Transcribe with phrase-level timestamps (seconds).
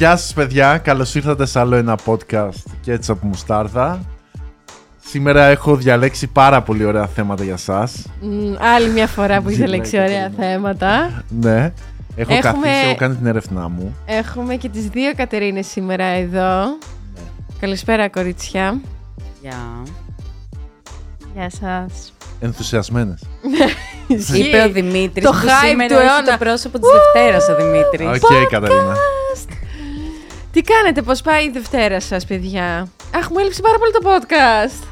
[0.00, 4.00] Γεια σας παιδιά, καλώς ήρθατε σε άλλο ένα podcast και έτσι από Μουστάρδα.
[5.06, 8.06] Σήμερα έχω διαλέξει πάρα πολύ ωραία θέματα για σας.
[8.20, 10.50] Μ, άλλη μια φορά που έχει Ζηλάει λέξει η ωραία Κατερίνα.
[10.52, 11.22] θέματα.
[11.28, 11.72] Ναι,
[12.14, 13.96] έχω Έχουμε- καθίσει, έχω κάνει την έρευνά μου.
[14.06, 16.78] Έχουμε και τις δύο Κατερίνες σήμερα εδώ.
[17.60, 18.80] Καλησπέρα κορίτσια.
[19.42, 19.58] Γεια.
[21.34, 22.12] Γεια σας.
[22.40, 23.22] Ενθουσιασμένες.
[24.44, 25.24] Είπε ο Δημήτρης.
[25.24, 26.22] Το που hype σήμερα του έχει αιώνα.
[26.30, 28.22] το πρόσωπο της Δευτέρας ο Δημήτρης.
[28.22, 28.94] ΟΚ, Κατερίνα.
[30.52, 34.86] Τι κάνετε, πώς πάει η Δευτέρα σας παιδιά; Αχ, μου έλειψε πάρα πολύ το podcast.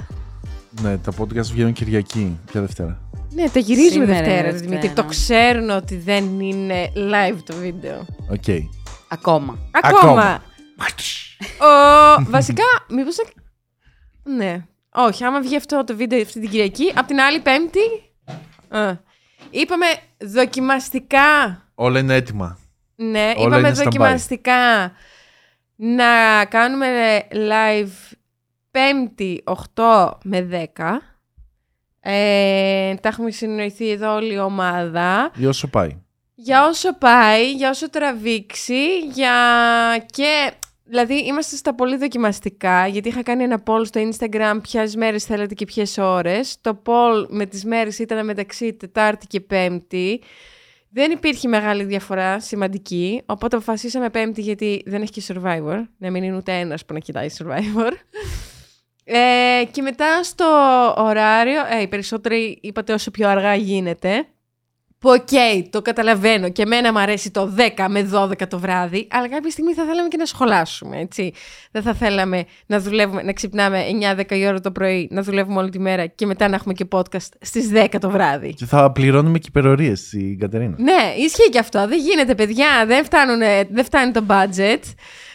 [0.83, 2.39] Ναι, τα podcast βγαίνουν Κυριακή.
[2.51, 3.01] Ποια Δευτέρα.
[3.35, 4.69] Ναι, τα γυρίζουμε Σήμερα είναι Δευτέρα, Δευτέρα.
[4.69, 4.91] Δημήτρη.
[5.03, 8.07] Το ξέρουν ότι δεν είναι live το βίντεο.
[8.31, 8.45] ΟΚ.
[9.09, 9.59] Ακόμα.
[9.71, 10.43] Ακόμα.
[11.61, 13.15] Ο, βασικά, μήπως...
[13.15, 13.25] θα-
[14.37, 14.65] Ναι.
[14.93, 17.79] Όχι, άμα βγει αυτό το βίντεο αυτή την Κυριακή, απ' την άλλη Πέμπτη...
[18.69, 18.93] Α,
[19.51, 19.87] είπαμε
[20.19, 21.23] δοκιμαστικά...
[21.75, 22.59] Όλα είναι έτοιμα.
[22.95, 23.91] Ναι, Όλα είπαμε είναι stand-by.
[25.79, 26.87] Δοκιμαστικά να κάνουμε
[27.33, 28.17] live
[28.71, 29.43] Πέμπτη
[29.75, 30.85] 8 με 10.
[32.01, 35.31] Ε, τα έχουμε συνοηθεί εδώ όλη η ομάδα.
[35.37, 35.97] Ή όσο πάει.
[36.35, 39.35] Για όσο πάει, για όσο τραβήξει, για
[40.07, 40.53] και...
[40.91, 45.55] Δηλαδή είμαστε στα πολύ δοκιμαστικά, γιατί είχα κάνει ένα poll στο Instagram ποιες μέρες θέλετε
[45.55, 46.57] και ποιες ώρες.
[46.61, 50.23] Το poll με τις μέρες ήταν μεταξύ Τετάρτη και Πέμπτη.
[50.91, 56.23] Δεν υπήρχε μεγάλη διαφορά σημαντική, οπότε αποφασίσαμε Πέμπτη γιατί δεν έχει και Survivor, να μην
[56.23, 57.93] είναι ούτε ένας που να κοιτάει Survivor.
[59.11, 60.45] Ε, και μετά στο
[60.97, 64.27] ωράριο, ε, οι περισσότεροι είπατε όσο πιο αργά γίνεται.
[64.99, 65.29] Που ΟΚ,
[65.71, 69.73] το καταλαβαίνω και εμένα μου αρέσει το 10 με 12 το βράδυ, αλλά κάποια στιγμή
[69.75, 71.33] θα θέλαμε και να σχολάσουμε, έτσι.
[71.71, 73.85] Δεν θα θέλαμε να δουλεύουμε, να ξυπνάμε
[74.17, 76.87] 9-10 η ώρα το πρωί, να δουλεύουμε όλη τη μέρα και μετά να έχουμε και
[76.91, 78.55] podcast στις 10 το βράδυ.
[78.55, 80.75] Και θα πληρώνουμε και υπερορίες στην Κατερίνα.
[80.79, 81.89] Ναι, ισχύει και αυτό.
[81.89, 82.67] Δεν γίνεται, παιδιά.
[82.87, 84.83] Δεν, φτάνουνε, δεν φτάνει το budget.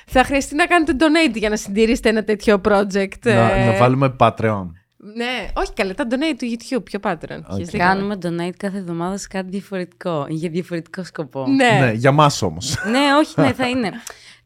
[0.07, 3.19] Θα χρειαστεί να κάνετε donate για να συντηρήσετε ένα τέτοιο project.
[3.23, 3.65] Να, ε.
[3.65, 4.67] να βάλουμε Patreon.
[5.15, 7.39] Ναι, όχι καλά, τα donate του YouTube, πιο Patreon.
[7.51, 7.79] Έχεις δίκιο.
[7.79, 10.25] Κάνουμε donate κάθε εβδομάδα σε κάτι διαφορετικό.
[10.29, 11.45] Για διαφορετικό σκοπό.
[11.47, 11.79] Ναι.
[11.85, 12.75] Ναι, για μας όμως.
[12.91, 13.91] ναι, όχι, ναι, θα είναι.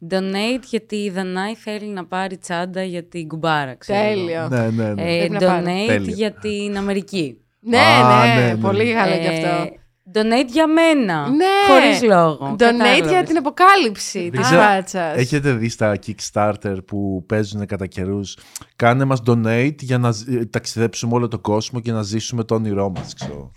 [0.10, 4.00] Donate γιατί η Δανάη θέλει να πάρει τσάντα για την κουμπάρα, ξέρω.
[4.00, 4.14] εγώ.
[4.16, 4.48] Τέλειο.
[4.48, 5.16] ναι, ναι, ναι.
[5.16, 5.64] Ε, Πρέπει να πάρει.
[5.66, 6.14] donate Τέλειο.
[6.16, 7.42] για την Αμερική.
[7.60, 8.56] Ναι, Α, ναι, ναι, ναι.
[8.58, 9.72] πολύ καλό κι αυτό.
[10.14, 11.30] Ε, donate για μένα.
[11.30, 11.46] Ναι.
[11.68, 12.52] Χωρίς λόγο.
[12.52, 13.28] Donate για Κατάλαβες.
[13.28, 15.02] την αποκάλυψη Δεν της ξέρω, φάτσα.
[15.02, 18.38] Έχετε δει στα Kickstarter που παίζουν κατά καιρούς.
[18.76, 22.56] Κάνε μας donate για να ζ- ε, ταξιδέψουμε όλο τον κόσμο και να ζήσουμε το
[22.56, 23.52] όνειρό μας, ξέρω.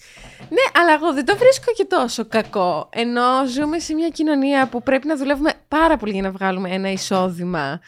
[0.49, 2.89] Ναι, αλλά εγώ δεν το βρίσκω και τόσο κακό.
[2.93, 3.23] Ενώ
[3.55, 7.81] ζούμε σε μια κοινωνία που πρέπει να δουλεύουμε πάρα πολύ για να βγάλουμε ένα εισόδημα.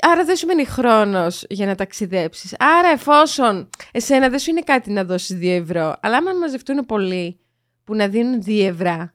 [0.00, 2.54] Άρα δεν σου μένει χρόνος για να ταξιδέψεις.
[2.78, 7.40] Άρα, εφόσον εσένα δεν σου είναι κάτι να δώσεις 2 ευρώ, αλλά άμα μαζευτούν πολλοί
[7.88, 9.10] που να δίνουν 2 ευρώ,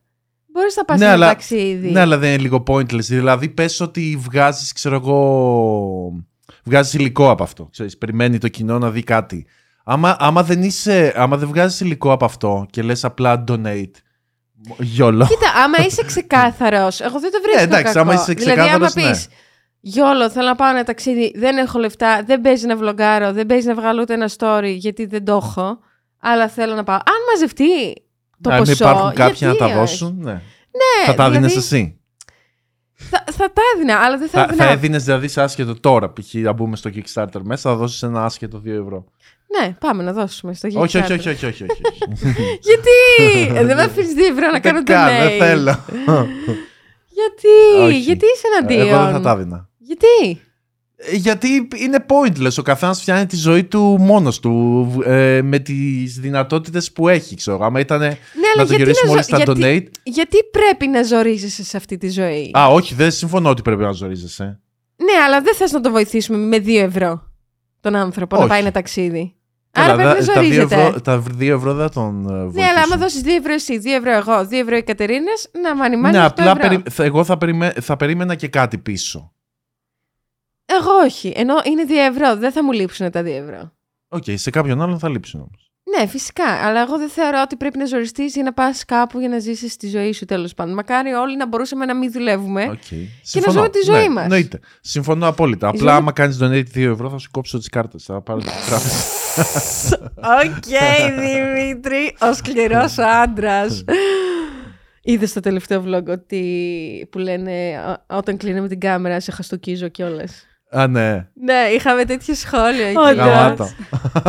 [0.46, 1.90] μπορείς να πας Ναι, ένα αλλά- ταξίδι.
[1.92, 3.00] Ναι, αλλά δεν είναι λίγο pointless.
[3.00, 6.24] Δηλαδή, πες ότι βγάζεις, ξέρω εγώ,
[6.64, 7.68] βγάζεις υλικό από αυτό.
[7.72, 9.46] Ξέρεις, περιμένει το κοινό να δει κάτι.
[9.84, 13.92] Άμα, άμα, δεν, είσαι, άμα δεν βγάζεις υλικό από αυτό και λες απλά donate,
[14.80, 15.26] γιόλο.
[15.28, 17.60] Κοίτα, άμα είσαι ξεκάθαρος, εγώ δεν το βρίσκω.
[17.62, 18.00] Ε, εντάξει, κακό.
[18.00, 19.10] άμα είσαι Δηλαδή, άμα ξεκάθαρος, ναι.
[19.12, 19.28] πεις,
[19.86, 23.68] Γιόλο, θέλω να πάω ένα ταξίδι, δεν έχω λεφτά, δεν παίζει να βλογκάρω, δεν παίζει
[23.68, 25.80] να βγάλω ούτε ένα story γιατί δεν το έχω,
[26.20, 26.96] αλλά θέλω να πάω.
[26.96, 27.66] Αν μαζευτεί
[28.44, 28.72] το Αν ποσό.
[28.72, 29.74] υπάρχουν κάποιοι να γιατί τα όχι.
[29.76, 30.32] δώσουν, ναι.
[30.32, 31.98] Ναι, θα τα δηλαδή, δίνεις εσύ.
[32.96, 34.64] Θα, θα τα έδινα, αλλά δεν θα, Θα, έδινα.
[34.66, 36.34] θα έδινες δηλαδή σε άσχετο τώρα, π.χ.
[36.34, 39.06] να μπούμε στο Kickstarter μέσα, θα δώσεις ένα άσχετο 2 ευρώ.
[39.60, 41.18] Ναι, πάμε να δώσουμε στο όχι, όχι, Kickstarter.
[41.20, 41.82] όχι, όχι, όχι, όχι.
[42.70, 43.56] Γιατί!
[43.60, 45.30] Ε, δεν με αφήνεις 2 ευρώ να κάνω Δεν κάνω, donate.
[45.30, 45.80] δεν θέλω.
[47.20, 47.98] Γιατί, Όχι.
[48.00, 49.70] γιατί είσαι εναντίον; Εγώ δεν θα τα έδινα.
[49.78, 50.42] Γιατί;
[51.12, 52.52] Ε, Γιατί είναι pointless.
[52.58, 57.36] Ο καθένας φτιάχνει τη ζωή του μόνος του ε, με τις δυνατότητες που έχει.
[57.36, 57.66] Ξέρω.
[57.66, 58.16] Άμα ήταν Ναι, αλλά
[58.58, 60.00] να το γιατί γυρίσουμε να όλοι ζω- στα γιατί- donate.
[60.04, 63.92] Γιατί πρέπει να ζορίζεσαι σε αυτή τη ζωή; Α, όχι, δεν συμφωνώ ότι πρέπει να
[63.92, 64.60] ζορίζεσαι.
[64.96, 67.24] Ναι, αλλά δεν θες να το βοηθήσουμε με 2 ευρώ
[67.80, 68.50] τον άνθρωπο να Όχι.
[68.50, 69.36] πάει ένα ταξίδι.
[69.72, 70.76] Καλά, Άρα πρέπει δε- να τα, 2 ζορίζεται.
[70.76, 72.54] ευρώ, τα 2 ευρώ δεν θα τον ε, βοηθήσουν.
[72.54, 75.32] Ναι, αλλά άμα δώσεις 2 ευρώ εσύ, 2 ευρώ εγώ, 2 ευρώ η Κατερίνα,
[75.64, 76.60] να μανιμάνει Ναι, 8 απλά ευρώ.
[76.68, 79.33] περι- θα- εγώ θα, περιμέ- θα περίμενα και κάτι πίσω.
[80.80, 81.34] Εγώ όχι.
[81.36, 83.72] Ενώ είναι 2 ευρώ, δεν θα μου λείψουν τα 2 ευρώ.
[84.08, 85.68] ΟΚ, σε κάποιον άλλον θα λείψουν όμως.
[85.98, 86.46] Ναι, φυσικά.
[86.46, 89.78] Αλλά εγώ δεν θεωρώ ότι πρέπει να ζοριστείς για να πας κάπου για να ζήσεις
[89.78, 90.74] τη ζωή σου τέλος πάντων.
[90.74, 92.80] Μακάρι όλοι να μπορούσαμε να μην δουλεύουμε.
[92.92, 93.42] Okay.
[93.46, 94.24] να ζούμε τη ζωή μας.
[94.24, 94.60] Εννοείται.
[94.82, 95.68] Συμφωνώ απόλυτα.
[95.68, 98.04] Απλά ζωή- άμα κάνεις donate 2 ευρώ θα σου κόψω τις κάρτες.
[98.04, 99.02] Θα πάρω τις τράπεζες.
[100.46, 100.64] ΟΚ,
[101.20, 103.84] Δημήτρη, ο σκληρός άντρας.
[105.02, 110.46] Είδες στο τελευταίο vlog ότι που λένε «Α, όταν κλείνουμε την κάμερα σε χαστοκίζω κιόλας.
[110.74, 111.28] Α, ναι.
[111.34, 112.98] Ναι, είχαμε τέτοια σχόλια εκεί.
[112.98, 113.16] Όντως.
[113.16, 113.70] Γαμάτο.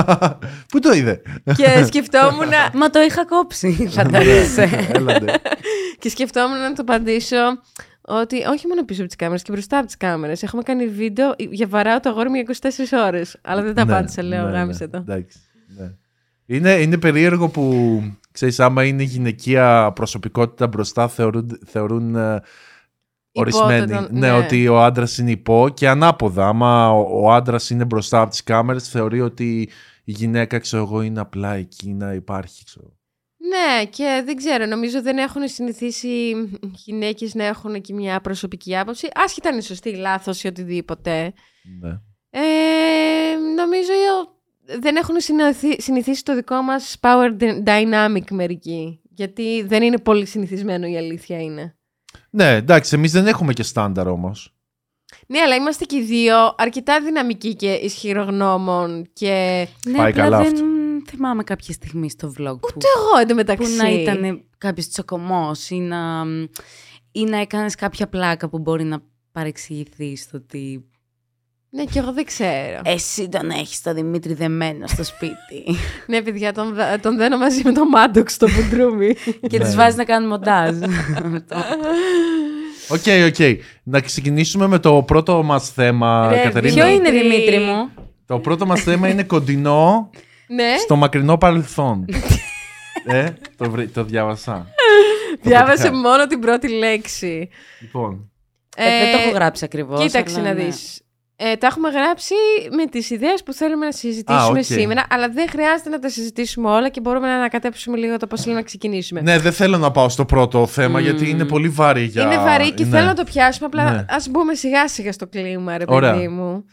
[0.70, 1.22] Πού το είδε;
[1.56, 4.88] και σκεφτόμουν, Μα το είχα κόψει, φαντάζεσαι.
[4.92, 5.40] Έλατε.
[5.98, 7.36] και σκεφτόμουν να το απαντήσω
[8.00, 10.42] ότι όχι μόνο πίσω από τις κάμερες και μπροστά από τις κάμερες.
[10.42, 12.44] Έχουμε κάνει βίντεο για βαράω το αγόρι μου για
[13.02, 13.36] 24 ώρες.
[13.42, 14.96] Αλλά δεν τα Ναι, απάντησα, λέω, ναι, γάμισε ναι, το.
[14.96, 15.90] εντάξει, ναι.
[16.46, 18.02] Είναι, είναι περίεργο που,
[18.32, 22.42] ξέρεις, άμα είναι γυναικεία προσωπικότητα μπροστά θεωρούν, θεωρούν ε,
[23.34, 23.92] ορισμένοι.
[23.92, 24.32] Υπότιτλο, ναι, ναι.
[24.32, 26.48] ότι ο άντρας είναι υπό και ανάποδα.
[26.48, 29.60] Άμα ο, ο άντρας είναι μπροστά από τις κάμερες θεωρεί ότι
[30.04, 32.64] η γυναίκα, ξέρω εγώ, είναι απλά εκεί να υπάρχει.
[32.64, 32.92] Ξέρω.
[33.48, 36.34] Ναι, και δεν ξέρω, νομίζω δεν έχουν συνηθίσει
[36.74, 41.32] γυναίκες να έχουν και μια προσωπική άποψη, άσχετα αν είναι σωστή ή λάθος ή οτιδήποτε.
[41.80, 42.00] Ναι.
[42.30, 42.40] Ε,
[43.56, 43.92] νομίζω
[44.80, 49.00] δεν έχουν συνηθι- συνηθίσει το δικό μας power dy- dynamic μερικοί.
[49.10, 51.76] Γιατί δεν είναι πολύ συνηθισμένο η αλήθεια είναι.
[52.34, 54.54] Ναι, εντάξει, εμείς δεν έχουμε και στάνταρ όμως.
[55.26, 59.66] Ναι, αλλά είμαστε και οι δύο αρκετά δυναμικοί και ισχυρογνώμων και...
[59.86, 60.64] Ναι, Πάει απλά καλά δεν αυτό.
[61.10, 63.76] θυμάμαι κάποια στιγμή στο vlog που, Ούτε εγώ που εντωμεταξύ.
[63.76, 66.24] να ήταν κάποιος τσοκωμός ή να,
[67.12, 69.02] ή να έκανες κάποια πλάκα που μπορεί να
[69.32, 70.84] παρεξηγηθείς στο ότι
[71.76, 72.80] Ναι, και εγώ δεν ξέρω.
[72.84, 75.64] εσύ τον έχεις το Δημήτρη δεμένο στο σπίτι
[76.06, 79.14] ναι, παιδιά, τον, δα- τον δένω μαζί με τον Μαντόξ στο μπουντρούμι.
[79.50, 79.64] και Ναι.
[79.64, 80.76] τις βάζεις να κάνουν μοντάζ.
[82.88, 83.58] ΟΚ, ΟΚ.
[83.82, 86.74] Να ξεκινήσουμε με το πρώτο μας θέμα, Ρε, Κατερίνα.
[86.74, 87.28] Ποιο είναι Δημήτρη.
[87.28, 87.88] Δημήτρη μου;
[88.26, 90.10] Το πρώτο μας θέμα είναι κοντινό
[90.46, 92.04] ναι, στο μακρινό παρελθόν.
[93.06, 94.66] ε, το, βρή- το διάβασα.
[95.30, 97.48] Το διάβασε πετυχα- μόνο την πρώτη λέξη.
[97.80, 98.30] Λοιπόν,
[98.76, 100.00] Ε, δεν το έχω γράψει ακριβώς.
[100.00, 100.68] Κοίταξε αλλά να ναι.
[101.38, 101.52] Δεις.
[101.52, 102.34] Ε, τα έχουμε γράψει
[102.76, 104.62] με τις ιδέες που θέλουμε να συζητήσουμε Α, ΟΚ.
[104.62, 108.40] σήμερα, αλλά δεν χρειάζεται να τα συζητήσουμε όλα και μπορούμε να ανακατέψουμε λίγο το πώς
[108.40, 109.20] θέλουμε να ξεκινήσουμε.
[109.20, 111.04] ναι, δεν θέλω να πάω στο πρώτο θέμα Μμμ.
[111.04, 112.22] γιατί είναι πολύ βαρύ για...
[112.22, 112.90] Είναι βαρύ και ναι.
[112.90, 114.04] θέλω να το πιάσουμε, απλά Ναι.
[114.08, 116.12] ας μπούμε σιγά σιγά στο κλίμα, ρε Ωραία.
[116.12, 116.64] παιδί μου.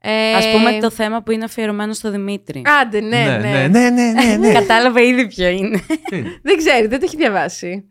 [0.00, 2.62] Ε, Ας πούμε το θέμα που είναι αφιερωμένο στο Δημήτρη.
[2.82, 3.36] Άντε, ναι, ναι.
[3.38, 4.52] ναι, ναι, ναι, ναι, ναι.
[4.60, 5.78] Κατάλαβε ήδη ποιο είναι.
[6.10, 7.84] Τι; Δεν ξέρει, δεν το έχει διαβάσει.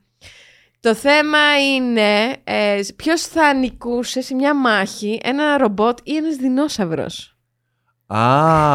[0.85, 1.37] Το θέμα
[1.75, 7.35] είναι ε, ποιος θα νικούσε σε μια μάχη ένα ρομπότ ή ένας δεινόσαυρος;
[8.07, 8.19] Α,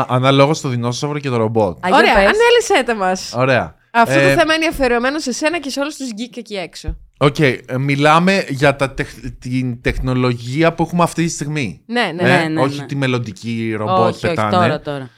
[0.08, 1.84] αναλόγως στο δεινόσαυρο και το ρομπότ.
[1.84, 2.22] Α, για Ωραία, πες.
[2.24, 3.32] ανέλυσέ τα μας.
[3.36, 3.74] Ωραία.
[3.92, 6.96] Αυτό Ε, το θέμα είναι αφιερωμένο σε σένα και σε όλους τους geek εκεί έξω.
[7.18, 11.82] ΟΚ, ε, μιλάμε για τα τεχ- την τεχνολογία που έχουμε αυτή τη στιγμή.
[11.86, 12.22] Ναι, ναι.
[12.22, 12.86] Ε, ναι, ναι, όχι ναι.
[12.86, 14.50] τη μελλοντική ρομπότ όχι, όχι, πετάνε.
[14.56, 15.10] τώρα, τώρα.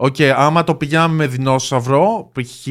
[0.00, 2.66] ΟΚ, άμα το πηγαίναμε με δεινόσαυρο, π.χ.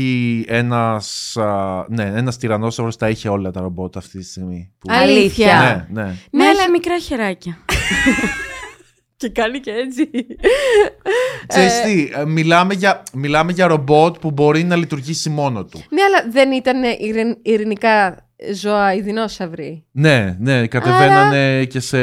[0.46, 4.72] ένας, α, ναι, ένας τυρανόσαυρος τα είχε όλα τα ρομπότ αυτή τη στιγμή.
[4.80, 4.88] Που...
[4.92, 5.86] Αλήθεια.
[5.94, 6.08] Ναι, ναι.
[6.08, 7.58] Ναι, Ναι, έχει αλλά- μικρά χεράκια.
[9.18, 10.10] Και κάνει και έτσι.
[11.48, 15.84] Ξέρεις τι, ε, μιλάμε για, μιλάμε για ρομπότ που μπορεί να λειτουργήσει μόνο του.
[15.90, 19.84] ναι, αλλά δεν ήταν ειρην- ειρηνικά ζώα οι δεινόσαυροι.
[19.92, 21.98] Ναι, ναι, κατεβαίνανε και σε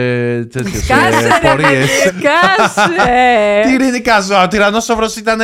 [0.45, 1.89] τέτοιες Κάσε, ε, ρε, πορείες.
[2.23, 2.91] Κάσε!
[3.65, 5.41] Τι ειρηνικά ζώα, ο τυρανόσαυρος ήταν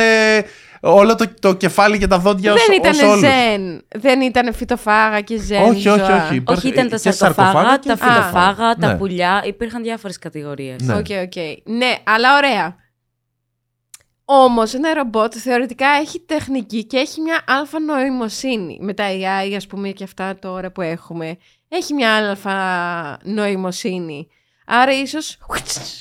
[0.83, 3.19] όλο το, το κεφάλι και τα δόντια ως, Δεν ως ήταν όλους.
[3.19, 3.81] ζεν.
[3.95, 5.61] Δεν ήταν φυτοφάγα και ζεν.
[5.61, 6.25] Όχι, όχι, ζώα.
[6.25, 6.35] όχι.
[6.35, 8.21] Υπάρχει- Όχι, ήταν τα και σαρκοφάγα, σαρκοφάγα και τα φυτοφάγα.
[8.23, 8.95] φυτοφάγα, τα Ναι.
[8.97, 9.41] πουλιά.
[9.45, 10.81] Υπήρχαν διάφορες κατηγορίες.
[10.81, 10.93] Ναι.
[10.93, 11.35] Οκ, οκ.
[11.63, 12.75] Ναι, αλλά ωραία.
[14.33, 18.77] Όμως ένα ρομπότ θεωρητικά έχει τεχνική και έχει μια αλφα νοημοσύνη.
[18.81, 21.37] Με τα AI, ας πούμε, και αυτά τώρα που έχουμε.
[21.67, 22.55] Έχει μια αλφα
[23.23, 24.27] νοημοσύνη.
[24.65, 25.37] Άρα ίσως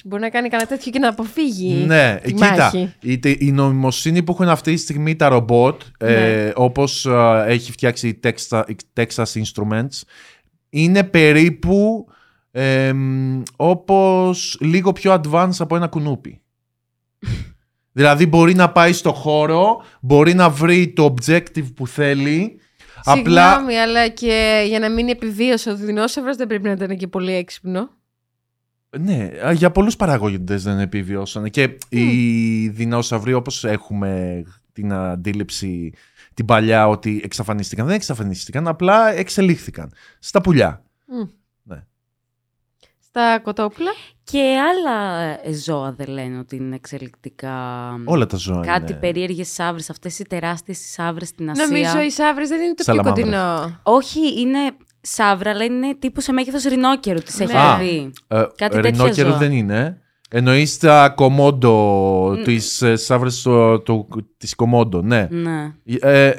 [0.04, 1.72] μπορεί να κάνει κανένα τέτοιο και να αποφύγει.
[1.74, 2.94] Ναι, τη κοίτα, μάχη.
[3.00, 6.10] η, τε- η νομιμοσύνη που έχουν αυτή τη στιγμή τα ρομπότ, Ναι.
[6.44, 10.00] ε, όπως ε, έχει φτιάξει η Texas, η Texas Instruments,
[10.70, 12.06] είναι περίπου
[12.50, 16.40] ε, μ, όπως λίγο πιο advanced από ένα κουνούπι.
[17.92, 22.60] δηλαδή μπορεί να πάει στο χώρο, μπορεί να βρει το objective που θέλει,
[23.04, 23.48] απλά...
[23.48, 27.32] Συγγνώμη, αλλά και για να μείνει επιβίωση ο δεινόσαυρος δεν πρέπει να ήταν και πολύ
[27.32, 27.90] έξυπνο.
[28.98, 34.42] Ναι, α, για πολλούς παραγωγητές δεν επιβιώσανε και οι δεινόσαυροι όπως έχουμε
[34.72, 35.92] την αντίληψη
[36.34, 40.84] την παλιά ότι εξαφανίστηκαν, δεν εξαφανίστηκαν, απλά εξελίχθηκαν στα πουλιά.
[41.06, 41.28] Μμ.
[43.12, 43.22] Ναι.
[43.22, 43.90] Στα κοτόπουλα.
[44.24, 47.54] Και άλλα ε, ζώα δεν λένε ότι είναι εξελικτικά.
[48.04, 49.00] Όλα τα ζώα Κάτι είναι.
[49.00, 51.66] περίεργες σαύρε, αυτές οι τεράστιες σαύρε στην Ασία.
[51.66, 53.24] Νομίζω οι σαύρες δεν είναι το πιο Σαλαμάνδρες.
[53.24, 53.80] κοντινό.
[53.82, 54.58] Όχι, είναι
[55.00, 57.18] σαύρα, αλλά είναι τύπου σε μέγεθος ρινόκερου.
[57.20, 57.44] Τις Ναι.
[57.44, 57.76] έχει Α.
[57.78, 58.12] δει.
[58.28, 59.38] Ε, κάτι τέτοια ρινόκερο ζώα.
[59.38, 60.00] δεν είναι.
[60.30, 65.26] Εννοείς τα κομόντο, τις ε, σαύρες του, του, της κομόντο, ναι.
[65.30, 65.72] Ναι.
[66.00, 66.32] Ε,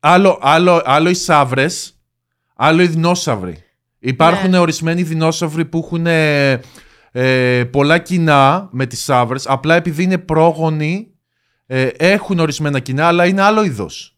[0.00, 1.98] άλλο, άλλο, άλλο οι σαύρες,
[2.56, 3.63] άλλο οι δεινόσαυροι.
[4.06, 4.58] Υπάρχουν Ναι.
[4.58, 6.60] ορισμένοι δεινόσαυροι που έχουν ε,
[7.12, 11.08] ε, πολλά κοινά με τις σαύρες, απλά επειδή είναι πρόγονοι
[11.66, 14.16] ε, έχουν ορισμένα κοινά, αλλά είναι άλλο είδος.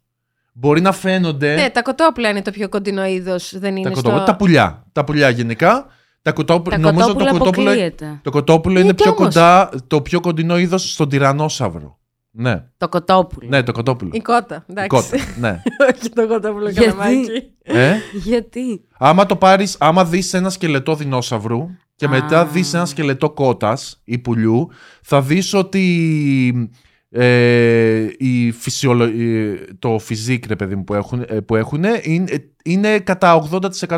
[0.53, 4.03] Μπορεί να φαίνονται Ναι, τα κοτόπουλα είναι το πιο κοντινό είδος, δεν είναι τα, στο...
[4.03, 4.87] κοτόπουλα, τα πουλιά.
[4.93, 5.87] Τα πουλιά γενικά.
[6.23, 8.21] Τα κοτόπουλα, Τα νομίζω κοτόπουλα το κοτόπουλο, αποκλείεται.
[8.23, 11.99] το κοτόπουλο είναι Γιατί πιο όμως; κοντά, το πιο κοντινό είδος στον τυρανόσαυρο.
[12.39, 13.49] Ναι, Το κοτόπουλο.
[13.49, 14.11] ναι, το κοτόπουλο.
[14.15, 14.65] Η κότα.
[14.69, 14.89] Η Εντάξει.
[14.89, 15.25] κότα.
[15.39, 15.63] ναι.
[15.95, 17.51] Όχι το κοτόπουλο Γιατί; καλαμάκι.
[17.63, 21.67] ε; Γιατί; Άμα το πάρεις, άμα δεις ένα σκελετό δεινόσαυρου
[21.97, 22.09] και Α.
[22.09, 24.69] μετά δεις ένα σκελετό κότας ή πουλιού,
[25.03, 26.71] θα δεις ότι
[27.09, 29.07] ε, η φυσιολο...
[29.07, 33.49] η- το φυσικ, ρε παιδί μου, που έχουν, ε, που έχουνε, είναι, είναι κατά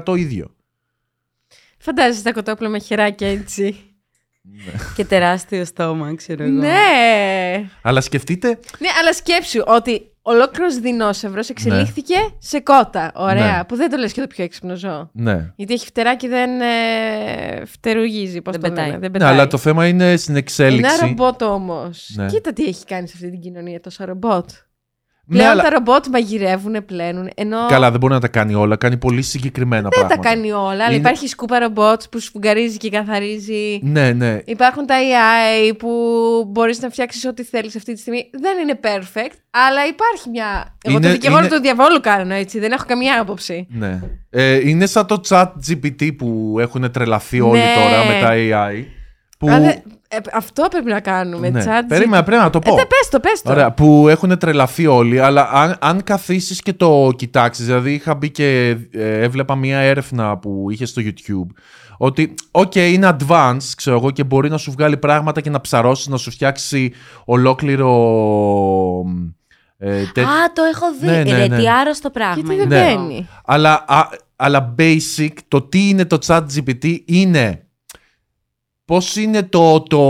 [0.02, 0.54] 80% ίδιο.
[1.78, 3.76] Φαντάζεσαι τα κοτόπουλα με χεράκια έτσι.
[4.94, 6.52] Και τεράστιο στόμα, ξέρω εγώ.
[6.52, 7.68] Ναι.
[7.82, 13.12] Αλλά σκεφτείτε, Ναι, αλλά σκέψου ότι ολόκληρος δεινόσαυρος εξελίχθηκε σε κότα.
[13.14, 13.56] Ωραία.
[13.56, 13.64] Ναι.
[13.64, 15.10] Που δεν το λες και το πιο έξυπνο ζώο.
[15.12, 15.52] ναι.
[15.56, 18.42] Γιατί έχει φτεράκι δεν ε, φτερουγίζει.
[18.42, 18.86] Πώς Δεν το πετάει.
[18.86, 19.32] λένε, δεν ναι, πετάει.
[19.32, 20.94] αλλά το θέμα είναι στην εξέλιξη.
[20.94, 22.10] Ένα ρομπότ όμως.
[22.14, 22.26] Ναι.
[22.26, 24.50] Κοίτα τι έχει κάνει σε αυτή την κοινωνία τόσα ρομπότ.
[25.30, 27.30] Ναι, Πλέον αλλά- τα ρομπότ μαγειρεύουν, πλένουν.
[27.34, 28.76] Ενώ Καλά, δεν μπορεί να τα κάνει όλα.
[28.76, 30.14] Κάνει πολύ συγκεκριμένα δεν πράγματα.
[30.22, 30.66] τα κάνει όλα.
[30.68, 33.78] Αλλά Είναι- υπάρχει η σκούπα ρομπότ που σφουγγαρίζει και καθαρίζει.
[33.82, 34.38] Ναι, ναι.
[34.44, 35.88] Υπάρχουν τα AI που
[36.48, 38.30] μπορείς να φτιάξεις ό,τι θέλεις αυτή τη στιγμή.
[38.40, 40.76] Δεν είναι perfect, αλλά υπάρχει μια.
[40.84, 42.58] Εγώ Είναι- το δικηγόρο είναι- του διαβόλου κάνω έτσι.
[42.58, 43.66] Δεν έχω καμία άποψη.
[43.70, 44.00] ναι.
[44.30, 47.74] Ε, είναι σαν το chat GPT που έχουν τρελαθεί όλοι Ναι.
[47.74, 48.84] τώρα με τα AI.
[49.38, 49.50] Που...
[49.50, 49.68] Α, δε-
[50.08, 51.50] ε, αυτό πρέπει να κάνουμε.
[51.50, 51.62] ναι.
[51.64, 52.72] Chat Περίμενα, πρέπει να το πω.
[52.72, 53.50] Ε, τε, πες το, πες το.
[53.50, 58.30] Ωραία, που έχουν τρελαθεί όλοι, αλλά αν, αν καθίσεις και το κοιτάξεις, δηλαδή είχα μπει
[58.30, 61.46] και ε, έβλεπα μια έρευνα που είχε στο YouTube.
[61.98, 66.06] Ότι, ΟΚ, είναι advanced, ξέρω εγώ, και μπορεί να σου βγάλει πράγματα και να ψαρώσεις,
[66.06, 66.92] να σου φτιάξει
[67.24, 67.92] ολόκληρο.
[69.78, 71.06] Ε, τε- Α, το έχω δει.
[71.06, 71.58] Ναι, ναι, Ρε, ναι.
[71.58, 72.34] τι άρρωστο πράγμα.
[72.34, 72.86] Γιατί είναι δεν Ναι.
[72.90, 73.00] αυτό.
[73.06, 77.62] μπαίνει; αλλά, α, αλλά basic, το τι είναι το chat GPT είναι
[78.88, 80.02] πώς είναι το, το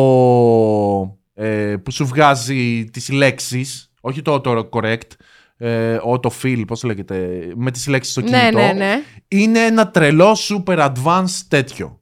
[1.35, 5.11] ε, που σου βγάζει τις λέξεις, όχι το, το correct,
[5.57, 9.03] ε, autofill, πώς λέγεται, με τις λέξεις στο Ναι, κινητό, ναι, ναι.
[9.29, 12.01] είναι ένα τρελό super advanced τέτοιο.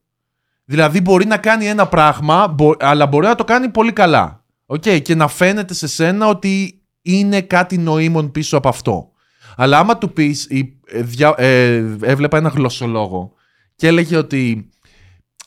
[0.64, 4.44] Δηλαδή μπορεί να κάνει ένα πράγμα, μπο- αλλά μπορεί να το κάνει πολύ καλά.
[4.66, 9.10] ΟΚ, και να φαίνεται σε σένα ότι είναι κάτι νοήμων πίσω από αυτό.
[9.56, 13.32] Αλλά άμα του πεις, η- ε, δια- ε, έβλεπα ένα γλωσσολόγο
[13.76, 14.70] και έλεγε ότι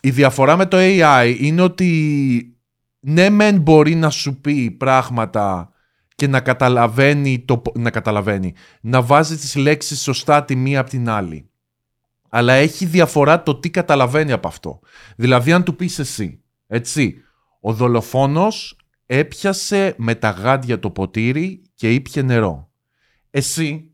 [0.02, 2.58] η διαφορά με το AI είναι ότι
[3.00, 5.72] ναι μεν μπορεί να σου πει πράγματα
[6.16, 10.90] και να καταλαβαίνει, το, πο- να καταλαβαίνει, να βάζει τις λέξεις σωστά τη μία από
[10.90, 11.50] την άλλη.
[12.30, 14.80] Αλλά έχει διαφορά το τι καταλαβαίνει από αυτό.
[15.16, 17.16] Δηλαδή αν του πεις εσύ, έτσι,
[17.60, 22.70] ο δολοφόνος έπιασε με τα γάντια το ποτήρι και ήπιε νερό.
[23.30, 23.92] Εσύ,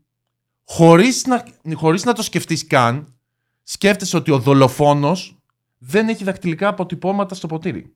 [0.64, 1.44] χωρίς να,
[1.74, 3.14] χωρίς να το σκεφτείς καν,
[3.62, 5.35] σκέφτεσαι ότι ο δολοφόνος
[5.78, 7.92] δεν έχει δακτυλικά αποτυπώματα στο ποτήρι.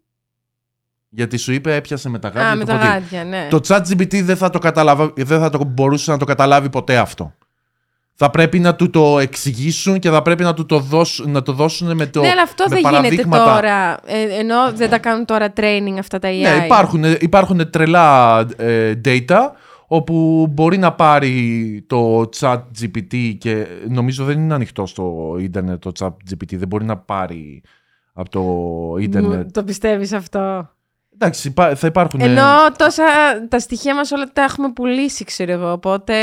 [1.08, 2.92] Γιατί σου είπε έπιασε με τα γάντια Α, το με τα ποτήρι.
[2.92, 3.46] γάντια, ναι.
[3.50, 5.12] Το ChatGPT δεν θα το, καταλαβα...
[5.16, 7.34] δεν θα το μπορούσε να το καταλάβει ποτέ αυτό.
[8.14, 11.52] Θα πρέπει να του το εξηγήσουν και θα πρέπει να του το δώσουν, να το
[11.52, 13.54] δώσουν με το ναι, αλλά αυτό με δεν γίνεται παραδείγματα.
[13.54, 13.96] τώρα.
[14.06, 16.40] Ε, ενώ δεν τα κάνουν τώρα training αυτά τα AI.
[16.42, 19.38] Ναι, υπάρχουν, υπάρχουν τρελά ε, data
[19.92, 25.92] όπου μπορεί να πάρει το chat GPT και νομίζω δεν είναι ανοιχτό στο ίντερνετ το
[25.98, 27.62] chat GPT, δεν μπορεί να πάρει
[28.12, 29.44] από το ίντερνετ.
[29.44, 30.70] Μου- Το πιστεύεις αυτό;
[31.22, 32.20] Εντάξει, υπά- θα υπάρχουν...
[32.20, 32.44] Ενώ
[32.76, 33.02] τόσα
[33.48, 35.72] τα στοιχεία μας όλα τα έχουμε πουλήσει, ξέρω εγώ.
[35.72, 36.14] Οπότε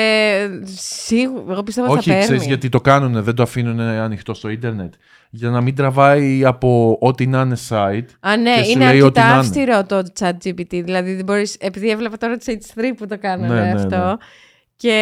[0.76, 2.26] σίγουρα, εγώ πιστεύω ότι Όχι, θα παίρνει.
[2.28, 4.94] ξέρεις γιατί το κάνουν, δεν το αφήνουν ανοιχτό στο ίντερνετ.
[5.30, 8.06] Για να μην τραβάει από ό,τι να είναι site.
[8.20, 9.40] Α, ναι, και σου είναι λέει ό,τι αρκετά να είναι.
[9.40, 10.84] αυστηρό το chat GPT.
[10.84, 14.14] Δηλαδή, δεν μπορείς, επειδή έβλεπα τώρα το H3 που το κάνανε Ναι, ναι, αυτό ναι.
[14.76, 14.96] και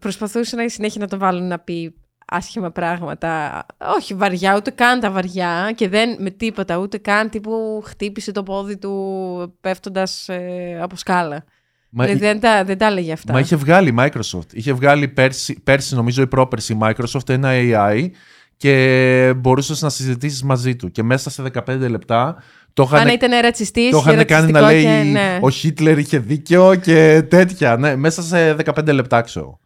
[0.00, 1.94] προσπαθούσαν συνέχεια να το βάλουν να πει
[2.28, 3.66] άσχημα πράγματα.
[3.96, 8.42] Όχι βαριά, ούτε καν τα βαριά και δεν με τίποτα, ούτε καν τύπου χτύπησε το
[8.42, 11.44] πόδι του πέφτοντας ε, από σκάλα.
[11.90, 13.32] Μα, δηλαδή, δεν, τα, δεν τα έλεγε αυτά.
[13.32, 14.52] μα είχε βγάλει η Microsoft.
[14.52, 18.10] Είχε βγάλει πέρσι, πέρσι νομίζω η πρόπερση η Microsoft ένα AI
[18.56, 20.90] και μπορούσες να συζητήσεις μαζί του.
[20.90, 22.42] Και μέσα σε 15 λεπτά
[22.72, 25.38] το είχαν, Αν ήταν ρατσιστής, το είχαν κάνει να λέει και, ναι.
[25.40, 27.76] ο Χίτλερ είχε δίκιο και τέτοια.
[27.76, 29.58] Ναι, μέσα σε 15 λεπτά ξέρω.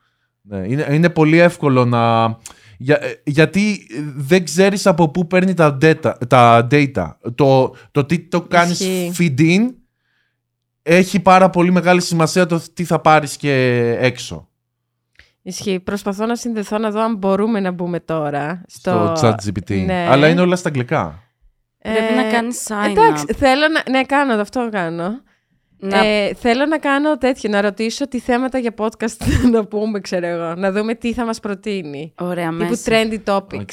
[0.42, 2.24] Ναι, είναι, είναι πολύ εύκολο να...
[2.78, 6.12] Για, ε, γιατί δεν ξέρεις από πού παίρνει τα data.
[6.28, 7.10] Τα data.
[7.34, 9.34] Το, το τι το κάνεις Ισχύει.
[9.36, 9.74] feed in
[10.82, 13.52] έχει πάρα πολύ μεγάλη σημασία το τι θα πάρεις και
[14.00, 14.48] έξω.
[15.42, 15.80] Ισχύει.
[15.80, 19.84] Προσπαθώ να συνδεθώ να δω αν μπορούμε να μπούμε τώρα στο, Στο chat GPT.
[19.84, 20.06] Ναι.
[20.10, 21.22] Αλλά είναι όλα στα αγγλικά.
[21.78, 23.34] Πρέπει να κάνεις sign Εντάξει, up.
[23.36, 23.90] θέλω να.
[23.90, 25.20] Ναι, κάνω, αυτό κάνω.
[25.84, 29.16] Να- Ε, θέλω να κάνω τέτοιο, να ρωτήσω τι θέματα για podcast
[29.52, 30.54] να πούμε, ξέρω εγώ.
[30.54, 32.12] Να δούμε τι θα μας προτείνει.
[32.18, 32.90] Ωραία, Τύπου μέσα.
[32.92, 33.60] trendy topics.
[33.60, 33.70] Οκ.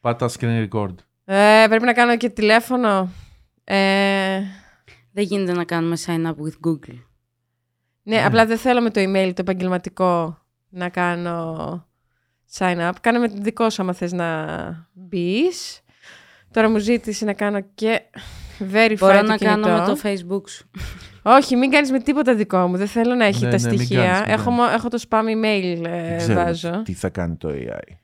[0.00, 0.94] Πάτα screen record.
[1.24, 3.10] Ε, πρέπει να κάνω και τηλέφωνο.
[3.64, 4.40] Ε,
[5.12, 6.98] Δεν γίνεται να κάνουμε sign up with Google.
[8.02, 11.86] ναι, απλά δεν θέλω με το email το επαγγελματικό να κάνω
[12.58, 12.92] sign up.
[13.00, 14.46] Κάνε με το δικό σου άμα θες να
[14.92, 15.80] μπεις.
[16.52, 18.00] Τώρα μου ζήτησε να κάνω και
[18.72, 19.60] verify Μπορώ το να κινητό.
[19.60, 20.70] κάνω με το Facebook σου.
[21.22, 22.76] Όχι, μην κάνεις με τίποτα δικό μου.
[22.76, 24.02] Δεν θέλω να έχει Ναι, τα ναι, μην στοιχεία.
[24.04, 26.82] κάνεις, μην έχω, μο- έχω το spam email ε, Δεν ξέρω βάζω.
[26.84, 27.94] τι θα κάνει το AI.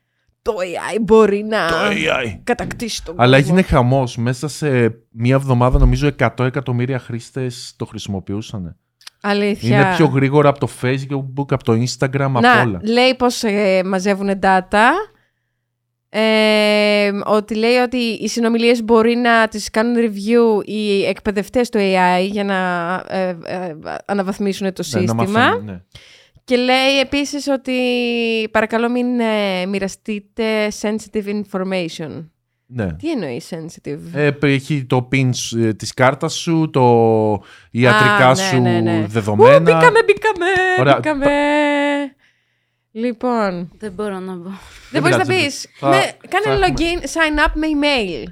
[0.41, 2.39] Το AI μπορεί να Το AI.
[2.43, 3.53] κατακτήσει τον Αλλά κόσμο.
[3.55, 4.17] έγινε χαμός.
[4.17, 4.67] Μέσα σε
[5.11, 8.75] μία εβδομάδα νομίζω 100 εκατομμύρια χρήστες το χρησιμοποιούσαν.
[9.21, 9.79] Αλήθεια.
[9.79, 12.79] Είναι πιο γρήγορα από το Facebook, από το Instagram, από Να, όλα.
[12.83, 14.85] λέει πώς ε, μαζεύουν data.
[16.09, 22.27] Ε, ότι λέει ότι οι συνομιλίες μπορεί να τις κάνουν review οι εκπαιδευτές του AI
[22.31, 22.55] για να
[23.07, 25.39] ε, ε, αναβαθμίσουν το Ναι, να σύστημα.
[25.41, 25.81] μαθαίνουν, ναι.
[26.43, 27.73] Και λέει επίσης ότι
[28.51, 30.43] παρακαλώ μην ε, μοιραστείτε
[30.81, 32.25] sensitive information.
[32.69, 32.93] Ναι.
[32.93, 33.99] Τι εννοείς sensitive?
[34.13, 36.81] Ε, έχει το pin σου, ε, της κάρτας σου, το
[37.71, 39.05] ιατρικά Α, ναι, σου ναι, ναι.
[39.07, 39.55] δεδομένα.
[39.55, 40.45] Ου, μπήκαμε, μπήκαμε,
[40.79, 40.95] Ωραία.
[40.95, 41.25] μπήκαμε.
[42.97, 44.49] Λοιπόν, Δεν μπορώ να πω.
[44.91, 45.67] δεν μπορείς να πειράζει, πεις.
[45.79, 48.23] θα- Ναι, θα κάνε έχουμε- login, sign up με email.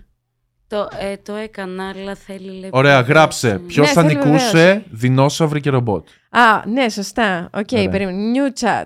[0.67, 3.49] Το, ε, το έκανα, αλλά θέλει λέει, Ωραία, πολύ γράψε.
[3.51, 3.63] βάση.
[3.63, 6.07] Ποιος Ναι, θα θέλει νικούσε δεινόσαυροι και ρομπότ.
[6.29, 7.49] Α, ναι, σωστά.
[7.53, 7.89] ΟΚ, Ωραία.
[7.89, 8.31] περίμενε.
[8.33, 8.85] New chat.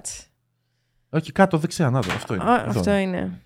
[1.09, 2.13] Όχι, κάτω δεξιά, να δω.
[2.13, 2.43] Αυτό είναι.
[2.43, 3.17] Α, Εδώ αυτό είναι.
[3.17, 3.41] είναι.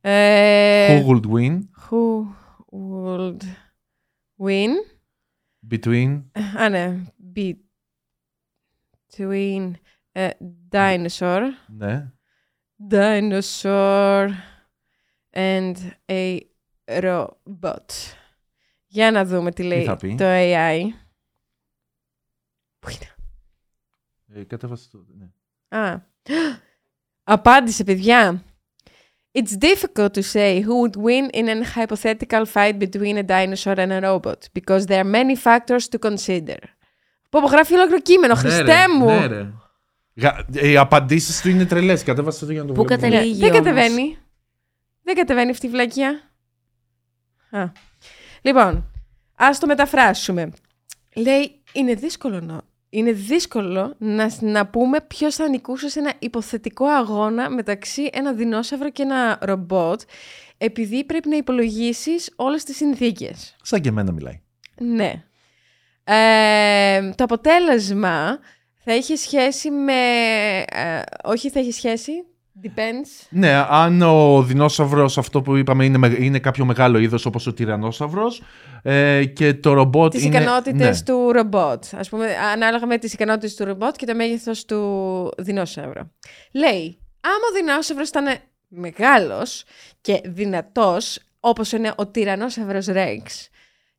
[0.00, 1.58] Ε, Who would win;
[1.90, 2.24] who
[2.72, 3.40] would
[4.46, 4.70] win?
[5.70, 6.22] between;
[6.58, 6.96] Α, ναι.
[9.16, 9.70] Between
[10.15, 10.29] a
[10.71, 12.11] dinosaur, ναι,
[12.89, 14.29] dinosaur
[15.33, 16.39] and a
[16.85, 17.85] robot.
[18.87, 20.15] Για να δούμε τι λέει θα πει?
[20.15, 20.81] το AI.
[22.79, 23.15] Πού είναι?
[24.33, 25.05] ε, κατέβασε το.
[25.17, 25.29] Ναι.
[25.79, 25.99] Α.
[27.23, 28.43] Απάντησε, παιδιά.
[29.33, 33.91] It's difficult to say who would win in a hypothetical fight between a dinosaur and
[33.93, 36.57] a robot because there are many factors to consider.
[37.29, 39.05] Πω, πω, γράφει ολόκληρο κείμενο, Χριστέ μου!
[39.05, 39.53] Ναι, ρε.
[40.16, 42.02] Γα- ε, Οι απαντήσεις του είναι τρελές.
[42.02, 43.08] Κατέβασε το για να το Πού βλέπουμε.
[43.08, 43.58] Ναι, καταλήγει δεν όμως.
[43.64, 44.18] κατεβαίνει.
[45.02, 46.20] Δεν κατεβαίνει αυτή η βλακεία.
[47.50, 47.64] Α.
[48.42, 48.90] Λοιπόν,
[49.36, 50.50] ας το μεταφράσουμε.
[51.16, 56.86] Λέει, είναι δύσκολο να, είναι δύσκολο να, να πούμε ποιος θα νικούσε σε ένα υποθετικό
[56.86, 60.00] αγώνα μεταξύ ένα δεινόσαυρο και ένα ρομπότ,
[60.58, 63.56] επειδή πρέπει να υπολογίσεις όλες τις συνθήκες.
[63.62, 64.40] Σαν και εμένα μιλάει.
[64.80, 65.24] Ναι.
[66.04, 68.38] Ε, το αποτέλεσμα
[68.88, 69.92] θα έχει σχέση με...
[70.66, 72.12] ε, όχι θα έχει σχέση,
[72.62, 73.26] depends.
[73.28, 77.52] Ναι, αν ο δεινόσαυρος αυτό που είπαμε είναι, με- είναι κάποιο μεγάλο είδος όπως ο
[77.52, 78.42] τυρανόσαυρος
[78.82, 80.36] ε, και το ρομπότ τις είναι...
[80.36, 81.04] ικανότητες ναι.
[81.04, 81.84] του ρομπότ.
[81.96, 86.10] Ας πούμε, ανάλογα με τις ικανότητες του ρομπότ και το μέγεθος του δεινόσαυρου.
[86.52, 88.26] Λέει, άμα ο δεινόσαυρος ήταν
[88.68, 89.64] μεγάλος
[90.00, 93.22] και δυνατός, όπως είναι ο τυρανόσαυρος Rex,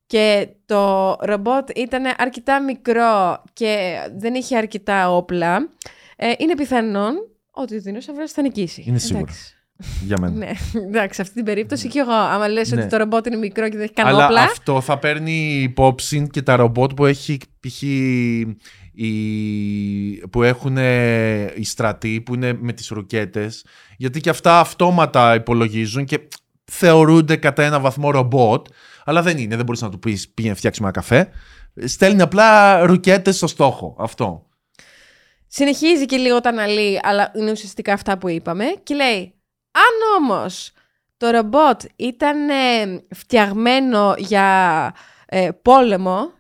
[0.08, 5.70] και το ρομπότ ήταν αρκετά μικρό και δεν είχε αρκετά όπλα,
[6.16, 7.14] ε, είναι πιθανόν
[7.52, 8.84] ότι ο δεινόσαυρος θα νικήσει.
[8.88, 9.24] Είναι σίγουρο.
[9.24, 9.52] Εντάξει.
[10.06, 10.34] Για μένα.
[10.38, 10.52] Ναι,
[10.88, 12.12] εντάξει, σε αυτή την περίπτωση και εγώ.
[12.12, 12.82] Άμα λες Ναι.
[12.82, 14.42] ότι το ρομπότ είναι μικρό και δεν έχει καν Αλλά όπλα.
[14.42, 17.82] αυτό θα παίρνει υπόψη και τα ρομπότ που έχει π.χ.
[19.00, 23.66] οι- που έχουν ε, οι στρατοί που είναι με τις ρουκέτες
[23.98, 26.20] γιατί και αυτά αυτόματα υπολογίζουν και
[26.72, 28.68] θεωρούνται κατά ένα βαθμό ρομπότ
[29.08, 31.30] αλλά δεν είναι, δεν μπορείς να του πεις πήγαινε φτιάξουμε ένα καφέ
[31.86, 34.48] στέλνει απλά ρουκέτες στο στόχο αυτό
[35.48, 38.66] Συνεχίζει και λίγο τα αναλύει, αλλά είναι ουσιαστικά αυτά που είπαμε.
[38.84, 39.34] Και λέει,
[39.72, 40.72] αν όμως
[41.18, 44.94] το ρομπότ ήταν ε, φτιαγμένο για
[45.26, 46.32] ε, πόλεμο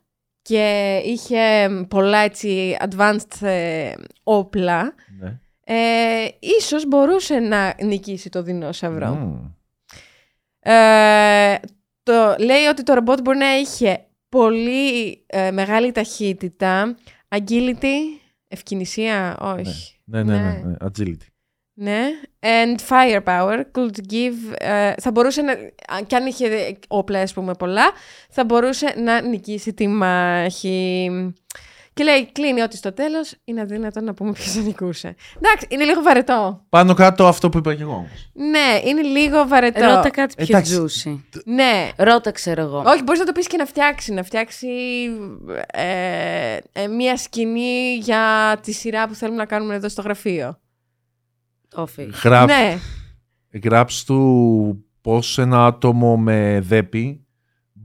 [0.41, 5.39] και είχε πολλά έτσι advanced ε, όπλα, ναι.
[5.63, 9.13] ε, ίσως μπορούσε να νικήσει το δεινόσαυρο.
[9.13, 9.56] Μμμ.
[12.08, 16.98] Ε, το, λέει ότι το ρομπότ μπορεί να είχε πολύ ε, μεγάλη ταχύτητα,
[17.36, 17.96] agility,
[18.48, 19.96] ευκαινησία, όχι.
[20.04, 20.62] ναι, ναι, ναι, Ναι.
[20.63, 21.26] ναι, agility
[21.74, 22.02] Ναι.
[22.39, 24.54] And firepower could give...
[24.58, 25.52] ε, θα μπορούσε να...
[25.88, 27.91] αν- Κι αν είχε όπλα, ας πούμε, πολλά,
[28.30, 31.10] θα μπορούσε να νικήσει τη μάχη.
[31.97, 35.15] Και λέει, κλείνει ότι στο τέλος είναι αδύνατο να πούμε ποιος θα νικούσε.
[35.38, 36.65] Εντάξει, είναι λίγο βαρετό.
[36.69, 38.29] πάνω κάτω αυτό που είπα και εγώ όμως.
[38.33, 39.79] Ναι, είναι λίγο βαρετό.
[39.86, 40.83] Ρώτα κάτι πιο Εντάξει.
[41.05, 41.19] juicy.
[41.45, 41.89] Ναι.
[41.97, 42.83] Ρώτα ξέρω εγώ.
[42.86, 44.13] Όχι, μπορείς να το πεις και να φτιάξει.
[44.13, 44.67] Να φτιάξει
[45.71, 50.60] ε, ε, μία σκηνή για τη σειρά που θέλουμε να κάνουμε εδώ στο γραφείο.
[51.67, 52.13] Το αφήνω.
[52.23, 52.77] Γράφ, Ναι.
[53.63, 57.27] Γράψ του πώς ένα άτομο με δέπη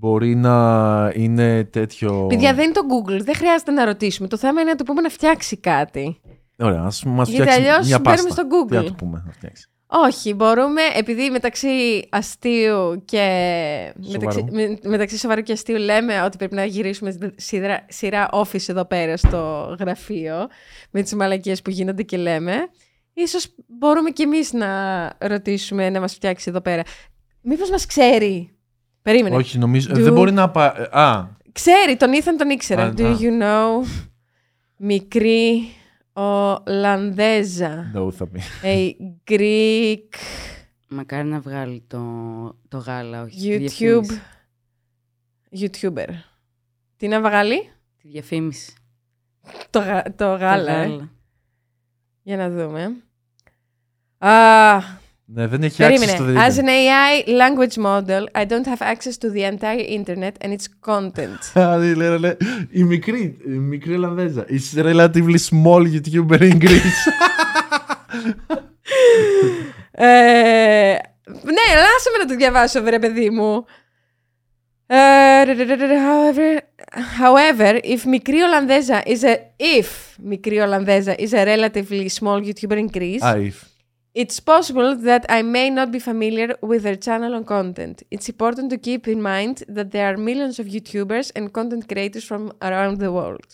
[0.03, 2.27] μπορεί να είναι τέτοιο...
[2.29, 3.21] Παιδιά, δεν είναι το Google.
[3.23, 4.29] Δεν χρειάζεται να ρωτήσουμε.
[4.29, 6.21] Το θέμα είναι να του πούμε να φτιάξει κάτι.
[6.59, 8.43] Ωραία, ας μας Γιατί φτιάξει αλλιώς μια μπαίνουμε πάστα.
[8.43, 8.69] στο Google.
[8.69, 9.67] Τι να του πούμε να φτιάξει.
[9.87, 11.69] Όχι, μπορούμε, επειδή μεταξύ
[12.11, 13.25] αστείου και.
[14.12, 14.55] Μεταξύ, Σοβαρού.
[14.57, 19.17] με- μεταξύ σοβαρού και αστείου λέμε ότι πρέπει να γυρίσουμε σειρά, σειρά office εδώ πέρα
[19.17, 20.47] στο γραφείο
[20.91, 22.55] με τις μαλακίες που γίνονται και λέμε.
[23.12, 24.69] Ίσως μπορούμε κι εμείς να
[25.19, 26.83] ρωτήσουμε να μας φτιάξει εδώ πέρα.
[27.43, 28.57] Μήπως μας ξέρει.
[29.03, 29.37] Περίμενε.
[29.37, 29.91] Όχι, νομίζω...
[29.93, 30.51] Do- Δεν μπορεί να...
[30.51, 32.83] πα- Α, Ξέρει, τον Ethan τον ήξερα.
[32.85, 33.17] Α, Do α.
[33.21, 33.87] you know
[34.77, 35.62] μικρή
[36.12, 37.93] Ολλανδέζα.
[37.97, 38.41] No, θα πει.
[38.62, 38.91] A
[39.31, 40.15] Greek
[40.88, 41.99] Μακάρι να βγάλει το,
[42.69, 44.21] το γάλα, όχι τη YouTube διαφήμιση.
[45.59, 46.09] YouTuber.
[46.97, 47.71] Τι να βγάλει;
[48.03, 48.73] Τη διαφήμιση.
[49.71, 50.73] Το, γα- το Το γάλα.
[50.73, 51.09] ε.
[52.23, 52.97] Για να δούμε.
[54.19, 54.79] Α,
[55.30, 56.48] Ναι, δεν έχει access στο περίμενε.
[56.48, 56.63] As internet.
[56.63, 61.62] an AI language model, I don't have access to the entire internet and its content.
[61.62, 62.38] Α, ναι, λέει, λέει,
[62.70, 64.46] Η μικρή, η μικρή Ολλανδέζα.
[64.50, 67.02] Is relatively small YouTuber in Greece.
[69.92, 70.06] ε,
[71.26, 73.66] ναι, αλλά άσε με να το διαβάσω, βρε παιδί μου.
[74.90, 76.58] Ε, however,
[77.22, 79.36] however, if μικρή Ολλανδέζα is a
[79.80, 83.71] if μικρή Ολλανδέζα is a relatively small YouTuber in Greece, Α, if.
[84.22, 87.96] It's possible that I may not be familiar with their channel and content.
[88.16, 92.24] It's important to keep in mind that there are millions of YouTubers and content creators
[92.32, 93.50] from around the world.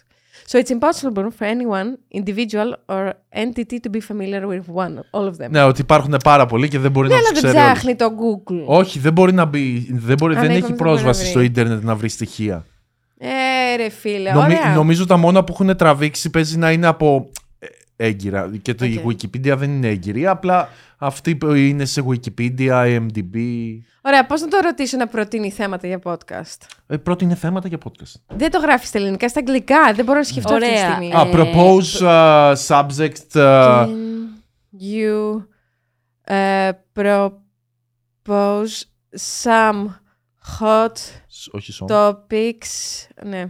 [0.49, 1.89] So it's impossible for anyone,
[2.21, 3.03] individual or
[3.43, 5.49] entity to be familiar with one, all of them.
[5.51, 7.73] Ναι, ότι υπάρχουν πάρα πολλοί και δεν μπορεί Ναι, να αλλά τους δεν ξέρει όλους.
[7.79, 8.63] ψάχνει το Google.
[8.65, 9.87] Όχι, δεν μπορεί να μπει.
[9.91, 11.47] Δεν, μπορεί, Α, δεν ναι, έχει είπαμε, δεν μπορεί πρόσβαση να στο βρει.
[11.47, 12.65] ίντερνετ να βρει στοιχεία.
[13.17, 14.73] Ε, ρε φίλε, Νομι- ωραία.
[14.73, 17.36] νομίζω τα μόνα που έχουν τραβήξει παίζει να είναι από ε,
[18.00, 18.50] έγκυρα.
[18.62, 19.10] Και το η ΟΚ.
[19.10, 20.26] Wikipedia δεν είναι έγκυρη.
[20.26, 23.36] Απλά αυτή που είναι σε Wikipedia, IMDb.
[24.02, 26.56] Ωραία, πώς να το ρωτήσω να προτείνει θέματα για podcast;
[26.86, 28.14] Ε, πρώτη είναι θέματα για podcast.
[28.26, 29.92] Δεν το γράφεις στα ελληνικά, στα αγγλικά.
[29.94, 30.90] Δεν μπορώ να σκεφτώ αυτή τη Ωραία.
[30.90, 31.12] στιγμή.
[31.14, 33.32] Α, Ε, propose uh, subject.
[33.32, 33.88] uh, Can
[34.80, 35.42] you
[36.30, 38.84] uh, propose
[39.42, 39.86] some
[40.60, 41.86] hot σ- όχι σο.
[41.88, 43.06] topics?
[43.24, 43.44] Ναι.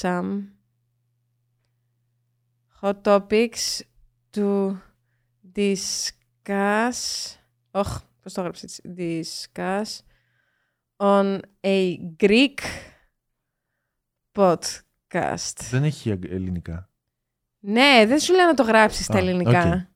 [0.00, 0.38] Some
[2.82, 3.80] hot topics
[4.36, 4.76] to
[5.56, 6.98] discuss.
[7.70, 9.98] Όχι, πώς το έγραψες έτσι; Discuss
[10.96, 12.58] on a Greek
[14.38, 15.56] podcast.
[15.70, 16.90] Δεν έχει αγ- ελληνικά.
[17.58, 19.62] Ναι, δεν σου λέω να το γράψεις στα Α, ελληνικά.
[19.66, 19.88] ΟΚ.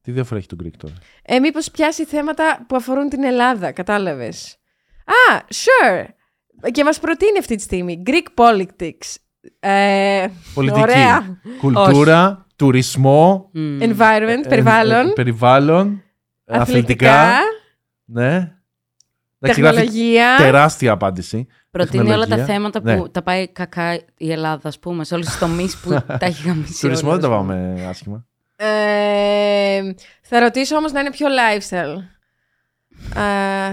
[0.00, 4.56] Τι διαφορά έχει το Greek τώρα; Ε, μήπως πιάσει θέματα που αφορούν την Ελλάδα, κατάλαβες.
[5.04, 6.06] Α, sure.
[6.70, 8.02] Και μας προτείνει αυτή τη στιγμή.
[8.06, 9.14] Greek politics.
[9.60, 10.80] Ε, Πολιτική.
[10.80, 11.40] Ωραία.
[11.60, 13.50] Κουλτούρα, τουρισμό.
[13.52, 13.78] μμ.
[13.80, 15.08] Environment, ε, περιβάλλον.
[15.08, 16.02] ε, περιβάλλον.
[16.44, 17.26] ε, αθλητικά.
[18.04, 18.52] Ναι.
[19.44, 20.36] Εντάξει, γράφει Τεχνολογία.
[20.38, 21.46] τεράστια απάντηση.
[21.70, 22.54] Προτείνει όλα τα τεχνολογία.
[22.54, 23.08] θέματα που Ναι.
[23.08, 26.80] τα πάει κακά η Ελλάδα, ας πούμε, σε όλους τους τομείς που τα έχει γαμίσει.
[26.80, 27.54] Τουρισμό όλα, δεν τα ας πούμε.
[27.54, 28.26] πάμε άσχημα.
[28.56, 31.96] Ε, θα ρωτήσω όμως να είναι πιο lifestyle.
[33.14, 33.72] Uh,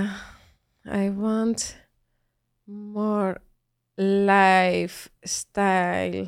[0.96, 1.60] I want
[2.96, 3.34] more
[4.00, 6.26] lifestyle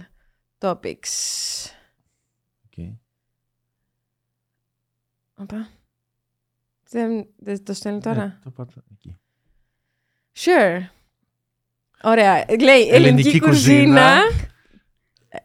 [0.59, 1.13] topics.
[2.65, 2.77] Οκ.
[5.35, 5.67] Οπα.
[6.89, 9.17] Δεν, δεν το στέλνει τώρα; Ναι, το πάτε εκεί.
[10.37, 10.79] Sure.
[12.03, 12.45] Ωραία.
[12.59, 14.21] Λέει ελληνική, Ελληνική κουζίνα.
[14.21, 14.49] κουζίνα.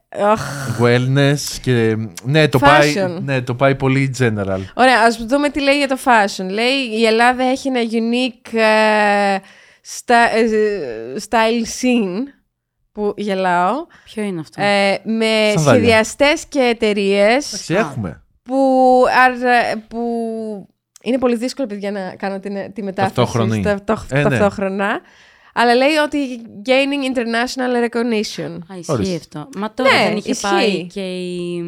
[0.08, 0.40] Ε, οχ.
[0.80, 1.96] Wellness και.
[2.22, 2.66] Ναι, το Fashion.
[2.66, 4.60] πάει, ναι, το πάει πολύ general.
[4.74, 6.46] Ωραία, ας δούμε τι λέει για το fashion.
[6.50, 9.38] Λέει η Ελλάδα έχει ένα unique ε,
[9.86, 12.22] sta- ε, style scene
[12.92, 15.56] που γελάω Ποιο είναι αυτό; ε, με Σανδάλια.
[15.80, 18.22] σχεδιαστές και εταιρείες Εντάξει, έχουμε.
[18.42, 19.98] που, αρ- που
[21.02, 23.60] είναι πολύ δύσκολο παιδιά να κάνω την, τη μετάφραση Ταυτόχρονη.
[23.62, 24.28] στα- ταυτό- Ε, ναι.
[24.28, 25.00] ταυτόχρονα
[25.58, 26.18] αλλά λέει ότι
[26.66, 29.14] gaining international recognition Α, ισχύει ορίστε.
[29.16, 29.48] αυτό.
[29.56, 30.42] Μα τώρα Ναι, δεν είχε ισχύει.
[30.50, 31.60] πάει και η.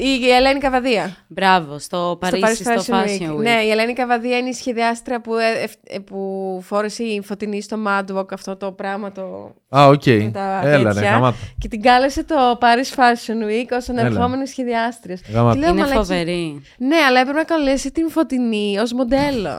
[0.00, 3.36] Η Ελένη Καβαδία Μπράβο, στο Παρίσι, στο Fashion Week.
[3.36, 7.62] Ναι, η Ελένη Καβαδία είναι η σχεδιάστρια που, ε, ευ- ε, που φόρεσε η Φωτεινή
[7.62, 9.54] στο Mad Walk αυτό το πράγμα το...
[9.68, 10.02] Α, οκ.
[10.32, 11.10] τα Έλα, ρε, τέτοια.
[11.10, 11.36] γαμάτα.
[11.58, 14.00] και την κάλεσε το Paris Fashion Week ως Έλα.
[14.00, 15.18] ανερχόμενη σχεδιάστρια.
[15.32, 15.54] Γαμάτα.
[15.54, 15.98] Και λέω, Είναι «Μαλάκα».
[15.98, 16.62] φοβερή.
[16.78, 19.56] Ναι, αλλά έπρεπε να καλέσει την Φωτεινή ως μοντέλο.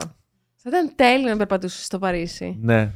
[0.62, 2.58] Θα ήταν τέλειο να περπατούσε στο Παρίσι.
[2.62, 2.90] Ναι.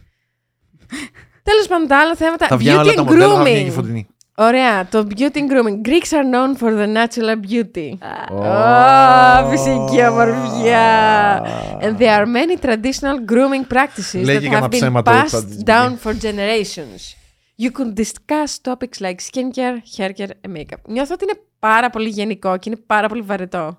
[1.43, 2.47] Τέλος πάντων, τα άλλα θέματα.
[2.47, 4.14] Θα βγαίνουν beauty όλα τα and μοντέλα, θα βγαίνει και η grooming.
[4.37, 4.59] Φωτεινή.
[4.59, 5.89] Ωραία, το beauty and grooming.
[5.89, 7.99] Greeks are known for the natural beauty.
[8.31, 8.37] Ω.
[8.37, 11.43] Ω, φυσική ομορφιά.
[11.81, 15.27] And there are many traditional grooming practices Λέγε that κανένα have been ψέμα το passed
[15.27, 15.99] τσάντις, down παιδιά.
[16.03, 17.15] for generations.
[17.63, 20.81] You could discuss topics like skincare, hair care and makeup.
[20.87, 23.79] Νιώθω ότι είναι πάρα πολύ γενικό και είναι πάρα πολύ βαρετό.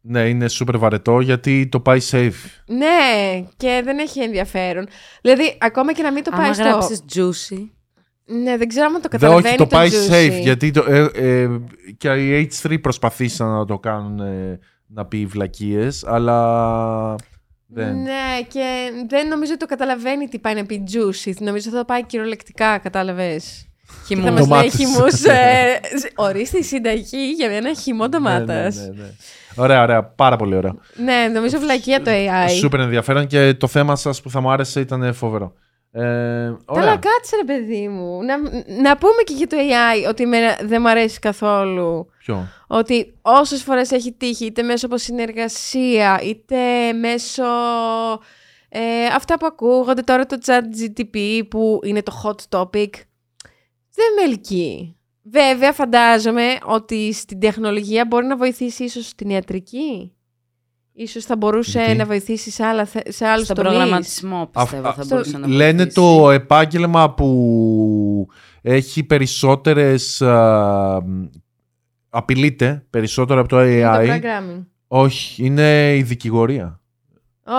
[0.00, 2.32] Ναι, είναι super βαρετό γιατί το πάει safe.
[2.66, 4.86] Ναι, και δεν έχει ενδιαφέρον.
[5.22, 6.62] Δηλαδή, ακόμα και να μην το Άμα πάει στο...
[6.62, 7.68] γράψεις juicy.
[8.28, 10.12] Ναι, δεν ξέρω αν το Δεν, καταλαβαίνει όχι, το πάει juicy.
[10.12, 11.48] safe γιατί το, ε, ε,
[11.98, 17.14] και οι H3 προσπαθήσαν να το κάνουν ε, να πει βλακίες, αλλά
[17.66, 18.02] δεν.
[18.02, 21.32] Ναι, και δεν νομίζω ότι το καταλαβαίνει τι πάει να πει juicy.
[21.38, 23.66] Νομίζω θα το πάει κυριολεκτικά, κατάλαβες.
[24.08, 24.30] Και θα Χυμούς.
[24.30, 24.74] μας λέει Ντομάτες.
[24.74, 25.80] χυμούς, ε,
[26.28, 28.76] ορίστε η συνταγή για ένα χυμό Ναι, ντομάτας.
[28.76, 29.10] ναι, ναι, ναι.
[29.54, 30.04] Ωραία, ωραία.
[30.04, 30.74] Πάρα πολύ ωραία.
[30.96, 32.50] Ναι, νομίζω βλακεία το AI.
[32.58, 35.52] Σούπερ ενδιαφέρον και το θέμα σας που θα μου άρεσε ήταν φοβερό.
[35.98, 36.96] Ε, Καλά, ωραία.
[36.96, 38.22] κάτσε ρε παιδί μου.
[38.22, 38.38] Να,
[38.82, 42.10] να πούμε και για το AI ότι εμένα δεν μου αρέσει καθόλου.
[42.18, 47.44] Ποιο; Ότι όσες φορές έχει τύχει, είτε μέσω από συνεργασία, είτε μέσω
[48.68, 52.90] ε, αυτά που ακούγονται τώρα το chat GTP που είναι το hot topic,
[53.94, 54.96] δεν με ελκύει.
[55.22, 60.15] Βέβαια, φαντάζομαι ότι στην τεχνολογία μπορεί να βοηθήσει ίσως στην ιατρική.
[60.98, 63.70] Ίσως θα μπορούσε Γιατί; να βοηθήσει σε, άλλα, θε- σε άλλους Στον τομείς.
[63.70, 65.94] προγραμματισμό πιστεύω Α- θα α- μπορούσε να Λένε βοηθήσει.
[65.94, 68.26] το επάγγελμα που
[68.62, 70.22] έχει περισσότερες...
[70.22, 71.02] α,
[72.08, 74.06] απειλείται περισσότερο από το Είναι AI.
[74.06, 74.64] Το programming.
[74.88, 76.80] Όχι, είναι η δικηγορία.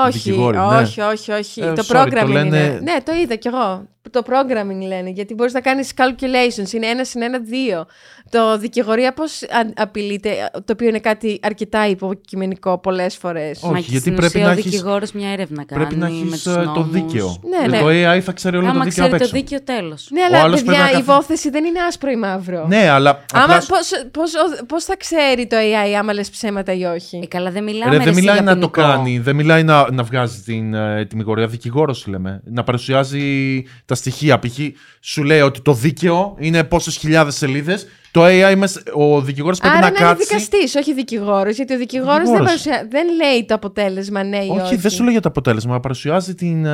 [0.05, 0.63] Όχι, Δικηγόροι, ναι.
[0.63, 1.61] όχι, όχι, όχι.
[1.61, 2.79] Ε, το sorry, programming το λένε- είναι.
[2.83, 3.87] Ναι, το είδα κι εγώ.
[4.11, 6.71] Το programming λένε, γιατί μπορείς να κάνεις calculations.
[6.73, 7.85] Είναι ένα συν ένα δύο.
[8.29, 13.59] Το δικηγορία πώς α- απειλείται, το οποίο είναι κάτι αρκετά υποκειμενικό πολλές φορές.
[13.63, 15.99] Όχι, Μα και γιατί στην πρέπει ουσία να ο έχεις- δικηγόρος μια έρευνα κάνει Πρέπει
[15.99, 16.89] να με έχει τους το νόμους.
[16.91, 17.37] δίκαιο.
[17.49, 17.79] Ναι, Ε, ναι.
[17.79, 19.45] Το AI θα ξέρει όλο το Άμα δίκαιο απ' ξέρει το έξω.
[19.45, 20.07] δίκαιο τέλος.
[20.11, 22.65] Ναι, Ο αλλά άλλος πρέπει παιδιά, να η καθ- υπόθεση δεν είναι άσπρο ή μαύρο.
[22.67, 23.25] Ναι, αλλά.
[23.33, 27.19] Άμα, απλά- πώς, πώς, ο- πώς θα ξέρει το AI άμα λες ψέματα ή όχι;
[27.23, 28.91] Ε, καλά, δεν μιλάμε Ρε, ρε, δεν εσύ, μιλάει για να το ποινικό.
[28.93, 31.47] κάνει, δεν μιλάει να, να βγάζει την ε, τιμιγορία.
[31.47, 32.41] Δικηγόρος λέμε.
[32.45, 34.39] Να παρουσιάζει τα στοιχεία.
[34.39, 34.57] Π.χ.
[34.99, 37.87] σου λέει ότι το δίκαιο είναι πόσες χιλιάδες σελίδες.
[38.11, 40.25] Το AI, μες- ο δικηγόρος πρέπει Άρα να να είναι κάτσει.
[40.27, 41.55] δικαστής, όχι δικηγόρος.
[41.55, 42.47] Γιατί ο δικηγόρος δεν, Δικηγόρος.
[42.63, 42.87] παρουσια...
[42.91, 44.59] δεν λέει το αποτέλεσμα ναι ή όχι.
[44.61, 45.79] Όχι, δεν σου λέει για το αποτέλεσμα.
[45.79, 46.69] Παρουσιάζει την, ε,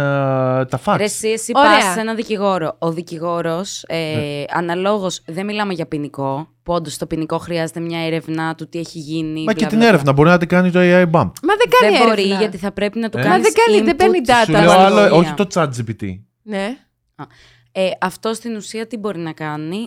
[0.65, 0.95] τα facts.
[0.97, 1.71] Ρε, εσύ, εσύ Ωραία.
[1.71, 2.75] πας σε έναν δικηγόρο.
[2.79, 4.43] Ο δικηγόρος, ε, Ναι.
[4.53, 6.47] αναλόγως, δεν μιλάμε για ποινικό.
[6.63, 9.37] Που όντως το ποινικό χρειάζεται μια έρευνα του τι έχει γίνει.
[9.43, 11.31] Μα μπλα, και την μπλα, έρευνα μπορεί να την κάνει το AI BAM.
[11.43, 12.39] Μα δεν κάνει Δεν μπορεί έρευνα.
[12.39, 13.21] γιατί θα πρέπει να του Ε.
[13.21, 13.37] κάνεις.
[13.37, 14.45] Μα δεν κάνει, δεν παίρνει data.
[14.45, 15.11] Σου λέω τα άλλο, στοιχεία.
[15.17, 16.03] όχι το ChatGPT.
[16.43, 16.77] Ναι.
[17.71, 19.85] Ε, αυτό στην ουσία τι μπορεί να κάνει,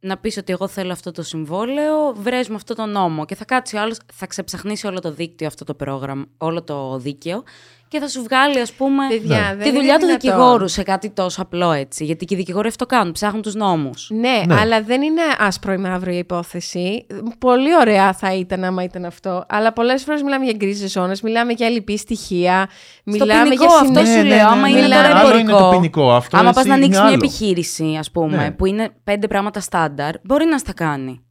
[0.00, 3.44] να πεις ότι εγώ θέλω αυτό το συμβόλαιο, βρες με αυτό το νόμο και θα
[3.44, 7.42] κάτσει ο άλλος, θα ξεψαχνίσει όλο το δίκτυο αυτό το πρόγραμμα, όλο το δίκαιο
[7.88, 9.48] και θα σου βγάλει ας πούμε Παιδιά, Ναι.
[9.48, 10.30] δεν τη είναι δουλειά του δυνατόν.
[10.30, 14.10] δικηγόρου σε κάτι τόσο απλό έτσι, γιατί και οι δικηγόροι αυτό κάνουν, ψάχνουν τους νόμους.
[14.12, 14.54] Ναι, Ναι.
[14.60, 17.06] αλλά δεν είναι άσπρο ή μαύρο η υπόθεση.
[17.38, 19.44] Πολύ ωραία θα ήταν άμα ήταν αυτό.
[19.48, 22.68] Αλλά πολλές φορές μιλάμε για γκρίζες ζώνες, μιλάμε για λυπή στοιχεία.
[23.04, 24.94] Μιλάμε ποινικό για αυτό συνέ- σου λέω, άμα είναι ναι.
[24.94, 25.58] τώρα Άλλο είναι εμπορικό.
[25.58, 26.12] το ποινικό.
[26.12, 27.18] Αυτό άμα εσύ πας να είναι ανοίξεις μια άλλο.
[27.24, 28.50] επιχείρηση, ας πούμε, Ναι.
[28.50, 31.22] που είναι πέντε πράγματα στάνταρ, μπορεί να στα κάνει.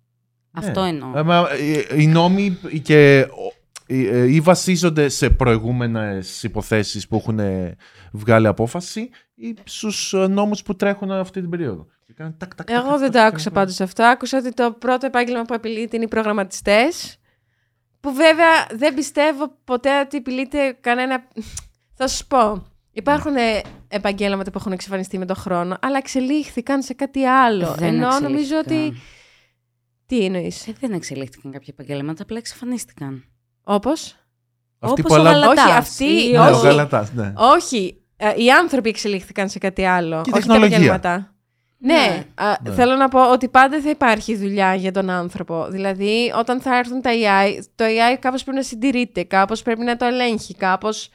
[0.54, 0.90] Αυτό Ναι.
[0.90, 1.10] εννοώ.
[1.18, 1.48] Ε, μα,
[1.96, 3.57] ε, οι νόμοι και ο- ε, ε,
[4.28, 7.76] ή βασίζονται σε προηγούμενες υποθέσεις που έχουν ε,
[8.12, 11.88] βγάλει απόφαση ή στους ε, νόμους που τρέχουν αυτή την περίοδο.
[12.06, 13.54] Και κάνουν τακ, τακ, τακ, Εγώ τακ, δεν τακ, το τακ, άκουσα τακ.
[13.54, 14.04] πάντως αυτό.
[14.04, 17.18] Άκουσα ότι το πρώτο επάγγελμα που απειλείται είναι οι προγραμματιστές.
[18.00, 21.28] Που βέβαια δεν πιστεύω ποτέ ότι απειλείται κανένα.
[21.94, 22.66] Θα σου πω.
[22.92, 27.76] Υπάρχουν ε, επαγγέλματα που έχουν εξαφανιστεί με τον χρόνο, αλλά εξελίχθηκαν σε κάτι άλλο.
[27.78, 28.88] Δεν Ενώ νομίζω εξελίχθηκαν.
[28.88, 29.02] ότι.
[30.06, 33.24] Τι εννοείς; Ε, δεν εξελίχθηκαν κάποια επαγγέλματα, απλά εξαφανίστηκαν.
[33.70, 34.16] Όπως;
[34.80, 35.66] Αυτοί Όπως που ο αλλάζουν- Γαλατάς.
[35.66, 36.66] Όχι, αυτοί- Ή Ναι, ο- ο όχι.
[36.66, 37.34] Γαλατάς, ναι.
[37.36, 38.02] Όχι.
[38.18, 40.22] ε, Οι άνθρωποι εξελίχθηκαν σε κάτι άλλο.
[40.24, 40.76] Και η όχι τα τεχνολογία.
[40.78, 41.32] επαγγέλματα.
[41.80, 42.26] Ναι, Ναι.
[42.36, 42.74] α, Ναι.
[42.74, 45.68] θέλω να πω ότι πάντα θα υπάρχει δουλειά για τον άνθρωπο.
[45.70, 49.98] Δηλαδή, όταν θα έρθουν τα AI, το AI κάπως πρέπει να συντηρείται, κάπως πρέπει να
[49.98, 51.10] το ελέγχει, κάπως...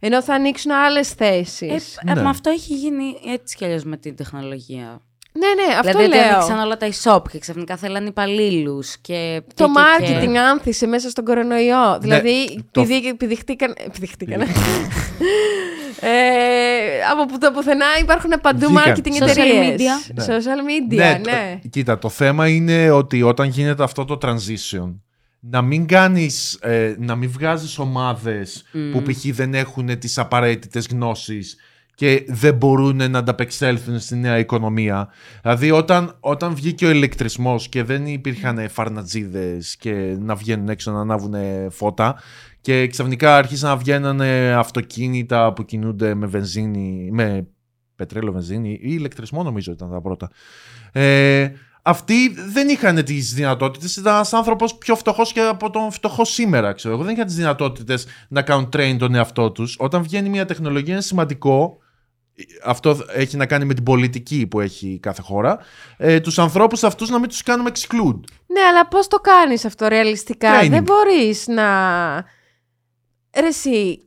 [0.00, 1.96] Ενώ θα ανοίξουν άλλες Ε, θέσεις.
[1.96, 2.22] ε, Ναι.
[2.22, 5.00] Μα αυτό έχει γίνει έτσι κι αλλιώς με την τεχνολογία.
[5.38, 6.34] Ναι, ναι, αυτό δηλαδή ότι λέω.
[6.34, 8.96] άνοιξαν όλα τα e-shop και ξαφνικά θέλαν υπαλλήλους.
[9.00, 9.70] Και, Το και-
[10.04, 11.98] και- marketing άνθησε μέσα στον κορονοϊό.
[12.00, 13.74] δηλαδή, το- επειδή επιδειχτήκαν...
[13.86, 14.40] επιδειχτήκαν.
[16.00, 16.06] ε,
[17.12, 18.94] από που το πουθενά υπάρχουν παντού Βγήκαν.
[18.96, 19.80] marketing Social εταιρείες.
[19.80, 20.12] media.
[20.14, 20.24] Ναι.
[20.26, 21.58] Social media, Ναι, ναι.
[21.62, 24.94] το- κοίτα, το θέμα είναι ότι όταν γίνεται αυτό το transition,
[25.40, 29.24] να μην κάνεις, ε, να μην βγάζεις ομάδες που π.χ.
[29.34, 31.56] δεν έχουν τις απαραίτητες γνώσεις
[31.98, 35.08] και δεν μπορούν να ανταπεξέλθουν στη νέα οικονομία.
[35.42, 41.00] Δηλαδή όταν, όταν βγήκε ο ηλεκτρισμός και δεν υπήρχαν φαρνατζίδες και να βγαίνουν έξω να
[41.00, 41.34] ανάβουν
[41.70, 42.16] φώτα
[42.60, 44.20] και ξαφνικά άρχισαν να βγαίνουν
[44.56, 47.46] αυτοκίνητα που κινούνται με βενζίνη, με
[47.96, 50.30] πετρέλαιο βενζίνη ή ηλεκτρισμό νομίζω ήταν τα πρώτα.
[50.92, 51.48] Ε,
[51.82, 53.96] αυτοί δεν είχαν τις δυνατότητες.
[53.96, 57.04] Ήταν ένας άνθρωπος πιο φτωχός και από τον φτωχό σήμερα, ξέρω εγώ.
[57.04, 59.76] Δεν είχαν τις δυνατότητες να κάνουν train τον εαυτό τους.
[59.78, 61.78] Όταν βγαίνει μια τεχνολογία, είναι σημαντικό.
[62.64, 65.58] Αυτό έχει να κάνει με την πολιτική που έχει κάθε χώρα.
[65.96, 68.20] Ε, τους ανθρώπους αυτούς να μην τους κάνουμε exclude.
[68.46, 70.70] Ναι, αλλά πώς το κάνεις αυτό ρεαλιστικά; Training.
[70.70, 71.66] Δεν μπορείς να...
[73.40, 74.04] Ρε εσύ,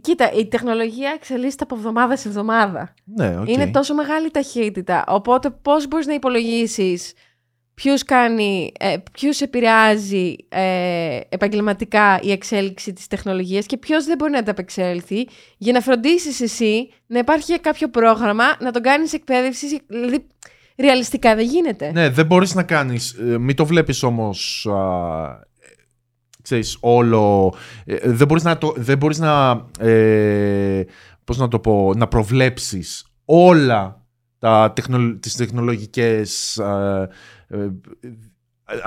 [0.00, 2.94] κοίτα, η τεχνολογία εξελίσσεται από εβδομάδα σε εβδομάδα.
[3.04, 3.48] Ναι, οκ.
[3.48, 5.04] Είναι τόσο μεγάλη ταχύτητα.
[5.08, 7.12] Οπότε πώς μπορείς να υπολογίσεις
[7.82, 14.30] ποιους, κάνει, ε, ποιους επηρεάζει ε, επαγγελματικά η εξέλιξη της τεχνολογίας και ποιος δεν μπορεί
[14.30, 20.26] να ανταπεξέλθει για να φροντίσεις εσύ να υπάρχει κάποιο πρόγραμμα, να τον κάνεις εκπαίδευση, δηλαδή
[20.78, 21.90] ρεαλιστικά δεν γίνεται.
[21.92, 24.78] Ναι, δεν μπορείς να κάνεις, ε, μην το βλέπεις όμως, α,
[25.58, 25.74] ε,
[26.42, 30.82] ξέρεις, όλο, ε, δεν μπορείς να, το, δεν μπορείς να, ε,
[31.24, 34.04] πώς να το πω, να προβλέψεις όλα
[34.38, 37.08] τα τεχνο, τις τεχνολογικές ε, ε,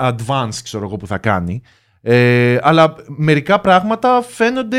[0.00, 1.62] advance ξέρω εγώ που θα κάνει.
[2.06, 4.78] Ε, αλλά μερικά πράγματα φαίνονται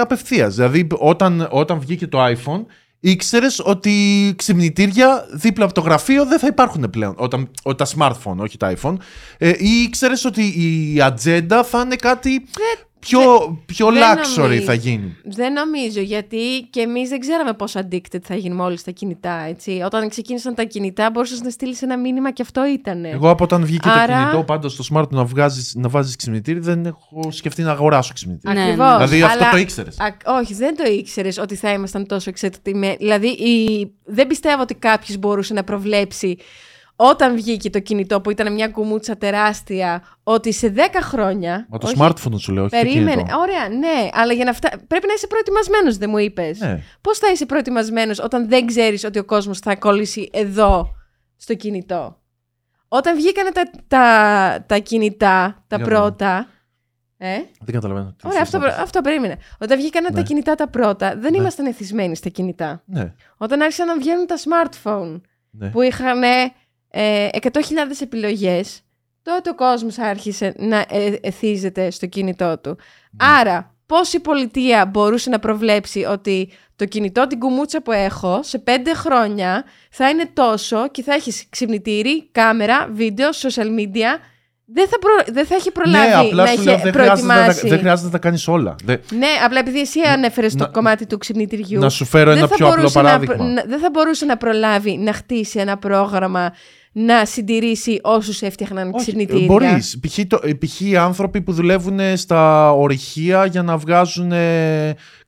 [0.00, 0.54] απευθείας.
[0.54, 2.64] Δηλαδή όταν, όταν βγήκε το iPhone
[3.00, 3.92] ήξερες ότι
[4.36, 7.14] ξυπνητήρια δίπλα από το γραφείο δεν θα υπάρχουν πλέον.
[7.16, 8.96] Όταν, τα smartphone, όχι τα iPhone.
[9.38, 10.42] Ε, ή ήξερες ότι
[10.94, 12.44] η ατζέντα θα είναι κάτι
[12.98, 13.20] πιο,
[13.66, 15.16] πιο luxury θα γίνει.
[15.24, 19.44] Δεν νομίζω, γιατί και εμείς δεν ξέραμε πόσο addicted θα γίνουμε όλοι στα κινητά.
[19.48, 19.82] Έτσι.
[19.84, 23.04] Όταν ξεκίνησαν τα κινητά, μπορούσες να στείλεις ένα μήνυμα και αυτό ήταν.
[23.04, 24.06] Εγώ από όταν βγήκε Άρα...
[24.06, 28.12] το κινητό, πάντως στο smart να, βγάζεις, να βάζεις ξυπνητήρι, δεν έχω σκεφτεί να αγοράσω
[28.14, 28.54] ξυπνητήρι.
[28.54, 28.94] Ναι, Ακριβώς.
[28.94, 29.96] Δηλαδή αυτό το ήξερες.
[30.24, 32.96] Όχι, δεν το ήξερες ότι θα ήμασταν τόσο εξαιρετημένοι.
[32.98, 33.90] Δηλαδή, η...
[34.04, 36.36] δεν πιστεύω ότι κάποιος μπορούσε να προβλέψει
[37.00, 41.66] όταν βγήκε το κινητό που ήταν μια κουμούτσα τεράστια, ότι σε 10 χρόνια.
[41.68, 43.10] Μα το όχι, smartphone σου λέω, όχι περίμενε.
[43.10, 43.38] Το κινητό.
[43.38, 44.68] Ωραία, ναι, αλλά για να φτά...
[44.86, 46.58] πρέπει να είσαι προετοιμασμένος, δεν μου είπες.
[46.58, 46.82] Ναι.
[47.00, 50.94] Πώς θα είσαι προετοιμασμένος όταν δεν ξέρεις ότι ο κόσμος θα κολλήσει εδώ
[51.36, 52.20] στο κινητό;
[52.88, 56.48] Όταν βγήκαν τα, τα, τα κινητά, τα πρώτα.
[57.18, 58.16] Ε; Δεν καταλαβαίνω.
[58.24, 59.36] Ωραία, αυτό, αυτό περίμενε.
[59.58, 60.10] Όταν βγήκαν ναι.
[60.10, 61.38] τα κινητά τα πρώτα, δεν ναι.
[61.38, 62.82] ήμασταν εθισμένοι στα κινητά.
[62.84, 63.12] Ναι.
[63.36, 65.68] Όταν άρχισαν να βγαίνουν τα smartphone, ναι.
[65.68, 66.18] που είχαν
[66.90, 67.50] ε, 100.000
[68.00, 68.80] επιλογές,
[69.22, 72.68] τότε ο κόσμος άρχισε να ε, εθίζεται στο κινητό του.
[72.68, 73.28] Ναι.
[73.38, 78.58] Άρα, πώς η πολιτεία μπορούσε να προβλέψει ότι το κινητό, την κουμούτσα που έχω, σε
[78.58, 84.18] πέντε χρόνια θα είναι τόσο και θα έχει ξυπνητήρι, κάμερα, βίντεο, social media
[84.72, 85.34] δεν θα, προ...
[85.34, 87.40] δεν θα έχει προλάβει ναι, απλά να έχει λέω, δεν προετοιμάσει.
[87.40, 88.74] Χρειάζεται, δεν χρειάζεται να τα κάνεις όλα.
[88.84, 91.80] Ναι, απλά επειδή εσύ ανέφερες το κομμάτι του ξυπνητηριού.
[91.80, 93.44] Να σου φέρω ένα πιο απλό παράδειγμα.
[93.44, 96.52] Να, δεν θα μπορούσε να προλάβει να χτίσει ένα πρόγραμμα
[96.92, 99.46] να συντηρήσει όσους έφτιαχναν ξυπνητήρια.
[99.46, 100.00] Μπορείς.
[100.00, 100.18] Π.χ.
[100.58, 100.80] π.χ.
[100.80, 104.32] οι άνθρωποι που δουλεύουν στα ορυχεία για να βγάζουν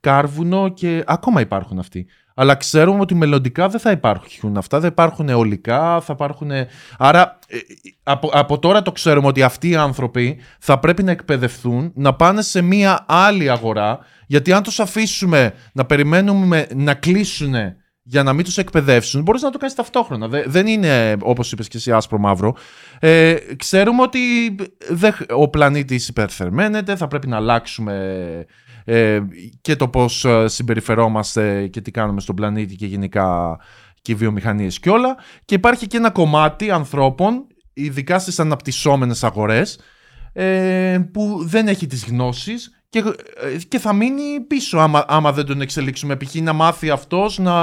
[0.01, 2.07] κάρβουνο και ακόμα υπάρχουν αυτοί.
[2.35, 4.81] Αλλά ξέρουμε ότι μελλοντικά δεν θα υπάρχουν αυτά.
[4.81, 6.51] Δεν υπάρχουν αιωλικά, θα υπάρχουν.
[6.99, 7.59] Άρα ε,
[8.03, 12.43] από, από τώρα το ξέρουμε ότι αυτοί οι άνθρωποι θα πρέπει να εκπαιδευτούν, να πάνε
[12.43, 13.99] σε μία άλλη αγορά.
[14.27, 17.55] Γιατί αν τους αφήσουμε να περιμένουμε να κλείσουν
[18.03, 20.29] για να μην τους εκπαιδεύσουν, μπορείς να το κάνεις ταυτόχρονα.
[20.47, 22.57] Δεν είναι, όπως είπες και εσύ, άσπρο-μαύρο.
[22.99, 24.19] Ε, ξέρουμε ότι
[25.31, 28.47] ο πλανήτης υπερθερμαίνεται, θα πρέπει να αλλάξουμε
[28.85, 29.21] ε,
[29.61, 33.59] και το πώς ε, συμπεριφερόμαστε και τι κάνουμε στον πλανήτη και γενικά
[34.03, 35.17] και οι βιομηχανίες και όλα.
[35.45, 39.79] Και υπάρχει και ένα κομμάτι ανθρώπων, ειδικά στις αναπτυσσόμενες αγορές,
[40.33, 45.47] ε, που δεν έχει τις γνώσεις και, ε, και θα μείνει πίσω άμα, άμα δεν
[45.47, 46.17] τον εξελίξουμε.
[46.17, 46.35] Π.χ.
[46.35, 47.55] να μάθει αυτός να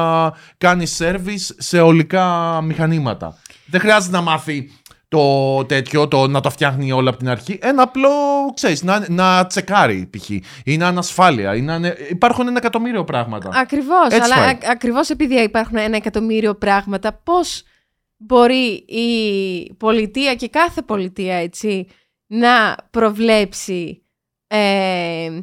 [0.58, 3.38] κάνει service σε ολικά μηχανήματα.
[3.66, 4.72] Δεν χρειάζεται να μάθει
[5.08, 7.60] το τέτοιο, το να το φτιάχνει όλα από την αρχή.
[7.62, 8.10] Ένα απλό,
[8.54, 10.30] ξέρεις, να, να τσεκάρει π.χ.
[10.64, 11.56] ή να ασφάλεια.
[11.56, 13.52] Ή να, υπάρχουν ένα εκατομμύριο πράγματα.
[13.54, 17.64] Ακριβώς, αλλά α, ακριβώς επειδή υπάρχουν ένα εκατομμύριο πράγματα, πώς
[18.18, 21.88] μπορεί η πολιτεία και κάθε πολιτεία, έτσι,
[22.28, 24.02] να προβλέψει
[24.48, 25.40] ε,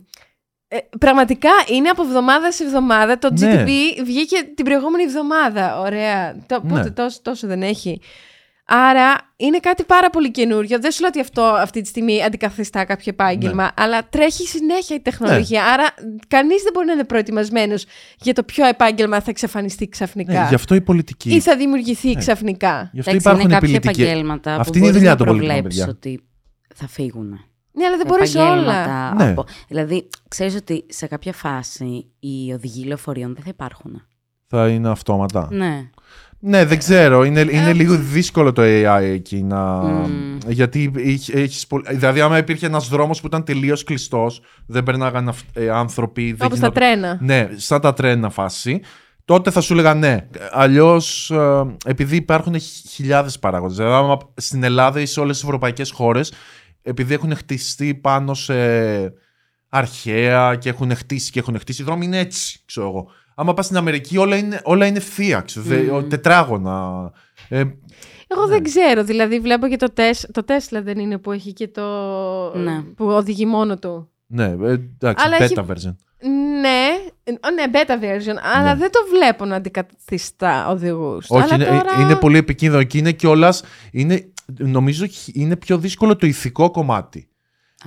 [0.68, 3.18] ε, πραγματικά είναι από εβδομάδα σε εβδομάδα.
[3.18, 4.02] Το GTP ναι.
[4.04, 5.80] βγήκε την προηγούμενη εβδομάδα.
[5.80, 6.36] Ωραία.
[6.46, 6.70] Το, ναι.
[6.70, 8.00] Πότε τόσο, τόσο δεν έχει.
[8.66, 10.80] Άρα είναι κάτι πάρα πολύ καινούριο.
[10.80, 13.70] Δεν σου λέω ότι αυτό αυτή τη στιγμή αντικαθιστά κάποιο επάγγελμα, ναι.
[13.76, 15.62] αλλά τρέχει συνέχεια η τεχνολογία.
[15.62, 15.68] Ναι.
[15.68, 15.94] Άρα
[16.28, 17.84] κανείς δεν μπορεί να είναι προετοιμασμένος
[18.20, 20.40] για το ποιο επάγγελμα θα εξαφανιστεί ξαφνικά.
[20.42, 21.34] Ναι, γι' αυτό η πολιτική.
[21.34, 22.14] Ή θα δημιουργηθεί ναι.
[22.14, 22.90] ξαφνικά.
[22.92, 25.88] Γι' αυτό υπάρχουν είναι κάποια επαγγέλματα αυτή που είναι η δουλειά των πολιτικών.
[25.88, 26.24] ότι
[26.74, 27.28] θα φύγουν.
[27.72, 29.14] Ναι, αλλά δεν μπορείς όλα.
[29.14, 29.34] Ναι.
[29.68, 34.06] Δηλαδή, ξέρεις ότι σε κάποια φάση οι οδηγοί λεωφορείων δεν θα υπάρχουν.
[34.46, 35.48] Θα είναι αυτόματα.
[35.50, 35.90] Ναι.
[36.46, 37.24] Ναι, δεν ξέρω.
[37.24, 39.82] Είναι, είναι λίγο δύσκολο το AI εκεί να.
[40.46, 40.92] Γιατί
[41.32, 46.36] έχεις Δηλαδή, άμα υπήρχε ένας δρόμος που ήταν τελείως κλειστός, δεν περνάγαν ε, άνθρωποι.
[46.40, 47.18] Όπως τα τρένα.
[47.20, 48.80] Ναι, σαν τα τρένα φάση.
[49.24, 50.28] Τότε θα σου έλεγα ναι.
[50.52, 53.76] Αλλιώς, ε, επειδή υπάρχουν χιλιάδες παράγοντες.
[53.76, 56.32] Δηλαδή, άμα στην Ελλάδα ή σε όλες τις ευρωπαϊκές χώρες,
[56.82, 58.54] επειδή έχουν χτιστεί πάνω σε
[59.68, 63.10] αρχαία και έχουν χτίσει και έχουν χτίσει δρόμοι, είναι έτσι, ξέρω εγώ.
[63.34, 66.08] Άμα πας στην Αμερική όλα είναι, όλα είναι θεία, ξέρω, mm.
[66.08, 67.10] τετράγωνα.
[67.48, 67.64] Ε,
[68.26, 68.68] εγώ δεν ναι.
[68.68, 71.82] ξέρω, δηλαδή βλέπω και το, τεσ, το Tesla δεν είναι που έχει και το...
[72.58, 72.82] Ναι.
[72.82, 74.08] που οδηγεί μόνο του.
[74.26, 75.54] Ναι, ε, εντάξει, αλλά beta έχει...
[75.68, 75.94] version.
[76.60, 76.88] Ναι,
[77.54, 78.78] ναι, beta version, αλλά ναι.
[78.80, 81.26] δεν το βλέπω να αντικαθιστά οδηγούς.
[81.28, 82.00] Όχι, είναι, τώρα...
[82.00, 83.62] είναι πολύ επικίνδυνο και είναι κιόλας.
[83.92, 87.28] Είναι, νομίζω είναι πιο δύσκολο το ηθικό κομμάτι.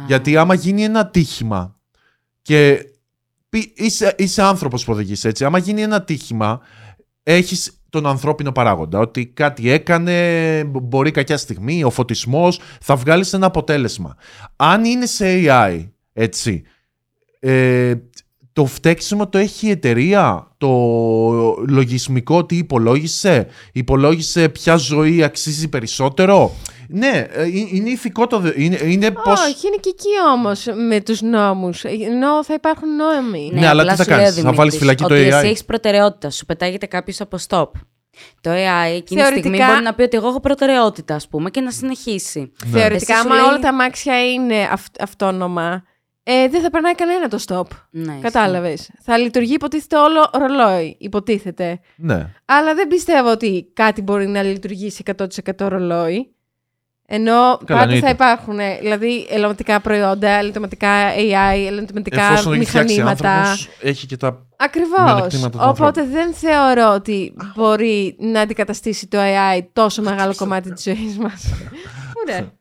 [0.08, 1.76] Γιατί άμα γίνει ένα ατύχημα
[2.42, 2.86] και
[3.76, 6.60] είσαι, είσαι άνθρωπος που οδηγείς έτσι, άμα γίνει ένα ατύχημα
[7.24, 13.46] έχεις τον ανθρώπινο παράγοντα, ότι κάτι έκανε, μπορεί κακιά στιγμή, ο φωτισμός, θα βγάλεις ένα
[13.46, 14.16] αποτέλεσμα.
[14.56, 16.64] Αν είναι σε AI, έτσι,
[17.40, 17.94] ε,
[18.54, 20.70] το φταίξιμο το έχει η εταιρεία, το
[21.68, 26.52] λογισμικό τι υπολόγισε, υπολόγισε ποια ζωή αξίζει περισσότερο;
[26.90, 28.40] Ναι, ε, ε, είναι ηθικό το.
[28.40, 29.42] δε- Είναι, είναι πώς...
[29.42, 31.84] Όχι, είναι και εκεί όμως με τους νόμους.
[31.84, 33.50] Ενώ θα υπάρχουν νόμοι.
[33.54, 35.24] Ναι, αλλά τι απλά θα σου λέει κάνεις, ο θα βάλεις Δημήτρης φυλακή το ότι
[35.24, 35.38] AI.
[35.40, 37.68] Εσύ έχεις προτεραιότητα, σου πετάγεται κάποιος από stop.
[38.42, 38.56] Το AI
[38.96, 41.72] εκείνη τη στιγμή Θεωρητικά- μπορεί να πει ότι εγώ έχω προτεραιότητα, ας πούμε, και να
[41.72, 42.52] συνεχίσει.
[42.72, 45.84] Θεωρητικά, Εσύ σου άμα λέει- όλα τα αμάξια είναι αυ- αυτόνομα,
[46.24, 47.64] ε, δεν θα περνάει κανένα το stop.
[47.92, 48.22] Ναι, ισχύει.
[48.22, 48.90] Κατάλαβες.
[49.02, 50.96] Θα λειτουργεί, υποτίθεται, όλο ρολόι.
[51.00, 51.80] Υποτίθεται.
[51.96, 52.30] Ναι.
[52.46, 56.32] Αλλά δεν πιστεύω ότι κάτι μπορεί να λειτουργήσει 100% ρολόι.
[57.10, 58.00] Ενώ πάντα εννοείται.
[58.06, 63.32] θα υπάρχουν ε, δηλαδή ελαττωματικά προϊόντα, ελαττωματικά AI, ελαττωματικά Εφόσον έχει φτιάξει μηχανήματα.
[63.32, 64.46] άνθρωπος, έχει και τα...
[64.58, 65.04] Ακριβώς.
[65.06, 70.84] μειονεκτήματα του Οπότε δεν θεωρώ ότι μπορεί να αντικαταστήσει το AI τόσο μεγάλο κομμάτι της
[70.84, 71.54] ζωής μας.
[72.28, 72.52] Ωραία.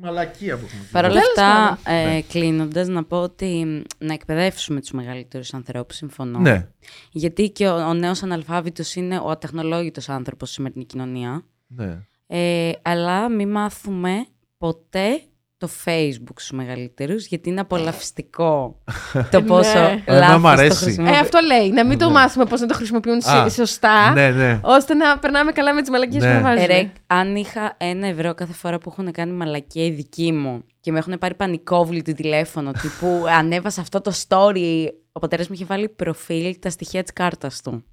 [0.00, 0.82] Μαλακία που έχουμε.
[0.92, 2.16] Παρ' όλα Τέλος αυτά, Ναι.
[2.16, 6.38] ε, κλείνοντας, να πω ότι μ, να εκπαιδεύσουμε τους μεγαλύτερους ανθρώπους, συμφωνώ.
[6.38, 6.66] Ναι.
[7.12, 11.44] Γιατί και ο, ο νέος αναλφάβητος είναι ο ατεχνολόγητος άνθρωπος στη σημερινή κοινωνία.
[11.66, 11.98] ναι.
[12.30, 14.26] Ε, αλλά μην μάθουμε
[14.58, 15.20] ποτέ
[15.56, 18.82] το Facebook στους μεγαλύτερους, γιατί είναι απολαυστικό
[19.30, 20.02] το πόσο Ναι.
[20.06, 20.76] Εμένα λάθος μ' το αρέσει.
[20.84, 21.12] χρησιμοποιεί.
[21.12, 21.70] Ε, αυτό λέει.
[21.70, 23.32] Να μην το μάθουμε πώς να το χρησιμοποιούν Ναι.
[23.32, 24.60] Α, σωστά, Ναι, ναι.
[24.62, 26.36] ώστε να περνάμε καλά με τις μαλακίες Ναι.
[26.36, 26.62] που βάζουμε.
[26.62, 30.64] Ε, ρε, αν είχα ένα ευρώ κάθε φορά που έχουν κάνει μαλακία οι δικοί μου
[30.80, 35.64] και με έχουν πάρει πανικόβλητο τηλέφωνο, τύπου ανέβασα αυτό το story, ο πατέρας μου είχε
[35.64, 37.84] βάλει προφίλ τα στοιχεία της κάρτας του.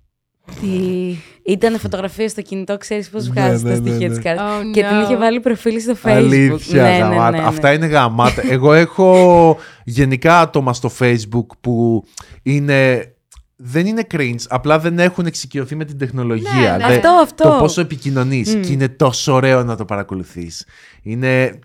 [0.62, 1.16] Τι.
[1.52, 4.14] Ήταν φωτογραφία στο κινητό, ξέρεις πώς Ναι, βγάζεις ναι, τα ναι, στοιχεία ναι.
[4.16, 4.46] της κάρτας.
[4.62, 5.04] Oh, Και την no.
[5.04, 6.10] είχε βάλει προφίλ στο facebook.
[6.10, 7.30] Αλήθεια, Ναι, ναι, ναι, γαμάτα.
[7.38, 7.44] ναι.
[7.48, 8.42] Αυτά είναι γαμάτα.
[8.50, 12.04] Εγώ έχω γενικά άτομα στο Facebook που
[12.44, 13.10] είναι.
[13.58, 16.52] Δεν είναι cringe, απλά δεν έχουν εξοικειωθεί με την τεχνολογία.
[16.52, 16.78] Ναι, ναι.
[16.78, 17.50] Δεν- Αυτό, αυτό.
[17.50, 20.66] Το πόσο επικοινωνείς και είναι τόσο ωραίο να το παρακολουθείς.
[21.02, 21.60] Είναι, ε-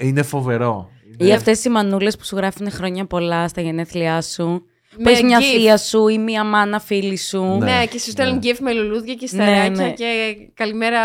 [0.00, 0.90] είναι φοβερό.
[1.16, 4.62] Ή αυτές οι μανούλες που σου γράφουν χρόνια πολλά στα γενέθλιά σου.
[4.96, 5.42] Με Πες μια gif.
[5.42, 7.42] θεία σου ή μια μάνα φίλη σου.
[7.58, 9.90] Ναι, και σου στέλνουν gif με λουλούδια και Ναι, στεράκια ναι.
[9.92, 11.00] και καλημέρα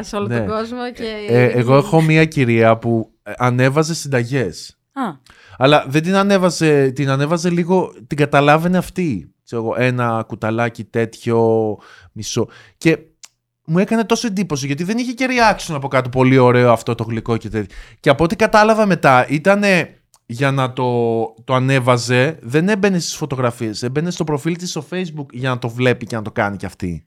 [0.00, 0.38] σε όλο Ναι.
[0.38, 0.92] τον κόσμο.
[0.94, 1.04] Και...
[1.28, 4.78] Ε, εγώ έχω μία κυρία που ε, ανέβαζε συνταγές.
[4.92, 5.02] Α,
[5.58, 9.28] Αλλά δεν την ανέβαζε, την ανέβαζε λίγο, την καταλάβαινε αυτή.
[9.44, 11.76] Ξέρω εγώ, ένα κουταλάκι τέτοιο,
[12.12, 12.48] μισό.
[12.78, 12.98] Και
[13.66, 17.04] μου έκανε τόσο εντύπωση γιατί δεν είχε και reaction από κάτω πολύ ωραίο αυτό το
[17.04, 17.76] γλυκό και τέτοιο.
[18.00, 19.62] Και από ό,τι κατάλαβα μετά ήταν
[20.26, 25.26] για να το, το ανέβαζε, δεν έμπαινε στις φωτογραφίες, έμπαινε στο προφίλ της στο facebook
[25.32, 27.06] για να το βλέπει και να το κάνει κι αυτή.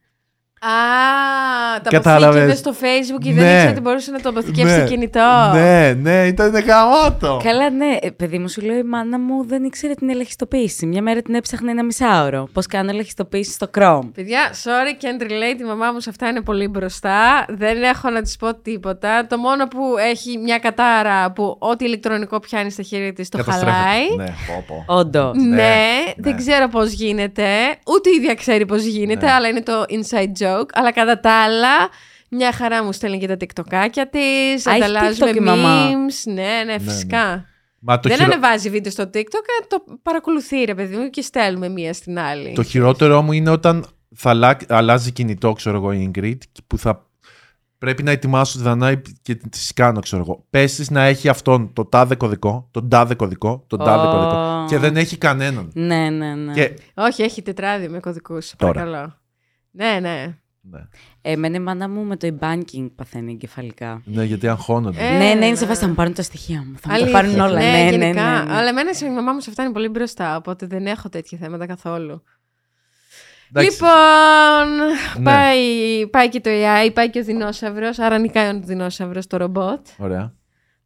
[0.60, 2.26] Α, τα Κατάλαβες.
[2.42, 3.42] αποθήκευες στο facebook και Ναι.
[3.42, 5.50] δεν ήξερε ότι μπορούσε να το αποθηκεύσει στο κινητό.
[5.54, 7.40] Ναι, ναι, ήταν γαμάτο.
[7.44, 7.98] καλά, ναι.
[8.02, 10.86] Ε, παιδί μου, σου λέω η μάνα μου δεν ήξερε την ελεγχιστοποίηση.
[10.86, 12.48] Μια μέρα την έψαχνε ένα μισάωρο.
[12.54, 16.42] Πώς κάνω ελεγχιστοποίηση στο Chrome; Παιδιά, sorry can't relate, η μαμά μου σε αυτά είναι
[16.42, 17.46] πολύ μπροστά.
[17.50, 19.28] Δεν έχω να της πω τίποτα.
[19.28, 23.78] Το μόνο που έχει μια κατάρα που ό,τι ηλεκτρονικό πιάνει στα χέρια της το Καταστρέφεται.
[23.82, 24.16] χαλάει.
[24.18, 24.94] Ναι, πω, πω.
[24.96, 25.38] Όντως.
[25.38, 25.86] Ναι, Ναι,
[26.18, 26.38] δεν ναι.
[26.40, 27.46] ξέρω πώς γίνεται.
[27.88, 29.32] Ούτε η ίδια ξέρει πώς γίνεται, Ναι.
[29.32, 30.70] αλλά είναι το inside joke.
[30.74, 31.90] Αλλά κατά τα άλλα,
[32.30, 35.90] μια χαρά μου στέλνει και τα tiktokάκια της, Α, έχει ανταλλάζουμε TikTok η μαμά.
[35.90, 36.32] memes.
[36.34, 37.46] Ναι, ναι, φυσικά.
[37.80, 41.22] Μα το, δεν χειρο- ανεβάζει βίντεο στο TikTok, ε, το παρακολουθεί ρε παιδί μου και
[41.22, 42.54] στέλνουμε μία στην άλλη.
[42.54, 43.86] το χειρότερο μου είναι όταν
[44.16, 46.38] θα αλλα- αλλάζει κινητό, ξέρω εγώ, η Ingrid,
[46.68, 47.06] που θα
[47.78, 50.46] πρέπει να ετοιμάσω τη Δανάη και τη κάνω, ξέρω εγώ.
[50.50, 54.12] Πέσεις να έχει αυτόν το τάδε κωδικό, τον τάδε κωδικό, τον τάδε Ω.
[54.12, 54.66] κωδικό.
[54.68, 55.72] Και δεν έχει κανέναν.
[55.74, 56.54] Ναι, ναι, ναι.
[56.54, 56.74] Και...
[56.94, 58.74] Όχι, έχει τετράδιο με κωδικούς, Τώρα.
[58.74, 59.14] παρακαλώ.
[59.78, 60.38] Ναι, ναι.
[60.62, 60.80] Ναι.
[61.22, 64.02] Εμένα η μάνα μου με το e-banking παθαίνει εγκεφαλικά.
[64.06, 65.08] ναι, γιατί αγχώνονται.
[65.08, 65.46] Ε, ναι, ναι, ναι.
[65.46, 66.76] είναι σε φάση θα μου πάρουν τα στοιχεία μου.
[66.80, 67.12] Θα μου τα Αλήθεια.
[67.12, 67.60] πάρουν όλα.
[67.60, 67.90] Ναι, ναι, ναι.
[67.90, 68.44] γενικά.
[68.44, 68.54] ναι.
[68.56, 71.66] Αλλά εμένα η μαμά μου σε αυτά είναι πολύ μπροστά, οπότε δεν έχω τέτοια θέματα
[71.66, 72.24] καθόλου.
[73.50, 74.76] Εντάξει, Λοιπόν,
[75.18, 75.24] Ναι.
[75.24, 79.88] πάει, πάει και το AI, πάει και ο δεινόσαυρος, άρα νικάει ο δεινόσαυρος το ρομπότ,
[79.98, 80.34] Ωραία.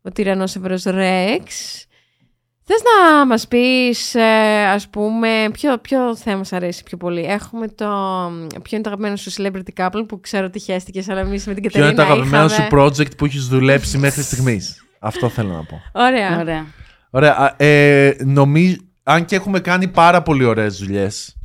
[0.02, 1.42] ο τυρανόσαυρος Rex.
[2.64, 4.22] Θες να μας πεις, ε,
[4.74, 7.86] ας πούμε, ποιο, ποιο θέμα σ' αρέσει πιο πολύ; Έχουμε το,
[8.62, 11.64] ποιο είναι το αγαπημένο σου celebrity couple που ξέρω ότι χαίστηκες, αλλά εμείς με την
[11.64, 12.68] Ποιο είναι Κατερίνα το αγαπημένο είχαμε...
[12.70, 15.82] σου project που έχεις δουλέψει μέχρι στιγμής; Αυτό θέλω να πω.
[15.94, 16.40] Ωραία.
[16.40, 16.66] Ωραία.
[17.10, 17.34] Ωραία.
[17.38, 21.36] α, Ε, νομίζω, αν και έχουμε κάνει πάρα πολύ ωραίες δουλειές,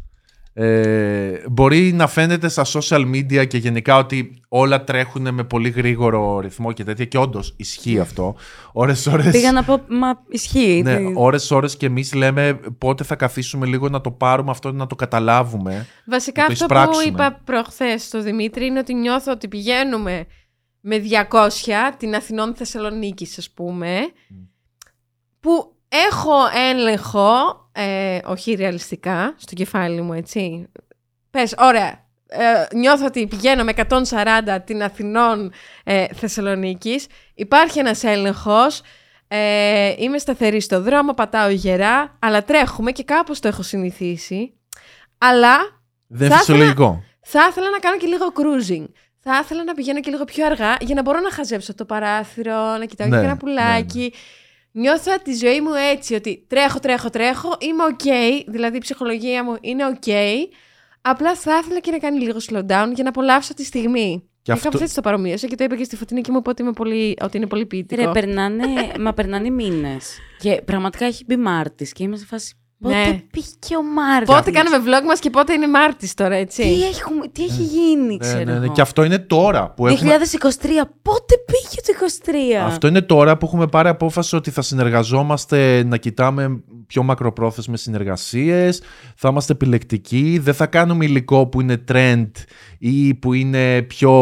[0.58, 6.38] ε, μπορεί να φαίνεται στα social media και γενικά ότι όλα τρέχουν με πολύ γρήγορο
[6.40, 8.36] ρυθμό και τέτοια και όντως ισχύει αυτό.
[8.72, 10.80] Ώρες ώρες, Πήγα να πω, μα ισχύει.
[10.84, 14.72] ναι, Τι- ώρες ώρες και εμείς λέμε πότε θα καθίσουμε λίγο να το πάρουμε αυτό
[14.72, 15.86] να το καταλάβουμε.
[16.06, 17.04] Βασικά Να το αυτό που εισπράξουμε.
[17.12, 20.26] είπα προχθές στο Δημήτρη είναι ότι νιώθω ότι πηγαίνουμε
[20.80, 23.98] με 200 την Αθηνών Θεσσαλονίκης ας πούμε
[25.40, 26.32] που έχω
[26.70, 27.30] έλεγχο,
[27.72, 30.68] ε, όχι ρεαλιστικά, στο κεφάλι μου έτσι.
[31.30, 35.52] Πες, ωραία, ε, νιώθω ότι πηγαίνω με 140 την Αθηνών
[35.84, 38.80] ε, Θεσσαλονίκης, υπάρχει ένας έλεγχος,
[39.28, 44.52] Ε, είμαι σταθερή στο δρόμο, πατάω γερά, αλλά τρέχουμε και κάπως το έχω συνηθίσει.
[45.18, 45.56] Αλλά
[46.06, 47.02] Δεν Θα είναι φυσιολογικό.
[47.20, 48.84] θα ήθελα να κάνω και λίγο cruising.
[49.20, 52.76] Θα ήθελα να πηγαίνω και λίγο πιο αργά για να μπορώ να χαζέψω το παράθυρο,
[52.78, 54.12] να κοιτάω Ναι, και ένα πουλάκι.
[54.78, 58.08] Νιώθω τη ζωή μου έτσι, ότι τρέχω, τρέχω, τρέχω, είμαι ok,
[58.46, 60.10] δηλαδή η ψυχολογία μου είναι ok.
[61.00, 64.28] Απλά θα ήθελα και να κάνει λίγο slow down για να απολαύσω τη στιγμή.
[64.42, 66.48] Και, αυτό- κάπως έτσι το παρομοίωσα και το είπα και στη Φωτεινή και μου είπε
[66.50, 68.02] ότι, είμαι πολύ, ότι είναι πολύ ποιητικό.
[68.02, 68.64] Ρε, περνάνε,
[69.00, 70.18] μα περνάνε μήνες.
[70.38, 72.54] Και πραγματικά έχει μπει Μάρτης και είμαι σε φάση.
[72.80, 73.22] Πότε Ναι.
[73.30, 76.62] πήγε και ο Μάρτης; Πότε κάνουμε vlog μας και πότε είναι Μάρτης τώρα, έτσι.
[76.62, 78.44] Τι, έχουμε, τι έχει γίνει, Ναι, ξέρω.
[78.44, 78.64] ναι, ναι.
[78.64, 78.72] εγώ.
[78.72, 80.16] Και αυτό είναι τώρα που έχουμε.
[80.18, 80.88] 2023.
[81.02, 81.92] Πότε πήγε το
[82.60, 82.64] 23.
[82.66, 88.82] Αυτό είναι τώρα που έχουμε πάρει απόφαση ότι θα συνεργαζόμαστε να κοιτάμε πιο μακροπρόθεσμες συνεργασίες,
[89.16, 92.30] θα είμαστε επιλεκτικοί, δεν θα κάνουμε υλικό που είναι trend
[92.78, 94.12] ή που είναι πιο...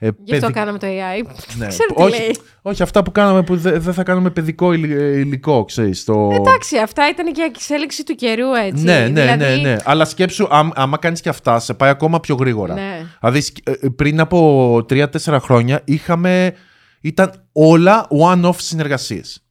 [0.00, 1.22] Ε, Γι' αυτό παιδι- κάναμε το AI.
[1.56, 1.66] Ναι.
[1.74, 2.36] Ξέρω τι όχι, λέει.
[2.62, 6.04] όχι, αυτά που κάναμε που δεν δεν θα κάνουμε παιδικό υλ- ε, υλικό, ξέρεις.
[6.04, 6.30] Το...
[6.32, 8.84] Εντάξει, αυτά ήταν και η εξέλιξη του καιρού, έτσι.
[8.84, 9.76] ναι, ναι, Δηλαδή, ναι, ναι.
[9.84, 12.74] Αλλά σκέψου, άμ- άμα κάνεις και αυτά, σε πάει ακόμα πιο γρήγορα.
[12.74, 13.06] Ναι.
[13.20, 16.54] Δηλαδή, σκ- ε, πριν από 3-4 χρόνια είχαμε.
[17.00, 19.46] ήταν όλα one-off συνεργασίες.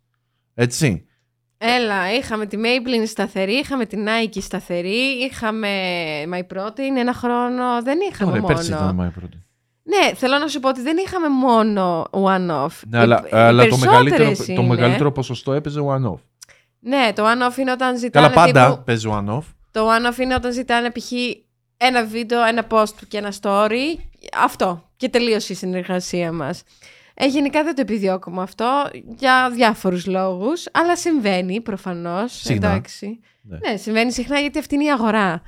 [0.54, 1.02] Έτσι.
[1.58, 4.98] Έλα, είχαμε τη Maybelline σταθερή, είχαμε την Nike σταθερή,
[5.32, 5.70] είχαμε
[6.34, 8.54] My Protein ένα χρόνο, δεν είχαμε Ωραία, μόνο.
[8.54, 9.38] πέρσι ήταν my πρώτη.
[9.90, 12.68] Ναι, θέλω να σου πω ότι δεν είχαμε μόνο one-off.
[12.90, 16.20] Ναι, αλλά, Οι- οι αλλά το, μεγαλύτερο, περισσότερες το είναι- μεγαλύτερο ποσοστό έπαιζε one-off.
[16.80, 19.44] Ναι, το one-off είναι όταν ζητάνε Καλά, πάντα τύπου- παίζει one-off.
[19.72, 21.12] Το one-off είναι όταν ζητάνε π.χ.
[21.78, 24.00] ένα βίντεο, ένα post και ένα story.
[24.44, 24.90] Αυτό.
[24.98, 26.64] Και τελείωσε η συνεργασία μας.
[27.14, 32.34] Ε, γενικά δεν το επιδιώκουμε αυτό για διάφορους λόγους, αλλά συμβαίνει προφανώς.
[32.34, 32.68] Συχνά.
[32.68, 33.20] Εντάξει.
[33.42, 33.58] Ναι.
[33.72, 33.78] Ναι.
[33.78, 35.42] συμβαίνει συχνά γιατί αυτή είναι η αγορά.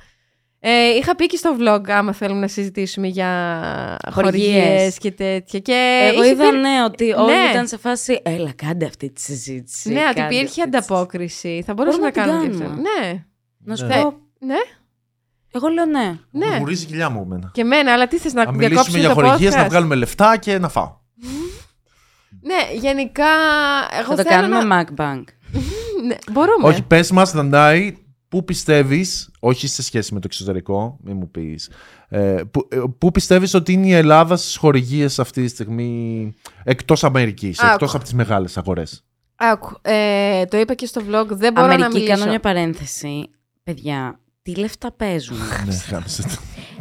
[0.62, 3.28] Ε, είχα πει και στο vlog άμα θέλουμε να συζητήσουμε για
[4.12, 4.52] Χορηγίες.
[4.54, 5.58] χορηγίες και τέτοια.
[5.58, 7.50] Και Εγώ είχε είδα πει- ναι, ότι όλοι Ναι.
[7.50, 8.20] ήταν σε φάση.
[8.24, 9.92] Έλα, κάντε αυτή τη συζήτηση.
[9.92, 10.92] Ναι, ότι κάντε υπήρχε αυτή τη συζήτηση».
[10.94, 11.62] ανταπόκριση.
[11.66, 12.82] Θα μπορούσαμε να Μπορούμε να κάνουμε την και αυτό.
[12.82, 13.08] κάνουμε.
[13.12, 13.24] Ναι.
[13.64, 13.94] Να σου Ναι.
[14.02, 14.14] πω.
[14.38, 14.56] Ναι.
[15.52, 16.18] Εγώ λέω ναι.
[16.30, 16.56] Ναι.
[16.58, 17.50] Γουρίζει η κοιλιά μου εμένα.
[17.54, 19.68] Και εμένα, αλλά τι θες να Να μιλήσουμε διακόψουμε για το χορηγίες, να podcast?
[19.68, 20.98] βγάλουμε λεφτά και να φάω.
[22.42, 23.24] Ναι, γενικά.
[24.00, 24.82] Εγώ Θα το θέλω κάνουμε να...
[24.84, 25.22] MacBank.
[26.06, 26.68] Ναι, μπορούμε.
[26.68, 27.96] Όχι, πες μας, Δαντάη,
[28.30, 31.70] πού πιστεύεις, όχι σε σχέση με το εξωτερικό, μην μου πεις,
[32.08, 37.04] ε, πού, ε, πού πιστεύεις ότι είναι η Ελλάδα στις χορηγίες αυτή τη στιγμή, εκτός
[37.04, 37.72] Αμερικής, Άκου.
[37.72, 39.04] εκτός από τις μεγάλες αγορές;
[39.36, 42.14] Άκου, ε, το είπα και στο vlog, δεν μπορώ να Αμερική, μιλήσω.
[42.14, 43.30] κάνω μια παρένθεση.
[43.62, 45.36] Παιδιά, τι λεφτά παίζουν.
[45.66, 46.36] ναι, γάμισε το.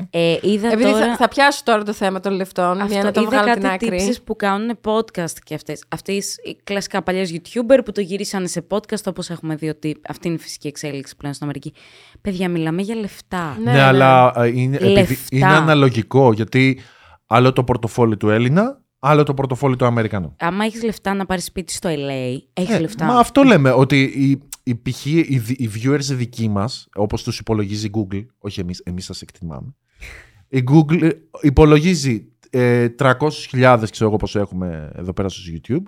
[0.09, 1.05] Ε, είδα Επειδή τώρα...
[1.05, 3.73] θα, θα πιάσω τώρα το θέμα των λεφτών για να το είδα βγάλω την κάτι
[3.73, 3.89] άκρη.
[3.89, 5.83] τύψεις που κάνουν podcast και αυτές.
[5.89, 10.27] Αυτές οι κλασικά παλιές YouTuber που το γυρίσανε σε podcast όπως έχουμε δει ότι αυτή
[10.27, 11.73] είναι η φυσική εξέλιξη πλέον στην Αμερική.
[12.21, 13.57] Παιδιά, μιλάμε για λεφτά.
[13.63, 13.83] Ναι, Ναι, ναι.
[13.83, 15.35] αλλά ε, είναι, επειδή Λεφτά.
[15.35, 16.79] είναι αναλογικό, γιατί
[17.27, 20.35] άλλο το πορτοφόλι του Έλληνα, άλλο το πορτοφόλι του Αμερικανού.
[20.39, 23.05] Άμα έχεις λεφτά να πάρεις σπίτι στο LA, έχεις Ε, λεφτά.
[23.05, 25.05] Μα αυτό λέμε, ότι οι, οι, π.χ.
[25.05, 29.05] οι, δι- οι viewers οι δικοί μας, όπως τους υπολογίζει η Google, όχι εμείς, εμείς
[29.05, 29.75] σας εκτιμάμε,
[30.47, 31.09] η Google ε,
[31.41, 35.83] υπολογίζει ε, 300.000, ξέρω εγώ πόσο έχουμε εδώ πέρα στο YouTube,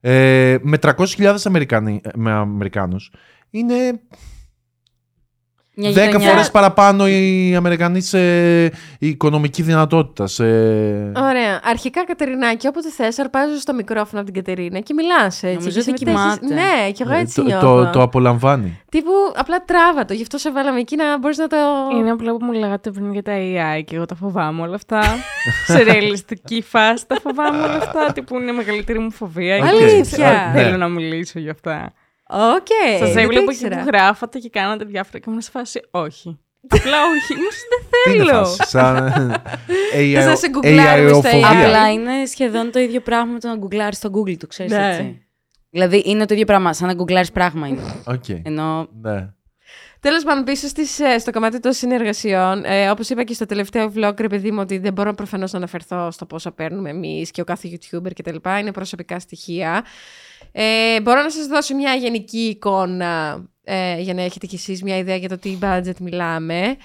[0.00, 3.12] ε, με 300.000 Αμερικανοί, ε, με Αμερικάνους,
[3.50, 4.00] είναι
[5.80, 6.28] Μια 10 γειτονιά.
[6.28, 8.18] φορές παραπάνω οι Αμερικανοί σε
[8.98, 10.26] οικονομική δυνατότητα.
[10.26, 10.44] Σε...
[11.16, 11.60] Ωραία.
[11.64, 15.56] Αρχικά, Κατερινάκη, όποτε θες, αρπάζω στο μικρόφωνο από την Κατερίνα και μιλάς έτσι.
[15.58, 16.54] Νομίζω και ότι συμμετέχεις- κοιμάται.
[16.54, 17.84] Ναι, και εγώ Ε, έτσι το, νιώθω.
[17.84, 18.80] το, το απολαμβάνει.
[18.90, 20.14] Τύπου απλά τράβα το.
[20.14, 21.56] Γι' αυτό σε βάλαμε εκεί να μπορείς να το.
[21.98, 25.00] Είναι απλά που μου λέγατε πριν για τα AI και εγώ τα φοβάμαι όλα αυτά.
[25.72, 28.12] σε ρεαλιστική φάση τα φοβάμαι όλα αυτά.
[28.12, 29.56] Τι που είναι η μεγαλύτερη μου φοβία.
[29.56, 29.62] Οκ.
[29.62, 30.50] και Αλήθεια.
[30.52, 30.62] δεν Ναι.
[30.62, 31.92] Θέλω να μιλήσω για αυτά.
[32.30, 32.66] Οκ.
[32.98, 33.76] Σας δεν το έβλεπα εκεί ήξερα.
[33.76, 36.38] που γράφατε και κάνατε διάφορα και ήμουν σε φάση όχι.
[36.68, 37.34] Απλά όχι.
[37.34, 38.44] Μου δεν Τι είναι θέλω.
[38.44, 38.96] φάση, σαν
[40.14, 41.50] Θα σας AI, γκουγκλάρουμε στα AI-οφοβία.
[41.50, 41.64] AI.
[41.64, 44.88] Απλά είναι σχεδόν το ίδιο πράγμα με το να γκουγκλάρεις στο Google, το ξέρεις Ναι.
[44.88, 45.22] έτσι.
[45.70, 47.82] Δηλαδή είναι το ίδιο πράγμα, σαν να γκουγκλάρεις πράγμα είναι.
[48.06, 48.28] Οκ.
[48.42, 49.28] Ενώ Ναι.
[50.00, 53.92] Τέλος πάντων, πίσω στις, ε, στο κομμάτι των συνεργασιών, ε, όπως είπα και στο τελευταίο
[53.96, 57.40] vlog, ρε παιδί μου, ότι δεν μπορώ προφανώς να αναφερθώ στο πόσα παίρνουμε εμείς και
[57.40, 58.36] ο κάθε YouTuber κτλ.
[58.60, 59.84] Είναι προσωπικά στοιχεία.
[60.52, 64.96] Ε, μπορώ να σας δώσω μια γενική εικόνα ε, για να έχετε κι εσείς μια
[64.96, 66.76] ιδέα για το τι budget μιλάμε.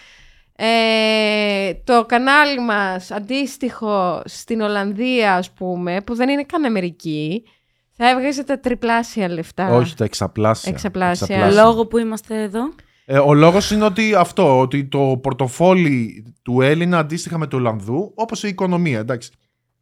[0.55, 7.43] Ε, το κανάλι μας αντίστοιχο στην Ολλανδία ας πούμε που δεν είναι καν Αμερική
[7.95, 9.69] θα έβγαζε τα τριπλάσια λεφτά.
[9.69, 10.71] Όχι, τα εξαπλάσια.
[10.71, 11.51] Εξαπλάσια.
[11.51, 12.61] λόγω που είμαστε εδώ.
[13.05, 18.11] Ε, ο λόγος είναι ότι αυτό, ότι το πορτοφόλι του Έλληνα αντίστοιχα με του Ολλανδού,
[18.15, 19.31] όπως η οικονομία, εντάξει.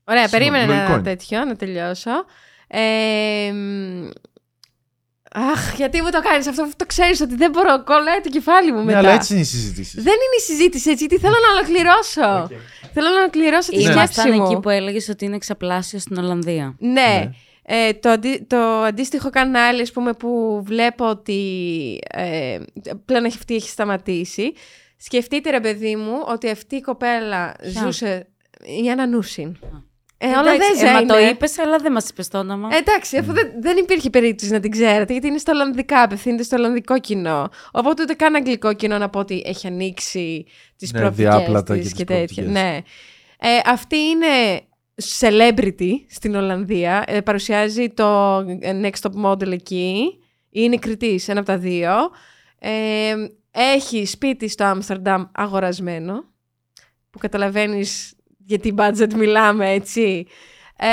[0.03, 1.09] Ωραία, Συγγνώμη, περίμενε λογικό ένα είναι.
[1.09, 2.11] τέτοιο, να τελειώσω.
[2.73, 4.07] Ε, μ,
[5.31, 8.71] αχ, γιατί μου το κάνεις αυτό, αφού το ξέρεις ότι δεν μπορώ, κολλάει το κεφάλι
[8.71, 8.97] μου Ναι, μετά.
[8.97, 9.95] αλλά έτσι είναι οι συζητήσει.
[10.01, 12.47] Δεν είναι η συζήτηση έτσι, γιατί θέλω να ολοκληρώσω.
[12.93, 14.45] Θέλω να ολοκληρώσω τη Ήμασταν σκέψη μου.
[14.45, 16.75] εκεί που έλεγες ότι είναι εξαπλάσιο στην Ολλανδία.
[16.79, 17.29] Ναι.
[17.63, 22.59] Ε, το, αντί- το αντίστοιχο κανάλι, ας πούμε, που βλέπω ότι ε,
[23.05, 24.53] πλέον έχει- αυτή έχει σταματήσει.
[24.97, 28.27] Σκεφτείτε, ρε παιδί μου, ότι αυτή η κοπέλα Ποια; ζούσε...
[28.83, 29.57] Η Άννα Νούσιν.
[30.23, 31.29] Ε, όλα Εντάξει, δεν ε, μα το είναι.
[31.29, 32.69] είπες, αλλά δεν μας είπες το όνομα.
[32.71, 36.43] Ε, εντάξει, αφού δεν, δεν υπήρχε περίπτωση να την ξέρετε, γιατί είναι στα Ολλανδικά, απευθύνεται
[36.43, 37.49] στο Ολλανδικό κοινό.
[37.71, 40.45] Οπότε ούτε καν αγγλικό κοινό να πω ότι έχει ανοίξει
[40.75, 42.43] τις Ναι, προοπτικές διάπλατα της και και, τις τέτοια.
[42.43, 42.51] προοπτικές.
[42.63, 42.77] Ναι.
[43.39, 44.61] Ε, αυτή είναι
[45.19, 47.03] celebrity στην Ολλανδία.
[47.07, 50.05] Ε, παρουσιάζει το ε, Next Top Model εκεί.
[50.49, 51.91] Είναι κριτής, ένα από τα δύο.
[52.59, 53.13] Ε,
[53.51, 56.23] έχει σπίτι στο Άμστερνταμ αγορασμένο.
[57.09, 58.13] Που καταλαβαίνεις
[58.51, 60.25] γιατί budget μιλάμε, έτσι.
[60.77, 60.87] Ε,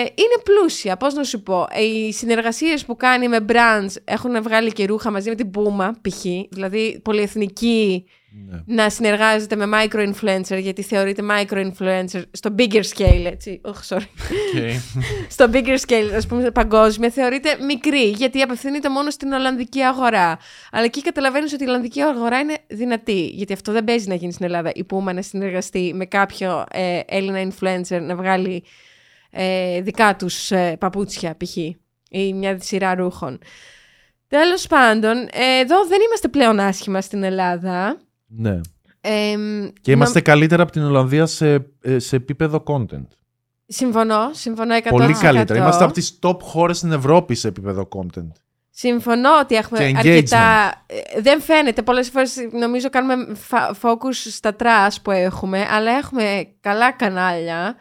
[0.00, 1.66] είναι πλούσια, πώς να σου πω.
[1.80, 6.24] Οι συνεργασίες που κάνει με brands έχουν βγάλει και ρούχα μαζί με την Puma, π.χ.
[6.50, 8.04] Δηλαδή, πολυεθνική
[8.36, 8.62] Ναι.
[8.66, 13.60] να συνεργάζεται με micro-influencer, γιατί θεωρείται micro-influencer στο bigger scale, έτσι.
[13.64, 14.06] Oh, sorry.
[15.34, 20.38] στο bigger scale, ας πούμε, παγκόσμια, θεωρείται μικρή, γιατί απευθύνεται μόνο στην Ολλανδική αγορά.
[20.70, 24.32] Αλλά εκεί καταλαβαίνεις ότι η Ολλανδική αγορά είναι δυνατή, γιατί αυτό δεν παίζει να γίνει
[24.32, 24.70] στην Ελλάδα.
[24.74, 28.64] Η Puma να συνεργαστεί με κάποιο ε, Έλληνα influencer να βγάλει
[29.30, 31.56] ε, δικά τους ε, παπούτσια, π.χ.
[32.10, 33.38] ή μια σειρά ρούχων.
[34.28, 37.98] Τέλος πάντων, ε, εδώ δεν είμαστε πλέον άσχημα στην Ελλάδα.
[38.36, 38.60] Ναι.
[39.00, 43.06] Εμ, Και είμαστε καλύτερα από την Ολλανδία σε, ε, σε επίπεδο content.
[43.66, 44.88] Συμφωνώ, συμφωνώ 100%.
[44.90, 45.60] Πολύ καλύτερα.
[45.60, 48.30] Είμαστε από τις top χώρες στην Ευρώπη σε επίπεδο content.
[48.70, 50.72] Συμφωνώ ότι έχουμε Και αρκετά...
[50.86, 51.82] ε, Δεν φαίνεται.
[51.82, 57.76] Πολλές φορές νομίζω κάνουμε φα- focus στα trash που έχουμε, αλλά έχουμε καλά κανάλια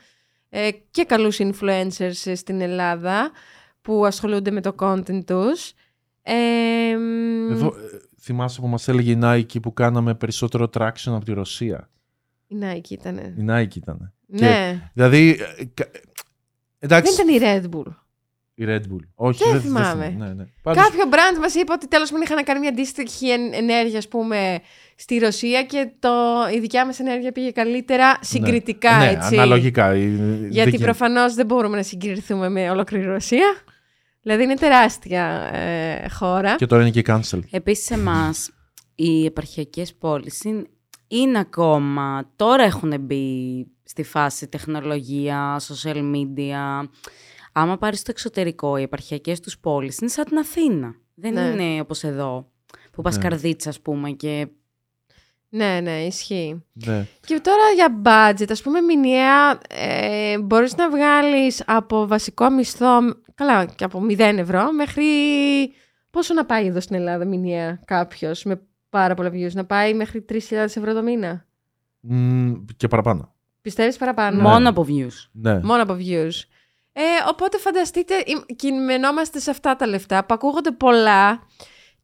[0.50, 3.32] ε, και καλούς influencers ε, στην Ελλάδα
[3.82, 5.74] που ασχολούνται με το content τους.
[6.22, 6.34] Ε,
[6.98, 7.93] μ, Εδώ ε,
[8.24, 11.90] θυμάσαι που μας έλεγε η Nike που κάναμε περισσότερο traction από τη Ρωσία;
[12.48, 13.18] Η Nike ήταν.
[13.18, 14.14] Η Nike ήταν.
[14.26, 14.90] Ναι.
[14.94, 16.00] Δηλαδή, ε, κα- ε,
[16.80, 17.94] εντάξει, Δεν ήταν η Red Bull.
[18.56, 19.06] η Red Bull.
[19.16, 20.16] Όχι, Δεν δεν θυμάμαι.
[20.18, 20.46] Ναι, ναι.
[20.62, 24.08] Πάντως, Κάποιο brand μας είπε ότι τέλος πάντων είχαν κάνει μια αντίστοιχη εν- ενέργεια, ας
[24.08, 24.60] πούμε,
[24.96, 26.10] στη Ρωσία και το,
[26.56, 29.36] η δικιά μας ενέργεια πήγε καλύτερα συγκριτικά, ναι, έτσι.
[29.36, 29.86] αναλογικά.
[29.90, 30.78] ε, δεν Γιατί γίνεται.
[30.84, 33.56] προφανώς δεν μπορούμε να συγκριθούμε με ολόκληρη Ρωσία.
[34.24, 36.56] Δηλαδή είναι τεράστια ε, χώρα.
[36.56, 37.40] Και τώρα είναι και cancel.
[37.52, 38.52] Επίσης εμάς
[38.96, 40.64] οι επαρχιακές πόλεις είναι,
[41.08, 46.88] είναι ακόμα, τώρα έχουν μπει στη φάση τεχνολογία, social media.
[47.52, 50.96] Άμα πάρεις στο εξωτερικό, οι επαρχιακές τους πόλεις είναι σαν την Αθήνα.
[51.16, 51.42] Δεν Ναι.
[51.42, 52.52] είναι όπως εδώ,
[52.92, 53.22] που πας Ναι.
[53.24, 54.48] καρδίτσα ας πούμε και
[55.50, 56.64] Ναι, ναι, ισχύει.
[56.74, 57.08] Ναι.
[57.26, 63.00] Και τώρα για budget, ας πούμε μηνιαία ε, μπορείς να βγάλεις από βασικό μισθό,
[63.36, 65.04] καλά και από 0 ευρώ, μέχρι
[66.10, 70.26] πόσο να πάει εδώ στην Ελλάδα μηνιαία κάποιος με πάρα πολλά views, να πάει μέχρι
[70.30, 71.46] 3.000 ευρώ το μήνα;
[72.00, 73.34] Μ, και παραπάνω.
[73.62, 75.30] Πιστεύεις παραπάνω; μόνο από views.
[75.32, 75.60] Ναι.
[75.64, 76.32] Μόνο από views.
[76.96, 81.48] Ε, οπότε φανταστείτε, εμ- κειμενόμαστε σε αυτά τα λεφτά που ακούγονται πολλά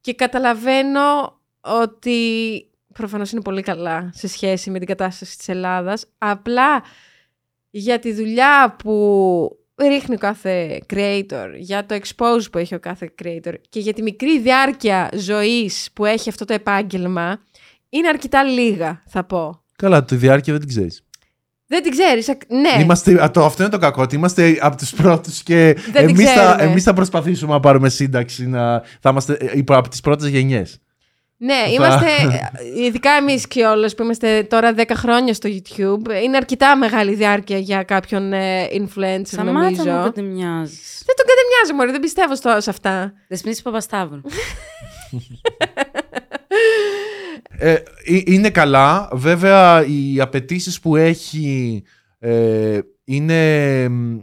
[0.01, 2.19] και καταλαβαίνω ότι
[2.93, 6.05] προφανώς είναι πολύ καλά σε σχέση με την κατάσταση της Ελλάδας.
[6.17, 6.83] Απλά
[7.69, 13.11] για τη δουλειά που ρίχνει ο κάθε creator, για το expose που έχει ο κάθε
[13.23, 17.39] creator και για τη μικρή διάρκεια ζωής που έχει αυτό το επάγγελμα,
[17.89, 19.61] είναι αρκετά λίγα, θα πω.
[19.75, 21.03] Καλά, τη διάρκεια δεν την ξέρεις.
[21.67, 22.81] Δεν την ξέρεις, ακ- ναι.
[22.83, 26.09] Είμαστε, α, το, αυτό είναι το κακό, ότι είμαστε από τους πρώτους και Δεν την
[26.15, 26.63] εμείς θα, ξέρουμε.
[26.63, 30.79] εμείς θα προσπαθήσουμε να πάρουμε σύνταξη, να, θα είμαστε ε, υπό- από τις πρώτες γενιές.
[31.41, 32.07] Ναι, Θα- είμαστε,
[32.77, 37.57] ειδικά εμείς και όλες που είμαστε τώρα 10 χρόνια στο YouTube, είναι αρκετά μεγάλη διάρκεια
[37.57, 39.83] για κάποιον ε, influencer Σταμάτα νομίζω.
[39.91, 41.01] μου ότι μοιάζεις.
[41.05, 43.13] Δεν τον κατεμοιάζω μωρέ, δεν πιστεύω στο, σε αυτά.
[43.27, 44.21] Δεσποινής Παπασταύρου.
[47.61, 47.83] Ε, ε,
[48.25, 49.09] είναι καλά.
[49.13, 51.83] Βέβαια, οι απαιτήσεις που έχει
[52.19, 53.87] ε, είναι.
[53.89, 54.17] μ,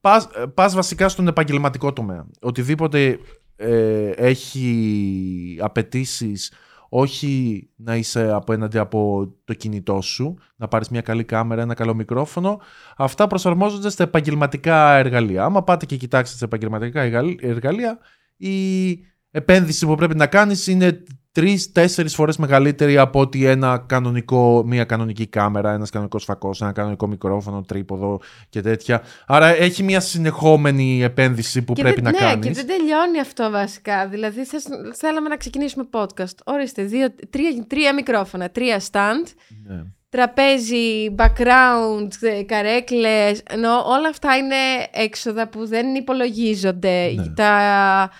[0.00, 2.26] Πας, πας βασικά στον επαγγελματικό τομέα.
[2.40, 3.18] Οτιδήποτε
[3.60, 6.52] ε, έχει απαιτήσεις
[6.92, 11.94] όχι να είσαι απέναντι από το κινητό σου, να πάρεις μια καλή κάμερα, ένα καλό
[11.94, 12.60] μικρόφωνο.
[12.96, 15.44] Αυτά προσαρμόζονται στα επαγγελματικά εργαλεία.
[15.44, 17.98] Άμα πάτε και κοιτάξετε στα επαγγελματικά εργαλ- εργαλεία,
[18.36, 18.90] η
[19.30, 21.02] επένδυση που πρέπει να κάνεις είναι
[21.32, 27.06] τρεις-τέσσερις φορές μεγαλύτερη από ότι ένα κανονικό, μια κανονική κάμερα, ένας κανονικός φακός, ένα κανονικό
[27.06, 29.02] μικρόφωνο, τρίποδο και τέτοια.
[29.26, 32.46] Άρα έχει μια συνεχόμενη επένδυση που και πρέπει δεν, να ναι, κάνεις.
[32.46, 34.08] και δεν τελειώνει αυτό βασικά.
[34.08, 36.34] Δηλαδή θες- θέλαμε να ξεκινήσουμε podcast.
[36.44, 39.26] Ορίστε, δύο, τρία, τρία μικρόφωνα, τρία stand,
[39.66, 39.82] Ναι.
[40.08, 44.54] τραπέζι, background, ε, καρέκλες, ενώ όλα αυτά είναι
[44.92, 47.12] έξοδα που δεν υπολογίζονται.
[47.16, 47.28] Ναι.
[47.28, 48.10] Τα,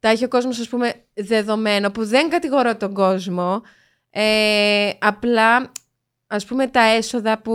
[0.00, 3.62] τα έχει ο κόσμος, ας πούμε, δεδομένο, που δεν κατηγορώ τον κόσμο.
[4.10, 5.72] Ε, απλά,
[6.26, 7.52] ας πούμε, τα έσοδα που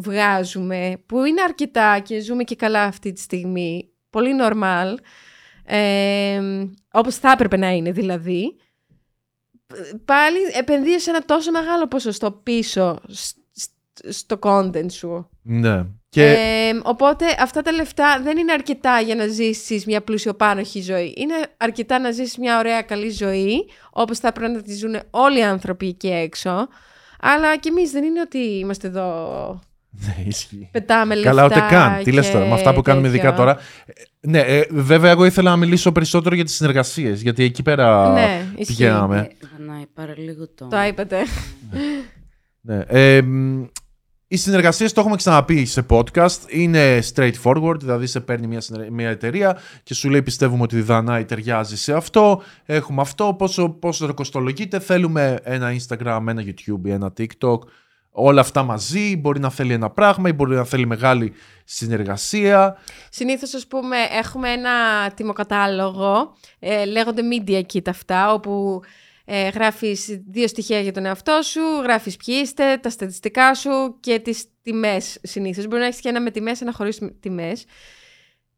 [0.00, 4.94] βγάζουμε, που είναι αρκετά και ζούμε και καλά αυτή τη στιγμή, πολύ normal,
[5.64, 6.40] ε,
[6.92, 8.56] όπως θα έπρεπε να είναι δηλαδή,
[10.04, 13.36] πάλι επενδύεις σε ένα τόσο μεγάλο ποσοστό πίσω σ- σ-
[14.08, 15.28] στο content σου.
[15.42, 15.84] Ναι.
[16.08, 21.14] Και Ε, οπότε αυτά τα λεφτά δεν είναι αρκετά για να ζήσεις μια πλουσιοπάνοχη ζωή.
[21.16, 25.38] Είναι αρκετά να ζήσεις μια ωραία καλή ζωή, όπως θα πρέπει να τη ζουν όλοι
[25.38, 26.68] οι άνθρωποι εκεί έξω.
[27.20, 30.68] Αλλά κι εμείς δεν είναι ότι είμαστε εδώ, ναι, ισχύει.
[30.72, 32.02] πετάμε λεφτά Καλά, ούτε καν.
[32.02, 33.22] Τι λες τώρα, με αυτά που κάνουμε τέτοιο.
[33.22, 33.58] ειδικά τώρα.
[33.86, 38.12] Ε, Ναι, ε, βέβαια, εγώ ήθελα να μιλήσω περισσότερο για τις συνεργασίες, γιατί εκεί πέρα
[38.12, 38.64] Ναι, ισχύει.
[38.74, 39.18] πηγαίναμε.
[39.18, 40.66] Ε, Δανάη, παραλίγο το.
[40.66, 41.16] Το είπατε.
[42.60, 42.80] Ναι.
[42.86, 43.64] Ε, μ,
[44.28, 49.08] οι συνεργασίες, το έχουμε ξαναπεί σε podcast, είναι straightforward, δηλαδή σε παίρνει μια, συνεργα- μια
[49.08, 54.14] εταιρεία και σου λέει πιστεύουμε ότι η Δανάη ταιριάζει σε αυτό, έχουμε αυτό, πόσο, πόσο
[54.14, 57.58] κοστολογείται, θέλουμε ένα Instagram, ένα YouTube ή ένα TikTok,
[58.10, 61.32] όλα αυτά μαζί, μπορεί να θέλει ένα πράγμα ή μπορεί να θέλει μεγάλη
[61.64, 62.76] συνεργασία.
[63.10, 64.70] Συνήθως, ας πούμε, έχουμε ένα
[65.14, 68.80] τιμοκατάλογο, ε, λέγονται media kit αυτά, όπου
[69.28, 74.18] ε, γράφεις δύο στοιχεία για τον εαυτό σου, γράφεις ποιοι είστε, τα στατιστικά σου και
[74.18, 75.66] τις τιμές συνήθως.
[75.66, 77.64] Μπορεί να έχεις και ένα με τιμές, ένα χωρίς τιμές.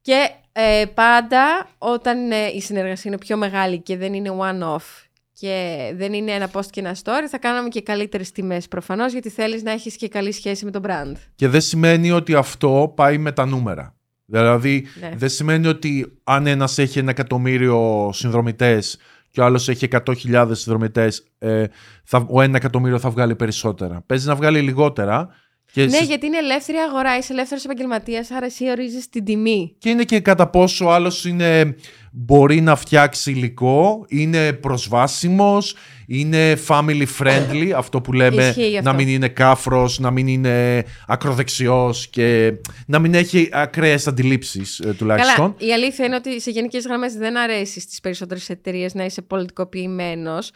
[0.00, 5.90] Και ε, πάντα όταν ε, η συνεργασία είναι πιο μεγάλη και δεν είναι one-off και
[5.94, 9.62] δεν είναι ένα post και ένα story, θα κάνουμε και καλύτερες τιμές προφανώς, γιατί θέλεις
[9.62, 11.12] να έχεις και καλή σχέση με τον brand.
[11.34, 13.94] Και δεν σημαίνει ότι αυτό πάει με τα νούμερα.
[14.24, 15.10] Δηλαδή, Ναι.
[15.14, 18.98] δεν σημαίνει ότι αν ένας έχει ένα εκατομμύριο συνδρομητές
[19.38, 21.64] και ο άλλος έχει 100.000 συνδρομητές, ε,
[22.04, 24.02] θα, ο ένα εκατομμύριο θα βγάλει περισσότερα.
[24.06, 25.28] Παίζει να βγάλει λιγότερα.
[25.72, 29.74] Και, Ναι, συ- γιατί είναι ελεύθερη αγορά, είσαι ελεύθερος επαγγελματίας, άρα εσύ ορίζεις την τιμή.
[29.78, 31.74] και είναι και κατά πόσο ο άλλος είναι,
[32.12, 38.90] μπορεί να φτιάξει υλικό, είναι προσβάσιμος, είναι family friendly, αυτό που λέμε Ισχύει αυτό.
[38.90, 42.52] να μην είναι κάφρος, να μην είναι ακροδεξιός και
[42.86, 45.54] να μην έχει ακραίες αντιλήψεις ε, τουλάχιστον.
[45.58, 49.22] Καλά, η αλήθεια είναι ότι σε γενικές γραμμές δεν αρέσει στις περισσότερες εταιρείες να είσαι
[49.22, 50.50] πολιτικοποιημένος.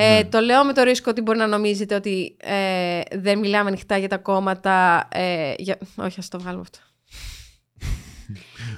[0.00, 0.24] Ε, Ναι.
[0.28, 4.08] Το λέω με το ρίσκο ότι μπορεί να νομίζετε ότι ε, δεν μιλάμε ανοιχτά για
[4.08, 5.08] τα κόμματα.
[5.12, 5.78] Ε, για...
[5.96, 6.78] Όχι, ας το βγάλουμε αυτό.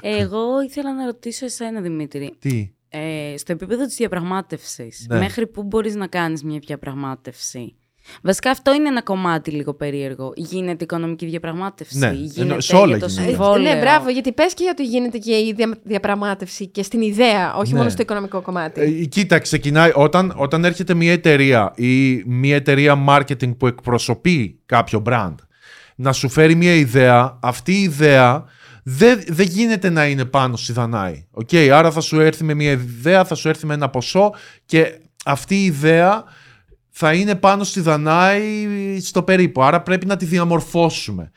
[0.18, 2.34] Εγώ ήθελα να ρωτήσω εσένα, Δημήτρη.
[2.38, 5.18] Τι; Ε, στο επίπεδο της διαπραγμάτευσης, Ναι.
[5.18, 7.76] μέχρι πού μπορείς να κάνεις μια διαπραγμάτευση;
[8.22, 10.32] Βασικά αυτό είναι ένα κομμάτι λίγο περίεργο.
[10.36, 11.98] Γίνεται οικονομική διαπραγμάτευση.
[11.98, 13.28] Ναι, γίνεται ενώ σε όλα για το γίνεται.
[13.28, 13.74] συμβόλαιο.
[13.74, 17.72] Ναι, μπράβο, γιατί πες και ότι γίνεται και η δια- διαπραγμάτευση και στην ιδέα, όχι
[17.72, 17.78] Ναι.
[17.78, 18.80] μόνο στο οικονομικό κομμάτι.
[18.80, 25.02] Ε, κοίτα, ξεκινάει όταν, όταν έρχεται μια εταιρεία ή μια εταιρεία marketing που εκπροσωπεί κάποιο
[25.06, 25.34] brand
[25.96, 28.44] να σου φέρει μια ιδέα, αυτή η ιδέα
[28.84, 31.26] δεν, δεν γίνεται να είναι πάνω στη Δανάη.
[31.44, 34.34] Okay, άρα θα σου έρθει με μια ιδέα, θα σου έρθει με ένα ποσό
[34.66, 36.24] και αυτή η ιδέα
[37.02, 38.42] θα είναι πάνω στη Δανάη
[39.00, 39.62] στο περίπου.
[39.62, 41.30] Άρα πρέπει να τη διαμορφώσουμε.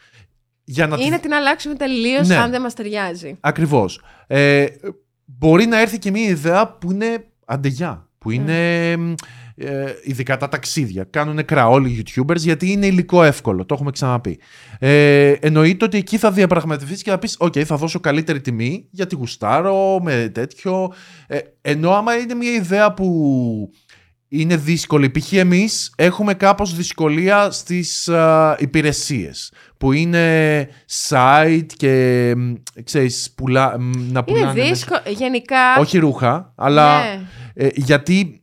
[0.64, 2.36] Για να τη- Ή να την αλλάξουμε τελείως Ναι.
[2.36, 3.38] αν δεν μας ταιριάζει.
[3.40, 4.02] Ακριβώς.
[4.28, 4.66] Ε,
[5.26, 8.92] μπορεί να έρθει και μια ιδέα που είναι αντεγιά, που είναι
[9.56, 11.04] ε, ειδικά τα ταξίδια.
[11.10, 14.40] Κάνουν κρά όλοι οι YouTubers γιατί είναι υλικό εύκολο, το έχουμε ξαναπεί.
[14.80, 19.16] Ε, εννοείται ότι εκεί θα διαπραγματευτείς και θα πεις «ΟΚ, θα δώσω καλύτερη τιμή γιατί
[19.16, 20.94] γουστάρω με τέτοιο».
[21.28, 23.70] Ε, ενώ άμα είναι μια ιδέα που
[24.36, 25.12] είναι δύσκολη.
[25.20, 25.34] Π.χ.
[25.34, 30.68] εμείς έχουμε κάπως δυσκολία στις α, υπηρεσίες που είναι
[31.10, 32.54] site και μ,
[32.84, 34.54] ξέρεις, πουλά, μ, να Είναι πουλάνε...
[34.54, 35.02] μέσα- δύσκολο.
[35.08, 35.80] Γενικά.
[35.80, 37.22] Όχι ρούχα, αλλά ναι.
[37.54, 38.38] ε, γιατί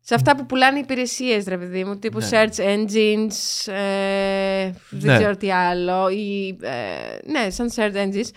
[0.00, 2.28] Σε αυτά που πουλάνε υπηρεσίες, ρε παιδί μου, τύπου Ναι.
[2.30, 5.18] search engines, ε, δεν Ναι.
[5.18, 8.28] ξέρω τι άλλο, ή, ε, ναι, σαν search engines.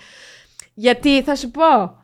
[0.74, 1.99] Γιατί, θα σου πω,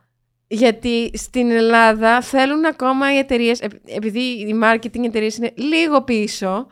[0.47, 6.67] γιατί στην Ελλάδα θέλουν ακόμα οι εταιρείες, επειδή οι marketing εταιρείες είναι λίγο πίσω,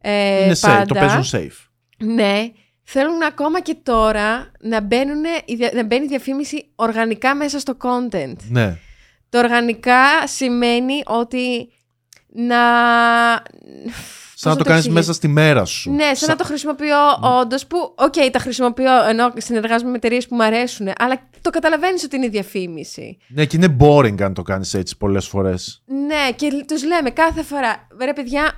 [0.00, 1.66] ε, είναι safe, πάντα, το παίζουν safe.
[2.04, 2.50] ναι,
[2.82, 7.76] θέλουν ακόμα και τώρα να, μπαίνουνε, η δια- να μπαίνει η διαφήμιση οργανικά μέσα στο
[7.82, 8.36] content.
[8.48, 8.76] Ναι.
[9.28, 11.72] Το οργανικά σημαίνει ότι
[12.28, 12.56] να...
[14.42, 15.90] Σαν να το πώς κάνεις εξηγήσω; μέσα στη μέρα σου.
[15.90, 16.96] Ναι, σαν να το χρησιμοποιώ
[17.40, 22.04] όντως που, οκ, τα χρησιμοποιώ ενώ συνεργάζομαι με εταιρείες που μου αρέσουν, αλλά το καταλαβαίνεις
[22.04, 23.18] ότι είναι διαφήμιση.
[23.28, 25.82] Ναι, και είναι boring αν το κάνεις έτσι πολλές φορές.
[25.86, 28.52] Ναι, και τους λέμε κάθε φορά, ρε παιδιά,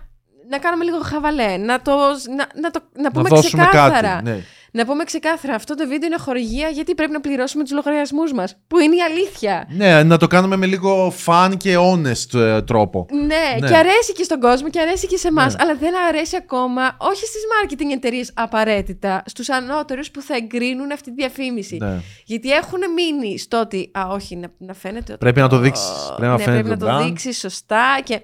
[0.51, 1.93] να κάνουμε λίγο χαβαλέ, να, το,
[2.37, 4.09] να, να, το, να Να πούμε δώσουμε ξεκάθαρα.
[4.09, 4.25] κάτι.
[4.25, 4.45] Ναι.
[4.75, 8.57] Να πούμε ξεκάθαρα, αυτό το βίντεο είναι χορηγία γιατί πρέπει να πληρώσουμε τους λογαριασμούς μας.
[8.69, 9.67] Που είναι η αλήθεια.
[9.71, 13.07] ναι, να το κάνουμε με λίγο fun και honest ε, τρόπο.
[13.11, 13.27] Ναι,
[13.61, 13.69] Ναι.
[13.69, 15.55] και αρέσει και στον κόσμο και αρέσει και σε εμάς.
[15.57, 15.63] Ναι.
[15.63, 21.15] Αλλά δεν αρέσει ακόμα, όχι στις marketing εταιρείες απαραίτητα, στους ανώτερους που θα εγκρίνουν αυτή
[21.15, 21.77] τη διαφήμιση.
[21.81, 22.01] Ναι.
[22.25, 23.91] Γιατί έχουν μείνει στο ότι.
[23.99, 25.11] Α, όχι, να, να φαίνεται.
[25.13, 25.91] ότι Πρέπει να το το- δείξεις.
[26.17, 27.07] Πρέπει να ναι, φαίνεται πρέπει το να το brand.
[27.07, 28.01] δείξεις σωστά.
[28.05, 28.21] Και...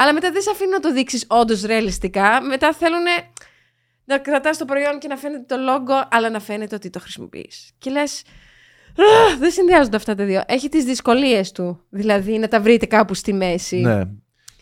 [0.00, 2.40] Αλλά μετά δεν σε αφήνουν να το δείξεις όντως ρεαλιστικά.
[2.48, 3.04] Μετά θέλουν
[4.08, 7.70] να κρατάς το προϊόν και να φαίνεται το logo, αλλά να φαίνεται ότι το χρησιμοποιείς.
[7.78, 8.22] Και λες.
[9.28, 10.42] Αχ, Δεν συνδυάζονται αυτά τα δύο.
[10.46, 11.80] Έχει τις δυσκολίες του.
[11.88, 13.76] Δηλαδή να τα βρείτε κάπου στη μέση.
[13.76, 14.00] Ναι.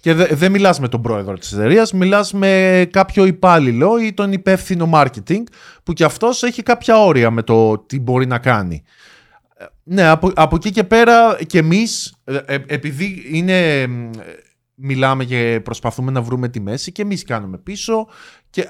[0.00, 4.32] Και δε- δεν μιλάς με τον πρόεδρο της εταιρείας, μιλάς με κάποιο υπάλληλο ή τον
[4.32, 5.42] υπεύθυνο marketing
[5.82, 8.82] που κι αυτός έχει κάποια όρια με το τι μπορεί να κάνει.
[9.56, 13.86] Ε, Ναι, από, από εκεί και πέρα και εμείς, ε, ε, επειδή είναι, ε,
[14.74, 18.06] μιλάμε και προσπαθούμε να βρούμε τη μέση και εμείς κάνουμε πίσω
[18.50, 18.66] και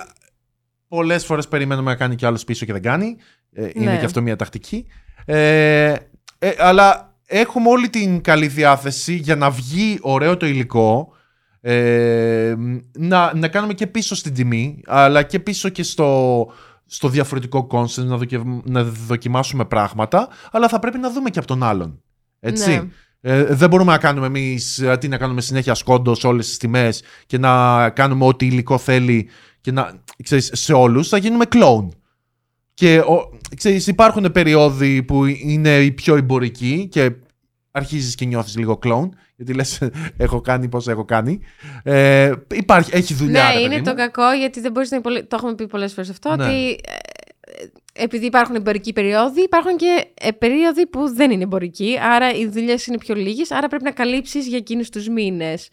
[0.89, 3.17] πολλές φορές περιμένουμε να κάνει κι άλλος πίσω και δεν κάνει.
[3.53, 3.99] Ε, είναι Ναι.
[3.99, 4.87] και αυτό μια τακτική.
[5.25, 5.95] Ε,
[6.39, 11.09] ε, αλλά έχουμε όλη την καλή διάθεση για να βγει ωραίο το υλικό
[11.61, 12.55] ε,
[12.99, 16.47] να, να κάνουμε και πίσω στην τιμή αλλά και πίσω και στο,
[16.87, 21.49] στο διαφορετικό concept να, δοκι- να δοκιμάσουμε πράγματα αλλά θα πρέπει να δούμε και από
[21.49, 22.03] τον άλλον
[22.41, 22.83] έτσι Ναι.
[23.33, 26.57] ε, δεν μπορούμε να κάνουμε εμείς ε, τι να κάνουμε συνέχεια σκόντο σε όλες τις
[26.57, 29.29] τιμές και να κάνουμε ό,τι υλικό θέλει
[29.67, 31.89] και να, ξέρεις, σε όλους θα γίνουμε clone
[32.75, 37.11] και ο, ξέρεις, υπάρχουν περίοδοι που είναι οι πιο εμπορικοί και
[37.71, 39.81] αρχίζεις και νιώθεις λίγο clone γιατί λες
[40.17, 41.41] έχω κάνει πώς έχω κάνει
[41.83, 43.97] ε, υπάρχει, έχει δουλειά Ναι, ρε είναι παιδί το μου.
[43.97, 45.23] κακό γιατί δεν μπορείς να υπολε...
[45.23, 46.37] Το έχουμε πει πολλές φορές αυτό.
[46.37, 46.45] Ναι.
[46.45, 46.81] Ότι
[47.93, 51.99] ε, επειδή υπάρχουν εμπορικοί περίοδοι, υπάρχουν και ε, περίοδοι που δεν είναι εμπορικοί.
[52.03, 53.51] Άρα οι δουλειές είναι πιο λίγες.
[53.51, 55.69] Άρα πρέπει να καλύψεις για εκείνους τους μήνες.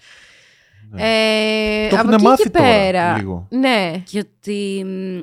[0.95, 3.17] Ε, Το από έχουνε εκεί μάθει και τώρα πέρα.
[3.17, 3.47] λίγο.
[3.49, 3.91] Ναι.
[4.11, 4.83] Και ότι.
[4.85, 5.21] μ,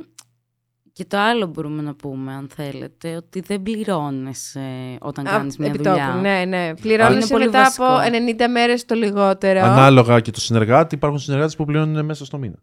[0.92, 4.60] Και το άλλο μπορούμε να πούμε, αν θέλετε, ότι δεν πληρώνεσαι
[5.00, 6.18] όταν Α, κάνεις μια επιτόπου, δουλειά.
[6.20, 6.74] Ναι, ναι.
[6.74, 7.84] Πληρώνεσαι πολύ μετά βασικό.
[7.84, 9.60] από 90 μέρες το λιγότερο.
[9.62, 12.56] Ανάλογα και το συνεργάτη υπάρχουν συνεργάτες που πληρώνουν μέσα στο μήνα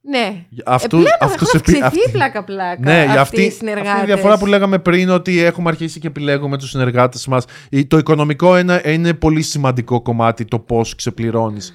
[0.00, 0.44] Ναι.
[0.66, 2.80] Αυτού, ε, πλέον αυτούς έχουν επί- αυξηθεί αυτή- πλάκα-πλάκα.
[2.80, 4.04] Ναι, για αυτοί αυτή, οι αυτή η συνεργάτες.
[4.04, 7.44] διαφορά που λέγαμε πριν ότι έχουμε αρχίσει και επιλέγουμε τους συνεργάτες μας.
[7.70, 11.72] Η- Το οικονομικό είναι, είναι πολύ σημαντικό κομμάτι το πώς ξεπληρώνεις.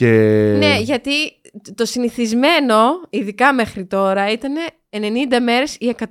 [0.00, 0.54] Και...
[0.58, 1.10] Ναι, γιατί
[1.74, 2.76] το συνηθισμένο,
[3.10, 4.52] ειδικά μέχρι τώρα, ήταν
[4.90, 4.98] 90
[5.42, 6.08] μέρες ή 120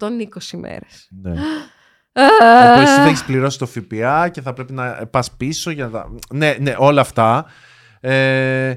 [0.57, 1.09] μέρες.
[1.21, 1.31] Ναι.
[2.21, 5.87] Α, Όπου εσύ θα έχεις πληρώσει το ΦΠΑ και θα πρέπει να πας πίσω για
[5.87, 6.05] να...
[6.33, 7.45] Ναι, ναι, όλα αυτά.
[7.99, 8.73] Ε,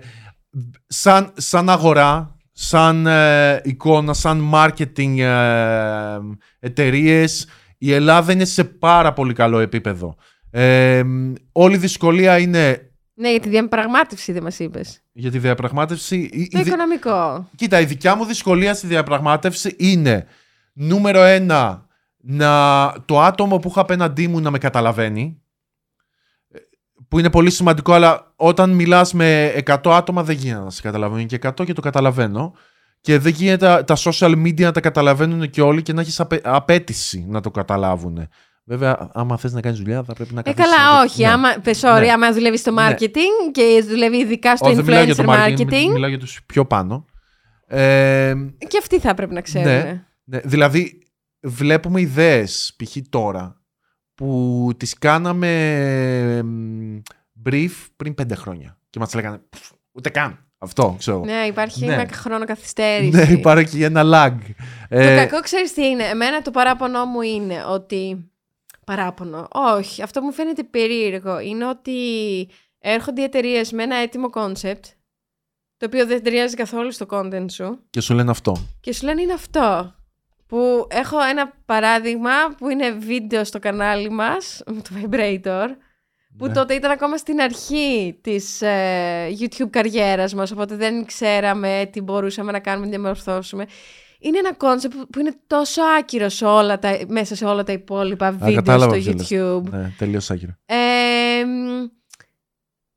[0.87, 6.19] σαν, σαν αγορά, σαν ε, εικόνα, σαν marketing ε,
[6.59, 7.49] εταιρείες,
[7.79, 10.17] η Ελλάδα είναι σε πάρα πολύ καλό επίπεδο.
[10.51, 11.03] Ε,
[11.53, 12.92] όλη η δυσκολία είναι
[13.23, 15.01] Ναι, για τη διαπραγμάτευση δεν μας είπες.
[15.13, 16.17] για τη διαπραγμάτευση.
[16.17, 17.49] η- Το η δι- οικονομικό.
[17.57, 20.27] Κοίτα, η δικιά μου δυσκολία στη διαπραγμάτευση είναι
[20.73, 25.43] νούμερο ένα, να, το άτομο που έχω απέναντί μου να με καταλαβαίνει.
[26.53, 26.59] ε,
[27.09, 31.27] Που είναι πολύ σημαντικό, αλλά όταν μιλάς με 100 άτομα δεν γίνεται να σε καταλαβαίνουν
[31.27, 32.55] και 100 και το καταλαβαίνω.
[33.01, 36.47] Και δεν γίνεται τα social media να τα καταλαβαίνουν και όλοι και να έχεις απε-
[36.47, 38.29] απέτηση να το καταλάβουν.
[38.65, 41.23] Βέβαια, άμα θες να κάνεις δουλειά θα πρέπει να Ε, καθίσεις να καλά, το- όχι.
[41.23, 41.29] Ναι.
[41.31, 42.11] Άμα, πες, sorry, Ναι.
[42.13, 42.89] άμα δουλεύεις στο Ναι.
[42.91, 45.93] marketing και δουλεύει ειδικά στο Όχι, δεν μιλάω για influencer το marketing, marketing.
[45.93, 47.05] μιλάω για τους πιο πάνω.
[47.67, 48.35] Ε,
[48.69, 49.69] Και αυτοί θα πρέπει να ξέρουν.
[49.69, 50.05] Ναι.
[50.25, 51.03] Ναι, δηλαδή,
[51.41, 52.97] βλέπουμε ιδέες, π.χ.
[53.09, 53.61] τώρα,
[54.15, 56.99] που τις κάναμε μ,
[57.49, 58.79] brief πριν πέντε χρόνια.
[58.91, 60.47] Και μας λέγανε, «Πφ, ούτε καν.
[60.59, 61.19] Αυτό, ξέρω.
[61.25, 61.93] Ναι, υπάρχει Ναι.
[61.93, 63.11] ένα χρόνο καθυστέρηση.
[63.11, 64.37] Ναι, υπάρχει και ένα lag.
[64.89, 66.05] Το Ε, κακό ξέρεις τι είναι.
[66.05, 68.32] Εμένα το παράπονο μου είναι ότι.
[68.87, 69.49] Παράπονο.
[69.53, 71.41] Όχι, αυτό μου φαίνεται περίεργο.
[71.41, 72.01] Είναι ότι
[72.79, 74.81] έρχονται οι εταιρείες με ένα έτοιμο concept,
[75.77, 78.57] το οποίο δεν ταιριάζει καθόλου στο content σου, Και σου λένε αυτό.
[78.81, 79.95] και σου λένε είναι αυτό.
[80.47, 85.67] Που έχω ένα παράδειγμα που είναι βίντεο στο κανάλι μας, με το vibrator,
[86.39, 86.53] που Ναι.
[86.53, 92.53] τότε ήταν ακόμα στην αρχή της ε, YouTube καριέρας μας, οπότε δεν ξέραμε τι μπορούσαμε
[92.53, 93.67] να κάνουμε, να διαμορφώσουμε.
[94.23, 98.27] Είναι ένα concept που είναι τόσο άκυρο σε όλα τα, μέσα σε όλα τα υπόλοιπα
[98.27, 99.41] Α, βίντεο κατάλαβα στο ποιος λες.
[99.41, 99.71] YouTube.
[99.71, 100.53] Ναι, τελείως άκυρο.
[100.67, 101.87] Ε, μ,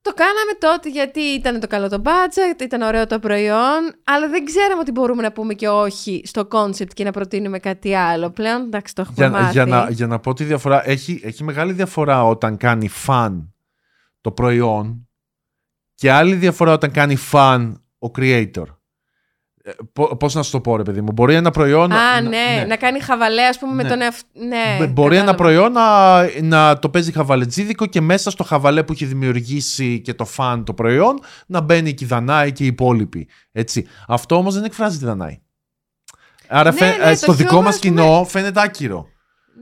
[0.01, 4.45] το κάναμε τότε γιατί ήταν το καλό το budget, ήταν ωραίο το προϊόν, αλλά δεν
[4.45, 8.29] ξέραμε ότι μπορούμε να πούμε και όχι στο concept και να προτείνουμε κάτι άλλο.
[8.29, 9.51] Πλέον, εντάξει, το έχουμε Για, μάθει.
[9.51, 13.47] για, να, για να πω τη διαφορά, έχει, έχει μεγάλη διαφορά όταν κάνει fan
[14.21, 15.07] το προϊόν
[15.95, 18.65] και άλλη διαφορά όταν κάνει fan ο creator.
[19.67, 21.91] Ε, πο- πώς να σου το πω ρε παιδί μου, μπορεί ένα προϊόν...
[21.91, 23.83] Α, να- ναι, να κάνει χαβαλέ, ας πούμε, Ναι.
[23.83, 24.27] με τον εαυτό.
[24.33, 25.43] Ναι, Μπ- Μπορεί ένα κατάλαβα.
[25.43, 30.25] προϊόν να, να το παίζει χαβαλετζίδικο και μέσα στο χαβαλέ που έχει δημιουργήσει και το
[30.25, 33.27] φαν το προϊόν να μπαίνει και η Δανάη και οι υπόλοιποι.
[33.51, 33.87] Έτσι.
[34.07, 35.39] Αυτό όμως δεν εκφράζει τη Δανάη.
[36.47, 39.05] Άρα Ναι, φαι- ναι, ε, το στο δικό χιούμορ, μας ας πούμε- κοινό φαίνεται άκυρο.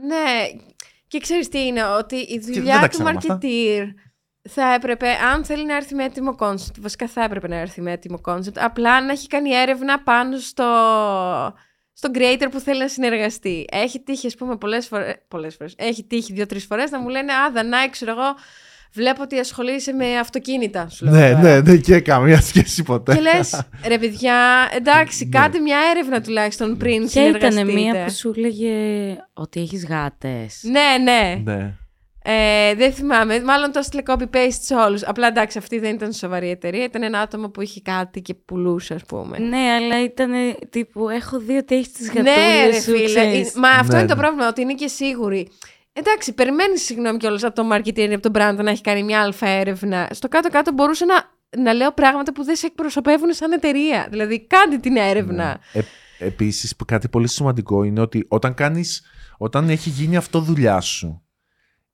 [0.07, 0.59] Ναι.
[1.07, 3.37] Και ξέρεις τι είναι, ότι η δεν δουλειά τα του ξέραμε αυτά.
[4.45, 7.81] Marketeer θα έπρεπε, αν θέλει να έρθει με έτοιμο concept, βασικά θα έπρεπε να έρθει
[7.81, 10.65] με έτοιμο concept, απλά να έχει κάνει έρευνα πάνω στο,
[11.93, 13.65] στον creator που θέλει να συνεργαστεί.
[13.71, 17.33] Έχει τύχει, ας πούμε, πολλές φορές, πολλές φορές, έχει τύχει δύο-τρεις φορές να μου λένε
[17.33, 18.35] «Α, Δανάη, ξέρω εγώ,
[18.95, 20.89] Βλέπω ότι ασχολείσαι με αυτοκίνητα.
[20.89, 21.41] Σου λέω Ναι, τώρα.
[21.41, 23.13] ναι, δεν και καμία σχέση ποτέ.
[23.15, 25.39] Και λες, ρε παιδιά, εντάξει, Ναι.
[25.39, 27.91] κάντε μια έρευνα τουλάχιστον πριν Ποια ήταν συνεργαστείτε.
[27.91, 28.73] μία που σου έλεγε
[29.33, 31.41] ότι έχεις γάτες; Ναι, ναι.
[31.43, 31.73] Ναι.
[32.25, 33.41] Ε, δεν θυμάμαι.
[33.41, 35.03] Μάλλον το έστειλε copy-paste σε όλους.
[35.03, 36.83] Απλά εντάξει, αυτή δεν ήταν σοβαρή εταιρεία.
[36.83, 39.37] Ήταν ένα άτομο που είχε κάτι και πουλούσε, ας πούμε.
[39.39, 40.31] Ναι, αλλά ήταν
[40.69, 43.05] τύπου έχω δει ότι έχεις τις Ναι, γατούλες ρε σου, φίλε.
[43.05, 43.55] ξέρεις.
[43.55, 44.21] Ε, Μα αυτό Ναι, είναι το ναι.
[44.21, 45.49] πρόβλημα, ότι είναι και σίγουροι.
[45.93, 49.47] Εντάξει, περιμένεις συγγνώμη κιόλας από το marketing, από τον brand να έχει κάνει μια αλφα
[49.47, 50.07] έρευνα.
[50.11, 51.23] Στο κάτω-κάτω μπορούσε να,
[51.61, 54.07] να λέω πράγματα που δεν σε εκπροσωπεύουν σαν εταιρεία.
[54.09, 55.59] Δηλαδή, κάντε την έρευνα.
[55.73, 55.79] Ε,
[56.19, 59.03] επίσης, που κάτι πολύ σημαντικό είναι ότι όταν κάνεις,
[59.37, 61.22] όταν έχει γίνει αυτό δουλειά σου,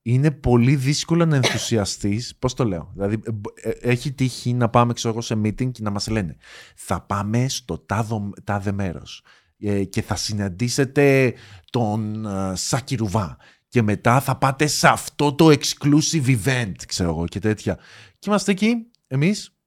[0.02, 3.20] είναι πολύ δύσκολο να ενθουσιαστείς, πώς το λέω, δηλαδή
[3.62, 6.38] ε, ε, έχει τύχει να πάμε ξέρω εγώ, σε meeting και να μας λένε
[6.76, 9.24] θα πάμε στο τάδο, τάδε μέρος
[9.60, 11.34] ε, και θα συναντήσετε
[11.70, 13.38] τον ε, Σάκη Ρουβά
[13.68, 17.76] και μετά θα πάτε σε αυτό το exclusive event, ξέρω εγώ και τέτοια.
[18.20, 18.76] Και είμαστε εκεί,
[19.08, 19.60] εμείς,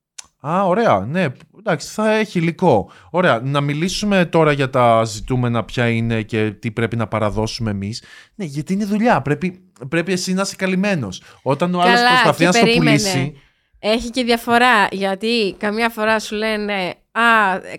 [0.46, 1.06] Α, ωραία.
[1.06, 1.26] Ναι,
[1.58, 2.90] εντάξει, θα έχει υλικό.
[3.10, 3.40] Ωραία.
[3.40, 8.02] Να μιλήσουμε τώρα για τα ζητούμενα ποια είναι και τι πρέπει να παραδώσουμε εμείς.
[8.34, 9.22] Ναι, γιατί είναι δουλειά.
[9.22, 11.22] Πρέπει, πρέπει εσύ να είσαι καλυμμένος.
[11.42, 12.96] Όταν ο άλλος Καλά, προσπαθεί και να στο περίμενε.
[12.96, 13.40] πουλήσει.
[13.84, 17.22] Έχει και διαφορά, γιατί καμιά φορά σου λένε «Α,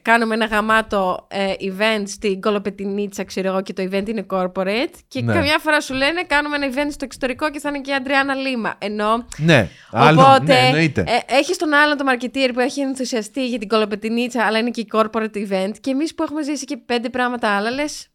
[0.02, 4.94] κάνουμε ένα γαμάτο ε, event στην Κολοπετινίτσα, ξέρω εγώ, και το event είναι corporate».
[5.08, 5.34] Και Ναι.
[5.34, 8.34] καμιά φορά σου λένε «Κάνουμε ένα event στο εξωτερικό και θα είναι και η Αντριάννα
[8.36, 8.76] Λίμα».
[8.80, 10.22] Ενώ, Ναι, άλλο.
[10.22, 11.02] οπότε, ναι, εννοείται.
[11.08, 14.82] ε, έχεις τον άλλον το marketeer που έχει ενθουσιαστεί για την Κολοπετινίτσα, αλλά είναι και
[14.82, 15.72] η corporate event.
[15.82, 18.08] Και εμείς που έχουμε ζήσει και πέντε πράγματα άλλα, λες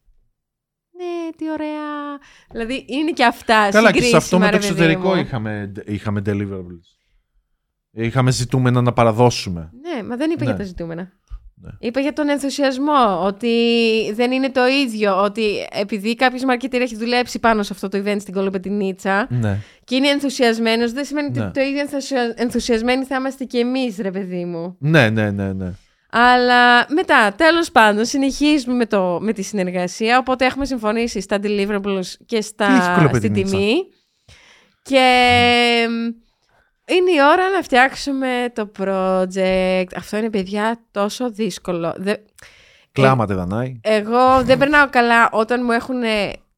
[0.98, 2.18] «Ναι, τι ωραία».
[2.50, 5.20] Δηλαδή, είναι και αυτά Καλά, και σε αυτό συγκρίσιμα, με το ρε παιδί εξωτερικό μου.
[5.20, 6.86] είχαμε, είχαμε deliverables.
[7.90, 9.70] Είχαμε ζητούμενα να παραδώσουμε.
[9.82, 10.50] Ναι, μα δεν είπα Ναι.
[10.50, 11.12] για τα ζητούμενα.
[11.60, 11.70] Ναι.
[11.78, 13.48] Είπα για τον ενθουσιασμό, ότι
[14.14, 18.16] δεν είναι το ίδιο, ότι επειδή κάποιος marketer έχει δουλέψει πάνω σε αυτό το event
[18.20, 19.58] στην Κολοπετινίτσα Ναι.
[19.84, 21.42] και είναι ενθουσιασμένος, δεν σημαίνει Ναι.
[21.44, 22.34] ότι το ίδιο ενθουσια...
[22.36, 24.76] ενθουσιασμένοι θα είμαστε και εμείς, ρε παιδί μου.
[24.78, 25.72] Ναι, ναι, ναι, ναι.
[26.12, 32.06] Αλλά μετά, τέλος πάντων, συνεχίζουμε με, το, με τη συνεργασία, οπότε έχουμε συμφωνήσει στα deliverables
[32.26, 33.74] και Τι έχει στα, στη Κολοπετινίτσα; τιμή.
[34.82, 35.06] Και
[36.90, 39.86] είναι η ώρα να φτιάξουμε το project.
[39.96, 41.94] Αυτό είναι, παιδιά, τόσο δύσκολο.
[41.96, 42.16] Δε-
[42.92, 43.80] Κλάματα, Δανάη.
[43.82, 46.02] εγώ δεν περνάω καλά όταν μου έχουν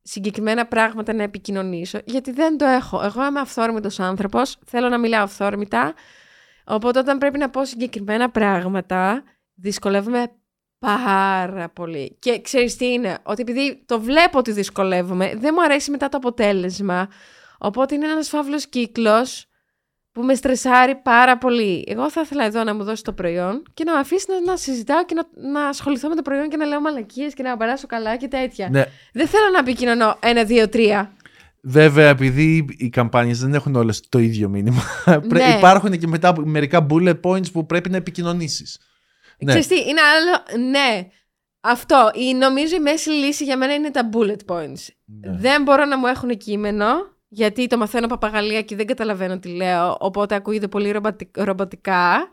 [0.03, 3.03] συγκεκριμένα πράγματα να επικοινωνήσω, γιατί δεν το έχω.
[3.05, 5.95] Εγώ είμαι αυθόρμητος άνθρωπος, θέλω να μιλάω αυθόρμητα,
[6.65, 9.23] οπότε όταν πρέπει να πω συγκεκριμένα πράγματα,
[9.61, 10.27] δυσκολεύομαι
[10.79, 12.17] πάρα πολύ.
[12.19, 16.17] Και ξέρεις τι είναι, ότι επειδή το βλέπω ότι δυσκολεύομαι, δεν μου αρέσει μετά το
[16.17, 17.09] αποτέλεσμα,
[17.59, 19.45] οπότε είναι ένας φαύλος κύκλος
[20.13, 21.85] που με στρεσάρει πάρα πολύ.
[21.89, 24.57] Εγώ θα ήθελα εδώ να μου δώσει το προϊόν και να με αφήσει να, να
[24.57, 27.87] συζητάω και να, να ασχοληθώ με το προϊόν και να λέω μαλακίες και να περάσω
[27.87, 28.69] καλά και τέτοια.
[28.71, 28.85] Ναι.
[29.13, 31.13] Δεν θέλω να επικοινωνώ ένα, δύο, τρία.
[31.63, 34.83] Βέβαια, επειδή οι καμπάνιες δεν έχουν όλες το ίδιο μήνυμα,
[35.29, 35.55] πρέ- Ναι.
[35.57, 38.79] υπάρχουν και μετά μερικά bullet points που πρέπει να επικοινωνήσεις.
[39.41, 39.61] Ναι.
[39.61, 40.65] Ξέρεις τι, είναι άλλο.
[40.69, 41.09] Ναι.
[41.61, 42.11] Αυτό.
[42.15, 44.87] Η, νομίζω η μέση λύση για μένα είναι τα bullet points.
[45.05, 45.37] Ναι.
[45.37, 46.87] Δεν μπορώ να μου έχουν κείμενο,
[47.29, 52.29] γιατί το μαθαίνω παπαγαλία και δεν καταλαβαίνω τι λέω, οπότε ακούγεται πολύ ρομπατι- ρομποτικά.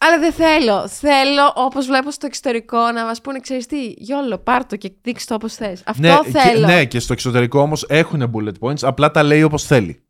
[0.00, 0.88] Αλλά δεν θέλω.
[0.88, 5.24] Θέλω, όπως βλέπω στο εξωτερικό, να μας πούνε, ξέρεις τι, γιόλο, πάρ' το και δείξ'
[5.24, 5.82] το όπως θες.
[5.86, 6.66] Αυτό ναι, και, θέλω.
[6.66, 10.02] ναι, και στο εξωτερικό όμως έχουν bullet points, απλά τα λέει όπως θέλει.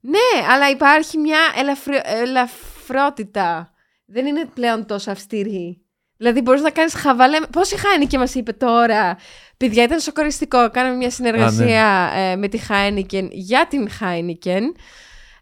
[0.00, 2.00] Ναι, αλλά υπάρχει μια ελαφρυ...
[2.04, 3.72] ελαφρότητα.
[4.10, 5.82] Δεν είναι πλέον τόσο αυστηρή.
[6.16, 7.38] Δηλαδή, μπορείς να κάνεις χαβαλέ.
[7.52, 9.16] Πόση Χάινικεν μας είπε τώρα;
[9.56, 10.70] Παιδιά, ήταν σοκαριστικό.
[10.70, 14.74] Κάναμε μια συνεργασία ε, με τη Χάινικεν για την Χάινικεν.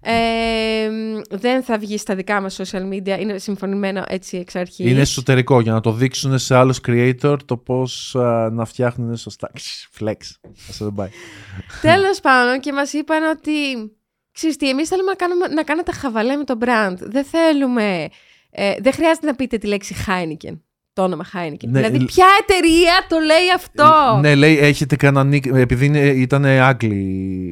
[0.00, 0.88] Ε,
[1.30, 4.90] δεν θα βγει στα δικά μας social media, είναι συμφωνημένο έτσι εξ αρχής.
[4.90, 9.50] Είναι εσωτερικό για να το δείξουν σε άλλους creator το πώς α, να φτιάχνουν σωστά.
[9.98, 10.16] Flex.
[10.68, 11.08] Ας δεν πάει.
[11.82, 13.52] Τέλος πάντων και μας είπαν ότι
[14.32, 16.96] ξέρεις τι, εμείς θέλουμε να, κάνουμε, να κάνετε χαβαλέ με το brand.
[16.98, 18.08] Δεν θέλουμε,
[18.59, 20.59] ε, δεν χρειάζεται να πείτε τη λέξη Heineken.
[20.92, 21.66] Το όνομα Heineken.
[21.68, 25.98] Ναι, δηλαδή, λ- ποια εταιρεία το λέει αυτό; Ναι, λέει, έχετε κανένα nick, επειδή είναι,
[25.98, 26.94] ήταν Άγγλη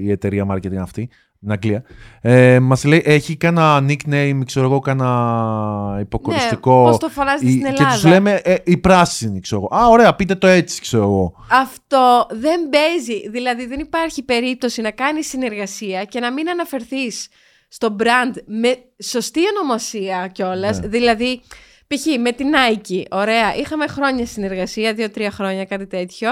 [0.05, 1.83] η εταιρεία marketing αυτή, στην Αγγλία.
[2.21, 6.83] Ε, μας λέει, έχει κανένα nickname, ξέρω εγώ, κανένα υποκοριστικό.
[6.85, 9.83] Ναι, πώς το φωνάζετε Η- στην Και Ελλάδα; τους λέμε, ε, η πράσινη, ξέρω εγώ.
[9.83, 11.35] Α, ωραία, πείτε το έτσι, ξέρω εγώ.
[11.51, 13.29] Αυτό δεν παίζει.
[13.31, 17.29] Δηλαδή δεν υπάρχει περίπτωση να κάνεις συνεργασία και να μην αναφερθείς
[17.69, 20.81] στο brand με σωστή ονομασία κιόλας.
[20.81, 20.87] Ναι.
[20.87, 21.41] Δηλαδή,
[21.87, 22.19] π.χ.
[22.21, 26.29] με την Nike, ωραία, είχαμε χρόνια συνεργασία, δύο-τρία χρόνια, κάτι τέτοιο.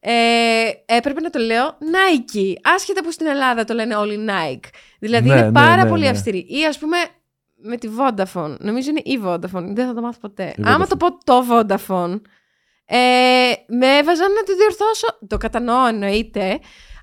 [0.00, 0.14] Ε,
[0.86, 2.52] έπρεπε να το λέω Nike.
[2.74, 4.68] Άσχετα που στην Ελλάδα το λένε όλοι Nike.
[4.98, 6.08] Δηλαδή Ναι, είναι ναι, πάρα ναι, πολύ ναι.
[6.08, 6.46] αυστηρή.
[6.48, 6.96] Ή ας πούμε
[7.56, 8.56] με τη Vodafone.
[8.58, 9.72] Νομίζω είναι η Vodafone.
[9.74, 10.54] Δεν θα το μάθω ποτέ.
[10.56, 10.88] Η Άμα Vodafone.
[10.88, 12.20] το πω το Vodafone,
[12.84, 12.96] ε,
[13.66, 15.18] με έβαζαν να το διορθώσω.
[15.26, 16.60] Το κατανοώ εννοείται.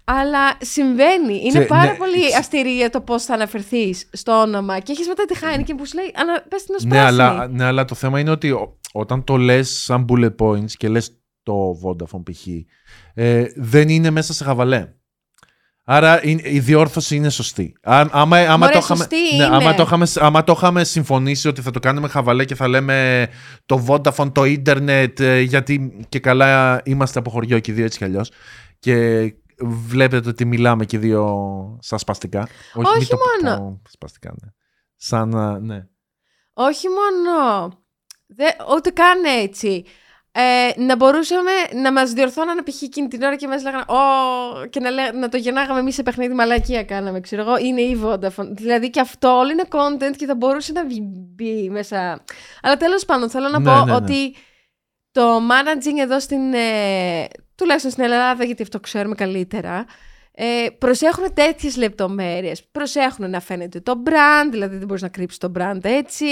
[0.07, 1.33] Αλλά συμβαίνει.
[1.43, 4.79] Είναι Ξέ- πάρα ναι, πολύ ξέ- αυστηρή για το πώς θα αναφερθείς στο όνομα.
[4.79, 6.43] Και έχεις μετά τη Heineken που σου λέει Ανα...
[6.49, 7.21] πες την ως Ναι πράσινη».
[7.21, 10.87] αλλά, ναι, αλλά το θέμα είναι ότι ο- όταν το λες σαν bullet points και
[10.89, 11.53] λες το
[11.83, 12.47] Vodafone π.χ.
[13.13, 14.87] Ε, δεν είναι μέσα σε χαβαλέ.
[15.87, 17.75] Άρα είναι- η διόρθωση είναι σωστή.
[17.81, 19.55] Α, άμα, άμα, Μωρέ, το είχαμε, σωστή ναι, είναι.
[19.55, 23.27] άμα, το είχαμε, άμα το είχαμε συμφωνήσει ότι θα το κάνουμε χαβαλέ και θα λέμε
[23.65, 27.97] το Vodafone, το ίντερνετ, ε, γιατί και καλά είμαστε από χωριό και οι δύο έτσι
[27.97, 28.31] κι αλλιώς,
[28.79, 29.23] και
[29.59, 31.25] βλέπετε ότι μιλάμε και οι δύο
[31.81, 32.47] σαν σπαστικά.
[32.73, 33.81] Όχι μην το πω μόνο.
[33.89, 34.49] σπαστικά, ναι.
[34.95, 35.87] Σαν, α, ναι.
[36.53, 37.67] Όχι μόνο.
[38.27, 38.45] Δε,
[38.75, 39.85] ούτε καν έτσι.
[40.37, 41.51] Ε, να μπορούσαμε
[41.81, 42.81] να μας διορθώνανε π.χ.
[42.81, 43.95] εκείνη την ώρα και μας λέγανε «Ω»,
[44.69, 48.01] και να, λέ, να το γεννάγαμε εμείς σε παιχνίδι μαλακία κάναμε, ξέρω εγώ, είναι η
[48.03, 48.47] Vodafone.
[48.51, 51.03] Δηλαδή και αυτό όλο είναι content και θα μπορούσε να βγει-
[51.35, 52.23] μπει μέσα.
[52.61, 53.93] Αλλά τέλος πάντων θέλω να Ναι, πω ναι, ναι.
[53.95, 54.35] ότι
[55.11, 57.25] το managing εδώ στην, ε,
[57.55, 59.85] τουλάχιστον στην Ελλάδα, γιατί αυτό ξέρουμε καλύτερα,
[60.31, 62.63] ε, προσέχουν τέτοιες λεπτομέρειες.
[62.63, 66.25] Προσέχουν να φαίνεται το brand, δηλαδή δεν μπορείς να κρύψεις το brand έτσι.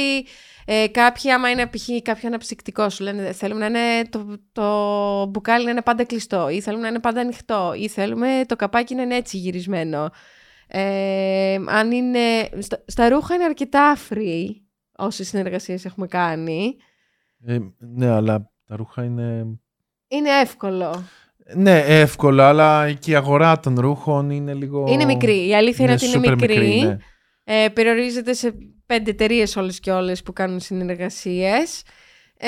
[0.66, 1.88] Ε, κάποιοι, άμα είναι π.χ.
[2.02, 6.62] κάποιο αναψυκτικό, σου λένε θέλουμε να είναι το, το μπουκάλι να είναι πάντα κλειστό, ή
[6.62, 10.10] θέλουμε να είναι πάντα ανοιχτό, ή θέλουμε το καπάκι να είναι έτσι γυρισμένο.
[10.68, 14.46] Ε, αν είναι, στα, στα ρούχα είναι αρκετά free,
[14.98, 16.76] όσες συνεργασίες έχουμε κάνει.
[17.46, 19.60] Ε, ναι, αλλά τα ρούχα είναι.
[20.18, 21.04] Είναι εύκολο.
[21.56, 24.86] Ναι, εύκολα, αλλά και η αγορά των ρούχων είναι λίγο.
[24.88, 25.48] Είναι μικρή.
[25.48, 26.82] Η αλήθεια είναι ότι είναι super μικρή.
[26.82, 26.98] ναι.
[27.44, 28.54] Ε, περιορίζεται σε
[28.86, 31.82] πέντε εταιρείες όλες και όλες που κάνουν συνεργασίες.
[32.38, 32.48] Ε,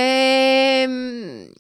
[0.88, 1.60] μ,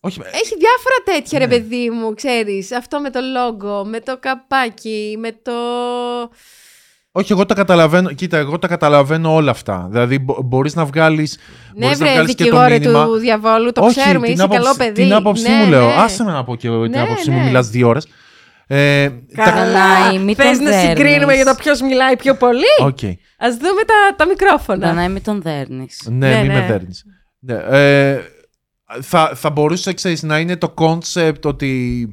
[0.00, 1.50] Όχι, έχει διάφορα τέτοια ρε Ναι.
[1.50, 2.72] παιδί μου, ξέρεις.
[2.72, 5.52] Αυτό με το logo, με το καπάκι, με το...
[7.12, 8.12] όχι, εγώ τα καταλαβαίνω.
[8.12, 9.86] Κοίτα, εγώ τα καταλαβαίνω όλα αυτά.
[9.90, 11.38] Δηλαδή, μπορείς να βγάλεις.
[11.74, 13.04] Ναι μπορείς να βρε, βγάλεις και το δικηγόρε μήνυμα.
[13.04, 15.02] του διαβόλου, το Όχι, ξέρουμε, την είσαι άποψη- καλό παιδί.
[15.02, 15.86] Την άποψή Ναι, μου λέω.
[15.86, 15.92] ναι.
[15.98, 17.36] Άσε με να πω και την Ναι, άποψή ναι.
[17.36, 18.06] μου, μιλάς δύο ώρες.
[18.66, 20.88] Ε, τα- Καλά, μη Θες τον να δέρνεις.
[20.88, 22.98] συγκρίνουμε για το ποιος μιλάει πιο πολύ; Οκ.
[23.38, 24.86] Ας δούμε τα, τα μικρόφωνα.
[24.86, 26.06] Δανάη, μην τον δέρνεις.
[26.10, 26.54] Ναι, Ναι, μη ναι.
[26.54, 27.04] με δέρνεις.
[27.38, 28.20] Ναι, ε,
[29.00, 32.06] θα, θα μπορούσε ξέρεις, να είναι το concept ότι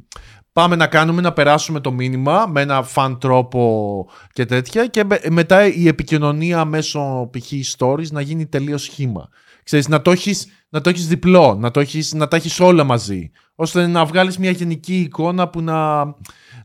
[0.53, 5.21] πάμε να κάνουμε να περάσουμε το μήνυμα με ένα φαν τρόπο και τέτοια και με-
[5.29, 7.51] μετά η επικοινωνία μέσω π.χ.
[7.77, 9.29] stories να γίνει τελείως σχήμα.
[9.63, 12.83] Ξέρεις, να το έχεις, να το έχεις διπλό, να, το έχεις, να τα έχεις όλα
[12.83, 16.03] μαζί, ώστε να βγάλεις μια γενική εικόνα που να,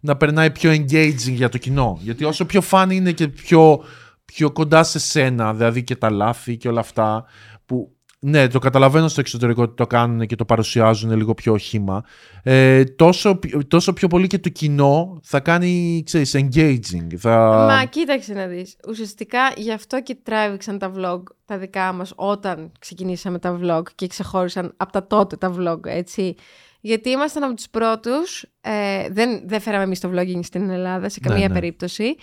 [0.01, 1.99] να περνάει πιο engaging για το κοινό.
[2.03, 3.85] Γιατί όσο πιο φαν είναι και πιο,
[4.25, 7.25] πιο κοντά σε σένα, δηλαδή και τα λάθη και όλα αυτά,
[7.67, 7.94] που
[8.27, 12.05] ναι, το καταλαβαίνω στο εξωτερικό ότι το κάνουν και το παρουσιάζουν λίγο πιο οχήμα.
[12.43, 17.17] Ε, τόσο, τόσο πιο πολύ και το κοινό θα κάνει, ξέρεις, engaging.
[17.17, 17.67] Θα...
[17.71, 18.77] Μα κοίταξε να δεις.
[18.89, 24.07] Ουσιαστικά γι' αυτό και τράβηξαν τα vlog τα δικά μας όταν ξεκινήσαμε τα vlog και
[24.07, 26.35] ξεχώρισαν από τα τότε τα vlog, έτσι.
[26.81, 31.19] Γιατί ήμασταν από τους πρώτους, ε, δεν, δεν φέραμε εμείς το vlogging στην Ελλάδα σε
[31.23, 31.55] Ναι, καμία ναι.
[31.55, 32.17] περίπτωση.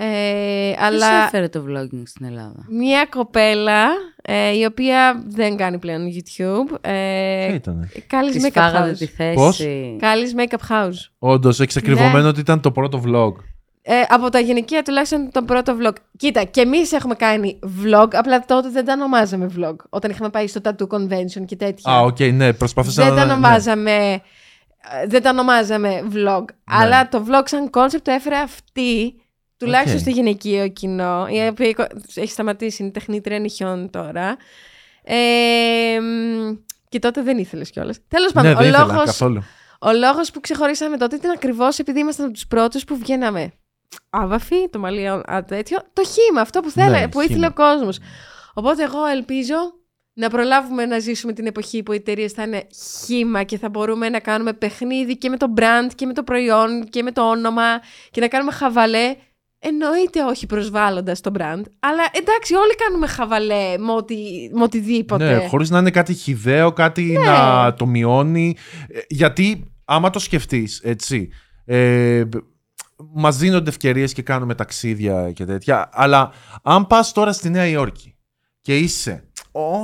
[0.00, 1.06] Ε, Αλλά...
[1.06, 3.86] αλλά έφερε το vlogging στην Ελλάδα; μια κοπέλα
[4.22, 6.76] ε, η οποία δεν κάνει πλέον YouTube.
[6.80, 8.96] Ε, Ποια ήτανε; Κάλις Της Makeup φάγατε House.
[8.98, 9.34] τη θέση.
[9.34, 9.60] Πώς;
[9.98, 11.08] Κάλις Makeup House.
[11.18, 12.28] Όντως, εξακριβωμένο Ναι.
[12.28, 13.32] ότι ήταν το πρώτο vlog.
[13.82, 15.92] Ε, από τα γυναικεία τουλάχιστον το πρώτο vlog.
[16.16, 19.74] Κοίτα, και εμείς έχουμε κάνει vlog, απλά τότε δεν τα ονομάζαμε vlog.
[19.88, 21.92] Όταν είχαμε πάει στο tattoo convention και τέτοια.
[21.92, 23.18] Α, οκ, ναι, προσπαθούσα δεν να...
[23.20, 23.32] τα ναι.
[23.32, 23.92] ονομάζαμε.
[25.02, 26.44] ε, Δεν τα ονομάζαμε vlog.
[26.64, 29.14] Αλλά το vlog σαν concept το έφερε αυτή,
[29.58, 30.00] τουλάχιστον Οκ.
[30.00, 34.36] στο γυναικείο κοινό, η οποία έχει σταματήσει, είναι τεχνίτρια νυχιών τώρα.
[35.04, 36.56] Ε, μ,
[36.88, 37.98] και τότε δεν ήθελες κιόλας.
[38.08, 39.42] Τέλος πάντων, Ναι, δεν ο ήθελα λόγος καθόλου.
[39.80, 43.52] ο λόγος που ξεχωρίσαμε τότε ήταν ακριβώς επειδή ήμασταν από τους πρώτους που βγαίναμε.
[44.10, 45.78] Άβαφη, το μαλλί α, τέτοιο.
[45.92, 47.46] Το χήμα, αυτό που, θέλε, Ναι, που ήθελε χύμα.
[47.46, 47.98] ο κόσμος.
[48.54, 49.54] Οπότε εγώ ελπίζω
[50.12, 52.66] να προλάβουμε να ζήσουμε την εποχή που οι εταιρείες θα είναι
[53.04, 56.84] χήμα και θα μπορούμε να κάνουμε παιχνίδι και με το brand και με το προϊόν
[56.88, 57.80] και με το όνομα
[58.10, 59.16] και να κάνουμε χαβαλέ.
[59.60, 65.36] Εννοείται όχι προσβάλλοντας το brand, αλλά εντάξει, όλοι κάνουμε χαβαλέ με, οτι, με οτιδήποτε.
[65.36, 67.18] Ναι, χωρίς να είναι κάτι χιδαίο, κάτι Ναι.
[67.26, 68.56] να το μειώνει.
[68.88, 71.28] Ε, Γιατί άμα το σκεφτείς, έτσι,
[71.64, 72.24] ε,
[73.14, 76.32] μας δίνονται ευκαιρίες και κάνουμε ταξίδια και τέτοια, αλλά
[76.62, 78.16] αν πας τώρα στη Νέα Υόρκη
[78.60, 79.27] και είσαι Ω,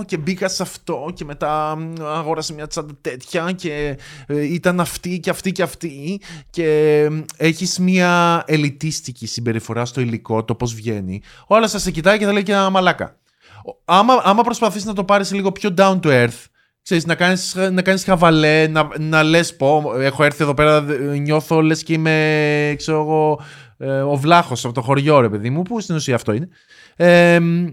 [0.06, 5.20] και μπήκα σε αυτό και μετά μ, αγόρασα μια τσάντα τέτοια και ε, ήταν αυτή
[5.20, 6.20] και αυτή και αυτή
[6.51, 11.22] και μ, έχεις μια ελιτίστικη συμπεριφορά στο υλικό, το πώς βγαίνει.
[11.46, 13.16] Όλα σας σε κοιτάει και θα λέει και ένα μαλάκα.
[13.64, 16.44] Ο- Άμα, άμα προσπαθείς να το πάρεις λίγο πιο down to earth,
[16.82, 21.16] ξέρεις, να κάνεις, να κάνεις χαβαλέ, να, να λες πω, έχω έρθει εδώ πέρα, δε-
[21.18, 23.40] νιώθω λες και είμαι, ξέρω εγώ,
[23.78, 26.48] ε, ο βλάχος από το χωριό ρε παιδί μου, που στην ουσία αυτό είναι.
[26.96, 27.66] Ε, μ,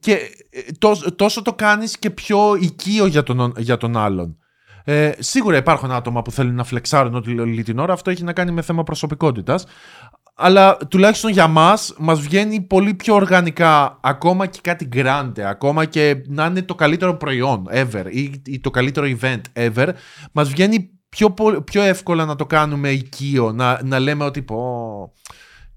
[0.00, 0.12] και
[0.50, 4.36] ε, τόσο, τόσο το κάνεις και πιο οικείο για τον, για τον άλλον.
[4.84, 7.92] Ε, σίγουρα υπάρχουν άτομα που θέλουν να φλεξάρουν όλη όλη την ώρα.
[7.92, 9.66] Αυτό έχει να κάνει με θέμα προσωπικότητας.
[10.34, 16.22] Αλλά τουλάχιστον για μας, μας βγαίνει πολύ πιο οργανικά ακόμα και κάτι grande, ακόμα και
[16.26, 19.88] να είναι το καλύτερο προϊόν ever ή, ή το καλύτερο event ever.
[20.32, 24.58] Μας βγαίνει πιο, πο- πιο εύκολα να το κάνουμε οικείο, να, να λέμε ότι πω,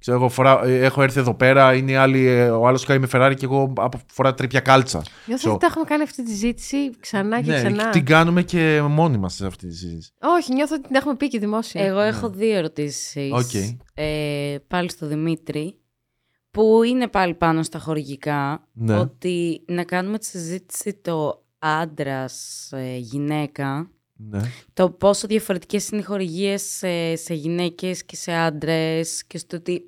[0.03, 2.99] ξέρω, εγώ φορά, ε, έχω έρθει εδώ πέρα, είναι οι άλλοι, ε, ο άλλος κάνει
[2.99, 5.01] με Ferrari και εγώ από- φοράω τρίπια κάλτσα.
[5.25, 8.43] Νιώθω So- ότι τα έχουμε κάνει αυτή τη συζήτηση ξανά και ναι, ξανά; την κάνουμε
[8.43, 10.11] και μόνοι μας σε αυτή τη συζήτηση.
[10.21, 11.85] Όχι, νιώθω ότι την έχουμε πει και δημόσια.
[11.85, 13.31] Εγώ έχω δύο ερωτήσεις.
[13.31, 13.53] Οκ.
[13.93, 15.77] Ε, πάλι στο Δημήτρη,
[16.51, 18.97] που είναι πάλι πάνω στα χορηγικά, Ναι.
[18.97, 23.91] ότι να κάνουμε τη συζήτηση το άντρας, ε, γυναίκα,
[24.29, 24.39] Ναι.
[24.73, 29.81] το πόσο διαφορετικές είναι οι χορηγίες σε, σε γυναίκες και σε άντρες και στο ότι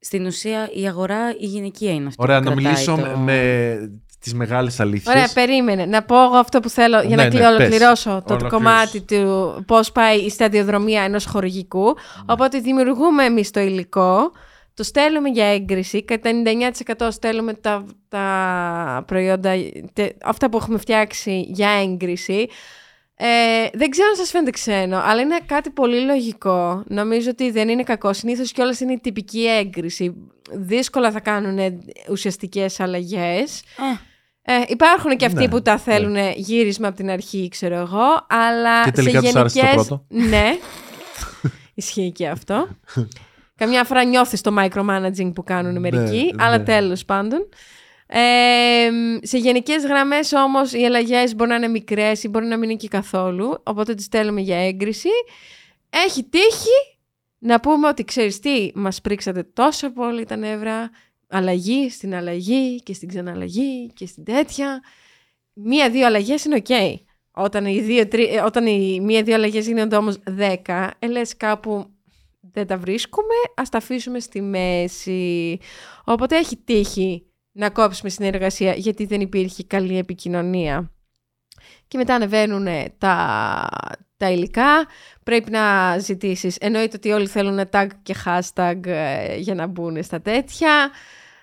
[0.00, 3.18] στην ουσία η αγορά η γυναικεία είναι αυτή Ωραία, που να κρατάει μιλήσω το...
[3.18, 3.76] με
[4.20, 5.14] τις μεγάλες αλήθειες.
[5.14, 5.84] Ωραία, περίμενε.
[5.86, 7.50] Να πω εγώ αυτό που θέλω για Ναι, να ναι, κλει- πες.
[7.58, 8.50] ολοκληρώσω το, το Ολοκλήρωσες.
[8.50, 11.84] κομμάτι του πώς πάει η σταδιοδρομία ενός χορηγικού.
[11.84, 11.92] Ναι.
[12.26, 14.32] Οπότε δημιουργούμε εμείς το υλικό,
[14.74, 16.04] το στέλνουμε για έγκριση.
[16.04, 16.30] Κατά
[16.96, 19.52] 99% στέλνουμε τα, τα προϊόντα,
[19.92, 22.46] τε- αυτά που έχουμε φτιάξει για έγκριση.
[23.16, 26.84] Ε, δεν ξέρω αν σας φαίνεται ξένο, αλλά είναι κάτι πολύ λογικό.
[26.86, 28.12] Νομίζω ότι δεν είναι κακό.
[28.12, 30.14] Συνήθως κιόλας είναι η τυπική έγκριση.
[30.52, 33.62] Δύσκολα θα κάνουν ουσιαστικές αλλαγές.
[34.42, 38.84] Ε, υπάρχουν και αυτοί Ναι, που τα θέλουν γύρισμα από την αρχή, ξέρω εγώ, αλλά
[38.84, 39.86] Και τελικά σε τους άρεσε το γενικές...
[39.86, 40.04] πρώτο.
[40.08, 40.58] Ναι,
[41.74, 42.68] ισχύει και αυτό.
[43.56, 46.44] Καμιά φορά νιώθεις το micromanaging που κάνουν μερικοί, ναι.
[46.44, 47.48] αλλά τέλος πάντων.
[48.16, 48.90] Ε,
[49.22, 52.78] σε γενικές γραμμές όμως οι αλλαγές μπορεί να είναι μικρές ή μπορεί να μην είναι
[52.78, 55.08] και καθόλου, οπότε τις στέλνουμε για έγκριση.
[55.90, 56.98] Έχει τύχει
[57.38, 60.90] να πούμε ότι ξέρεις τι, μας πρίξατε τόσο πολύ τα νεύρα,
[61.28, 64.82] αλλαγή στην αλλαγή και στην ξαναλλαγή και στην τέτοια.
[65.52, 67.00] Μία-δύο αλλαγές είναι οκ.
[67.44, 68.24] Όταν οι, δύο, τρι...
[68.24, 71.86] ε, όταν οι μία-δύο αλλαγές γίνονται όμως δέκα, ε, λες κάπου
[72.52, 75.58] δεν τα βρίσκουμε, ας τα αφήσουμε στη μέση.
[76.04, 77.26] Οπότε έχει τύχει
[77.56, 80.90] να κόψουμε συνεργασία γιατί δεν υπήρχε καλή επικοινωνία.
[81.88, 82.66] Και μετά ανεβαίνουν
[82.98, 83.68] τα,
[84.16, 84.86] τα υλικά.
[85.22, 86.56] Πρέπει να ζητήσεις.
[86.56, 90.90] Εννοείται ότι όλοι θέλουν tag και hashtag ε, για να μπουν στα τέτοια.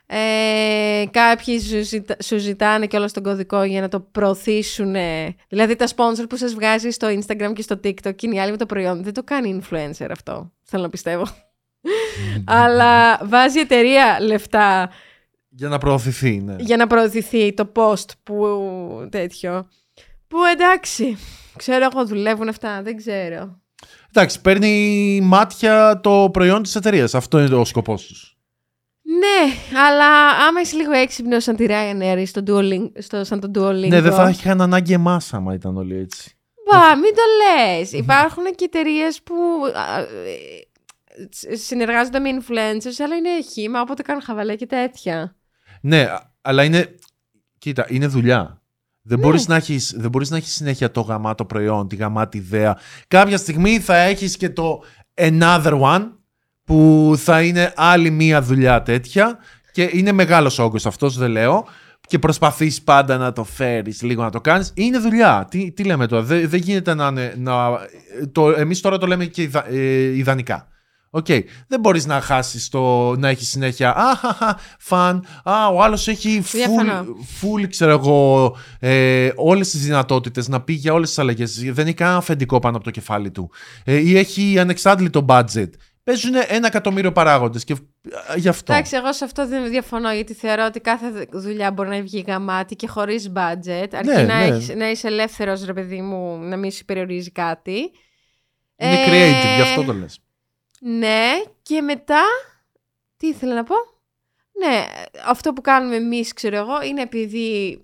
[0.06, 4.96] Ε, κάποιοι σου, ζητα- σου ζητάνε και όλο τον κωδικό για να το προωθήσουν.
[5.48, 8.52] Δηλαδή τα sponsor που σας βγάζει στο Instagram και στο TikTok και είναι οι άλλοι
[8.52, 9.04] με το προϊόν.
[9.04, 10.52] Δεν το κάνει influencer αυτό.
[10.64, 11.24] Θέλω να πιστεύω.
[12.46, 14.90] Αλλά βάζει η εταιρεία λεφτά
[15.54, 16.56] Για να προωθηθεί, ναι.
[16.60, 19.68] για να προωθηθεί το post που τέτοιο.
[20.28, 21.18] Που εντάξει,
[21.56, 23.60] ξέρω εγώ δουλεύουν αυτά, δεν ξέρω.
[24.10, 27.16] Εντάξει, παίρνει μάτια το προϊόν της εταιρείας.
[27.16, 28.36] Αυτό είναι ο σκοπός τους.
[29.02, 33.52] Ναι, αλλά άμα είσαι λίγο έξυπνος σαν τη Ryanair ή στο Duolingo, στο, σαν το
[33.56, 33.88] Duolingo.
[33.88, 36.36] Ναι, δεν θα είχαν ανάγκη εμάς άμα ήταν όλοι έτσι.
[36.72, 37.92] Μπα, μην το λες.
[37.92, 39.36] Υπάρχουν και εταιρείες που
[39.76, 45.36] α, ε, συνεργάζονται με influencers, αλλά είναι χήμα, οπότε κάνουν χαβαλέ και τέτοια.
[45.82, 46.96] Ναι, α- αλλά είναι.
[47.58, 48.62] Κοίτα, είναι δουλειά.
[49.02, 49.26] Δεν, Ναι.
[49.26, 52.78] μπορείς να έχεις, δεν μπορείς να έχεις συνέχεια το γαμάτο προϊόν, τη γαμάτη ιδέα.
[53.08, 54.84] Κάποια στιγμή θα έχεις και το
[55.16, 56.08] another one
[56.64, 59.38] που θα είναι άλλη μία δουλειά τέτοια
[59.72, 61.66] και είναι μεγάλος όγκος αυτός, δεν λέω
[62.08, 64.72] και προσπαθείς πάντα να το φέρεις λίγο να το κάνεις.
[64.76, 65.48] Είναι δουλειά.
[65.50, 67.34] Τι, τι λέμε τώρα; Δεν, δεν γίνεται να είναι...
[67.38, 67.54] Να,
[68.32, 70.68] το, εμείς τώρα το λέμε και ιδα, ε, ιδανικά.
[71.14, 71.26] Οκ.
[71.68, 76.50] Δεν μπορείς να χάσεις το να έχεις συνέχεια αχαχα, fun, α, ο άλλος έχει full,
[76.52, 77.06] Διαφωνώ.
[77.42, 81.64] full ξέρω εγώ, ε, όλες τις δυνατότητες να πει για όλες τις αλλαγές.
[81.74, 83.52] Δεν έχει κανένα αφεντικό πάνω από το κεφάλι του.
[83.86, 85.70] Ε, ή έχει ανεξάντλητο budget.
[86.04, 87.74] Παίζουν ένα εκατομμύριο παράγοντες και
[88.34, 88.74] ε, γι' αυτό.
[88.74, 92.76] Εντάξει, εγώ σε αυτό δεν διαφωνώ, γιατί θεωρώ ότι κάθε δουλειά μπορεί να βγει γαμάτη
[92.76, 93.88] και χωρίς budget.
[93.94, 94.46] Αρκεί Ναι, να, ναι.
[94.46, 97.78] έχεις, να είσαι ελεύθερος, ρε παιδί μου, να μην σε περιορίζει κάτι.
[98.78, 100.20] Είναι Ε, creative, γι' αυτό το λες.
[100.84, 102.22] Ναι, και μετά.
[103.18, 103.76] Τι ήθελα να πω;
[104.60, 104.86] Ναι,
[105.26, 107.80] αυτό που κάνουμε εμείς, ξέρω εγώ, είναι επειδή.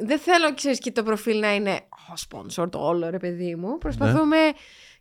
[0.00, 3.78] Δεν θέλω, ξέρεις, και το προφίλ να είναι oh, sponsor το όλο, ρε παιδί μου.
[3.78, 4.36] Προσπαθούμε,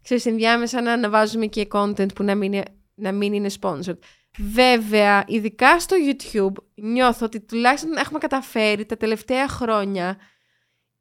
[0.02, 2.64] ξέρεις, ενδιάμεσα να αναβάζουμε και content που να μην, είναι,
[2.96, 3.98] να μην είναι sponsored.
[4.38, 10.18] Βέβαια, ειδικά στο YouTube, νιώθω ότι τουλάχιστον έχουμε καταφέρει τα τελευταία χρόνια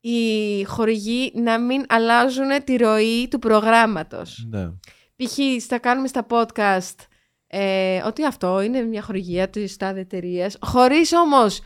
[0.01, 4.47] οι χορηγοί να μην αλλάζουν τη ροή του προγράμματος.
[4.51, 4.71] Ναι.
[5.25, 5.63] Π.χ.
[5.63, 6.97] στα κάνουμε στα podcast
[7.47, 11.61] ε, ότι αυτό είναι μια χορηγία της τάδε εταιρείας, χωρίς όμως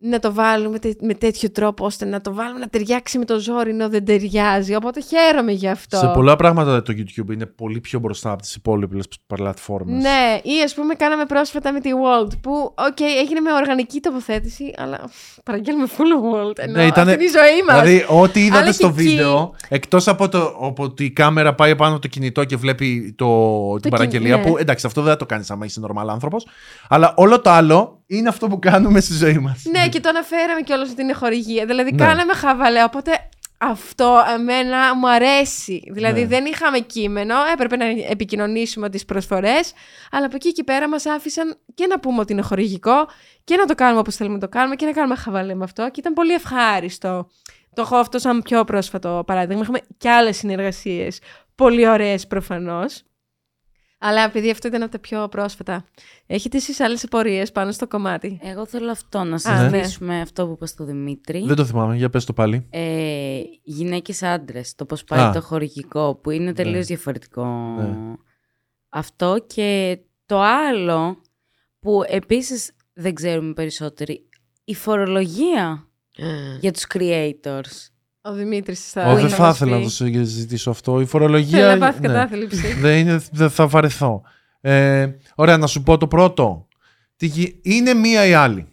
[0.00, 3.38] να το βάλουμε τε- με τέτοιο τρόπο ώστε να το βάλουμε να ταιριάξει με το
[3.38, 4.74] ζόρι ενώ δεν ταιριάζει.
[4.74, 5.96] Οπότε χαίρομαι γι' αυτό.
[5.96, 10.02] Σε πολλά πράγματα το YouTube είναι πολύ πιο μπροστά από τις υπόλοιπες πλατφόρμες.
[10.02, 12.52] Ναι, ή ας πούμε κάναμε πρόσφατα με τη World που,
[12.88, 15.00] οκ, έγινε με οργανική τοποθέτηση, αλλά
[15.44, 16.58] παραγγέλνουμε full Wolt.
[16.58, 17.80] Ενώ Ναι, ήτανε- αυτή είναι η ζωή μας.
[17.82, 21.54] Δηλαδή, ό,τι είδατε Αλλά στο και εκεί- βίντεο, εκτός από το από ότι η κάμερα
[21.54, 23.26] πάει πάνω από το κινητό και βλέπει το,
[23.72, 24.42] την κιν- παραγγελία, ναι.
[24.42, 26.46] που εντάξει, αυτό δεν θα το κάνεις άμα είσαι normal άνθρωπος.
[26.88, 29.62] Αλλά όλο το άλλο είναι αυτό που κάνουμε στη ζωή μας.
[29.70, 31.66] Ναι, και το αναφέραμε κιόλας ότι είναι χορηγία.
[31.66, 32.04] Δηλαδή, Ναι.
[32.06, 32.82] κάναμε χαβαλέ.
[32.84, 33.10] Οπότε
[33.58, 35.82] αυτό εμένα μου αρέσει.
[35.92, 36.26] Δηλαδή, Ναι.
[36.26, 39.72] δεν είχαμε κείμενο, έπρεπε να επικοινωνήσουμε τις προσφορές.
[40.10, 43.08] Αλλά από εκεί και πέρα μας άφησαν και να πούμε ότι είναι χορηγικό
[43.44, 45.90] και να το κάνουμε όπως θέλουμε να το κάνουμε και να κάνουμε χαβαλέ με αυτό.
[45.90, 47.28] Και ήταν πολύ ευχάριστο.
[47.74, 49.62] Το έχω αυτό σαν πιο πρόσφατο παράδειγμα.
[49.62, 51.18] Είχαμε και άλλες συνεργασίες.
[51.54, 53.02] Πολύ ωραίες προφανώς.
[53.98, 55.84] Αλλά επειδή αυτό ήταν από τα πιο πρόσφατα.
[56.26, 59.38] Έχετε εσείς άλλες απορίες πάνω στο κομμάτι; Εγώ θέλω αυτό να ναι.
[59.38, 61.42] συζητήσουμε αυτό που είπα στο Δημήτρη.
[61.46, 62.66] Δεν το θυμάμαι, για πες το πάλι.
[62.70, 65.32] Ε, γυναίκες άντρες, το πώς πάει Α.
[65.32, 66.82] το χορηγικό, που είναι τελείως Ναι.
[66.82, 67.44] διαφορετικό
[67.78, 68.14] Ναι.
[68.88, 69.44] αυτό.
[69.46, 71.22] Και το άλλο
[71.80, 74.28] που επίσης δεν ξέρουμε περισσότεροι,
[74.64, 75.88] η φορολογία
[76.60, 77.88] για τους creators.
[78.28, 79.12] Ο Δημήτρης θα.
[79.12, 79.78] Ω, δεν θα μας ήθελα πει.
[79.78, 81.00] να το συζητήσω αυτό.
[81.00, 81.58] Η φορολογία.
[81.58, 82.06] Θέλω να πάθει ναι.
[82.06, 82.72] κατάθλιψη.
[82.72, 84.22] δεν, είναι, δεν θα βαρεθώ.
[84.60, 86.68] Ε, ωραία, να σου πω το πρώτο.
[87.16, 88.66] Τι γι- Είναι μία ή άλλη.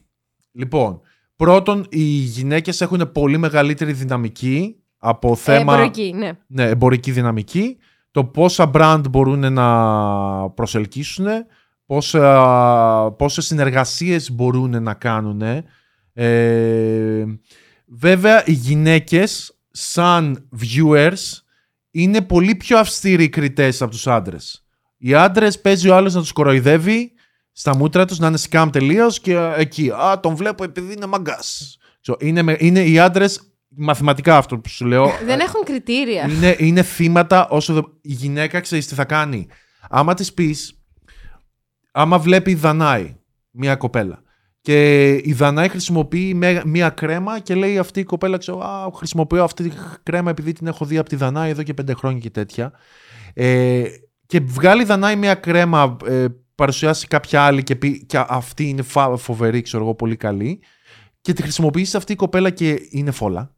[0.52, 1.02] Λοιπόν,
[1.36, 5.74] πρώτον, οι γυναίκες έχουν πολύ μεγαλύτερη δυναμική από θέμα...
[5.74, 6.32] Ε, εμπορική, ναι.
[6.48, 7.78] ναι, εμπορική δυναμική,
[8.12, 11.28] το πόσα brand μπορούν να προσελκύσουν,
[11.86, 15.42] πόσα, πόσες συνεργασίες μπορούν να κάνουν.
[16.14, 17.26] Ε,
[17.88, 21.40] βέβαια, οι γυναίκες σαν viewers
[21.92, 24.66] είναι πολύ πιο αυστηροί κριτές από τους άντρες.
[24.98, 27.12] Οι άντρες παίζει ο άλλος να τους κοροϊδεύει
[27.52, 29.90] στα μούτρα τους να είναι scam τελείως και εκεί.
[29.92, 31.78] Α, τον βλέπω επειδή είναι μαγκάς.
[32.08, 35.12] So, Είναι, με- είναι οι άντρες μαθηματικά αυτό που σου λέω.
[35.26, 36.28] Δεν έχουν κριτήρια.
[36.30, 39.48] Είναι, είναι θύματα όσο δε- η γυναίκα ξέρεις τι θα κάνει.
[39.90, 40.80] Άμα της πεις,
[41.92, 43.16] άμα βλέπει η Δανάη,
[43.52, 44.22] μια κοπέλα,
[44.66, 49.44] και η Δανάη χρησιμοποιεί με- μια κρέμα και λέει αυτή η κοπέλα, ξέρω, Α, χρησιμοποιώ
[49.44, 52.30] αυτή τη κρέμα επειδή την έχω δει από τη Δανάη εδώ και πέντε χρόνια και
[52.30, 52.72] τέτοια.
[53.34, 53.84] Ε,
[54.26, 56.26] και βγάλει η Δανάη μια κρέμα, ε,
[56.56, 60.62] παρουσιάσει κάποια άλλη και πει και αυτή είναι φα- φοβερή, ξέρω εγώ, πολύ καλή.
[61.22, 63.56] Και τη χρησιμοποιήσει αυτή η κοπέλα και είναι φόλα.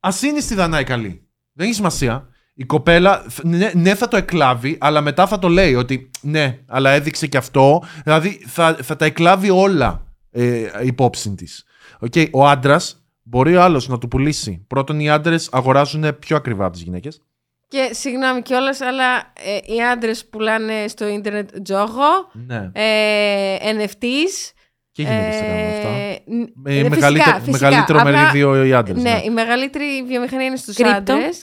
[0.00, 1.28] Α είναι στη Δανάη καλή.
[1.52, 2.28] Δεν έχει σημασία.
[2.54, 6.90] Η κοπέλα, ναι, ναι, θα το εκλάβει, αλλά μετά θα το λέει ότι ναι, αλλά
[6.90, 7.82] έδειξε και αυτό.
[8.04, 11.64] Δηλαδή θα, θα τα εκλάβει όλα ε, υπόψη της.
[12.06, 14.64] Okay, ο άντρας μπορεί ο άλλος να του πουλήσει.
[14.66, 17.20] Πρώτον, οι άντρες αγοράζουν πιο ακριβά από τις γυναίκες.
[17.68, 22.70] Και συγγνώμη κιόλας, αλλά ε, οι άντρες πουλάνε στο ίντερνετ τζόγο, Ναι.
[22.72, 24.52] ε, NFTs.
[24.92, 25.88] Και οι γυναίκε τα κάνουν αυτά.
[25.88, 27.68] ε, ν- Με ε, μεγαλύτερο, φυσικά, φυσικά.
[27.68, 29.02] μεγαλύτερο Απλά, μερίδιο οι άντρες.
[29.02, 31.12] Ναι, η μεγαλύτερη βιομηχανία είναι στους Κρύπτο.
[31.12, 31.42] άντρες.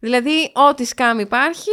[0.00, 0.20] Κρύπτο.
[0.20, 1.70] Δηλαδή, ό,τι σκάμ υπάρχει.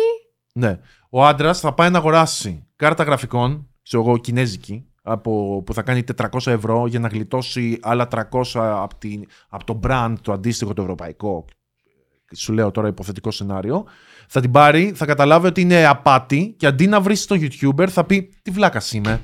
[0.54, 0.80] Ναι.
[1.10, 6.04] Ο άντρας θα πάει να αγοράσει κάρτα γραφικών, ξέρω εγώ, κινέζικη, από, που θα κάνει
[6.18, 8.22] 400 ευρώ για να γλιτώσει άλλα 300
[8.56, 11.46] από, την, από το brand το αντίστοιχο το ευρωπαϊκό.
[12.36, 13.86] Σου λέω τώρα υποθετικό σενάριο.
[14.28, 18.04] Θα την πάρει, θα καταλάβει ότι είναι απάτη και αντί να βρει στο YouTuber θα
[18.04, 19.22] πει Τι βλάκας είμαι.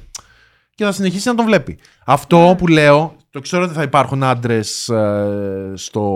[0.76, 1.80] Και θα συνεχίσει να τον βλέπει.
[2.06, 4.92] Αυτό που λέω, το ξέρω ότι θα υπάρχουν άντρες
[5.74, 6.14] στο,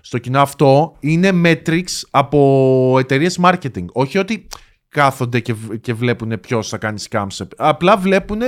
[0.00, 3.84] στο κοινό αυτό, είναι metrics από εταιρείες marketing.
[3.92, 4.46] Όχι ότι
[4.88, 7.46] κάθονται και, β- και βλέπουν ποιος θα κάνει scams.
[7.56, 8.40] Απλά βλέπουν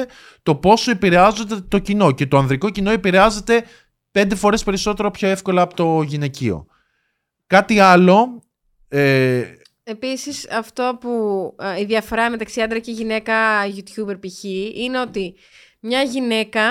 [0.43, 2.13] το πόσο επηρεάζονται το κοινό.
[2.13, 3.65] Και το ανδρικό κοινό επηρεάζεται
[4.11, 6.67] πέντε φορές περισσότερο πιο εύκολα από το γυναικείο.
[7.47, 8.43] Κάτι άλλο.
[8.89, 9.45] Ε,
[9.83, 11.11] Επίσης, αυτό που
[11.77, 13.35] ε, η διαφορά μεταξύ άντρα και γυναίκα
[13.67, 14.45] YouTuber π.χ.
[14.75, 15.35] είναι ότι
[15.81, 16.63] μια γυναίκα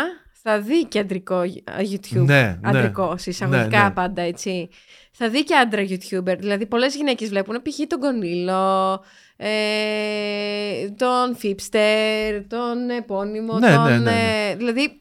[0.42, 2.26] θα δει και αντρικό ε, YouTube.
[2.26, 2.60] Ναι, ναι.
[2.64, 3.92] αντρικό, σε εισαγωγικά Ναι, ναι.
[3.92, 4.70] πάντα, έτσι.
[5.12, 6.36] Θα δει και άντρα YouTuber.
[6.40, 7.88] Δηλαδή, πολλές γυναίκες βλέπουν π.χ.
[7.88, 9.04] τον Κονίλο,
[9.38, 13.84] ε, τον Φίπστερ, τον επώνυμο, Ναι, τον...
[13.84, 14.48] ναι, ναι, ναι.
[14.50, 15.00] ε, δηλαδή,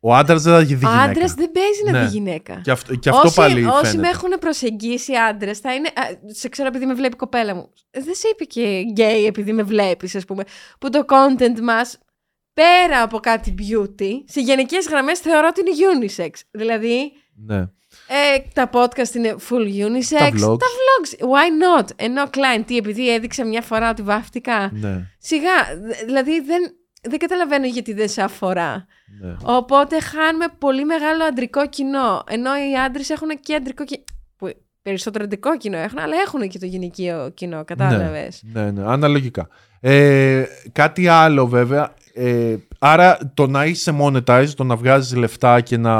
[0.00, 1.00] ο άντρας δεν θα δει ο γυναίκα.
[1.00, 2.04] άντρας δεν παίζει να Ναι.
[2.06, 2.60] δει γυναίκα.
[2.64, 3.98] Και αυτό, και αυτό όσοι, πάλι όσοι φαίνεται.
[3.98, 5.88] με έχουν προσεγγίσει άντρες, θα είναι.
[5.88, 7.70] α, σε ξέρω επειδή με βλέπει η κοπέλα μου.
[7.90, 10.42] Ε, Δεν σε είπε και γκέι επειδή με βλέπεις, ας πούμε.
[10.78, 11.98] Που το content μας
[12.62, 15.70] πέρα από κάτι beauty, σε γενικές γραμμές θεωρώ ότι είναι
[16.06, 16.30] unisex.
[16.50, 17.12] Δηλαδή,
[17.46, 17.56] Ναι.
[17.56, 20.18] ε, τα podcast είναι full unisex.
[20.18, 20.56] Τα vlogs.
[20.56, 24.70] vlogs, why not; Ενώ Klein, τι, επειδή έδειξε μια φορά ότι βάφτηκα.
[24.72, 25.06] Ναι.
[25.18, 25.50] Σιγά,
[25.88, 26.62] δ- δηλαδή δεν,
[27.02, 28.86] δεν καταλαβαίνω γιατί δεν σε αφορά.
[29.20, 29.36] ναι.
[29.42, 32.22] Οπότε χάνουμε πολύ μεγάλο αντρικό κοινό.
[32.28, 34.02] Ενώ οι άντρες έχουν και αντρικό κοινό.
[34.36, 34.50] Που
[34.82, 38.40] περισσότερο αντρικό κοινό έχουν, αλλά έχουν και το γυναικείο κοινό, κατάλαβες.
[38.52, 39.48] Ναι, ναι, αναλογικά.
[39.80, 45.76] Ε, κάτι άλλο βέβαια, ε, άρα το να είσαι monetize, το να βγάζεις λεφτά και
[45.76, 45.96] να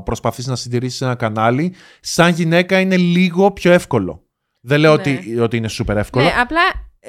[0.00, 4.22] προσπαθείς να συντηρήσεις ένα κανάλι, σαν γυναίκα είναι λίγο πιο εύκολο.
[4.60, 5.00] Δεν λέω Ναι.
[5.00, 6.24] ότι, ότι είναι super εύκολο.
[6.24, 6.60] Ναι, απλά.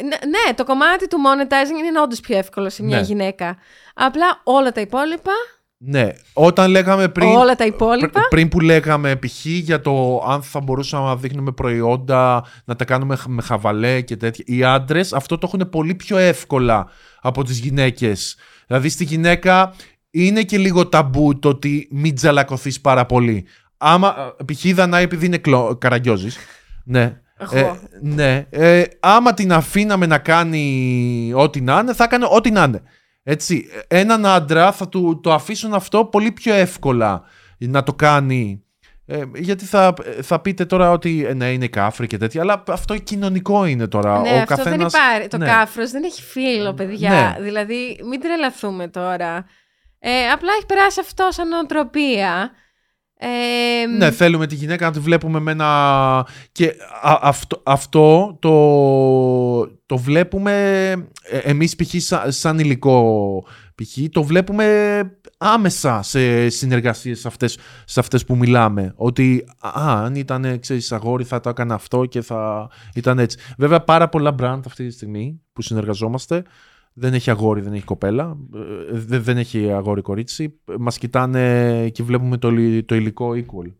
[0.02, 3.04] Ναι, ναι, το κομμάτι του monetizing είναι όντως πιο εύκολο σε μια Ναι.
[3.04, 3.58] γυναίκα.
[3.94, 5.32] Απλά όλα τα υπόλοιπα.
[5.86, 8.10] Ναι, όταν λέγαμε πριν, όλα τα υπόλοιπα.
[8.10, 9.46] πρι- πριν που λέγαμε π.χ.
[9.46, 14.18] για το αν θα μπορούσαμε να δείχνουμε προϊόντα, να τα κάνουμε χ- με χαβαλέ και
[14.18, 14.44] τέτοια.
[14.48, 16.88] Οι άντρες αυτό το έχουν πολύ πιο εύκολα
[17.22, 18.36] από τις γυναίκες.
[18.68, 19.74] Δηλαδή στη γυναίκα
[20.10, 23.46] είναι και λίγο ταμπού το ότι μην τζαλακωθείς πάρα πολύ.
[23.78, 24.64] Άμα, ε, π.χ.
[24.64, 25.78] η Δανάη επειδή είναι κλο...
[25.80, 26.38] καραγκιόζης,
[26.84, 27.22] ναι,
[27.54, 27.78] Εγώ.
[28.02, 28.46] ναι.
[28.50, 32.82] Ε, άμα την αφήναμε να κάνει ό,τι να είναι, θα έκανε ό,τι να είναι.
[33.24, 37.24] Έτσι, έναν άντρα θα του το αφήσουν αυτό πολύ πιο εύκολα
[37.58, 38.64] να το κάνει.
[39.06, 42.98] Ε, γιατί θα, θα πείτε τώρα ότι ε, ναι, είναι κάφρι και τέτοια, αλλά αυτό
[42.98, 44.20] κοινωνικό είναι τώρα.
[44.20, 45.28] ναι, Ο αυτό δεν καθένας- υπάρχει.
[45.28, 45.46] Το ναι.
[45.46, 47.10] κάφρος δεν έχει φίλο, παιδιά.
[47.10, 47.44] Ναι.
[47.44, 49.46] Δηλαδή, μην τρελαθούμε τώρα.
[50.00, 52.52] Ε, απλά έχει περάσει αυτό σαν νοοτροπία.
[53.26, 56.28] Ε, Ναι, θέλουμε τη γυναίκα να τη βλέπουμε με ένα...
[56.52, 60.52] Και α- αυτό, αυτό το, το βλέπουμε
[61.24, 61.94] ε, εμείς π.χ.
[61.98, 63.44] σαν, σαν υλικό
[63.76, 63.98] π.χ.
[64.12, 65.02] το βλέπουμε
[65.38, 68.94] άμεσα σε συνεργασίες αυτές, σε αυτές που μιλάμε.
[68.96, 73.38] Ότι α, αν ήταν ξέρεις, αγόρι θα το έκανα αυτό και θα ήταν έτσι.
[73.58, 76.44] Βέβαια πάρα πολλά brand αυτή τη στιγμή που συνεργαζόμαστε
[76.94, 78.60] δεν έχει αγόρι, δεν έχει κοπέλα, ε,
[78.92, 80.60] δε- δεν έχει αγόρι κορίτσι.
[80.80, 83.74] Μας κοιτάνε και βλέπουμε το, υλ- το υλικό equal.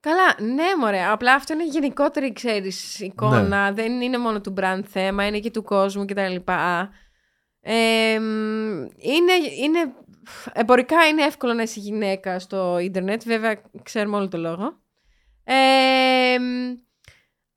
[0.00, 1.04] Καλά, ναι, μωρέ.
[1.04, 3.72] Απλά αυτό είναι γενικότερη, ξέρεις, εικόνα.
[3.72, 6.34] Δεν είναι μόνο του brand θέμα, είναι και του κόσμου κτλ.
[7.60, 9.92] Ε, μ, είναι, είναι,
[10.52, 13.22] εμπορικά είναι εύκολο να είσαι γυναίκα στο ίντερνετ.
[13.24, 14.78] Βέβαια, ξέρουμε όλο το λόγο.
[15.44, 16.74] Ε, μ,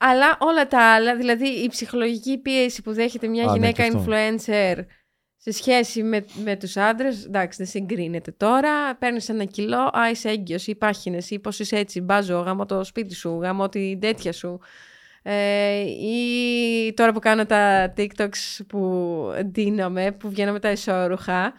[0.04, 3.98] αλλά όλα τα άλλα, δηλαδή η ψυχολογική πίεση που δέχεται μια Α, ναι, γυναίκα και
[3.98, 4.12] αυτό.
[4.12, 4.86] influencer
[5.38, 10.30] σε σχέση με, με τους άντρες, εντάξει δεν συγκρίνεται τώρα, παίρνεις ένα κιλό, α είσαι
[10.30, 14.34] έγκυος ή πάχινες ή πως είσαι έτσι, μπάζω, γάμω το σπίτι σου, γάμω την τέτοια
[14.34, 14.60] σου.
[15.24, 21.54] Ε, ή τώρα που κάνω τα TikToks που ντύνομαι, που βγαίνω με τα ισόρουχα.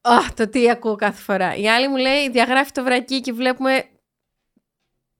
[0.00, 1.56] Α, το τι ακούω κάθε φορά.
[1.56, 3.84] Η άλλη μου λέει, διαγράφει το βρακί και βλέπουμε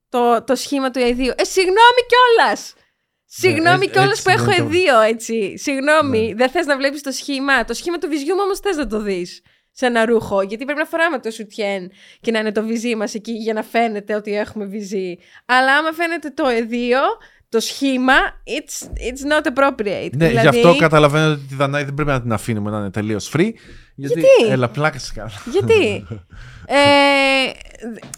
[0.08, 1.32] το, το σχήμα του εδίου.
[1.36, 2.74] Ε, συγγνώμη κιόλας!
[3.30, 5.58] Συγγνώμη ε- κιόλας έτσι που έχω είναι το- εδίο, έτσι.
[5.58, 6.34] Συγγνώμη, Ναι.
[6.34, 7.64] δεν θες να βλέπεις το σχήμα.
[7.64, 10.42] Το σχήμα του βυζιού μου όμως θες να το δεις σε ένα ρούχο.
[10.42, 11.90] Γιατί πρέπει να φοράμε το σουτιέν
[12.20, 15.16] και να είναι το βυζί μας εκεί για να φαίνεται ότι έχουμε βυζί.
[15.46, 17.00] Αλλά άμα φαίνεται το εδίο,
[17.48, 18.12] το σχήμα,
[18.44, 20.10] it's, it's not appropriate.
[20.16, 22.90] Ναι, δηλαδή, γι' αυτό καταλαβαίνω ότι τη Δανάη δεν πρέπει να την αφήνουμε να είναι
[22.90, 23.50] τελείως free.
[23.94, 25.30] Γιατί, Γιατί; Έλα, πλάκα σε κάνω.
[25.50, 26.06] Γιατί;
[26.66, 26.76] ε,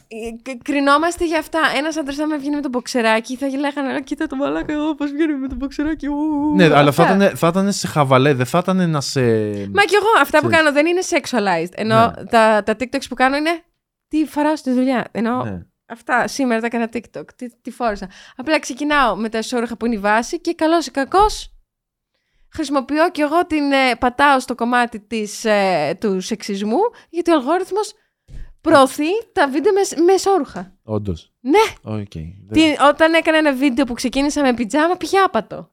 [0.09, 1.61] ε, κρινόμαστε για αυτά.
[1.77, 5.11] Ένας άντρας, άμα βγαίνει με το μποξεράκι, θα λέγανε «Α, Κοίτα το μαλάκα, εγώ πώς
[5.11, 6.07] βγαίνει με το μποξεράκι.
[6.07, 7.17] ου, ναι, αλλά θα αυτά».
[7.25, 9.21] ήταν, θα ήταν σε χαβαλέ, δεν θα ήταν να σε.
[9.73, 10.57] Μα κι εγώ αυτά που Ξέρεις.
[10.57, 11.73] κάνω δεν είναι sexualized.
[11.75, 12.25] Ενώ Ναι.
[12.25, 13.51] τα, τα TikToks που κάνω είναι
[14.09, 15.07] τι φοράω στη δουλειά.
[15.11, 15.61] Ενώ Ναι.
[15.91, 17.25] Αυτά σήμερα τα έκανα TikTok.
[17.37, 18.11] Τι, τι φόρεσα.
[18.37, 21.55] Απλά ξεκινάω με τα ισόρουχα που είναι η βάση και καλός ή κακός.
[22.53, 26.81] Χρησιμοποιώ κι εγώ την ε, πατάω στο κομμάτι της, ε, του σεξισμού
[27.11, 27.93] γιατί ο αλγόριθμος
[28.61, 30.77] προωθεί τα βίντεο με, με ισόρουχα.
[30.83, 31.33] Όντως.
[31.41, 32.35] Ναι, Okay.
[32.53, 35.71] τι, όταν έκανα ένα βίντεο που ξεκίνησα με πιτζάμα πήγε άπατο.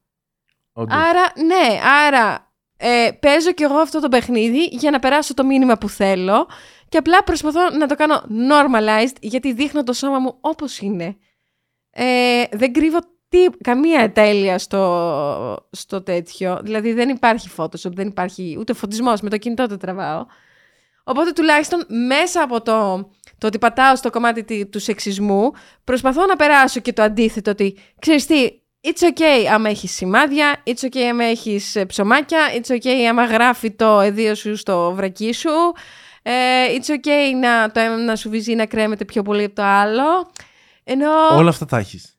[0.73, 5.77] Άρα, ναι, άρα ε, παίζω κι εγώ αυτό το παιχνίδι για να περάσω το μήνυμα
[5.77, 6.47] που θέλω
[6.89, 11.17] και απλά προσπαθώ να το κάνω normalized γιατί δείχνω το σώμα μου όπως είναι.
[11.91, 12.97] Ε, δεν κρύβω
[13.29, 16.59] τι, καμία τέλεια στο, στο τέτοιο.
[16.63, 20.25] Δηλαδή δεν υπάρχει Photoshop, δεν υπάρχει ούτε φωτισμός, με το κινητό το τραβάω.
[21.03, 25.51] Οπότε τουλάχιστον μέσα από το, το ότι πατάω στο κομμάτι τη- του σεξισμού
[25.83, 28.49] προσπαθώ να περάσω και το αντίθετο ότι ξέρεις τι,
[28.81, 33.71] it's okay άμα έχεις σημάδια, it's okay άμα έχεις ε, ψωμάκια, it's okay άμα γράφει
[33.71, 36.06] το εδίο σου στο βρακί σου, ε,
[36.77, 40.03] it's okay να το ένα σου βυζί να κρέμεται πιο πολύ από το άλλο.
[40.83, 41.09] Ενώ...
[41.31, 42.11] Όλα αυτά τα έχεις.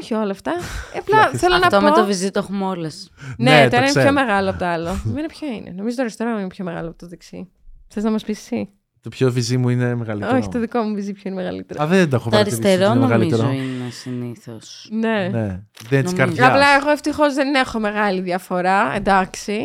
[0.00, 0.52] Όχι όλα αυτά.
[0.98, 1.84] Απλά θέλω να Αυτό πω...
[1.84, 3.10] με το βυζί το έχουμε όλες.
[3.36, 4.04] Ναι, Ναι, το το ένα είναι ξέρω.
[4.04, 4.88] πιο μεγάλο από το άλλο.
[5.08, 5.70] Εμένα ποιο είναι.
[5.76, 7.48] Νομίζω το αριστερό είναι πιο μεγάλο από το δεξί.
[7.88, 8.68] Θες να μας πεις εσύ;
[9.00, 10.36] Το πιο βυζί μου είναι μεγαλύτερο.
[10.36, 11.82] Όχι, το δικό μου βυζί ποιο είναι μεγαλύτερο.
[11.82, 13.50] Α, δεν τα έχω Το παρατηρήσει, αριστερό είναι νομίζω μεγαλύτερο.
[13.50, 14.88] είναι συνήθως.
[14.90, 15.28] Ναι.
[15.28, 15.46] Ναι,
[15.88, 16.16] δεν της Νομίζω.
[16.16, 16.48] καρδιάς.
[16.48, 18.92] Απλά εγώ ευτυχώς δεν έχω μεγάλη διαφορά.
[18.94, 19.60] Εντάξει.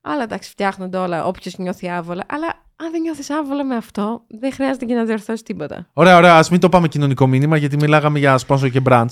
[0.00, 1.24] Αλλά εντάξει, φτιάχνονται όλα.
[1.24, 2.22] Όποιος νιώθει άβολα.
[2.28, 2.54] Αλλά
[2.84, 5.86] αν δεν νιώθεις άβολα με αυτό, δεν χρειάζεται και να διορθώσεις τίποτα.
[5.92, 9.06] Ωραία, ωραία, ας μην το πάμε κοινωνικό μήνυμα γιατί μιλάγαμε για sponsor και brands.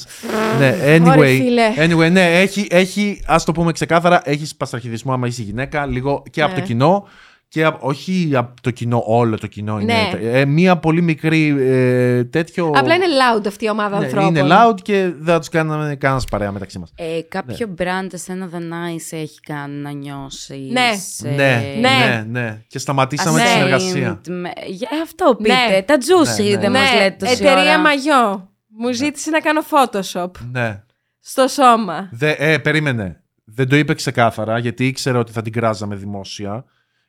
[0.59, 1.37] ναι, Ωραία, anyway.
[1.41, 1.73] φίλε.
[1.77, 6.43] Anyway, ναι, έχει, έχει ας το πούμε ξεκάθαρα, έχεις παστραχιδισμό άμα είσαι γυναίκα, λίγο και
[6.43, 6.61] από Ναι.
[6.61, 7.09] το κοινό
[7.51, 9.93] και απ- όχι από το κοινό, όλο το κοινό είναι.
[10.21, 10.29] Ναι.
[10.41, 12.73] Ε, μία πολύ μικρή ε, τέτοιο.
[12.75, 14.29] Απλά είναι loud αυτή η ομάδα Ναι, ανθρώπων.
[14.37, 16.93] είναι loud και δεν θα τους κάναμε κανένας παρέα μεταξύ μας.
[16.97, 20.71] Ε, κάποιο brand εσένα The Nice έχει κάνει να νιώσεις.
[20.73, 20.91] Ναι.
[20.99, 21.35] σε- Ναι,
[21.81, 21.89] Ναι.
[21.89, 22.63] ναι, ναι.
[22.69, 23.51] Και σταματήσαμε τη Ναι.
[23.51, 24.21] συνεργασία.
[24.29, 25.55] με- Για αυτό πείτε.
[25.71, 25.83] Ναι.
[25.83, 26.59] Τα juicy Ναι, ναι.
[26.59, 27.79] δεν ναι, μας λέτε τόση εταιρεία ώρα.
[27.79, 28.51] μαγιό.
[28.81, 30.83] Μου ζήτησε να κάνω Photoshop Ναι.
[31.21, 32.09] στο σώμα.
[32.13, 33.23] Δε, ε, περίμενε.
[33.45, 36.65] Δεν το είπε ξεκάθαρα γιατί ήξερε ότι θα την κράζαμε δημόσια.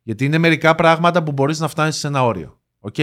[0.10, 2.60] Γιατί είναι μερικά πράγματα που μπορείς να φτάσεις σε ένα όριο.
[2.80, 2.96] Οκ.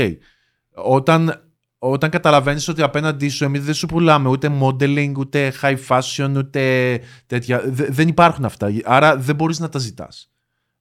[0.74, 6.32] Όταν, όταν καταλαβαίνεις ότι απέναντί σου εμείς δεν σου πουλάμε ούτε modeling, ούτε high fashion,
[6.36, 7.62] ούτε τέτοια.
[7.66, 8.68] Δε- δεν υπάρχουν αυτά.
[8.84, 10.32] Άρα δεν μπορείς να τα ζητάς.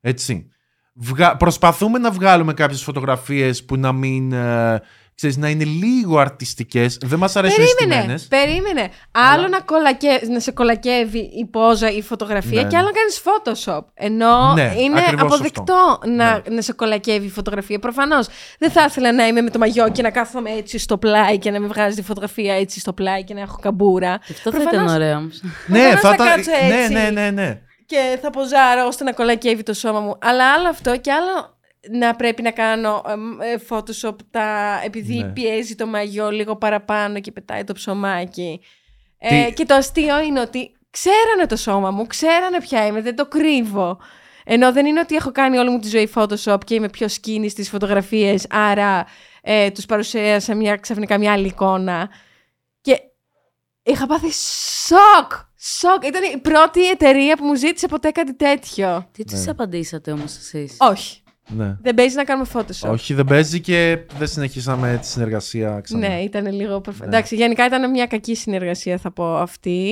[0.01, 0.47] Έτσι.
[0.93, 1.37] Βγα...
[1.37, 4.81] Προσπαθούμε να βγάλουμε κάποιες φωτογραφίες που να μην, ε,
[5.15, 6.97] ξέρεις, να είναι λίγο αρτιστικές.
[7.03, 8.27] Δεν μας αρέσουν οι Περίμενε, στημένες.
[8.27, 8.89] περίμενε.
[9.11, 10.07] Άλλο να, κολακε...
[10.31, 13.85] να σε κολακεύει η πόζα ή η φωτογραφία Ναι, και άλλο να κάνεις Photoshop.
[13.93, 16.09] Ενώ Ναι, είναι ακριβώς αποδεκτό να,
[16.47, 16.55] Ναι.
[16.55, 17.79] να σε κολακεύει η φωτογραφία.
[17.79, 18.27] Προφανώς
[18.59, 21.51] δεν θα ήθελα να είμαι με το μαγιό και να κάθομαι έτσι στο πλάι και
[21.51, 24.17] να με βγάζει τη φωτογραφία έτσι στο πλάι και να έχω καμπούρα.
[24.25, 25.41] Και Αυτό θα ήταν Προφανώς- ωραίο όμως.
[25.67, 26.27] Ναι, Προφανώς θα θα ήταν.
[26.27, 26.93] κάτσω Ναι, έτσι.
[26.93, 27.59] ναι, ναι, ναι.
[27.85, 30.17] και θα ποζάρω ώστε να κολακεύει το σώμα μου.
[30.21, 31.54] Αλλά άλλο αυτό και άλλο
[31.91, 35.29] να πρέπει να κάνω εμ, ε, Photoshop τα, επειδή Ναι.
[35.31, 38.61] πιέζει το μαγιό λίγο παραπάνω και πετάει το ψωμάκι.
[39.17, 43.15] Ε, Τι- και το αστείο είναι ότι ξέρανε το σώμα μου, ξέρανε ποια είμαι, δεν
[43.15, 43.99] το κρύβω.
[44.47, 47.49] Ενώ δεν είναι ότι έχω κάνει όλη μου τη ζωή Photoshop και είμαι πιο σκήνη
[47.49, 49.05] στις φωτογραφίες, άρα
[49.41, 52.09] ε, τους παρουσίασα μια, ξαφνικά μια άλλη εικόνα.
[52.81, 52.99] Και
[53.83, 54.31] είχα πάθει
[54.87, 55.31] σοκ!
[55.57, 56.05] Σοκ!
[56.05, 59.07] Ήταν η πρώτη εταιρεία που μου ζήτησε ποτέ κάτι τέτοιο.
[59.11, 59.51] Τι τους Ναι.
[59.51, 61.21] απαντήσατε όμως εσείς; Όχι.
[61.49, 61.77] Ναι.
[61.81, 62.89] Δεν παίζει να κάνουμε Photoshop.
[62.91, 66.07] Όχι, δεν παίζει και δεν συνεχίσαμε τη συνεργασία ξανά.
[66.07, 66.81] Ναι, ήταν λίγο.
[66.81, 67.05] προφ- Ναι.
[67.05, 69.91] Εντάξει, γενικά ήταν μια κακή συνεργασία, θα πω αυτή.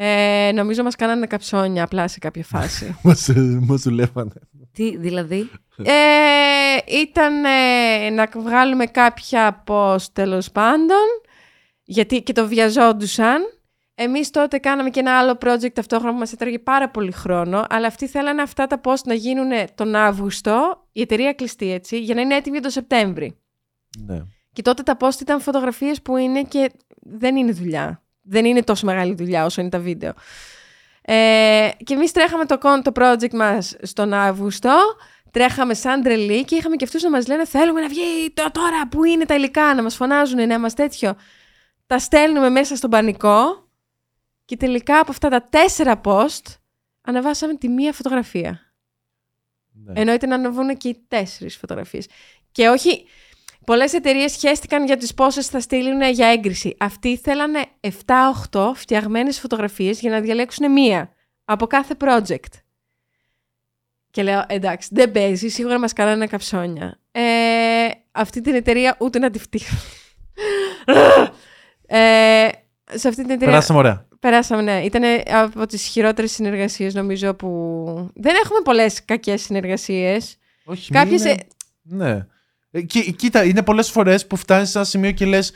[0.00, 2.96] Ε, νομίζω μας κάνανε καψόνια απλά σε κάποια φάση.
[3.02, 4.32] Μας, ε, μας δουλεύανε.
[4.72, 5.92] Τι, δηλαδή; ε,
[7.00, 11.04] ήταν ε, να βγάλουμε κάποια post τέλος πάντων,
[11.84, 13.42] γιατί και το βιαζόντουσαν.
[14.00, 17.86] Εμείς τότε κάναμε και ένα άλλο project ταυτόχρονα που μας έτρεγε πάρα πολύ χρόνο, αλλά
[17.86, 22.20] αυτοί θέλανε αυτά τα post να γίνουν τον Αύγουστο, η εταιρεία κλειστή έτσι, για να
[22.20, 23.38] είναι έτοιμη τον Σεπτέμβρη.
[23.98, 24.22] Ναι.
[24.52, 26.70] Και τότε τα post ήταν φωτογραφίες που είναι και
[27.00, 28.02] δεν είναι δουλειά.
[28.22, 30.12] Δεν είναι τόσο μεγάλη δουλειά όσο είναι τα βίντεο.
[31.02, 34.78] Ε, και εμείς τρέχαμε το, con- το project μας στον Αύγουστο,
[35.30, 38.88] τρέχαμε σαν τρελή και είχαμε και αυτούς να μας λένε θέλουμε να βγει το, τώρα
[38.88, 41.14] που είναι τα υλικά, να μας φωνάζουν, να μας τέτοιο.
[41.86, 43.67] Τα στέλνουμε μέσα στον πανικό
[44.48, 46.42] και τελικά από αυτά τα τέσσερα post
[47.00, 48.60] ανεβάσαμε τη μία φωτογραφία.
[49.72, 50.00] ναι.
[50.00, 52.06] Ενώ ήταν να ανεβούν και οι τέσσερις φωτογραφίες.
[52.52, 53.04] Και όχι.
[53.64, 56.76] Πολλές εταιρείες χαίστηκαν για τις πόσες θα στείλουν για έγκριση.
[56.78, 57.64] Αυτοί θέλανε
[58.50, 61.12] 7-8 φτιαγμένες φωτογραφίες για να διαλέξουν μία
[61.44, 62.52] από κάθε project.
[64.10, 67.00] Και λέω, εντάξει, δεν παίζει, σίγουρα μας κάνανε καψόνια.
[67.10, 69.76] Ε, αυτή την εταιρεία ούτε να τη φτύχω.
[71.86, 72.48] ε,
[72.84, 74.07] σε αυτή την εταιρεία Περάσαμε ωραία.
[74.20, 74.80] Περάσαμε, ναι.
[74.84, 78.10] Ήταν από τις χειρότερες συνεργασίες νομίζω που...
[78.14, 80.36] Δεν έχουμε πολλές κακές συνεργασίες.
[80.64, 81.22] Όχι, Κάποιες...
[81.22, 81.36] μην ε,
[81.90, 82.26] είναι- Ναι.
[82.70, 85.52] Ε, κοί- κοίτα, είναι πολλές φορές που φτάνεις σε ένα σημείο και λες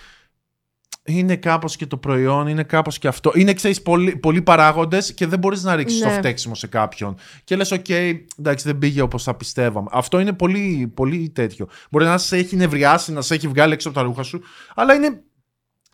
[1.05, 3.33] είναι κάπως και το προϊόν, είναι κάπως και αυτό.
[3.35, 6.07] Είναι, ξέρεις, πολλοί, πολλοί παράγοντες και δεν μπορείς να ρίξεις Ναι.
[6.07, 7.17] το φταίξιμο σε κάποιον.
[7.45, 9.89] Και λες, οκ, εντάξει, δεν πήγε όπως θα πιστεύαμε.
[9.93, 11.69] Αυτό είναι πολύ, πολύ τέτοιο.
[11.91, 14.43] Μπορεί να σε έχει νευριάσει, να σε έχει βγάλει έξω από τα ρούχα σου,
[14.75, 15.23] αλλά είναι,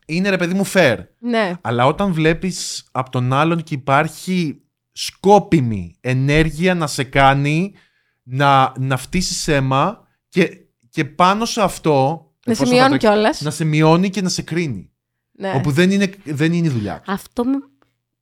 [0.09, 0.97] είναι ρε παιδί μου fair.
[1.19, 1.53] Ναι.
[1.61, 4.61] Αλλά όταν βλέπεις από τον άλλον και υπάρχει
[4.93, 7.73] σκόπιμη ενέργεια να σε κάνει
[8.23, 10.51] να, να φτύσεις αίμα και,
[10.91, 13.41] και πάνω σε αυτό Να σε εφόσον θα μειώνει το- κιόλας.
[13.41, 14.91] να σε μειώνει και να σε κρίνει.
[15.33, 15.53] Ναι.
[15.57, 17.01] Όπου δεν είναι, δεν είναι η δουλειά.
[17.05, 17.13] του.
[17.13, 17.57] Αυτό με...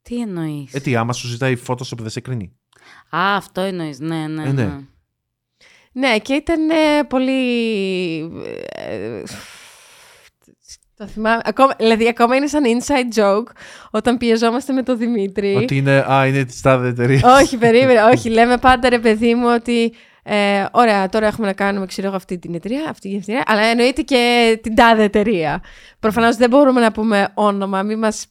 [0.03, 2.53] Τι εννοείς; Ε, τι, άμα σου ζητάει Photoshop δεν σε κρίνει.
[3.17, 3.99] Α, αυτό εννοείς.
[4.01, 4.65] Ναι, ναι, Ε, ναι.
[4.65, 4.79] ναι.
[5.93, 7.33] Ναι, και ήταν ε, πολύ...
[8.69, 9.23] ε,
[10.97, 11.41] το θυμάμαι.
[11.45, 13.53] Ακόμα, δηλαδή, ακόμα είναι σαν inside joke
[13.91, 15.55] όταν πιεζόμαστε με τον Δημήτρη.
[15.55, 17.23] Ότι είναι, α, είναι της τάδε εταιρείας.
[17.43, 18.03] όχι, περίμενε.
[18.03, 19.93] όχι, λέμε πάντα ρε παιδί μου ότι.
[20.29, 23.61] Ε, ωραία, τώρα έχουμε να κάνουμε, ξέρω εγώ, αυτή την εταιρεία, αυτή την εταιρεία, αλλά
[23.63, 25.63] εννοείται και την τάδε εταιρεία.
[26.01, 28.27] Προφανώς δεν μπορούμε να πούμε όνομα, μην μας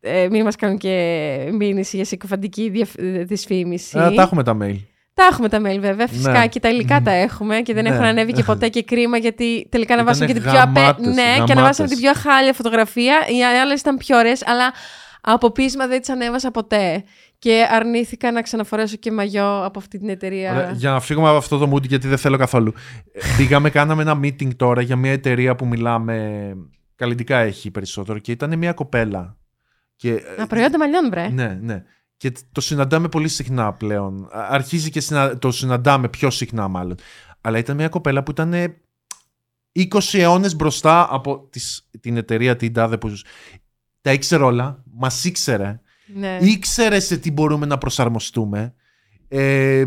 [0.00, 3.98] ε, μην μας κάνουν και μήνυση για συκοφαντική διαφ- δυσφήμιση.
[3.98, 4.76] Ε, τα έχουμε τα mail.
[5.18, 6.46] Τα έχουμε τα mail βέβαια, φυσικά Ναι.
[6.48, 7.88] και τα υλικά τα έχουμε και δεν Ναι.
[7.88, 10.80] έχουν ανέβει και ποτέ και κρίμα γιατί τελικά ανεβάσαμε και Ήτανε την πιο απέ...
[10.80, 11.50] γαμάτες, Ναι, και γαμάτες.
[11.56, 13.14] ανεβάσαμε την πιο χάλια φωτογραφία.
[13.38, 14.72] Οι άλλες ήταν πιο ωραίες, αλλά
[15.20, 17.04] από πείσμα δεν τις ανέβασα ποτέ.
[17.38, 20.52] Και αρνήθηκα να ξαναφορέσω και μαγιό από αυτή την εταιρεία.
[20.52, 22.72] Ωραία, για να φύγουμε από αυτό το mood γιατί δεν θέλω καθόλου.
[23.12, 26.52] Ε, Πήγαμε, κάναμε ένα meeting τώρα για μια εταιρεία που μιλάμε.
[26.96, 29.36] Καλλιτικά έχει περισσότερο και ήταν μια κοπέλα.
[29.96, 31.28] Και, ε, Α, προϊόντα μαλλιών, βρε.
[31.28, 31.82] Ναι, ναι.
[32.18, 34.24] Και το συναντάμε πολύ συχνά πλέον.
[34.24, 36.96] Α- Αρχίζει και συνα- το συναντάμε πιο συχνά μάλλον.
[37.40, 38.54] Αλλά ήταν μια κοπέλα που ήταν
[39.72, 43.12] 20 αιώνες μπροστά από τις, την εταιρεία την τάδε που
[44.00, 45.80] τα ήξερε όλα, μας ήξερε,
[46.14, 46.38] Ναι.
[46.40, 48.74] ήξερε σε τι μπορούμε να προσαρμοστούμε.
[49.28, 49.84] Ε,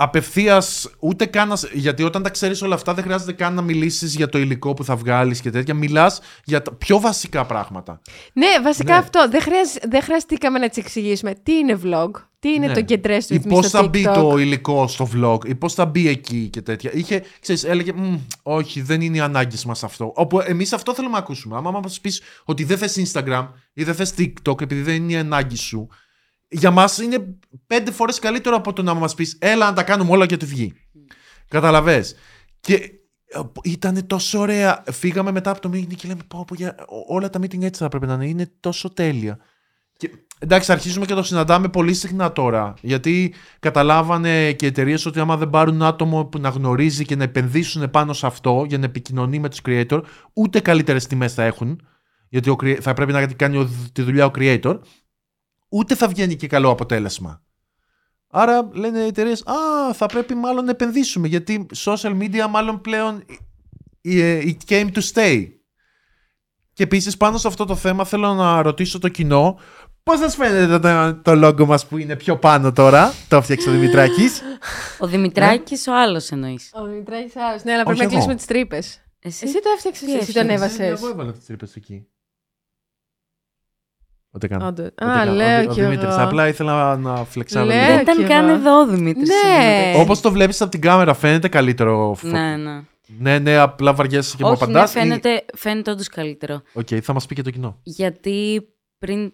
[0.00, 1.48] Απευθείας, ούτε καν.
[1.48, 4.38] να σ- Γιατί όταν τα ξέρεις όλα αυτά, δεν χρειάζεται καν να μιλήσεις για το
[4.38, 5.74] υλικό που θα βγάλεις και τέτοια.
[5.74, 8.00] Μιλάς για τα πιο βασικά πράγματα.
[8.32, 8.98] Ναι, βασικά Ναι.
[8.98, 9.28] αυτό.
[9.30, 12.72] Δεν, χρειάζ- δεν χρειαστήκαμε να τη εξηγήσουμε τι είναι vlog, τι είναι Ναι.
[12.74, 14.14] το κεντρέ του Ή ρυθμί πώς στο θα μπει TikTok.
[14.14, 16.90] το υλικό στο vlog, ή πώς θα μπει εκεί και τέτοια.
[16.94, 20.12] Είχε, ξέρεις, έλεγε, «Μμ, Όχι, δεν είναι οι ανάγκες μας αυτό.
[20.16, 21.56] Όπου εμείς αυτό θέλουμε να ακούσουμε.
[21.56, 25.16] Άμα μας πεις ότι δεν θες Instagram ή δεν θες TikTok επειδή δεν είναι η
[25.16, 25.88] ανάγκη σου,
[26.48, 30.10] για μας είναι πέντε φορές καλύτερο από το να μας πεις Έλα να τα κάνουμε
[30.10, 30.72] όλα και τη βγει.
[31.48, 32.04] Καταλαβέ.
[32.60, 32.90] Και
[33.62, 34.82] ήταν τόσο ωραία.
[34.90, 36.74] Φύγαμε μετά από το meeting και λέμε: πω, πω, για...
[37.08, 38.26] Όλα τα meeting έτσι θα πρέπει να είναι.
[38.26, 39.38] Είναι τόσο τέλεια.
[39.96, 42.74] Και, εντάξει, αρχίζουμε και το συναντάμε πολύ συχνά τώρα.
[42.80, 47.22] Γιατί καταλάβανε και οι εταιρείες ότι άμα δεν πάρουν άτομο που να γνωρίζει και να
[47.22, 50.00] επενδύσουν πάνω σε αυτό για να επικοινωνεί με τους creator,
[50.32, 51.80] ούτε καλύτερες τιμές θα έχουν.
[52.28, 54.78] Γιατί ο, crea- θα πρέπει να κάνει ο- τη δουλειά ο creator,
[55.68, 57.42] ούτε θα βγαίνει και καλό αποτέλεσμα.
[58.30, 61.28] Άρα λένε οι εταιρείες, Α, θα πρέπει μάλλον να επενδύσουμε.
[61.28, 63.24] Γιατί social media μάλλον πλέον
[64.00, 65.46] ε, it came to stay.
[66.72, 69.58] Και επίσης πάνω σε αυτό το θέμα θέλω να ρωτήσω το κοινό
[70.08, 73.72] Πώς σας φαίνεται το, το logo μας που είναι πιο πάνω τώρα, το έφτιαξε ο
[73.72, 74.42] Δημητράκης.
[74.98, 76.70] Ο Δημητράκης, ο άλλος εννοείς.
[76.74, 77.64] Ο Δημητράκης άλλος.
[77.64, 78.12] Ναι, αλλά Όχι πρέπει να εγώ.
[78.12, 79.00] κλείσουμε τις τρύπες.
[79.18, 81.02] Εσύ, Εσύ το έφτιαξες, Τι εσύ τον έφτιαξες; έβασε.
[81.02, 82.06] Εγώ έβαλα τις τρύπες εκεί.
[84.32, 84.62] Ούτε καν.
[84.62, 84.86] Όντως.
[84.86, 85.34] Ούτε Α, καν.
[85.34, 86.14] λέω ο, ο κι Δημήτρης.
[86.14, 86.22] εγώ.
[86.22, 87.66] Απλά ήθελα να φλεξάρω.
[87.66, 88.28] Λέω Δεν κι ήταν εγώ.
[88.28, 89.22] καν εδώ ο Δημήτρη.
[89.22, 89.92] Ναι.
[89.96, 92.14] Όπως το βλέπεις από την κάμερα, φαίνεται καλύτερο.
[92.14, 92.80] φω- Ναι, ναι.
[93.18, 94.94] ναι, ναι, απλά βαριέσαι και μου Όχι, απαντάς.
[94.94, 96.62] ναι, φαίνεται, φαίνεται όντως καλύτερο.
[96.72, 97.78] Οκ, θα μας πει και το κοινό.
[97.82, 98.62] Γιατί
[98.98, 99.32] πριν.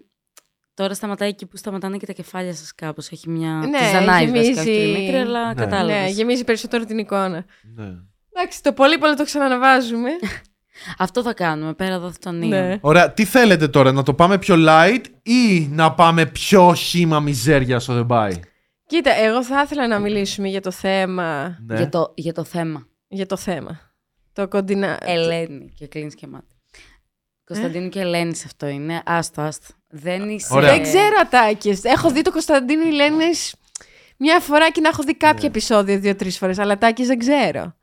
[0.75, 3.09] Τώρα σταματάει εκεί που σταματάνε και τα κεφάλια σας κάπως.
[3.11, 3.51] Έχει μια.
[3.53, 4.59] Ναι, Τη ζανάει βασικά γεμίζει.
[4.59, 5.55] αυτή η Δημήτρη, αλλά Ναι.
[5.55, 6.03] κατάλαβες.
[6.03, 7.45] Ναι, γεμίζει περισσότερο την εικόνα.
[7.77, 7.85] Ναι.
[8.37, 10.09] Εντάξει, το πολύ πολύ το ξαναναβάζουμε.
[10.99, 12.79] Αυτό θα κάνουμε πέρα εδώ τον ναι.
[12.81, 17.79] Ωραία, τι θέλετε τώρα, να το πάμε πιο light ή να πάμε πιο χύμα μιζέρια
[17.79, 18.41] στο Δεμπάι.
[18.87, 21.59] Κοίτα, εγώ θα ήθελα να μιλήσουμε για το θέμα.
[21.67, 21.77] Ναι.
[21.77, 22.87] Για, το, για το θέμα.
[23.09, 23.81] Για το θέμα.
[24.33, 24.99] Το κοντινά.
[25.03, 26.55] Ελένη και κλείνει και μάτι.
[27.45, 29.03] Κωνσταντίνου και Ελένης αυτό είναι.
[29.05, 29.75] Άστο, άστο.
[29.89, 30.55] Δεν είσαι.
[30.55, 30.71] Ωραία.
[30.71, 31.79] Δεν ξέρω ατάκε.
[31.83, 33.25] Έχω δει το Κωνσταντίνο Ηλένη
[34.17, 35.47] μια φορά και να έχω δει κάποια Ναι.
[35.47, 36.59] επεισόδια δύο-τρεις φορές.
[36.59, 37.75] Αλλά τάκε δεν ξέρω.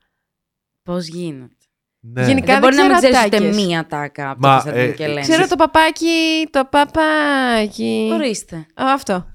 [0.82, 1.54] Πώς γίνεται;
[2.04, 2.26] Ναι.
[2.26, 3.56] Γενικά- δεν μπορεί να μην ξέρω ξέρεις ούτε ατάκες.
[3.56, 5.28] μία τάκα από Μα, το Κωνσταντίνου ε, και Ελένης.
[5.28, 6.48] Ξέρω το παπάκι.
[6.50, 8.10] Το παπάκι.
[8.12, 8.56] Ορίστε.
[8.56, 9.26] Α, αυτό.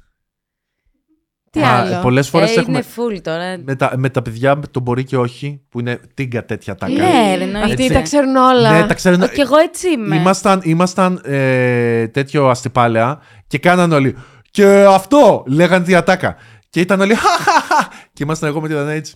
[1.52, 3.58] Τι Α, άλλο; Πολλές φορές ε, έχουμε Είναι full τώρα.
[3.64, 6.94] με τα, με τα παιδιά το μπορεί και όχι, που είναι τίγκα τέτοια τάκα.
[6.94, 7.60] Ναι, ρε, εννοείται.
[7.72, 8.72] Αυτοί τα ξέρουν όλα.
[8.72, 9.24] Ναι, τα ξέρουν.
[9.24, 10.16] Α, Κι εγώ έτσι είμαι.
[10.16, 14.18] Ήμασταν, ήμασταν ε, τέτοιο αστυπάλαια και κάναν όλοι.
[14.52, 16.36] Και αυτό λέγανε τη ατάκα.
[16.70, 17.14] Και ήταν όλοι.
[17.16, 17.88] «Χαχαχα».
[18.14, 19.16] και ήμασταν εγώ με τη Δανά έτσι.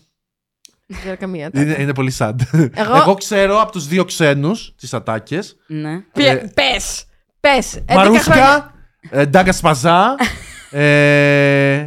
[0.92, 1.66] Δεν ξέρω καμία ατάκα.
[1.66, 2.34] Είναι, είναι πολύ sad.
[2.74, 5.58] Εγώ- Εγώ ξέρω από τους δύο ξένους τις ατάκες.
[5.68, 5.92] Ναι.
[6.14, 7.04] Ε, Πες!
[7.40, 7.74] Πες!
[7.76, 8.12] 11 χρόνια.
[8.12, 8.74] Μαρούσκα,
[9.10, 10.16] ε, Ντάγκα Σπαζά.
[10.72, 11.86] ε,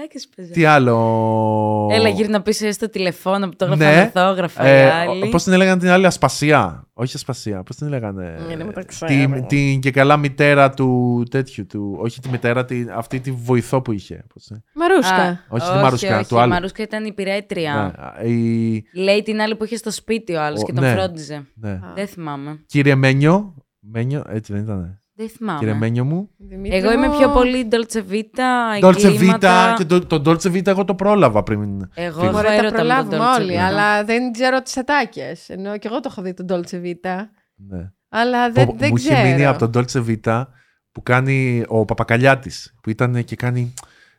[0.00, 0.52] Τάκες παίζα.
[0.52, 3.96] τι άλλο; Έλα, γύρνα πίσω στο τηλεφώνο που το έγραφα Ναι.
[3.96, 5.28] μεθόγραφα οι Ε, άλλοι.
[5.28, 7.62] Πώς την έλεγαν την άλλη, Ασπασία; Όχι Ασπασία.
[7.62, 8.14] Πώς την έλεγαν.
[8.14, 9.12] Ναι, δεν μου τα ξέρω.
[9.12, 11.66] την, την και καλά μητέρα του τέτοιου.
[11.66, 14.24] Του, όχι τη μητέρα, την, αυτή τη βοηθό που είχε.
[14.34, 14.62] Πώς είναι.
[14.74, 15.14] Μαρούσκα.
[15.14, 16.50] Α, Όχι τη Μαρούσκα, όχι, του άλλου.
[16.50, 17.94] Η Μαρούσκα ήταν η πυρέτρια.
[18.22, 20.92] Ναι, η, Λέει την άλλη που είχε στο σπίτι ο άλλος Ο- και τον ναι.
[20.94, 21.46] φρόντιζε.
[21.54, 21.80] ναι.
[21.94, 22.62] Δεν θυμάμαι.
[22.66, 23.54] Κύριε Μένιο.
[23.80, 24.99] Μένιο, έτσι δεν ήταν.
[25.20, 25.58] Δεν θυμάμαι.
[25.58, 26.30] Κύριε Μένιο μου.
[26.38, 27.16] Δημήτρη Εγώ είμαι μου.
[27.18, 29.72] πιο πολύ Dolce Vita, Dolce εγκλήματα.
[29.74, 29.76] Vita.
[29.78, 31.60] Και το, το Dolce Vita εγώ το πρόλαβα πριν.
[31.94, 32.26] Εγώ φύγω.
[32.26, 33.56] έχω Μωρέ, τα έρωτα με τον προλάβουμε Dolce όλοι, Vita.
[33.60, 35.48] αλλά δεν ξέρω τις ατάκες.
[35.48, 37.16] Ενώ και εγώ το έχω δει τον Dolce Vita.
[37.56, 37.90] Ναι.
[38.08, 39.18] Αλλά δεν, Πω, δεν μου ξέρω.
[39.20, 40.44] είχε μείνει από τον Dolce Vita
[40.92, 43.74] που κάνει ο Παπακαλιάτης που ήταν και κάνει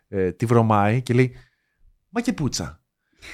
[0.07, 1.33] ε, τη βρωμάει και λέει
[2.09, 2.81] Μα και πούτσα.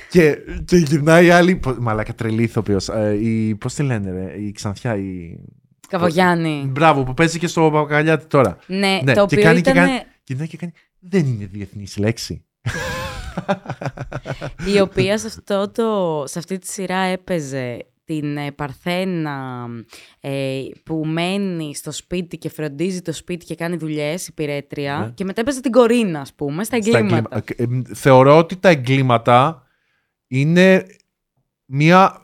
[0.10, 1.56] και, και γυρνάει η άλλη.
[1.56, 4.96] πο- Μαλάκα τρελή ηθοποιός, Ε, η, πώς τη λένε, ρε, η Ξανθιά.
[4.96, 5.38] Η...
[5.88, 6.64] Καβογιάννη.
[6.72, 8.58] Μπράβο, που παίζει και στο Παπακαλιάτη τώρα.
[8.68, 9.74] Ναι, Ναι, το και οποίο κάνει, και ήταν.
[9.86, 10.72] κάνει- Και γυρνάει και κάνει.
[11.00, 12.46] Δεν είναι διεθνής λέξη.
[14.76, 19.66] η οποία σε, αυτό το, σε αυτή τη σειρά έπαιζε την ε, Παρθένα
[20.20, 24.98] ε, που μένει στο σπίτι και φροντίζει το σπίτι και κάνει δουλειές, η πυρέτρια.
[25.00, 25.12] Ναι.
[25.14, 27.38] Και μετά έπαιζε την Κορίνα, ας πούμε, στα Στα εγκλήματα.
[27.38, 29.64] εγκλήμα- ε, ε, θεωρώ ότι τα εγκλήματα
[30.28, 30.86] είναι
[31.66, 32.20] μία.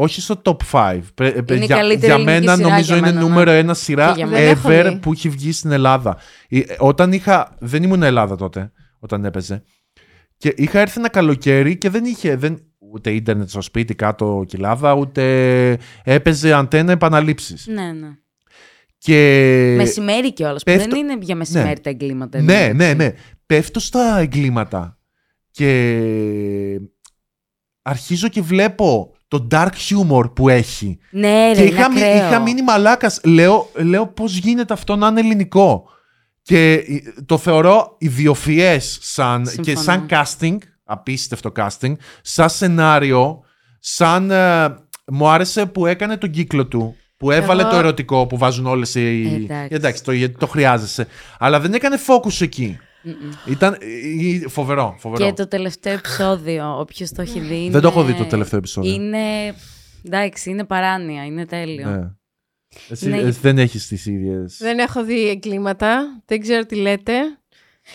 [0.00, 1.00] Όχι στο top 5.
[1.16, 3.28] Είναι η για, καλύτερη για ελληνική μένα σειρά νομίζω για είναι μένα, ναι.
[3.28, 4.38] νούμερο ένα σειρά Και για μένα.
[4.38, 4.98] Δεν έχω ever δει.
[5.00, 6.16] που έχει βγει στην Ελλάδα.
[6.48, 7.56] Ε, Όταν είχα.
[7.58, 9.62] Δεν ήμουν Ελλάδα τότε, όταν έπαιζε.
[10.36, 12.36] Και είχα έρθει ένα καλοκαίρι και δεν είχε.
[12.36, 17.66] Δεν, ούτε ίντερνετ στο σπίτι κάτω κοιλάδα, ούτε έπαιζε αντένα επαναλήψεις.
[17.66, 18.08] Ναι, ναι.
[18.98, 19.74] Και...
[19.76, 21.78] Μεσημέρι κιόλας, που πέφτω- δεν είναι για μεσημέρι Ναι.
[21.78, 22.40] τα εγκλήματα.
[22.40, 22.74] Ναι, εντάξει.
[22.76, 23.12] ναι, ναι.
[23.46, 24.98] Πέφτω στα εγκλήματα.
[25.50, 26.80] Και
[27.82, 30.98] αρχίζω και βλέπω το dark humor που έχει.
[31.10, 32.16] Ναι, ρε, και είναι είχα, μει- ακραίο.
[32.28, 33.20] είχα μείνει μαλάκας.
[33.24, 35.84] Λέω, λέω πώς γίνεται αυτό να είναι ελληνικό;
[36.42, 36.82] Και ε,
[37.26, 39.80] το θεωρώ ιδιοφιές σαν, και Συμφωνώ.
[39.80, 41.92] σαν casting, απίστευτο casting,
[42.22, 43.40] σαν σενάριο,
[43.80, 44.30] σαν...
[44.30, 44.74] ε,
[45.06, 46.96] μου άρεσε που έκανε τον κύκλο του.
[47.16, 49.22] Που έβαλε Εγώ- το ερωτικό που βάζουν όλες οι...
[49.48, 49.74] Εντάξει.
[49.74, 51.06] Εντάξει, το, γιατί το χρειάζεσαι.
[51.38, 52.78] Αλλά δεν έκανε focus εκεί.
[53.46, 55.24] Ήταν ε, ε, φοβερό, φοβερό.
[55.24, 57.60] Και το τελευταίο επεισόδιο, όποιος το έχει δει.
[57.60, 57.70] Είναι...
[57.70, 58.92] Δεν το έχω δει το τελευταίο επεισόδιο.
[58.92, 59.54] Είναι.
[60.06, 61.88] Εντάξει, είναι παράνοια, είναι τέλειο.
[61.90, 62.10] Ναι.
[62.88, 63.16] Εσύ, Ναι.
[63.16, 64.56] εσύ δεν έχεις τις ίδιες...
[64.60, 66.22] Δεν έχω δει εγκλήματα.
[66.26, 67.12] Δεν ξέρω τι λέτε.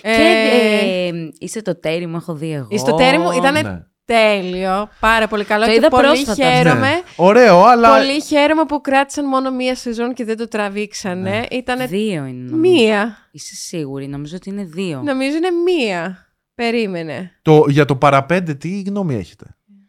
[0.02, 2.77] Και Ε, ε, είσαι το τέρι μου, έχω δει εγώ.
[2.77, 3.84] στο τέρι μου ήταν Ναι.
[4.05, 4.89] Τέλειο.
[4.99, 5.63] Πάρα πολύ καλό.
[5.65, 6.34] Το και είδα πολύ πρόσφατα.
[6.51, 6.80] χαίρομαι.
[6.89, 7.01] Ναι.
[7.15, 7.95] Ωραίο, αλλά...
[7.97, 11.30] Πολύ χαίρομαι που κράτησαν μόνο μία σεζόν και δεν το τραβήξανε.
[11.30, 11.41] Ναι.
[11.57, 12.49] Ήτανε Δύο είναι.
[12.49, 12.55] νομίζω.
[12.55, 13.17] μία.
[13.31, 15.01] Είσαι σίγουρη, νομίζω ότι είναι δύο.
[15.05, 16.17] Νομίζω είναι μία.
[16.55, 17.31] Περίμενε.
[17.41, 19.45] Το, για το παραπέντε, τι γνώμη έχετε;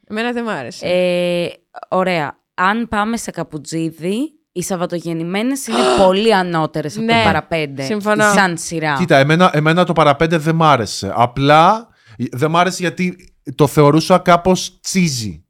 [0.08, 0.86] Εμένα δεν μ' άρεσε.
[0.86, 1.46] Ε,
[1.88, 2.38] ωραία.
[2.54, 4.18] Αν πάμε σε καπουτζίδι,
[4.52, 7.82] οι Σαββατογεννημένες είναι πολύ ανώτερες από Ναι, το παραπέντε.
[7.82, 8.32] συμφωνώ.
[8.34, 8.94] Σαν σειρά.
[8.98, 11.12] Κοίτα, εμένα, εμένα το παραπέντε δεν μ' άρεσε.
[11.16, 11.88] Απλά
[12.32, 15.44] δεν μ' άρεσε γιατί το θεωρούσα κάπως τσίζι.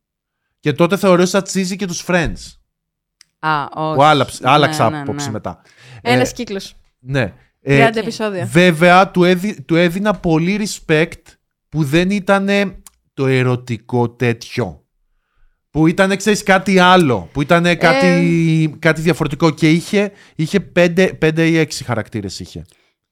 [0.60, 2.36] Και τότε θεωρούσα τσίζι και τους Friends.
[3.38, 3.94] Α, όχι.
[3.96, 5.32] Που άλλαψ- Ναι, άλλαξα ναι, άποψη ναι.
[5.32, 5.62] μετά.
[6.02, 6.74] Ένας Ε, κύκλος.
[6.98, 7.32] ναι.
[7.66, 8.44] 30 Ε, επεισόδια.
[8.46, 11.22] Βέβαια, του, έδι, του έδινα πολύ respect
[11.68, 12.48] που δεν ήταν
[13.14, 14.84] το ερωτικό τέτοιο.
[15.70, 17.28] Που ήταν, ξέρεις, κάτι άλλο.
[17.32, 19.50] Που ήταν κάτι, κάτι διαφορετικό.
[19.50, 22.64] Και είχε, είχε πέντε, πέντε ή έξι χαρακτήρες είχε.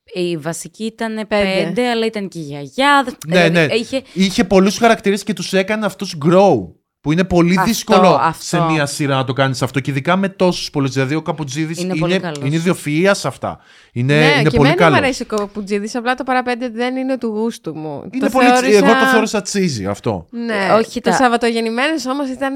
[0.05, 1.62] Η βασική ήταν Πέντε.
[1.65, 3.05] πέντε, αλλά ήταν και η γιαγιά.
[3.27, 3.74] Ναι, Δηλαδή, ναι.
[3.74, 4.03] Είχε...
[4.12, 6.57] Είχε πολλούς χαρακτήρες και τους έκανε αυτούς grow.
[7.01, 8.45] Που είναι πολύ Αυτό, δύσκολο αυτό.
[8.45, 9.81] σε μία σειρά να το κάνεις αυτό.
[9.81, 10.93] Και ειδικά με τόσους πολλούς.
[10.93, 12.39] Δηλαδή ο Καπουτζίδης Είναι είναι, πολύ είναι, καλός.
[12.49, 13.59] είναι ιδιοφυΐας σε αυτά.
[13.93, 14.91] Είναι, ναι, είναι και πολύ εμένα καλό.
[14.91, 18.03] μου αρέσει ο Καπουτζίδης, απλά το Παρά Πέντε δεν είναι του γούστου μου.
[18.12, 20.27] Είναι το πολύ, chee- θεώρησα- Εγώ το θεώρησα cheesy αυτό.
[20.31, 22.55] Ναι, Όχι, το τα- Σαββατογεννημένες όμως ήταν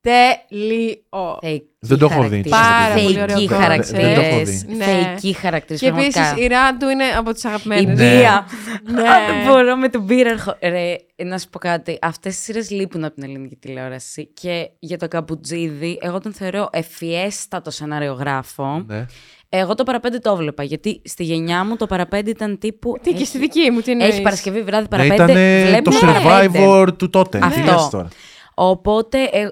[0.00, 1.38] τέλειο.
[1.40, 2.42] Θεϊκοί Δεν το έχω δει.
[2.42, 2.50] χαρακτήρες.
[2.58, 3.90] Πάρα πολύ ωραίο Θεϊκοί concept.
[3.90, 4.62] Δεν το έχω χαρακτήρες.
[4.62, 4.74] δει.
[4.76, 4.84] Ναι.
[4.84, 5.80] Θεϊκοί χαρακτήρες.
[5.80, 6.42] Και επίσης πραγματικά.
[6.44, 7.92] η Ράντου είναι από τις Η αγαπημένε.
[7.94, 8.16] Ναι.
[8.18, 8.46] Μπία.
[8.90, 9.00] Ναι.
[9.02, 10.56] Α, Δεν μπορώ με τον πύραρχο.
[10.62, 11.98] Ρε, να σου πω κάτι.
[12.02, 14.26] Αυτές οι σειρές λείπουν από την ελληνική τηλεόραση.
[14.26, 18.84] Και για το Καμπουτζίδι, εγώ τον θεωρώ ευφιέστατο σεναριογράφο.
[18.86, 19.06] Ναι.
[19.48, 20.62] Εγώ το παραπέντε το έβλεπα.
[20.62, 22.98] Γιατί στη γενιά μου το παραπέντε ήταν τύπου.
[23.02, 25.14] Τι και έχει- στη δική μου, τι εννοείς; Έχει Παρασκευή βράδυ Ναι, παραπέντε.
[25.60, 26.58] ήταν βλέπουμε το παραπέντε.
[26.66, 27.38] survivor του τότε.
[27.42, 27.60] Αυτό.
[27.60, 28.08] Τι λες τώρα;
[28.54, 29.48] Οπότε ε,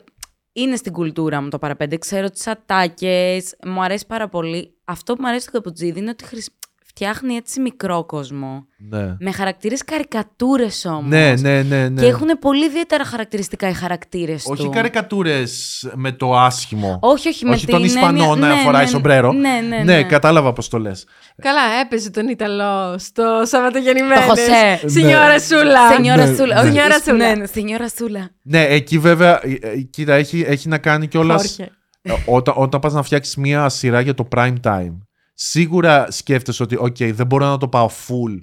[0.53, 1.97] είναι στην κουλτούρα μου το παραπέντε.
[1.97, 3.55] Ξέρω τις ατάκες.
[3.67, 4.77] Μου αρέσει πάρα πολύ.
[4.85, 6.59] Αυτό που μου αρέσει στο Καμπουτζίδι είναι ότι χρησ-
[6.99, 8.67] φτιάχνει έτσι μικρό κόσμο.
[8.91, 9.17] Ναι.
[9.21, 11.05] Με χαρακτήρες καρικατούρες όμως.
[11.09, 12.01] Ναι, ναι, ναι, ναι.
[12.03, 14.51] Και έχουν πολύ ιδιαίτερα χαρακτηριστικά οι χαρακτήρες του.
[14.59, 16.99] Όχι καρικατούρες με το άσχημο.
[17.03, 19.33] Όχι, όχι, με Όχι τον την Ισπανό έννοια- να ναι, φοράει ναι, σομπρέρο.
[19.33, 19.83] Ναι, ναι, ναι.
[19.83, 21.07] Ναι, κατάλαβα πώς το λες.
[21.43, 24.19] Καλά, έπαιζε τον Ιταλό στο Σαββατογεννημένες.
[24.25, 24.81] Το Χωσέ.
[24.89, 25.93] Σινιόρα Σούλα.
[25.93, 26.55] Σενιόρα Ναι, Σούλα.
[26.55, 26.61] ναι.
[26.61, 27.27] όχι, Σενιόρα εσύ- Σούλα.
[27.29, 28.31] Ναι, ναι, Σενιόρα Σούλα.
[28.43, 29.41] Ναι, εκεί βέβαια.
[29.43, 31.41] ε, ε, Κοίτα, έχει, έχει να κάνει κιόλας.
[31.57, 31.73] Χόρχε.
[32.27, 34.99] όταν όταν πας να φτιάξεις μία σειρά για το prime time,
[35.41, 38.39] σίγουρα σκέφτεσαι ότι, OK, δεν μπορώ να το πάω full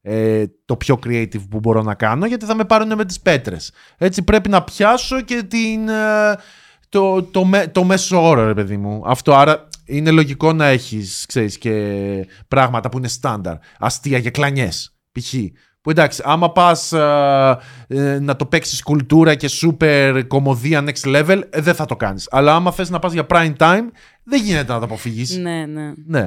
[0.00, 3.72] ε, το πιο creative που μπορώ να κάνω, γιατί θα με πάρουν με τις πέτρες.
[3.96, 6.36] Έτσι πρέπει να πιάσω και την, ε,
[6.88, 9.02] το, το, μέ- το μέσο όρο, ρε παιδί μου.
[9.06, 13.56] Αυτό, άρα είναι λογικό να έχεις, ξέρεις, και πράγματα που είναι στάνταρ.
[13.78, 15.34] Αστεία και κλανιές, π.χ.
[15.84, 17.58] Που εντάξει, άμα πας ε,
[17.88, 22.28] ε, να το παίξεις κουλτούρα και super κομμωδία next level, ε, δεν θα το κάνεις.
[22.30, 23.82] Αλλά άμα θες να πας για prime time,
[24.24, 25.36] δεν γίνεται να το αποφύγεις.
[25.36, 25.92] Ναι, ναι.
[26.06, 26.20] Ναι.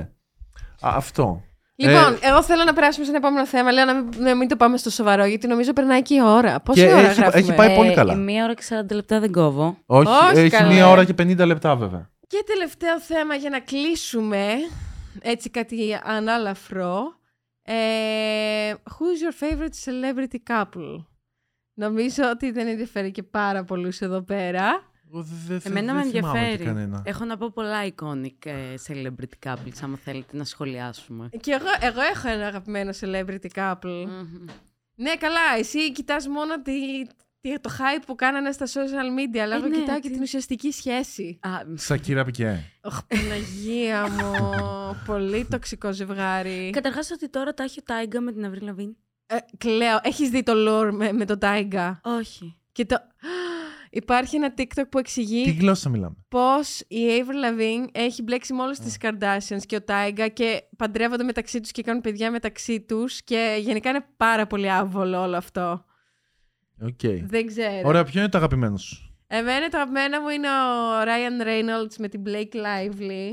[0.82, 1.42] Α, αυτό.
[1.76, 3.72] Λοιπόν, Ε, εγώ θέλω να περάσουμε στο επόμενο θέμα.
[3.72, 6.60] Λέω να μην, να μην το πάμε στο σοβαρό, γιατί νομίζω περνάει και η ώρα.
[6.60, 8.14] Πόση Και ώρα έχει- γράφουμε; έχει πάει- πολύ καλά.
[8.14, 9.78] Ε, μία ώρα και 40 λεπτά δεν κόβω.
[9.86, 10.72] όχι, όχι έχει καλά.
[10.74, 12.10] μία ώρα και 50 λεπτά βέβαια.
[12.28, 14.46] Και τελευταίο θέμα για να κλείσουμε,
[15.22, 17.00] έτσι κάτι ανάλαφρο.
[17.70, 21.06] Ε, who's your favorite celebrity couple?
[21.74, 24.92] Νομίζω ότι δεν ενδιαφέρει και πάρα πολλούς εδώ πέρα.
[25.10, 26.66] Εγώ δε- δε- δε- Εμένα με δεν θυμάμαι και ενδιαφέρει.
[26.66, 27.02] κανένα.
[27.06, 31.30] Έχω να πω πολλά iconic ε, celebrity couples, άμα θέλετε να σχολιάσουμε.
[31.40, 34.08] Και εγώ, εγώ έχω ένα αγαπημένο celebrity couple.
[34.96, 36.72] Ναι, καλά, εσύ κοιτάς μόνο τη,
[37.54, 40.14] τη- το hype που κάνανε στα social media, αλλά Ε, εγώ ναι, κοιτάω και τι-
[40.14, 41.40] την ουσιαστική σχέση.
[41.42, 42.64] Α, Σακύρα Πικέ.
[42.82, 44.32] Οχ, Παναγία μου,
[45.06, 46.70] πολύ τοξικό ζευγάρι.
[46.74, 48.96] Καταρχάς ότι τώρα τα έχει ο Τάιγκα με την Αυρή Λαβίν.
[49.28, 52.56] Ε, Κλαίω, έχεις δει το lore με, με τον Τάιγκα; Όχι.
[52.72, 52.96] Και το...
[53.90, 58.62] Υπάρχει ένα TikTok που Τι εξηγεί γλώσσα μιλάμε; πώς η Avril Lavigne έχει μπλέξει με
[58.62, 63.22] όλες τις Kardashians και ο Tyga και παντρεύονται μεταξύ τους και κάνουν παιδιά μεταξύ τους
[63.24, 65.86] και γενικά είναι πάρα πολύ άβολο όλο αυτό.
[66.82, 67.00] Οκ.
[67.28, 67.82] Δεν ξέρω.
[67.84, 72.08] Ωραία, ποιο είναι το αγαπημένο σου; Εμένα το αγαπημένο μου είναι ο Ryan Reynolds με
[72.08, 73.30] την Blake Lively.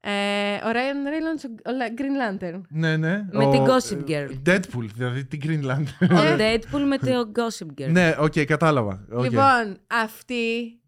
[0.00, 2.60] Ε, ο Ryan Reynolds, ο La- Green Lantern.
[2.68, 3.24] Ναι, ναι.
[3.30, 4.28] Με Ο- την Gossip Girl.
[4.48, 5.84] Deadpool, δηλαδή την Green Lantern.
[6.10, 6.36] Ο Ε.
[6.56, 7.90] Deadpool με το Gossip Girl.
[7.90, 9.06] ναι, οκ, κατάλαβα.
[9.12, 9.22] Οκ.
[9.24, 10.80] Λοιπόν, αυτοί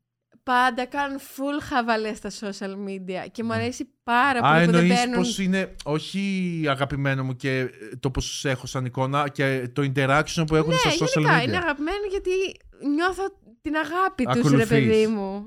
[0.43, 4.47] πάντα κάνουν full χαβαλές στα social media και μου αρέσει πάρα Ναι.
[4.49, 5.17] Α, πολύ που δεν εννοείς παίρνουν...
[5.17, 7.69] πως είναι όχι αγαπημένο μου και ε,
[8.01, 11.47] το πως έχω σαν εικόνα και το interaction που έχουν Ναι, στα social γενικά media.
[11.47, 12.31] είναι αγαπημένοι γιατί
[12.95, 13.23] νιώθω
[13.63, 14.69] την αγάπη τους, ρε Ακολουθείς.
[14.69, 15.47] παιδί μου.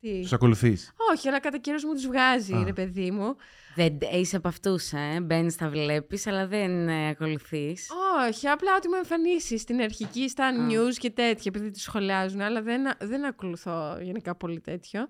[0.00, 0.92] Τι; Τους ακολουθείς.
[1.14, 2.62] Όχι, αλλά κατά καιρούς μου τους βγάζει, Α.
[2.64, 3.36] ρε παιδί μου.
[3.74, 5.20] Δεν είσαι από αυτούς, ε.
[5.22, 7.90] Μπαίνεις, τα βλέπεις, αλλά δεν ε, ακολουθείς.
[8.28, 12.62] Όχι, απλά ότι μου εμφανίσεις στην αρχική, στα news και τέτοια, επειδή τους σχολιάζουν, αλλά
[12.62, 15.06] δεν, δεν ακολουθώ γενικά πολύ τέτοιο.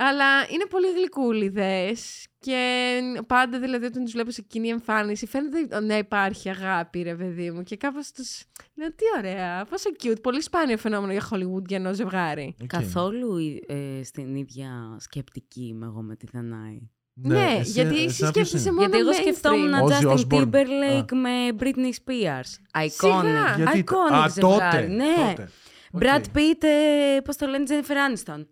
[0.00, 5.98] Αλλά είναι πολύ γλυκούλιδες και πάντα δηλαδή όταν τους βλέπω σε κοινή εμφάνιση φαίνεται να
[5.98, 8.44] υπάρχει αγάπη ρε παιδί μου και κάπως τους
[8.74, 12.56] λέω τι ωραία, πόσο cute, πολύ σπάνιο φαινόμενο για Hollywood ζευγάρι.
[12.62, 12.66] Οκ.
[12.66, 13.36] Καθόλου
[13.66, 16.80] ε, στην ίδια σκεπτική είμαι εγώ με τη Δανάη.
[17.22, 19.20] Ναι, εσύ- γιατί εσύ εσένα ποιος σκέφτεσαι είναι; μόνο Γιατί εγώ mainstream.
[19.22, 20.50] σκεφτόμουν Ozzy Justin Osbourne.
[20.50, 21.30] Timberlake με
[21.60, 22.50] Britney Spears.
[22.84, 23.20] Iconic.
[23.22, 23.54] Σιγά.
[23.56, 24.86] Γιατί- Iconic Α, ζευγάρι.
[24.86, 25.14] τότε, Ναι.
[25.28, 25.48] τότε.
[25.92, 26.02] Οκ.
[26.02, 26.62] Brad Pitt,
[27.16, 28.46] ε, πώς το λένε, Jennifer Aniston.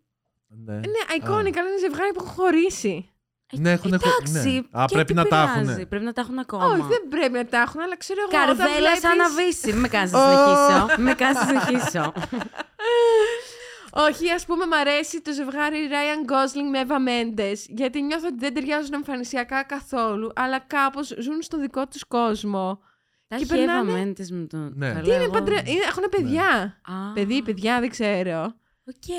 [0.64, 0.74] Ναι.
[0.74, 3.10] Ναι, iconic, αλλά είναι ζευγάρι που έχουν χωρίσει.
[3.52, 4.80] Ναι, έχουν Εντάξει, ναι.
[4.80, 5.88] Α, και πρέπει τι να τα πειράζει, έχουν.
[5.88, 6.64] Πρέπει να τα έχουν ακόμα.
[6.66, 8.42] Όχι, δεν πρέπει να τα έχουν, αλλά ξέρω εγώ.
[8.42, 9.72] όταν Καρβέλα βλέπεις- Άννα Βίσση.
[9.72, 10.86] Μην με κάνεις να συνεχίσω.
[10.96, 12.12] Μην με κάνεις να συνεχίσω.
[13.98, 17.56] Όχι, ας πούμε, μ' αρέσει το ζευγάρι Ryan Gosling με Eva Mendes.
[17.68, 22.80] Γιατί νιώθω ότι δεν ταιριάζουν εμφανισιακά καθόλου, αλλά κάπως ζουν στο δικό τους κόσμο.
[23.28, 24.72] Τα Και έχει περνάνε- Εύα Mendes με τον...
[24.76, 24.88] Ναι.
[24.88, 25.54] Καλά, Τι είναι εγώ- παντρε...
[25.64, 26.80] είναι, έχουν παιδιά.
[26.82, 28.42] Α, Παιδί, παιδιά, δεν ξέρω.
[28.86, 29.14] Οκ.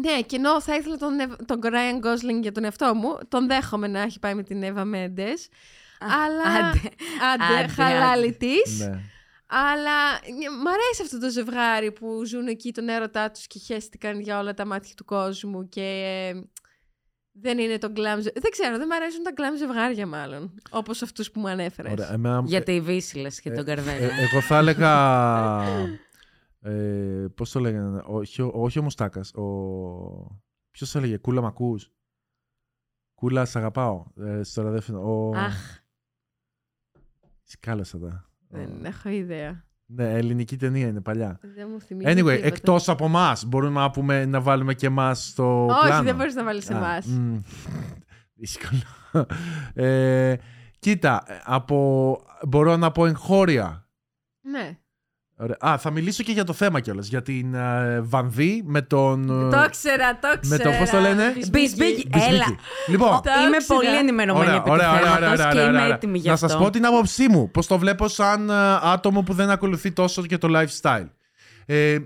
[0.00, 3.46] Ναι, και ενώ θα ήθελα τον, Ev- τον Ryan Gosling για τον εαυτό μου, τον
[3.46, 5.38] δέχομαι να έχει πάει με την Eva Mendes.
[5.98, 6.42] Αλλά.
[6.68, 6.80] άντε.
[7.32, 8.36] Άντε, Άντε, χαλάλη άντε.
[8.36, 8.78] της.
[8.78, 9.00] Ναι.
[9.52, 14.20] Αλλά ε, μ' αρέσει αυτό το ζευγάρι που ζουν εκεί τον έρωτά τους και χέστηκαν
[14.20, 15.82] για όλα τα μάτια του κόσμου και
[16.34, 16.42] ε,
[17.32, 20.54] δεν είναι το glam ζε- Δεν ξέρω, δεν μ' αρέσουν τα glam ζευγάρια μάλλον.
[20.70, 21.92] Όπως αυτούς που μου ανέφερες.
[21.92, 24.14] Ωραία, εμένα- Για τη Βύσιλες και τον Ε, Καρβέλα.
[24.20, 24.92] εγώ θα έλεγα.
[26.62, 29.34] Ε, Πώς το λέγανε, όχι, ο- όχι ο Μουστάκας.
[29.34, 29.44] Ο...
[30.70, 31.90] Ποιος το έλεγε, Κούλα Μακούς.
[33.14, 34.06] Κούλα, σ' αγαπάω.
[34.16, 35.00] Ε, στο ραδιόφωνο.
[35.00, 35.36] Ο...
[35.36, 35.78] Αχ,
[37.42, 38.29] Σκάλασα τα.
[38.50, 39.64] Δεν έχω ιδέα.
[39.86, 41.38] Ναι, ελληνική ταινία είναι παλιά.
[41.54, 42.32] Δεν μου θυμίζει Anyway, τίποτα.
[42.46, 46.02] εκτός από εμά, μπορούμε να, πούμε, να βάλουμε και εμά στο Όχι, πλάνο.
[46.04, 47.06] δεν μπορείς να βάλεις Α, εμάς.
[47.06, 47.36] μ,
[48.34, 48.80] Δύσκολο.
[49.74, 50.36] Ε,
[50.78, 52.18] κοίτα, από,
[52.48, 53.88] μπορώ να πω εγχώρια.
[54.40, 54.78] Ναι.
[55.42, 55.56] Ωραία.
[55.60, 57.06] Α, θα μιλήσω και για το θέμα κιόλας.
[57.06, 59.22] Για την ε, Βανδύ με τον...
[59.22, 60.70] ε, Το ξέρα, το με ξέρα.
[60.70, 61.50] το, πώς το λένε; Μπισμπίκι.
[61.50, 62.08] Μπισμπίκι.
[62.28, 62.44] Έλα.
[62.88, 63.78] Λοιπόν, Το Είμαι ήξερα.
[63.80, 65.94] πολύ ενημερωμένη ωραία, επί ωραία, του ωραία, θέματος ωραία, και ωραία, είμαι ωραία.
[65.94, 66.48] έτοιμη γι' Να αυτό.
[66.48, 67.50] σας πω την άποψή μου.
[67.50, 71.08] Πώς το βλέπω σαν ε, άτομο που δεν ακολουθεί τόσο και το lifestyle.
[71.66, 71.96] Ε,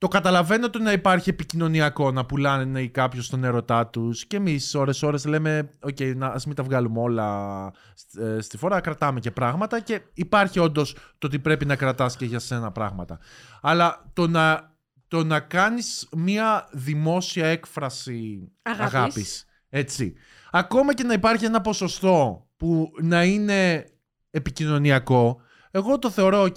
[0.00, 4.26] το καταλαβαίνω το να υπάρχει επικοινωνιακό, να πουλάνε κάποιος τον έρωτά τους.
[4.26, 7.72] Και εμείς ώρες-ώρες λέμε: Οκ, να ας μην τα βγάλουμε όλα
[8.18, 9.80] ε, στη φορά, κρατάμε και πράγματα.
[9.80, 13.18] Και υπάρχει όντως το ότι πρέπει να κρατάς και για σένα πράγματα.
[13.60, 14.74] Αλλά το να,
[15.08, 18.94] το να κάνεις μία δημόσια έκφραση Αγάπης.
[18.94, 20.14] αγάπης, έτσι.
[20.50, 23.86] Ακόμα και να υπάρχει ένα ποσοστό που να είναι
[24.30, 25.40] επικοινωνιακό,
[25.70, 26.56] εγώ το θεωρώ οκ.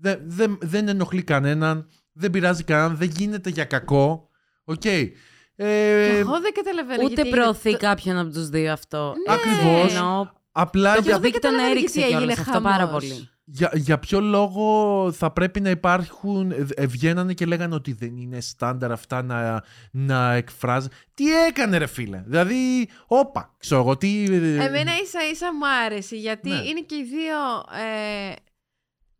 [0.00, 1.88] Δεν, δεν, δεν ενοχλεί κανέναν,
[2.18, 4.28] δεν πειράζει κανέναν, δεν γίνεται για κακό.
[4.64, 4.84] Οκ.
[4.84, 9.14] Ε, Εγώ δεν καταλαβαίνω Ούτε γιατί προωθεί το- κάποιον από τους δύο αυτό.
[9.26, 9.34] Ναι.
[9.34, 9.94] Ακριβώς.
[9.94, 13.06] Εννοώ, απλά Το για, δεν παιδί τον καταλαβαίνω έριξε γιατί κιόλας έγινε αυτό πάρα χαμός.
[13.08, 13.28] πολύ.
[13.44, 16.50] για, για ποιο λόγο θα πρέπει να υπάρχουν.
[16.50, 20.88] ε, ε, Βγαίνανε και λέγανε ότι δεν είναι στάνταρ αυτά να, να εκφράζει.
[21.14, 24.24] Τι έκανε, ρε φίλε; Δηλαδή, όπα, ξέρω εγώ τι.
[24.24, 24.34] ε,
[24.64, 26.54] Εμένα ίσα ίσα μου άρεσε γιατί Ναι.
[26.56, 27.36] είναι και οι δύο
[27.78, 28.32] ε,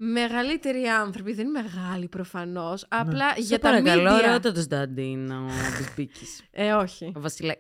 [0.00, 1.32] μεγαλύτεροι άνθρωποι.
[1.32, 2.86] Δεν είναι μεγάλοι προφανώς.
[2.88, 4.22] Απλά Σε για τα παρακαλώ, media.
[4.32, 5.46] ρώτα το Σταντίν, ο
[5.78, 6.42] Μπισμπίκης.
[6.50, 7.12] Ε, όχι.
[7.16, 7.54] Ο Βασιλέ...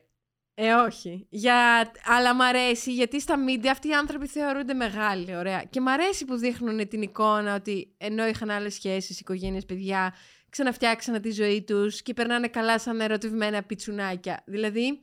[0.54, 1.26] Ε, όχι.
[1.30, 1.90] Για...
[2.04, 5.36] Αλλά μ' αρέσει γιατί στα media αυτοί οι άνθρωποι θεωρούνται μεγάλοι.
[5.36, 5.62] Ωραία.
[5.70, 10.14] Και μ' αρέσει που δείχνουν την εικόνα ότι ενώ είχαν άλλες σχέσεις, οικογένειες, παιδιά,
[10.50, 14.42] ξαναφτιάξαν τη ζωή τους και περνάνε καλά σαν ερωτευμένα πιτσουνάκια.
[14.46, 15.00] Δηλαδή,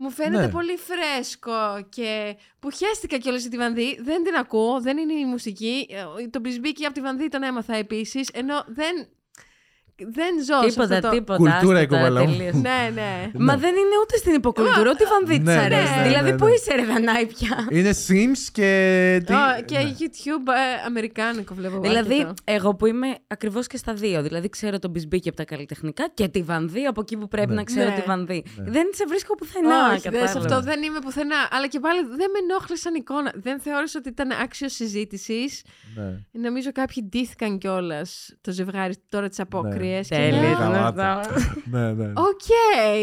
[0.00, 0.50] μου φαίνεται Ναι.
[0.52, 3.98] πολύ φρέσκο και που χαίστηκα κιόλας για τη Βανδύ.
[4.02, 5.86] Δεν την ακούω, δεν είναι η μουσική.
[5.90, 9.08] Ε, Το μπισμπίκι από τη Βανδύ τον έμαθα επίσης, ενώ δεν,
[10.06, 11.14] δεν ζω σε Τίποτα, αυτό το...
[11.14, 11.38] τίποτα.
[11.38, 12.36] Κουλτούρα άστα η τώρα, κοπέλα μου.
[12.36, 12.54] τελείως.
[12.54, 13.30] Ναι, ναι.
[13.34, 15.96] Μα δεν είναι ούτε στην υποκουλτούρα, ούτε η Βανδί της Ναι, ναι, αρέσει.
[15.96, 16.50] ναι, Δηλαδή, ναι, πού ναι.
[16.50, 19.22] είσαι ρε Δανάη πια; Είναι Sims και.
[19.26, 19.94] τι- Ω, και ναι.
[19.98, 21.80] YouTube ε, αμερικάνικο βλέπω.
[21.80, 22.34] Δηλαδή, αρκετό.
[22.44, 24.22] εγώ που είμαι ακριβώς και στα δύο.
[24.22, 27.54] Δηλαδή, ξέρω τον Μπισμπίκη από τα καλλιτεχνικά και τη Βανδί από εκεί που πρέπει Ναι.
[27.54, 27.94] να ξέρω Ναι.
[27.94, 28.44] τη Βανδί.
[28.56, 29.76] Δεν σε βρίσκω πουθενά.
[29.84, 30.36] Όχι, δεν, σε κατάλαβες.
[30.36, 31.36] αυτό δεν είμαι πουθενά.
[31.50, 33.32] Αλλά και πάλι δεν με ενόχλησαν εικόνα.
[33.34, 35.62] Δεν θεώρησα ότι ήταν άξιος συζήτησης.
[35.96, 36.40] Ναι.
[36.42, 39.87] Νομίζω κάποιοι ντύθηκαν κιόλας το ζευγάρι τώρα της απόκριε.
[39.88, 40.08] Ιστορίες.
[40.08, 41.02] και Τέλεια λέω, ήταν Γαμάτο.
[41.02, 41.34] αυτό.
[41.70, 42.04] ναι, ναι.
[42.04, 42.46] Οκ,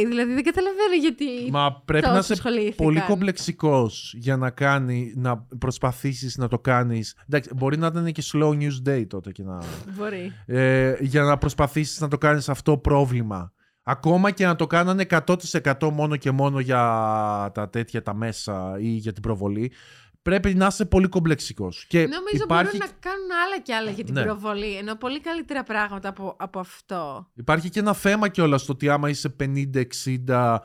[0.10, 2.86] δηλαδή δεν καταλαβαίνω γιατί Μα πρέπει τόσο να είσαι ασχολήθηκαν.
[2.86, 7.16] πολύ κομπλεξικός για να κάνει, να προσπαθήσεις να το κάνεις.
[7.30, 9.58] Εντάξει, μπορεί να ήταν και slow news day τότε και να...
[9.98, 10.32] Μπορεί.
[10.46, 13.50] ε, για να προσπαθήσεις να το κάνεις αυτό πρόβλημα.
[13.88, 16.78] Ακόμα και να το κάνανε 100% μόνο και μόνο για
[17.54, 19.72] τα τέτοια τα μέσα ή για την προβολή,
[20.30, 21.86] πρέπει να είσαι πολύ κομπλεξικός.
[21.88, 24.24] Και Νομίζω υπάρχει, μπορούν να κάνουν άλλα και άλλα για την Ναι.
[24.24, 24.76] προβολή.
[24.78, 27.32] Ενώ πολύ καλύτερα πράγματα από, από αυτό.
[27.34, 30.58] υπάρχει και ένα θέμα κιόλας στο ότι άμα είσαι 50-60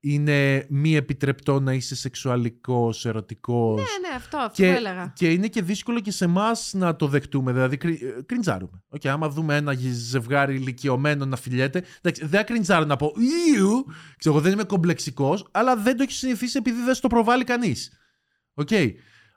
[0.00, 3.76] είναι μη επιτρεπτό να είσαι σεξουαλικός, ερωτικός.
[3.80, 5.12] Ναι, ναι, αυτό, αυτό Και, που έλεγα.
[5.16, 7.52] και είναι και δύσκολο και σε εμάς να το δεχτούμε.
[7.52, 8.82] Δηλαδή, κρι, ε, κριντζάρουμε.
[8.88, 11.82] Οκ, άμα δούμε ένα γε- ζευγάρι ηλικιωμένο να φιλιέται.
[11.98, 13.12] Εντάξει, δεν κριντζάρω να πω
[13.56, 13.86] Ew!
[14.16, 17.92] Ξέρω εγώ, δεν είμαι κομπλεξικός, αλλά δεν το έχει συνηθίσει επειδή δεν στο προβάλλει κανείς.
[18.58, 18.68] Οκ.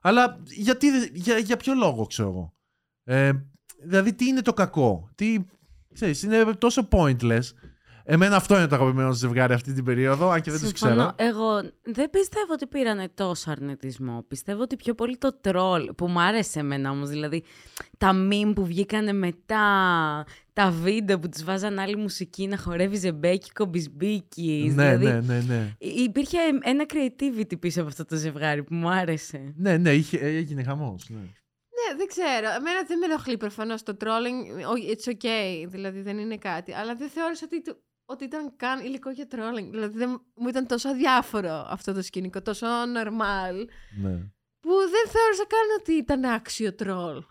[0.02, 2.54] Αλλά γιατί, δεν- για, για ποιο λόγο, ξέρω εγώ.
[3.04, 3.32] Ε,
[3.84, 5.40] δηλαδή, τι είναι το κακό; Τι,
[5.94, 7.42] ξέρεις, είναι τόσο pointless.
[8.04, 11.14] Εμένα αυτό είναι το αγαπημένο ζευγάρι αυτή την περίοδο, αν και δεν τους Συμφωνώ.
[11.18, 11.30] ξέρω.
[11.30, 14.26] Εγώ δεν πιστεύω ότι πήρανε τόσο αρνητισμό.
[14.28, 17.10] Πιστεύω ότι πιο πολύ το τρόλ που μου άρεσε εμένα όμως.
[17.10, 17.44] Δηλαδή
[17.98, 19.66] τα meme που βγήκανε μετά,
[20.54, 24.72] τα βίντεο που τους βάζαν άλλη μουσική να χορεύει ζεμπέκικο μπισμπίκι.
[24.76, 25.76] Ναι, δηλαδή, ναι, ναι, ναι.
[25.78, 29.54] Υπήρχε ένα creativity πίσω από αυτό το ζευγάρι που μου άρεσε.
[29.58, 31.06] Ναι, ναι, είχε, έγινε χαμός.
[31.10, 31.20] Ναι.
[31.20, 32.48] Ναι, δεν ξέρω.
[32.58, 34.40] Εμένα δεν με ενοχλεί προφανώς το trolling.
[34.72, 36.74] Ο- It's okay, δηλαδή δεν είναι κάτι.
[36.74, 37.78] Αλλά δεν θεώρησα ότι, το-
[38.12, 39.68] ότι ήταν καν υλικό για trolling.
[39.70, 43.56] Δηλαδή δεν, μου ήταν τόσο αδιάφορο αυτό το σκηνικό, τόσο normal,
[44.02, 44.12] ναι.
[44.60, 47.24] που δεν θεώρησα καν ότι ήταν άξιο troll.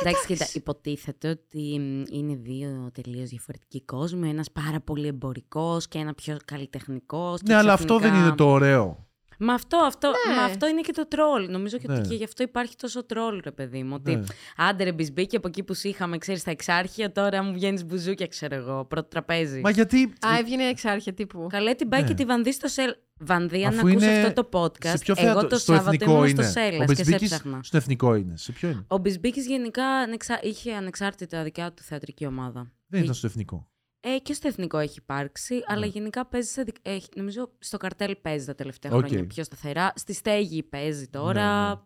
[0.00, 4.28] Εντάξει, κοίτα, υποτίθεται ότι μ, είναι δύο τελείως διαφορετικοί κόσμοι.
[4.28, 7.42] Ένας πάρα πολύ εμπορικός και ένα πιο καλλιτεχνικός.
[7.42, 9.07] Ναι, αλλά αυτό δεν είναι το ωραίο.
[9.38, 10.34] Μα αυτό, αυτό, Ναι.
[10.36, 11.50] μα αυτό είναι και το τρόλ.
[11.50, 12.00] Νομίζω και, Ναι.
[12.00, 13.94] και γι' αυτό υπάρχει τόσο τρόλ, ρε παιδί μου.
[13.94, 14.24] Ότι Ναι.
[14.56, 18.26] άντε ρε Μπισμπίκη από εκεί που σου είχαμε, ξέρεις, στα Εξάρχεια, τώρα μου βγαίνεις μπουζούκια,
[18.26, 19.60] ξέρω εγώ, πρώτο τραπέζι.
[19.60, 20.02] Μα γιατί.
[20.26, 21.46] Α, έβγαινε Εξάρχεια τύπου.
[21.50, 22.06] Καλέ την πάει Ναι.
[22.08, 22.94] και τη Βανδή στο σελ.
[23.20, 25.90] Βανδή, αν Αφού ακούς είναι αυτό το podcast, σε ποιο εγώ θέατρο, το στο Σάββατο
[25.94, 27.60] εθνικό ήμουν είναι; στο Ο Σέλλας και σε Μπισμπίκης έψαχνα.
[27.62, 28.36] στο εθνικό είναι.
[28.36, 30.38] Σε ποιο είναι; Ο Μπισμπίκης γενικά ανεξα...
[30.42, 32.72] είχε ανεξάρτητα δικιά του θεατρική ομάδα.
[32.86, 33.68] Δεν ήταν στο εθνικό.
[34.00, 36.62] Ε, και στο εθνικό έχει υπάρξει, αλλά γενικά παίζει σε.
[36.62, 39.06] δικ- Έχει, νομίζω στο Καρτέλ παίζει τα τελευταία Οκ.
[39.06, 39.92] χρόνια πιο σταθερά.
[39.94, 41.68] Στη Στέγη παίζει τώρα.
[41.68, 41.80] Ναι, ναι.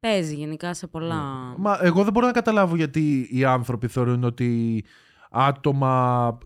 [0.00, 1.14] Παίζει γενικά σε πολλά.
[1.58, 4.84] Μα εγώ δεν μπορώ να καταλάβω γιατί οι άνθρωποι θεωρούν ότι
[5.30, 6.38] άτομα.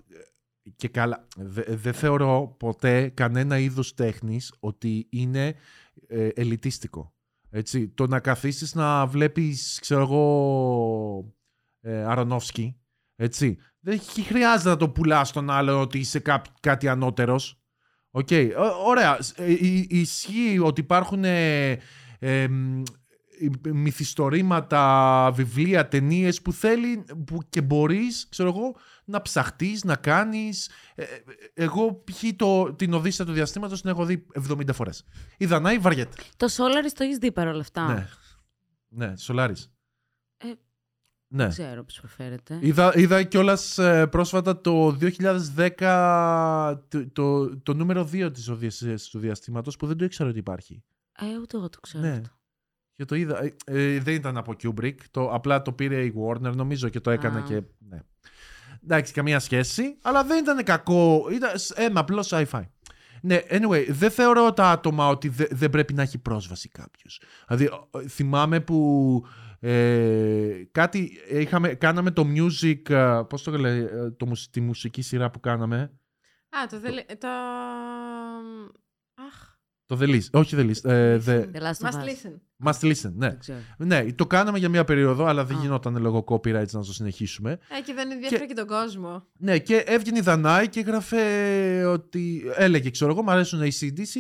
[0.77, 5.55] Και καλά, δε- δεν θεωρώ ποτέ κανένα είδος τέχνης ότι είναι
[6.07, 7.15] ε, ελιτίστικο.
[7.51, 11.35] Έτσι, το να καθίσεις να βλέπεις, ξέρω εγώ,
[11.81, 12.81] ε, Αρονόφσκι,
[13.17, 17.59] έτσι, δεν χ- χρειάζεται να το πουλάς στον άλλο ότι είσαι κά- κάτι ανώτερος.
[18.11, 18.29] Οκ,
[18.59, 19.23] Ω- ωραία.
[19.23, 21.71] Σ- ε, ι- Ισχύει ότι υπάρχουν ε,
[22.19, 22.83] ε, μ,
[23.67, 30.71] ε, μυθιστορήματα, βιβλία, ταινίες που θέλει που και μπορείς, ξέρω εγώ, να ψαχτείς, να κάνεις.
[30.95, 31.07] Ε, ε,
[31.55, 32.23] εγώ π.χ.
[32.37, 35.05] το- την Οδύσσια του διαστήματος την έχω δει 70 φορές.
[35.39, 36.17] Η Δανάη βαριέται.
[36.37, 38.09] Το Solaris το έχεις δει παρόλα αυτά; Ναι.
[38.89, 39.74] Ναι, Σολάρης.
[41.35, 41.43] Ε, ναι.
[41.43, 42.59] Δεν ξέρω πώς προφέρεται.
[42.61, 43.79] Είδα, είδα κιόλας
[44.11, 44.97] πρόσφατα το
[45.89, 50.39] 2010 το, το, το νούμερο 2 της Οδύσσιας του διαστήματος που δεν το ήξερα ότι
[50.39, 50.83] υπάρχει.
[51.19, 52.11] Ε, ούτε εγώ το ξέρω Ναι.
[52.13, 52.29] αυτό.
[52.93, 53.43] Και το είδα.
[53.45, 54.95] ε, ε, δεν ήταν από Kubrick.
[55.11, 57.43] Το, απλά το πήρε η Warner νομίζω και το έκανε Α.
[57.43, 57.63] και.
[57.89, 57.99] Ναι.
[58.85, 59.97] Εντάξει, καμία σχέση.
[60.03, 61.29] Αλλά δεν ήταν κακό.
[61.33, 62.63] Ήταν σ- ένα απλό sci-fi.
[63.23, 67.21] Ναι, anyway, δεν θεωρώ τα άτομα ότι δε- δεν πρέπει να έχει πρόσβαση κάποιος.
[67.47, 69.27] Δηλαδή, ο- ο- θυμάμαι που
[69.67, 75.03] ε, κάτι είχαμε, κάναμε το music, ε, πώς το λέει, ε, το, μουσ- τη μουσική
[75.03, 75.77] σειρά που κάναμε.
[76.49, 77.05] Α, το, δελε...
[77.19, 77.29] το...
[79.15, 80.31] Αχ, Το The List.
[80.33, 80.91] Όχι The List.
[80.91, 81.57] ε, the...
[81.57, 82.05] The Last of must Us.
[82.05, 82.41] listen.
[82.65, 83.29] Must Listen, ναι.
[83.29, 83.59] Δεν ξέρω.
[83.77, 85.61] Ναι, το κάναμε για μία περίοδο, αλλά δεν Α.
[85.61, 87.59] γινόταν λόγω copyrights να το συνεχίσουμε.
[87.79, 88.55] Ε, και δεν ενδιαφέρει και...
[88.55, 89.27] τον κόσμο.
[89.39, 92.43] Ναι, και έβγαινε η Δανάη και έγραφε ότι.
[92.57, 94.19] Έλεγε, ξέρω εγώ, μου αρέσουν οι CDC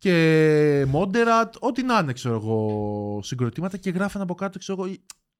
[0.00, 4.94] και Moderat, ό,τι να είναι, ξέρω εγώ, συγκροτήματα και γράφανε από κάτω, ξέρω εγώ.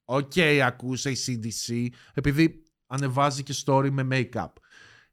[0.05, 0.33] Οκ,
[0.65, 4.47] ακούσε η CDC, επειδή ανεβάζει και story με make-up.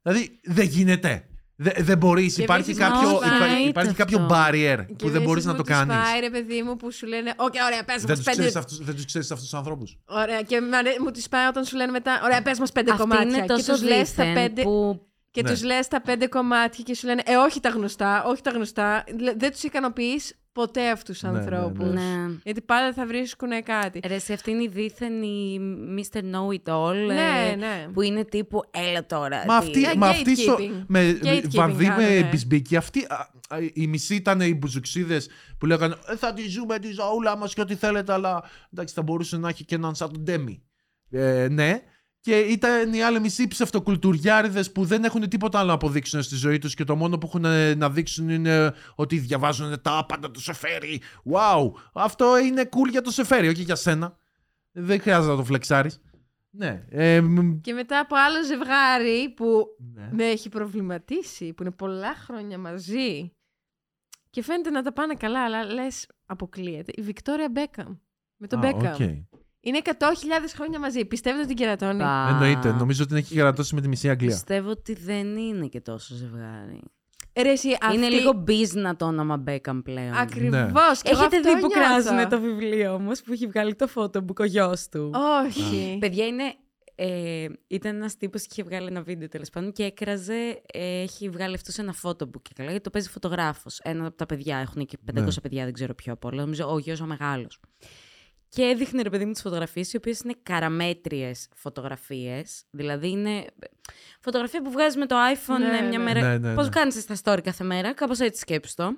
[0.02, 1.28] Δηλαδή, δεν γίνεται.
[1.60, 2.36] Δεν, δεν μπορείς.
[2.36, 3.30] Και Υπάρχει επίσης κάποιο, not υπά-
[3.64, 4.36] right υπάρχει κάποιο αυτό.
[4.36, 5.96] barrier Και που δεν μπορείς επίσης να μου το τους κάνεις.
[5.96, 8.58] πάει, ρε παιδί μου, που σου λένε «Οκ, ωραία, πες Δεν μας τους πέντε...» ξέρει
[8.58, 9.98] αυτού δεν τους ξέρεις αυτούς τους ανθρώπους.
[10.06, 12.92] Ωραία, και μ' αρέ- μου τις πάει όταν σου λένε μετά «Ωραία, πες μας πέντε
[12.92, 13.28] Αυτή κομμάτια».
[13.30, 14.62] είναι και τόσο τους λες τα δίθεν πέντε...
[14.62, 15.07] που
[15.38, 15.50] Και Ναι.
[15.52, 19.04] τους λες τα πέντε κομμάτια και σου λένε «Ε, όχι τα γνωστά, όχι τα γνωστά».
[19.20, 21.86] Λε- Δεν τους ικανοποιείς ποτέ αυτούς τους Ναι, ναι, ανθρώπους.
[21.94, 22.02] ναι.
[22.02, 22.32] Ναι.
[22.44, 24.00] Γιατί πάντα θα βρίσκουν κάτι.
[24.08, 25.60] Ρε, σε αυτή είναι η δίθεν η
[25.98, 26.18] Mr.
[26.20, 26.96] Know-It-All.
[27.08, 27.88] Ναι, ε, ναι.
[27.94, 29.44] Που είναι τύπου, έλα τώρα.
[29.48, 30.84] Μα τι- αυτή, Ε, μα αυτή στο, gatekeeping.
[30.88, 32.28] με Gatekeeping βανδύ με κάνουνε.
[32.32, 33.16] μπισμπίκι, αυτή, α,
[33.50, 37.54] α, οι μισοί ήταν οι μπουζουξίδες που λέγανε «Ε, θα τη ζούμε τη ζωούλα μας
[37.54, 38.44] και ό,τι θέλετε, αλλά
[38.74, 40.62] εντάξει θα μπορούσε να έχει και έναν σαν τον Ντέμι.
[41.10, 41.82] Ε, ναι,
[42.28, 46.58] Και ήταν οι άλλοι μισοί ψευτοκουλτουριάριδες που δεν έχουν τίποτα άλλο να αποδείξουν στη ζωή
[46.58, 50.42] τους και το μόνο που έχουν ε, να δείξουν είναι ότι διαβάζουν τα άπαντα του
[50.42, 51.02] Σεφέρι.
[51.32, 51.72] Wow!
[51.94, 54.18] Αυτό είναι cool για το Σεφέρι, όχι για σένα.
[54.72, 56.02] Δεν χρειάζεται να το φλεξάρεις.
[56.50, 56.86] Ναι.
[56.90, 60.10] Ε, μ, Και μετά από άλλο ζευγάρι που ναι.
[60.12, 63.32] με έχει προβληματίσει, που είναι πολλά χρόνια μαζί
[64.30, 66.92] και φαίνεται να τα πάνε καλά, αλλά λες αποκλείεται.
[66.96, 67.96] Η Βικτόρια Μπέκαμ.
[68.38, 68.94] Με τον Α, Beckham.
[68.94, 69.37] OK.
[69.60, 69.92] Είναι 100.000
[70.56, 71.06] χρόνια μαζί.
[71.06, 72.28] Πιστεύετε ότι την κερατώνει; Πα.
[72.30, 72.72] Εννοείται.
[72.72, 74.30] Νομίζω ότι την έχει κερατώσει με τη μισή Αγγλία.
[74.30, 76.82] Πιστεύω ότι δεν είναι και τόσο ζευγάρι.
[77.42, 80.14] Ρε, εσύ, Είναι αυτή- λίγο business το όνομα Beckham πλέον.
[80.14, 81.02] Ακριβώς.
[81.02, 82.02] Και εγώ Έχετε αυτό δει που νιώθω.
[82.04, 85.12] κράζουν το βιβλίο όμως που έχει βγάλει το photobook ο γιος του;
[85.46, 85.98] Όχι.
[86.00, 86.44] Παιδιά είναι.
[87.00, 90.62] Ε, ήταν ένας τύπος και είχε βγάλει ένα βίντεο τέλος πάντων και έκραζε.
[90.74, 93.80] Ε, έχει βγάλει αυτός σε ένα photobook και καλά, γιατί το παίζει φωτογράφος.
[93.84, 94.58] Ένα από τα παιδιά.
[94.58, 95.42] Έχουν και 500 Ναι.
[95.42, 96.42] παιδιά, δεν ξέρω ποιο από όλα.
[96.42, 97.60] Νομίζω ο γιος ο μεγάλος.
[98.50, 102.64] Και έδειχνε ρε παιδί μου τις φωτογραφίες, οι οποίες είναι καραμέτριες φωτογραφίες.
[102.70, 103.46] Δηλαδή είναι
[104.20, 106.04] φωτογραφία που βγάζεις με το iPhone Ναι, ε, μια ναι.
[106.04, 106.22] μέρα.
[106.22, 106.72] Ναι, ναι, Πώς ναι.
[106.72, 108.98] κάνεις στα story κάθε μέρα, κάπως έτσι σκέψου το.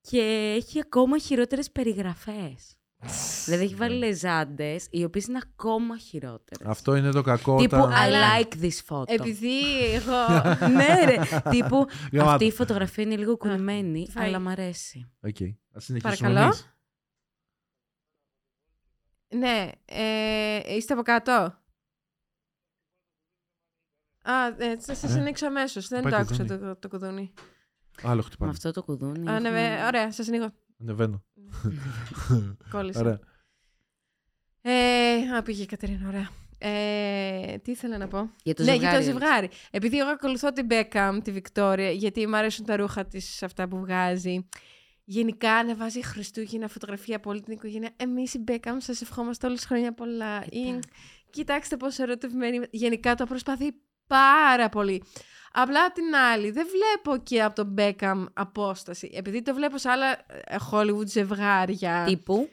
[0.00, 2.74] Και έχει ακόμα χειρότερες περιγραφές.
[3.44, 6.66] δηλαδή έχει βάλει λεζάντες, οι οποίες είναι ακόμα χειρότερες.
[6.66, 7.56] Αυτό είναι το κακό.
[7.56, 9.04] Τύπου όταν- I Αλλά- like this photo.
[9.06, 9.60] Επειδή
[9.94, 10.26] εγώ.
[10.76, 11.16] ναι, ρε.
[11.50, 12.30] Τύπου Γαμάτο.
[12.30, 14.26] αυτή η φωτογραφία είναι λίγο κουνημένη, φάει.
[14.26, 15.10] αλλά μ' αρέσει.
[15.22, 15.36] Οκ.
[15.74, 15.98] Ας συνεχίσουμε
[16.28, 16.38] Παρακαλώ.
[16.44, 16.73] εμείς.
[19.36, 21.32] Ναι, ε, είστε από κάτω.
[24.22, 25.18] Α, ε, θα σας Ε.
[25.20, 25.88] ανοίξω αμέσως.
[25.88, 26.60] Δεν Πάει το το άκουσα κουδούνι.
[26.60, 27.32] το, το κουδούνι.
[28.02, 28.50] Άλλο Με χτυπάμε.
[28.50, 29.28] αυτό το κουδούνι.
[29.30, 30.52] Α, ναι, έχουμε- ε, ωραία, σας ανοίγω.
[30.80, 31.24] Ανεβαίνω.
[32.70, 33.00] Κόλλησα.
[33.00, 33.18] Ωραία.
[34.60, 36.28] Ε, α, πήγε η Κατερίνα, ωραία.
[36.58, 39.02] Ε, τι ήθελα να πω; Για το ναι, ζευγάρι.
[39.04, 39.48] για το ζευγάρι.
[39.70, 43.78] Επειδή εγώ ακολουθώ την Beckham, τη Βικτόρια, γιατί μου αρέσουν τα ρούχα της, αυτά που
[43.78, 44.48] βγάζει.
[45.04, 47.90] Γενικά ανεβάζει Χριστούγεννα φωτογραφία από όλη την οικογένεια.
[47.96, 50.44] Εμείς η Beckham σας ευχόμαστε όλες χρόνια πολλά.
[50.50, 50.78] Ή,
[51.30, 52.56] κοιτάξτε πόσο ερωτευμένοι.
[52.56, 52.66] είμαι.
[52.70, 53.72] Γενικά το προσπαθεί
[54.06, 55.02] πάρα πολύ.
[55.52, 59.10] Απλά απ' την άλλη, δεν βλέπω και από τον Beckham απόσταση.
[59.14, 62.04] Επειδή το βλέπω σε άλλα ε, Hollywood ζευγάρια.
[62.06, 62.48] Τύπου;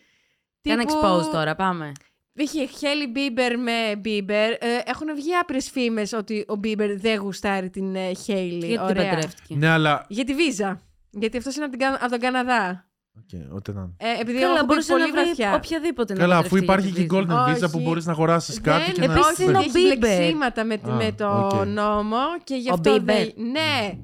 [0.62, 1.92] Κάνε τύπου- expose τώρα, πάμε.
[2.34, 4.52] Είχε Hailey Bieber με Bieber.
[4.52, 8.66] Ε, έχουν βγει άπειρες φήμες ότι ο Bieber δεν γουστάρει την ε, Hailey.
[8.66, 9.10] Γιατί την Ωραία.
[9.10, 9.56] παντρεύτηκε.
[9.56, 10.06] Ναι, αλλά.
[10.10, 10.82] Για τη βίζα.
[11.12, 12.86] Γιατί αυτός είναι από, την Κα- από τον Καναδά.
[13.18, 13.94] Οκ, ό,τι να είναι.
[13.98, 15.54] Ε, επειδή εγώ Καλά, έχω μπορούσε πολύ να βρεις βαθιά.
[15.56, 17.32] οποιαδήποτε να Καλά, αφού παντρευτεί υπάρχει για και τη η Disney.
[17.32, 17.72] Golden Visa Όχι.
[17.72, 19.14] που μπορείς να αγοράσεις κάτι δεν, και να.
[19.14, 19.98] Επίσης είναι ο έχει Bieber.
[20.00, 21.66] μπλεξίματα με, Α, με το οκ.
[21.68, 23.02] νόμο και γι' Ο αυτό Bieber.
[23.04, 23.34] δεν...
[23.52, 23.98] Ναι.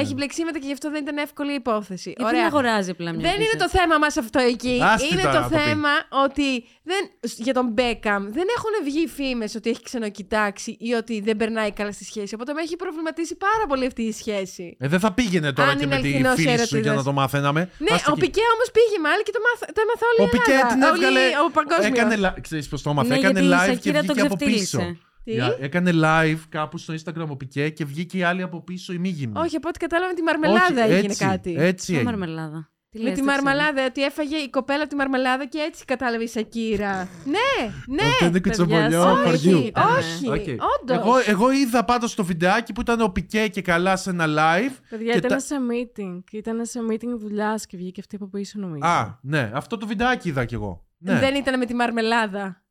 [0.00, 2.08] Έχει μπλεξίματα και γι' αυτό δεν ήταν εύκολη η υπόθεση.
[2.16, 2.46] Γιατί δεν Ωραία.
[2.46, 3.64] αγοράζει απλά μια Δεν είναι βίζα.
[3.64, 4.80] το θέμα μας αυτό εκεί.
[4.82, 5.62] Άστη είναι τώρα το να το πει.
[5.62, 5.88] θέμα
[6.24, 6.48] ότι
[6.90, 7.02] δεν,
[7.46, 11.92] για τον Beckham δεν έχουν βγει φήμες ότι έχει ξενοκοιτάξει ή ότι δεν περνάει καλά
[11.92, 12.34] στη σχέση.
[12.34, 14.76] Οπότε με έχει προβληματίσει πάρα πολύ αυτή η σχέση.
[14.80, 16.80] Ε, δεν θα πήγαινε τώρα Αν και είναι με τη αληθινός φίλη σου έρωτας.
[16.80, 17.60] για να το μαθαίναμε.
[17.78, 18.20] Ναι, Άστα ο εκεί.
[18.26, 20.68] Πικέ όμως πήγε με άλλη και το, μάθα, το έμαθα όλη Ο η Πικέ Ελλάδα.
[20.74, 21.24] την Όλη- έβγαλε.
[21.46, 21.90] Ο παγκόσμιος.
[21.98, 23.08] Έκανε, li- ξέρεις πώς το έμαθε.
[23.08, 24.78] Ναι, έκανε γιατί η live και Σακίρα το βγήκε από πίσω.
[25.24, 25.50] Ξεφτίλισε.
[25.50, 28.92] Τι; Για- Έκανε live κάπου στο Instagram ο Πικέ και βγήκε η άλλη από πίσω
[28.92, 29.32] η μήγυμη.
[29.36, 31.54] Όχι, από ό,τι κατάλαβα με τη μαρμελάδα Όχι, έγινε έτσι, κάτι.
[31.58, 32.10] Έτσι Ποια έγινε.
[32.10, 33.42] μαρμελάδα; Τι Με λες, τη δεν ξέρω.
[33.44, 37.08] μαρμελάδα, ότι έφαγε η κοπέλα από τη μαρμελάδα και έτσι κατάλαβε η Σακίρα.
[37.34, 38.02] ναι, ναι.
[38.02, 39.22] Αυτό είναι κουτσομπολιό όχι.
[39.22, 39.58] χωριού.
[39.58, 39.96] Όχι, Ήτανε.
[39.98, 40.58] όχι, Οκ.
[40.80, 40.96] όντως.
[40.96, 44.72] Εγώ, εγώ είδα πάντως το βιντεάκι που ήταν ο Πικέ και καλά σε ένα live.
[44.90, 46.22] Παιδιά, και ήταν τα- σε meeting.
[46.32, 48.86] Ήταν σε meeting δουλειάς και βγήκε αυτή από πίσω νομίζω.
[48.86, 50.84] Α, ναι, αυτό το βιντεάκι είδα κι εγώ.
[50.98, 51.18] Ναι.
[51.18, 52.63] Δεν ήταν με τη μαρμελάδα.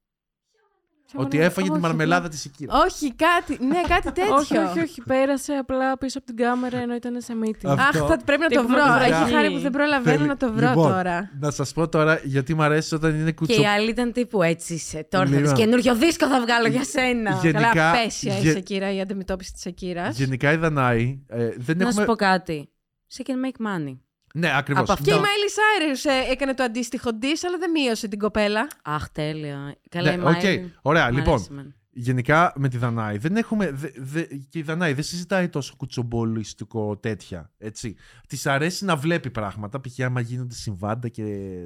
[1.14, 2.74] Ποια Ότι μαρμελάδα; έφαγε τη Όχι, μαρμελάδα της Σικύρα.
[2.86, 3.66] Όχι, κάτι.
[3.66, 4.36] Ναι, κάτι τέτοιο.
[4.36, 5.02] Όχι, όχι, όχι.
[5.02, 7.66] Πέρασε απλά πίσω από την κάμερα ενώ ήταν σε meeting.
[7.78, 8.04] Αυτό.
[8.04, 8.86] Αχ, θα πρέπει να το Τύπου βρω.
[8.86, 9.32] με Έχει βγάλει.
[9.34, 11.30] χάρη που δεν προλαβαίνω Θέλει- να το βρω Λοιπόν, τώρα.
[11.40, 13.62] Να σας πω τώρα γιατί μου αρέσει όταν είναι Και κουτσο.
[13.62, 15.08] η άλλη ήταν τύπου έτσι είσαι.
[15.10, 15.50] Τώρα θα Λοιπόν.
[15.56, 17.40] δεις καινούριο δίσκο θα βγάλω για σένα.
[17.42, 20.18] Γενικά- Καλά, πέσια η γε- Σακύρα, η αντιμετώπιση της Σακύρας.
[20.18, 22.02] Γενικά η Δανάη ε, δεν Να έχουμε.
[22.02, 22.70] σου πω κάτι.
[23.18, 23.98] She can make money.
[24.36, 24.84] Ναι, ακριβώς.
[24.84, 25.04] Από αυτό.
[25.04, 28.68] Και η Miley Cyrus ε, έκανε το αντίστοιχο diss, αλλά δεν μείωσε την κοπέλα.
[28.84, 29.76] Αχ, τέλεια.
[29.90, 30.42] Καλά, η Ναι, οκ.
[30.44, 30.70] Miley.
[30.82, 31.34] Ωραία, Μ' λοιπόν.
[31.34, 31.76] αρέσει εμένα.
[31.96, 33.72] Γενικά με τη Δανάη δεν έχουμε.
[33.72, 37.52] Δε, δε, και η Δανάη δεν συζητάει τόσο κουτσομπολιστικό τέτοια.
[37.58, 37.96] Έτσι.
[38.28, 40.00] Της αρέσει να βλέπει πράγματα, π.χ.
[40.00, 41.24] άμα γίνονται συμβάντα και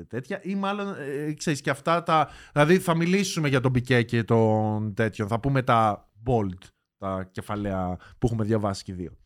[0.07, 0.95] τέτοια, ή μάλλον
[1.27, 2.29] ε, ξέρεις και αυτά τα.
[2.53, 5.27] Δηλαδή θα μιλήσουμε για τον Πικέ και τον τέτοιον.
[5.27, 6.67] Θα πούμε τα bold,
[6.97, 9.17] τα κεφαλαία που έχουμε διαβάσει και οι δύο.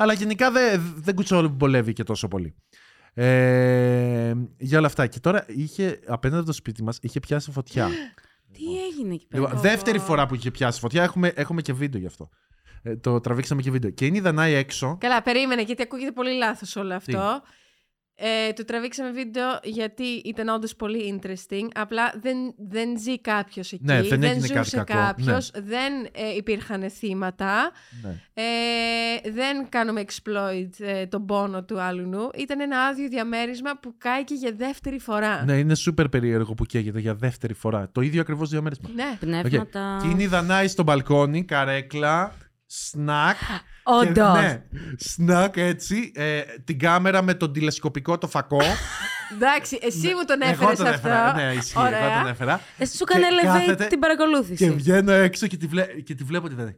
[0.00, 2.54] Αλλά γενικά δεν, δεν κουτσομπολεύει και τόσο πολύ.
[3.20, 5.06] Ε, για όλα αυτά.
[5.06, 7.88] Και τώρα είχε απέναντι από το σπίτι μας είχε πιάσει φωτιά.
[8.52, 12.00] Τι έγινε εκεί πέρα; Λοιπόν, δεύτερη φορά που είχε πιάσει φωτιά, έχουμε, έχουμε και βίντεο
[12.00, 12.28] γι' αυτό.
[12.82, 13.90] Ε, το τραβήξαμε και βίντεο.
[13.90, 14.96] Και είναι η Δανάη έξω.
[15.00, 17.42] Καλά, περίμενε, γιατί ακούγεται πολύ λάθος όλο αυτό.
[18.20, 21.68] Ε, το τραβήξαμε βίντεο γιατί ήταν όντως πολύ interesting.
[21.74, 22.36] Απλά δεν,
[22.68, 23.84] δεν ζει κάποιος εκεί.
[23.84, 24.98] Ναι, δεν έγινε κάτι ζούσε κακό.
[24.98, 25.06] Ναι.
[25.06, 25.38] κάποιο.
[25.52, 27.70] Δεν ε, υπήρχαν θύματα.
[28.02, 28.10] Ναι.
[28.34, 32.30] Ε, δεν κάνουμε exploit ε, τον πόνο του αλλουνού.
[32.38, 35.44] Ήταν ένα άδειο διαμέρισμα που κάηκε για δεύτερη φορά.
[35.44, 37.88] ναι, είναι σούπερ περίεργο που καίγεται για δεύτερη φορά.
[37.92, 38.88] Το ίδιο ακριβώς διαμέρισμα.
[38.94, 39.16] Ναι.
[39.20, 39.96] Πνεύματα.
[39.96, 40.02] Οκ.
[40.02, 42.34] Και είναι η Δανάη στο μπαλκόνι, καρέκλα,
[42.70, 43.36] σνακ.
[44.00, 44.36] Όντως.
[44.36, 44.62] Και- Ναι,
[44.98, 46.12] σνακ έτσι.
[46.14, 48.58] ε, την κάμερα με τον τηλεσκοπικό το φακό.
[49.34, 51.08] Εντάξει, εσύ μου τον Εγώ έφερες τον αυτό.
[51.08, 51.32] έφερα.
[51.34, 51.72] Ναι, ισχύει.
[51.78, 52.20] Εγώ Ωραία.
[52.22, 52.60] τον έφερα.
[52.78, 54.64] Εσύ σου Και έκανε elevate κάθεται την παρακολούθηση.
[54.64, 55.84] Και βγαίνω έξω και τη, βλέ...
[55.86, 56.76] και τη βλέπω τη Δανάη.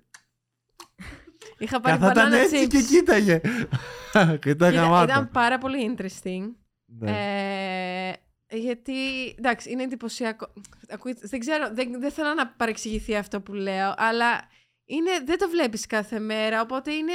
[1.59, 2.69] Είχα πάρει Καθόταν μπανάνα έτσι chips.
[2.69, 3.41] και κοίταγε.
[4.41, 5.13] και ήταν Ήταν, γαμάτο.
[5.13, 6.43] ήταν πάρα πολύ interesting.
[6.87, 7.11] Ναι.
[7.11, 8.95] Ε, γιατί,
[9.39, 10.53] εντάξει, είναι εντυπωσιακό.
[10.89, 14.49] Ακούγεται- δεν ξέρω, δεν, δεν θέλω να παρεξηγηθεί αυτό που λέω, αλλά
[14.91, 17.13] είναι, δεν το βλέπεις κάθε μέρα, οπότε είναι...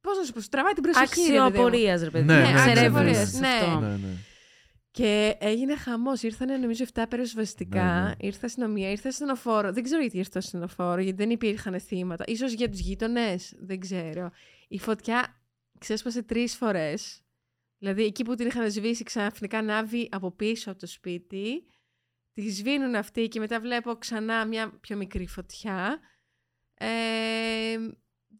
[0.00, 1.20] Πώς να σου πω, σου τραβάει την προσοχή.
[1.20, 1.44] ρε παιδί μου.
[1.44, 2.24] Αξιοαπορία, ρε παιδί.
[2.24, 2.40] Ναι, μου.
[2.40, 3.48] ναι, ναι, Εξερεύνησης ναι.
[3.48, 3.78] αυτό.
[3.80, 3.86] Ναι.
[3.86, 4.14] ναι, ναι.
[4.90, 6.22] Και έγινε χαμός.
[6.22, 8.02] Ήρθανε νομίζω 7 πυροσβεστικά.
[8.02, 8.14] Ναι, ναι.
[8.18, 9.72] Ήρθε αστυνομία, ήρθε ασθενοφόρο.
[9.72, 12.24] Δεν ξέρω γιατί ήρθε ασθενοφόρο, γιατί δεν υπήρχαν θύματα.
[12.36, 13.36] σω για τους γείτονε.
[13.58, 14.30] Δεν ξέρω.
[14.68, 15.42] Η φωτιά
[15.78, 17.22] ξέσπασε τρεις φορές.
[17.78, 21.64] Δηλαδή εκεί που την είχαν σβήσει, ξαφνικά ανάβει από πίσω από το σπίτι.
[22.32, 26.00] Τη σβήνουν αυτοί και μετά βλέπω ξανά μια πιο μικρή φωτιά.
[26.78, 26.86] Ε,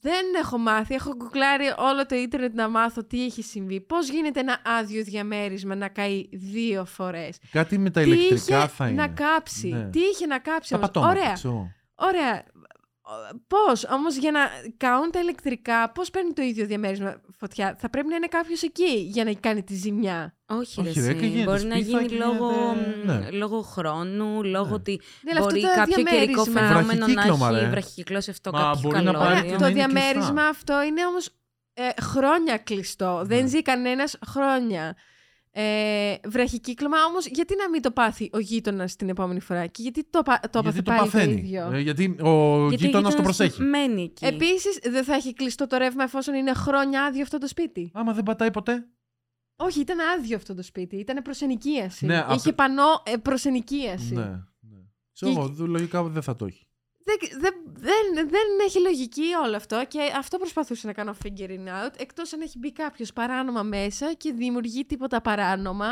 [0.01, 0.95] δεν έχω μάθει.
[0.95, 3.81] Έχω γκουγκλάρει όλο το ίντερνετ να μάθω τι έχει συμβεί.
[3.81, 8.67] Πώς γίνεται ένα άδειο διαμέρισμα να καεί δύο φορές; Κάτι με τα τι ηλεκτρικά είχε
[8.69, 9.01] θα είναι.
[9.03, 9.91] να κάψει; Ναι.
[9.91, 10.71] Τι είχε να κάψει.
[10.71, 11.21] Τα όμως; πατώματα.
[11.21, 11.33] Ωραία.
[11.33, 11.71] ξέρω.
[11.95, 12.45] Ωραία.
[13.49, 14.41] Πώς, όμως για να
[14.77, 18.91] καούν τα ηλεκτρικά, πώς παίρνει το ίδιο διαμέρισμα φωτιά; Θα πρέπει να είναι κάποιος εκεί
[18.95, 20.35] για να κάνει τη ζημιά.
[20.47, 21.19] Όχι, Όχι, ρε, ρε, εσύ.
[21.21, 22.51] και γίνεται Μπορεί να σπίθα γίνει και λόγω,
[23.05, 23.31] γίνεται- ναι.
[23.31, 24.75] λόγω χρόνου, λόγω Ναι.
[24.75, 27.69] ότι Ναι, αλλά αυτό μπορεί το κάποιο καιρικό διαμέρισμα- φαινόμενο να Βραχικύκλωμα, έχει ρε.
[27.71, 29.21] βραχικυκλώσει αυτό Μα κάποιο μπορεί να καλώδιο.
[29.29, 30.49] πάει Ωραία, και το να είναι διαμέρισμα κλειστά.
[30.49, 31.29] αυτό είναι όμως
[31.75, 33.21] ε, χρόνια κλειστό.
[33.25, 33.49] Δεν Ναι.
[33.49, 34.97] ζει κανένας χρόνια.
[35.61, 40.05] Ε, βραχικύκλωμα όμως, γιατί να μην το πάθει ο γείτονας την επόμενη φορά και γιατί
[40.11, 41.33] το, πα- το έπαθε Γιατί το πάλι το παθαίνει.
[41.41, 43.63] ίδιο; Ε, γιατί ο Γιατί ο γείτονας το γείτονας προσέχει.
[43.63, 44.25] Μένει εκεί.
[44.27, 47.91] Επίσης, δεν θα έχει κλειστό το ρεύμα εφόσον είναι χρόνια άδειο αυτό το σπίτι.
[47.95, 48.87] Άμα δεν πατάει ποτέ.
[49.57, 50.97] Όχι, ήταν άδειο αυτό το σπίτι.
[50.97, 52.07] Ήταν προς ενοικίαση.
[52.07, 54.15] Ναι, Είχε απ- πανό ε, προς ενοικίαση.
[54.15, 54.21] Ναι.
[54.61, 54.79] ναι.
[55.13, 56.68] Ξέρω εγώ, δου- λογικά δεν θα το έχει.
[57.09, 57.55] Δεν, δεν,
[58.15, 61.93] δεν, δεν έχει λογική όλο αυτό και αυτό προσπαθούσα να κάνω figuring out.
[61.99, 65.89] Εκτός αν έχει μπει κάποιος παράνομα μέσα και δημιουργεί τίποτα παράνομα.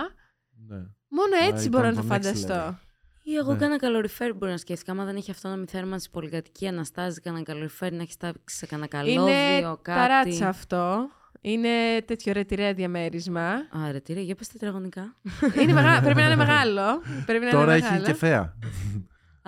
[0.69, 0.77] Ναι.
[1.09, 2.79] Μόνο Α, έτσι ήταν μπορώ να το το next φανταστώ.
[3.23, 3.59] Ή εγώ Ναι.
[3.59, 4.93] κάνα καλοριφέρ μπορεί να σκέφτηκα.
[4.93, 9.23] Άμα δεν έχει αυτόνομη θέρμανση πολυκατοικία, αναστάζει κανένα καλοριφέρ, να έχεις στάξει σε κανένα καλώδιο,
[9.23, 9.83] Είναι κάτι.
[9.83, 11.09] ταράτσα αυτό.
[11.41, 13.49] Είναι τέτοιο ρετυρέ διαμέρισμα.
[13.51, 15.17] Α, ρε, τι ρε, για πες τετραγωνικά.
[15.61, 16.01] είναι μεγά...
[16.01, 17.03] Πρέπει να είναι μεγάλο.
[17.27, 18.05] Πρέπει να Τώρα είναι έχει μεγάλο.
[18.07, 18.55] και θέα.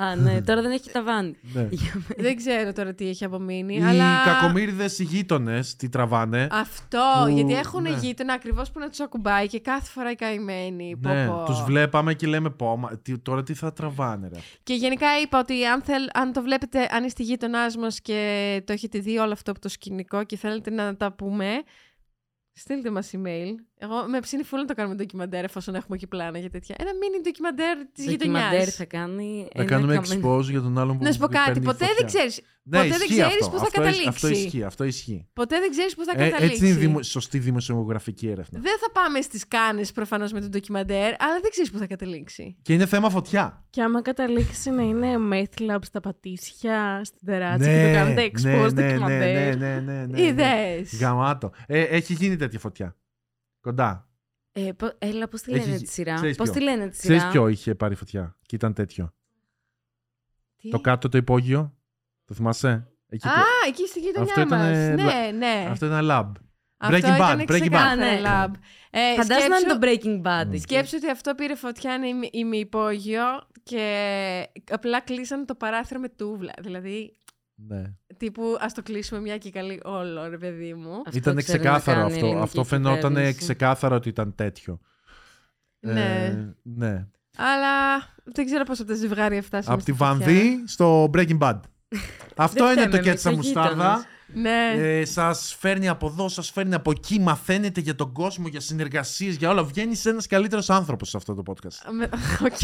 [0.00, 1.34] Α, ναι, τώρα δεν έχει ταβάνι.
[1.52, 1.68] ναι.
[1.70, 2.04] Για μένα.
[2.16, 3.74] Δεν ξέρω τώρα τι έχει απομείνει.
[3.76, 4.22] Οι αλλά...
[4.24, 6.48] κακομύριδες οι γείτονες τι τραβάνε.
[6.50, 7.90] Αυτό, που- γιατί έχουν ναι.
[7.90, 10.96] γείτονα ακριβώς που να τους ακουμπάει και κάθε φορά οι καημένοι.
[11.02, 11.42] Πω, Ναι, πω.
[11.46, 14.38] τους βλέπαμε και λέμε πω, μα, τι- τώρα τι θα τραβάνε, ρε.
[14.62, 18.72] Και γενικά είπα ότι αν, θέλ, αν το βλέπετε, αν είστε γείτονάς μας και το
[18.72, 21.46] έχετε δει όλο αυτό από το σκηνικό και θέλετε να τα πούμε,
[22.52, 23.54] στείλτε μας email.
[23.80, 26.74] Εγώ με ψήνει φούλα να το κάνουμε ντοκιμαντέρ εφόσον έχουμε και πλάνα για τέτοια.
[26.78, 28.42] Ένα mini ντοκιμαντέρ της γειτονιάς.
[28.42, 29.48] Ντοκιμαντέρ θα κάνει.
[29.54, 31.84] Να ένα κάνουμε καμένο- expose για τον άλλον που Να σου πω κάτι, παίρνει ποτέ
[31.84, 31.94] φωτιά.
[31.98, 32.46] δεν ξέρει.
[32.62, 33.48] Ναι, ποτέ δεν ισχύει ξέρεις αυτό.
[33.50, 34.08] που θα αυτό, καταλήξει.
[34.08, 35.26] Αυτό ισχύει, αυτό ισχύει.
[35.32, 36.44] Ποτέ δεν ξέρεις που θα Ε, καταλήξει.
[36.52, 38.60] έτσι είναι δημο- σωστή δημοσιογραφική έρευνα.
[38.60, 42.56] Δεν θα πάμε στις κάνε προφανώς με το ντοκιμαντέρ, αλλά δεν ξέρεις που θα καταλήξει.
[42.62, 43.64] Και είναι θέμα φωτιά.
[43.70, 48.42] Και άμα καταλήξει να είναι Math στα πατήσια, στην τεράτσα ναι, και το κάνετε expose
[48.42, 49.56] ναι, ναι, ναι, ντοκιμαντέρ.
[49.56, 50.22] ναι, ναι, ναι, ναι.
[50.22, 50.98] Είδες.
[51.00, 51.50] Γαμάτο.
[51.66, 52.96] Ε, έχει γίνει τέτοια φωτιά.
[53.60, 54.08] Κοντά.
[54.52, 56.98] Ε, πο- έλα, πώς τη Έχει- λένε τη σειρά; ξέρεις Πώς ποιο; τη λένε τη
[56.98, 59.14] Ξέρεις σειρά; ποιο είχε πάρει φωτιά και ήταν τέτοιο;
[60.56, 61.76] Τι; Το κάτω το υπόγειο.
[62.24, 64.76] Το θυμάσαι; Εκεί Α, το- εκεί στη γειτονιά Αυτό ήταν, μας.
[64.76, 65.66] ε, Ναι, ναι.
[65.70, 66.32] Αυτό ήταν lab.
[66.76, 67.98] Αυτό Breaking ήταν Bad, Breaking ξεκάθαρα Bad.
[67.98, 68.20] Ναι.
[68.24, 68.50] lab.
[68.90, 70.46] Ε, Φαντάζομαι να σκέψου- είναι το Breaking Bad.
[70.52, 70.58] εκεί.
[70.60, 73.22] Σκέψου ότι αυτό πήρε φωτιά είναι ημι- ημιυπόγειο
[73.62, 76.52] και απλά κλείσανε το παράθυρο με τούβλα.
[76.60, 77.16] Δηλαδή,
[77.66, 77.82] Ναι.
[78.16, 80.92] τύπου ας το κλείσουμε μια και καλή όλο, ρε παιδί μου.
[81.06, 82.26] Αυτό Ήταν ξέρει να ξεκάθαρο κάνει η αυτό.
[82.26, 83.38] ελληνική Αυτό φαινόταν κυβέρνηση.
[83.38, 84.80] ξεκάθαρο ότι ήταν τέτοιο.
[85.80, 86.24] Ναι.
[86.24, 87.06] Ε, ναι.
[87.36, 90.16] Αλλά δεν ξέρω πώς από τα ζευγάρια φτάσαμε Από τη στη φωτιά.
[90.26, 91.60] Βανδύ στο Breaking Bad.
[92.36, 93.70] Αυτό Δεν είναι φταίμε το εμείς, κέτσαπ μουστάρδα.
[93.70, 94.06] γείτονας.
[94.34, 94.72] Ναι.
[94.76, 97.20] Ε, σας φέρνει από εδώ, σας φέρνει από εκεί.
[97.20, 99.64] Μαθαίνετε για τον κόσμο, για συνεργασίες, για όλα.
[99.64, 101.90] Βγαίνει ένας καλύτερος άνθρωπος σε αυτό το podcast.
[101.92, 102.04] Με-
[102.46, 102.56] οκ.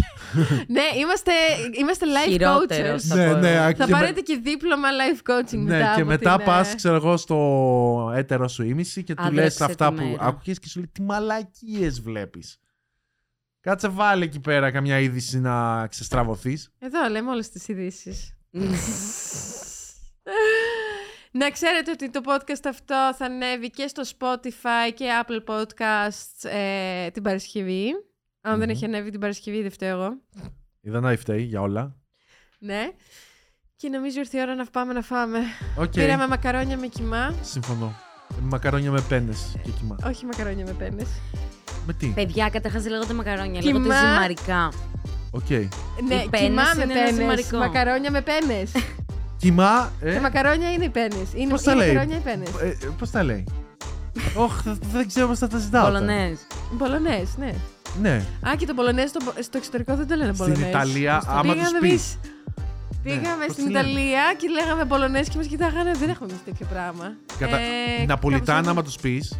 [0.68, 1.32] ναι, είμαστε,
[1.80, 3.02] είμαστε life Χειρότερος.
[3.02, 3.06] coaches.
[3.06, 3.58] θα ναι, πω ναι, εγώ.
[3.62, 5.92] α, Θα και με- πάρετε και δίπλωμα life coaching Ναι, μετά.
[5.94, 9.30] και από μετά την, πας, ε, ξέρω εγώ, στο έτερο σου ήμιση και του λες
[9.32, 10.22] Άντρεξε αυτά τη που μέρα.
[10.24, 12.58] άκουγες και σου λέει Τι μαλακίες βλέπεις.
[13.60, 16.72] Κάτσε βάλε εκεί πέρα καμιά είδηση να ξεστραβωθείς.
[16.78, 18.34] Εδώ λέμε όλες τις ειδήσεις.
[21.30, 27.10] Να ξέρετε ότι το podcast αυτό θα ανέβει και στο Spotify και Apple Podcasts ε,
[27.10, 27.90] την Παρασκευή.
[28.40, 28.74] Αν δεν Μμμ.
[28.74, 30.16] έχει ανέβει την Παρασκευή, δεν φταίω εγώ.
[30.80, 31.96] Η Δανάη φταίει για όλα.
[32.58, 32.90] Ναι.
[33.76, 35.38] Και νομίζω ήρθε η ώρα να πάμε να φάμε.
[35.78, 35.90] Οκ.
[35.90, 37.34] Πήραμε μακαρόνια με κιμά.
[37.42, 37.94] Συμφωνώ.
[38.40, 39.96] Μακαρόνια με πένες και κοιμά.
[40.06, 41.08] Όχι μακαρόνια με πένες.
[41.86, 43.78] Με τι; Παιδιά, καταρχάς δεν λέγονται μακαρόνια, Κιμά.
[43.78, 44.72] λέγονται ζυμαρικά.
[45.34, 45.48] Οκ.
[45.50, 47.14] Ναι, Οι πένες κιμά με είναι ένα πένες.
[47.14, 47.58] ζυμαρικό.
[47.58, 48.70] Μακαρόνια με πένες.
[49.40, 49.92] Κοιμά.
[50.00, 51.28] Ε, Τα μακαρόνια είναι οι πένες.
[51.34, 52.48] Είναι Πώς οι τα λέει; μακαρόνια οι πένες.
[52.48, 53.44] ε, πώς τα λέει;
[54.34, 55.86] Όχι, δεν ξέρω πώς θα τα ζητάω.
[55.86, 55.98] τώρα.
[55.98, 56.38] Πολωνέζ.
[56.78, 57.54] Πολωνές, ναι.
[58.00, 58.22] Ναι.
[58.48, 60.68] Α, και το Πολωνές στο, στο εξωτερικό δεν το λένε Στην Πολωνές.
[60.68, 61.92] Ιταλία, Στο- άμα Πήγαμε τους εμείς.
[61.92, 62.18] πεις.
[63.02, 65.90] Πήγαμε πώς στην τη λένε; Ιταλία και λέγαμε Πολωνές και μας κοιτάγανε.
[65.92, 67.12] Δεν έχουμε εμείς τέτοιο πράγμα.
[67.38, 67.56] Κατα...
[67.56, 69.38] Ε, Ναπολιτάνα, κάπως άμα τους πεις,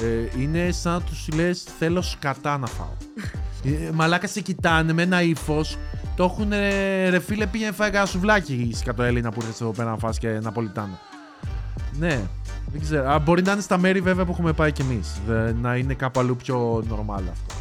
[0.00, 2.96] ε, είναι σαν να τους λες: Θέλω σκατά να φάω.
[3.64, 5.78] ε, μαλάκα σε κοιτάνε με ένα ύφος.
[6.16, 6.50] Το έχουν
[7.10, 10.28] ρε φίλε, πήγαινε φάει ένα σουβλάκι η σκατοέλληνα που ήρθες εδώ πέρα να φας και
[10.28, 10.98] Ναπολιτάνα.
[11.98, 12.20] Ναι,
[12.72, 13.10] δεν ξέρω.
[13.10, 15.20] Α, μπορεί να είναι στα μέρη βέβαια που έχουμε πάει κι εμείς.
[15.60, 17.54] Να είναι κάπου αλλού πιο normal αυτό.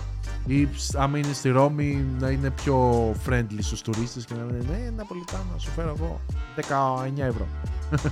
[0.45, 4.63] Ή ψ, άμα είναι στη Ρώμη να είναι πιο friendly στους τουρίστες και να λένε
[4.69, 6.21] Ναι, Ναπολιτάνα, σου φέρω εγώ
[6.55, 6.61] 19
[7.17, 7.47] ευρώ.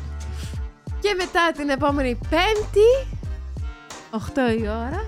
[1.02, 3.18] Και μετά την επόμενη Πέμπτη,
[4.12, 5.06] 8 η ώρα,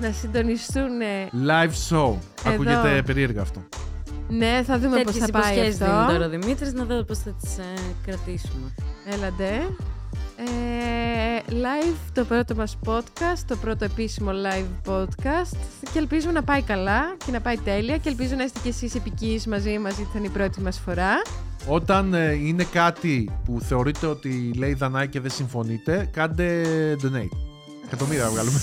[0.00, 1.00] να συντονιστούν.
[1.00, 2.14] ε, Live show.
[2.46, 3.62] Ακούγεται περίεργα αυτό.
[4.28, 6.24] Ναι, θα δούμε πώς Τέτοιες θα πάει υποσχέσεις δίνει τώρα αυτό.
[6.24, 7.62] ο Δημήτρης, να δω πώς θα τις ε,
[8.06, 8.74] κρατήσουμε.
[9.12, 9.50] Έλαντε.
[10.36, 15.56] Ε, live το πρώτο μας podcast, το πρώτο επίσημο live podcast
[15.92, 18.94] και ελπίζουμε να πάει καλά και να πάει τέλεια και ελπίζω να είστε κι εσείς
[18.94, 21.12] επικείς μαζί μας γιατί θα είναι η πρώτη μας φορά.
[21.66, 26.62] Όταν ε, είναι κάτι που θεωρείτε ότι λέει Δανάη και δεν συμφωνείτε, κάντε
[27.02, 27.51] donate.
[27.92, 28.60] Εκατομμύρια να βγάλουμε.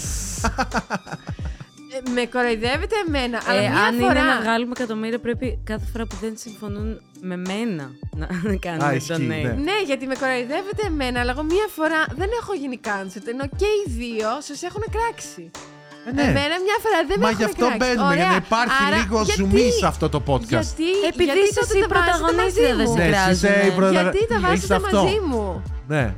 [2.05, 4.11] Ε, με κοροϊδεύετε εμένα, αλλά Ε, μια αν φορά...
[4.19, 7.85] είναι να βγάλουμε εκατομμύρια, πρέπει κάθε φορά που δεν συμφωνούν με μένα
[8.21, 9.17] να Α, κάνουμε ισχύει, donate.
[9.27, 9.41] ναι.
[9.67, 13.69] Ναι, γιατί με κοροϊδεύετε εμένα, αλλά εγώ μία φορά δεν έχω γίνει cancelled, ενώ και
[13.77, 15.43] οι δύο σας έχουν κράξει.
[16.07, 16.21] Ε, ναι.
[16.21, 17.77] Εμένα μια φορά δεν με Μα έχουν γι' αυτό κράξει.
[17.81, 18.43] μπαίνουμε, για να Ωραία.
[18.45, 20.57] υπάρχει Άρα, λίγος γιατί- ζουμί σε αυτό το podcast.
[20.63, 22.93] Γιατί, Επειδή γιατί είσαι τότε εσύ τα βάζετε πρωταγωνίστρια, μαζί δεν μου.
[22.95, 23.71] σε Ναι, εσύ είσαι κράζουνε.
[23.71, 24.97] η πρώτα- Γιατί τα Έχεις βάζετε αυτό.
[25.03, 25.45] μαζί μου.
[25.89, 26.13] Ναι.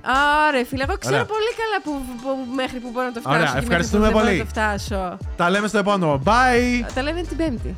[0.47, 0.83] Ωραία, φίλε.
[0.83, 1.25] Εγώ ξέρω Ωραία.
[1.25, 1.91] πολύ καλά που,
[2.21, 3.35] που, μέχρι που μπορώ να το φτάσω.
[3.35, 4.31] Ωραία, και ευχαριστούμε μέχρι πολύ.
[4.31, 5.17] Μπορώ να το φτάσω.
[5.35, 6.21] Τα λέμε στο επόμενο.
[6.25, 6.91] Bye.
[6.93, 7.75] Τα λέμε την Πέμπτη.